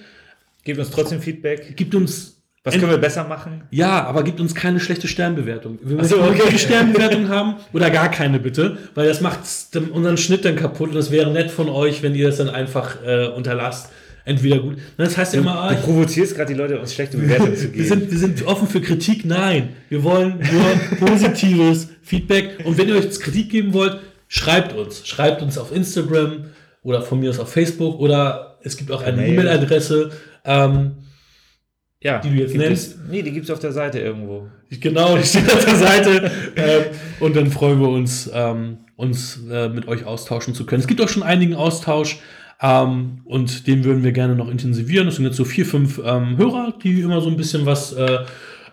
Gebt 0.63 0.79
uns 0.79 0.91
trotzdem 0.91 1.21
Feedback. 1.21 1.75
gibt 1.75 1.95
uns 1.95 2.40
Was 2.63 2.75
können 2.75 2.91
wir 2.91 2.97
besser 2.99 3.23
machen? 3.23 3.63
ja, 3.71 4.03
aber 4.05 4.23
gibt 4.23 4.39
uns 4.39 4.53
keine 4.53 4.79
schlechte 4.79 5.07
Sternbewertung. 5.07 5.79
Wir 5.83 5.97
Ach 5.99 6.05
so, 6.05 6.21
okay. 6.21 6.43
eine 6.47 6.59
Sternbewertung 6.59 7.27
haben 7.29 7.55
oder 7.73 7.89
gar 7.89 8.11
keine 8.11 8.39
bitte, 8.39 8.77
weil 8.93 9.07
das 9.07 9.19
macht 9.19 9.39
unseren 9.91 10.17
Schnitt 10.17 10.45
dann 10.45 10.55
kaputt 10.55 10.89
und 10.89 10.95
das 10.95 11.09
wäre 11.09 11.31
nett 11.31 11.49
von 11.49 11.69
euch, 11.69 12.03
wenn 12.03 12.13
ihr 12.13 12.27
das 12.27 12.37
dann 12.37 12.49
einfach 12.49 12.97
äh, 13.03 13.27
unterlasst. 13.29 13.89
Entweder 14.23 14.59
gut. 14.59 14.77
Das 14.97 15.17
heißt 15.17 15.33
ja 15.33 15.39
immer, 15.39 15.55
ah, 15.55 15.73
Du 15.73 15.81
provozierst 15.81 16.35
gerade 16.35 16.53
die 16.53 16.59
Leute, 16.59 16.79
uns 16.79 16.93
schlechte 16.93 17.17
Bewertungen 17.17 17.55
zu 17.55 17.63
wir 17.63 17.71
geben. 17.71 17.87
sind, 17.87 18.11
wir 18.11 18.17
sind 18.19 18.45
offen 18.45 18.67
für 18.67 18.79
Kritik. 18.79 19.25
Nein, 19.25 19.69
wir 19.89 20.03
wollen 20.03 20.35
nur 20.51 21.07
positives 21.07 21.87
Feedback. 22.03 22.59
Und 22.63 22.77
wenn 22.77 22.87
ihr 22.87 22.95
euch 22.95 23.09
Kritik 23.19 23.49
geben 23.49 23.73
wollt, 23.73 23.99
schreibt 24.27 24.73
uns. 24.77 25.07
Schreibt 25.07 25.41
uns 25.41 25.57
auf 25.57 25.75
Instagram 25.75 26.45
oder 26.83 27.01
von 27.01 27.19
mir 27.19 27.31
aus 27.31 27.39
auf 27.39 27.51
Facebook 27.51 27.99
oder 27.99 28.57
es 28.63 28.77
gibt 28.77 28.91
auch 28.91 29.01
eine 29.01 29.17
Mail. 29.17 29.33
E-Mail-Adresse. 29.33 30.11
Ähm, 30.45 30.91
ja, 32.03 32.19
die 32.19 32.29
du 32.29 32.35
jetzt 32.35 32.53
gibt 32.53 32.63
nennst? 32.63 32.91
Es, 32.91 32.99
nee, 33.09 33.21
die 33.21 33.31
gibt 33.31 33.45
es 33.45 33.51
auf 33.51 33.59
der 33.59 33.71
Seite 33.71 33.99
irgendwo. 33.99 34.47
Genau, 34.69 35.17
die 35.17 35.23
steht 35.23 35.51
auf 35.51 35.65
der 35.65 35.75
Seite. 35.75 36.31
ähm, 36.55 36.83
und 37.19 37.35
dann 37.35 37.51
freuen 37.51 37.79
wir 37.79 37.89
uns, 37.89 38.29
ähm, 38.33 38.77
uns 38.95 39.39
äh, 39.49 39.69
mit 39.69 39.87
euch 39.87 40.05
austauschen 40.05 40.55
zu 40.55 40.65
können. 40.65 40.81
Es 40.81 40.87
gibt 40.87 41.01
auch 41.01 41.09
schon 41.09 41.23
einigen 41.23 41.53
Austausch 41.53 42.19
ähm, 42.61 43.21
und 43.25 43.67
den 43.67 43.83
würden 43.83 44.03
wir 44.03 44.11
gerne 44.11 44.35
noch 44.35 44.49
intensivieren. 44.49 45.07
Es 45.07 45.15
sind 45.15 45.25
jetzt 45.25 45.37
so 45.37 45.45
vier, 45.45 45.65
fünf 45.65 46.01
ähm, 46.03 46.37
Hörer, 46.37 46.73
die 46.83 47.01
immer 47.01 47.21
so 47.21 47.29
ein 47.29 47.37
bisschen 47.37 47.65
was, 47.65 47.93
äh, 47.93 48.19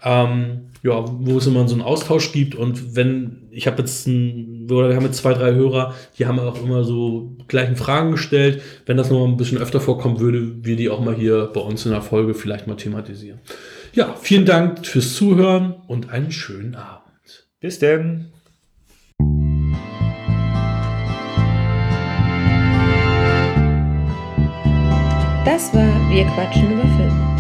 ähm, 0.03 0.61
ja, 0.83 1.05
wo 1.07 1.37
es 1.37 1.47
immer 1.47 1.69
so 1.69 1.75
einen 1.75 1.83
Austausch 1.83 2.33
gibt. 2.33 2.55
Und 2.55 2.97
wenn, 2.97 3.49
ich 3.51 3.67
habe 3.67 3.79
jetzt 3.79 4.07
ein, 4.07 4.58
wir 4.69 4.95
haben 4.95 5.05
jetzt 5.05 5.19
zwei, 5.19 5.35
drei 5.35 5.53
Hörer, 5.53 5.95
die 6.19 6.27
haben 6.27 6.39
auch 6.39 6.63
immer 6.63 6.85
so 6.85 7.37
gleichen 7.49 7.77
Fragen 7.77 8.13
gestellt. 8.13 8.63
Wenn 8.87 8.97
das 8.97 9.11
noch 9.11 9.27
ein 9.27 9.37
bisschen 9.37 9.59
öfter 9.59 9.81
vorkommen 9.81 10.21
würde, 10.21 10.65
wir 10.65 10.77
die 10.77 10.91
auch 10.91 11.01
mal 11.01 11.15
hier 11.15 11.51
bei 11.53 11.61
uns 11.61 11.87
in 11.87 11.93
der 11.93 12.03
Folge 12.03 12.35
vielleicht 12.35 12.67
mal 12.67 12.77
thematisieren. 12.77 13.41
Ja, 13.93 14.15
vielen 14.21 14.45
Dank 14.45 14.87
fürs 14.87 15.15
Zuhören 15.15 15.75
und 15.87 16.11
einen 16.11 16.31
schönen 16.31 16.75
Abend. 16.75 17.49
Bis 17.61 17.79
denn. 17.79 18.27
Das 25.45 25.75
war 25.75 26.11
Wir 26.11 26.25
quatschen 26.27 26.73
über 26.73 26.83
Filme. 26.83 27.38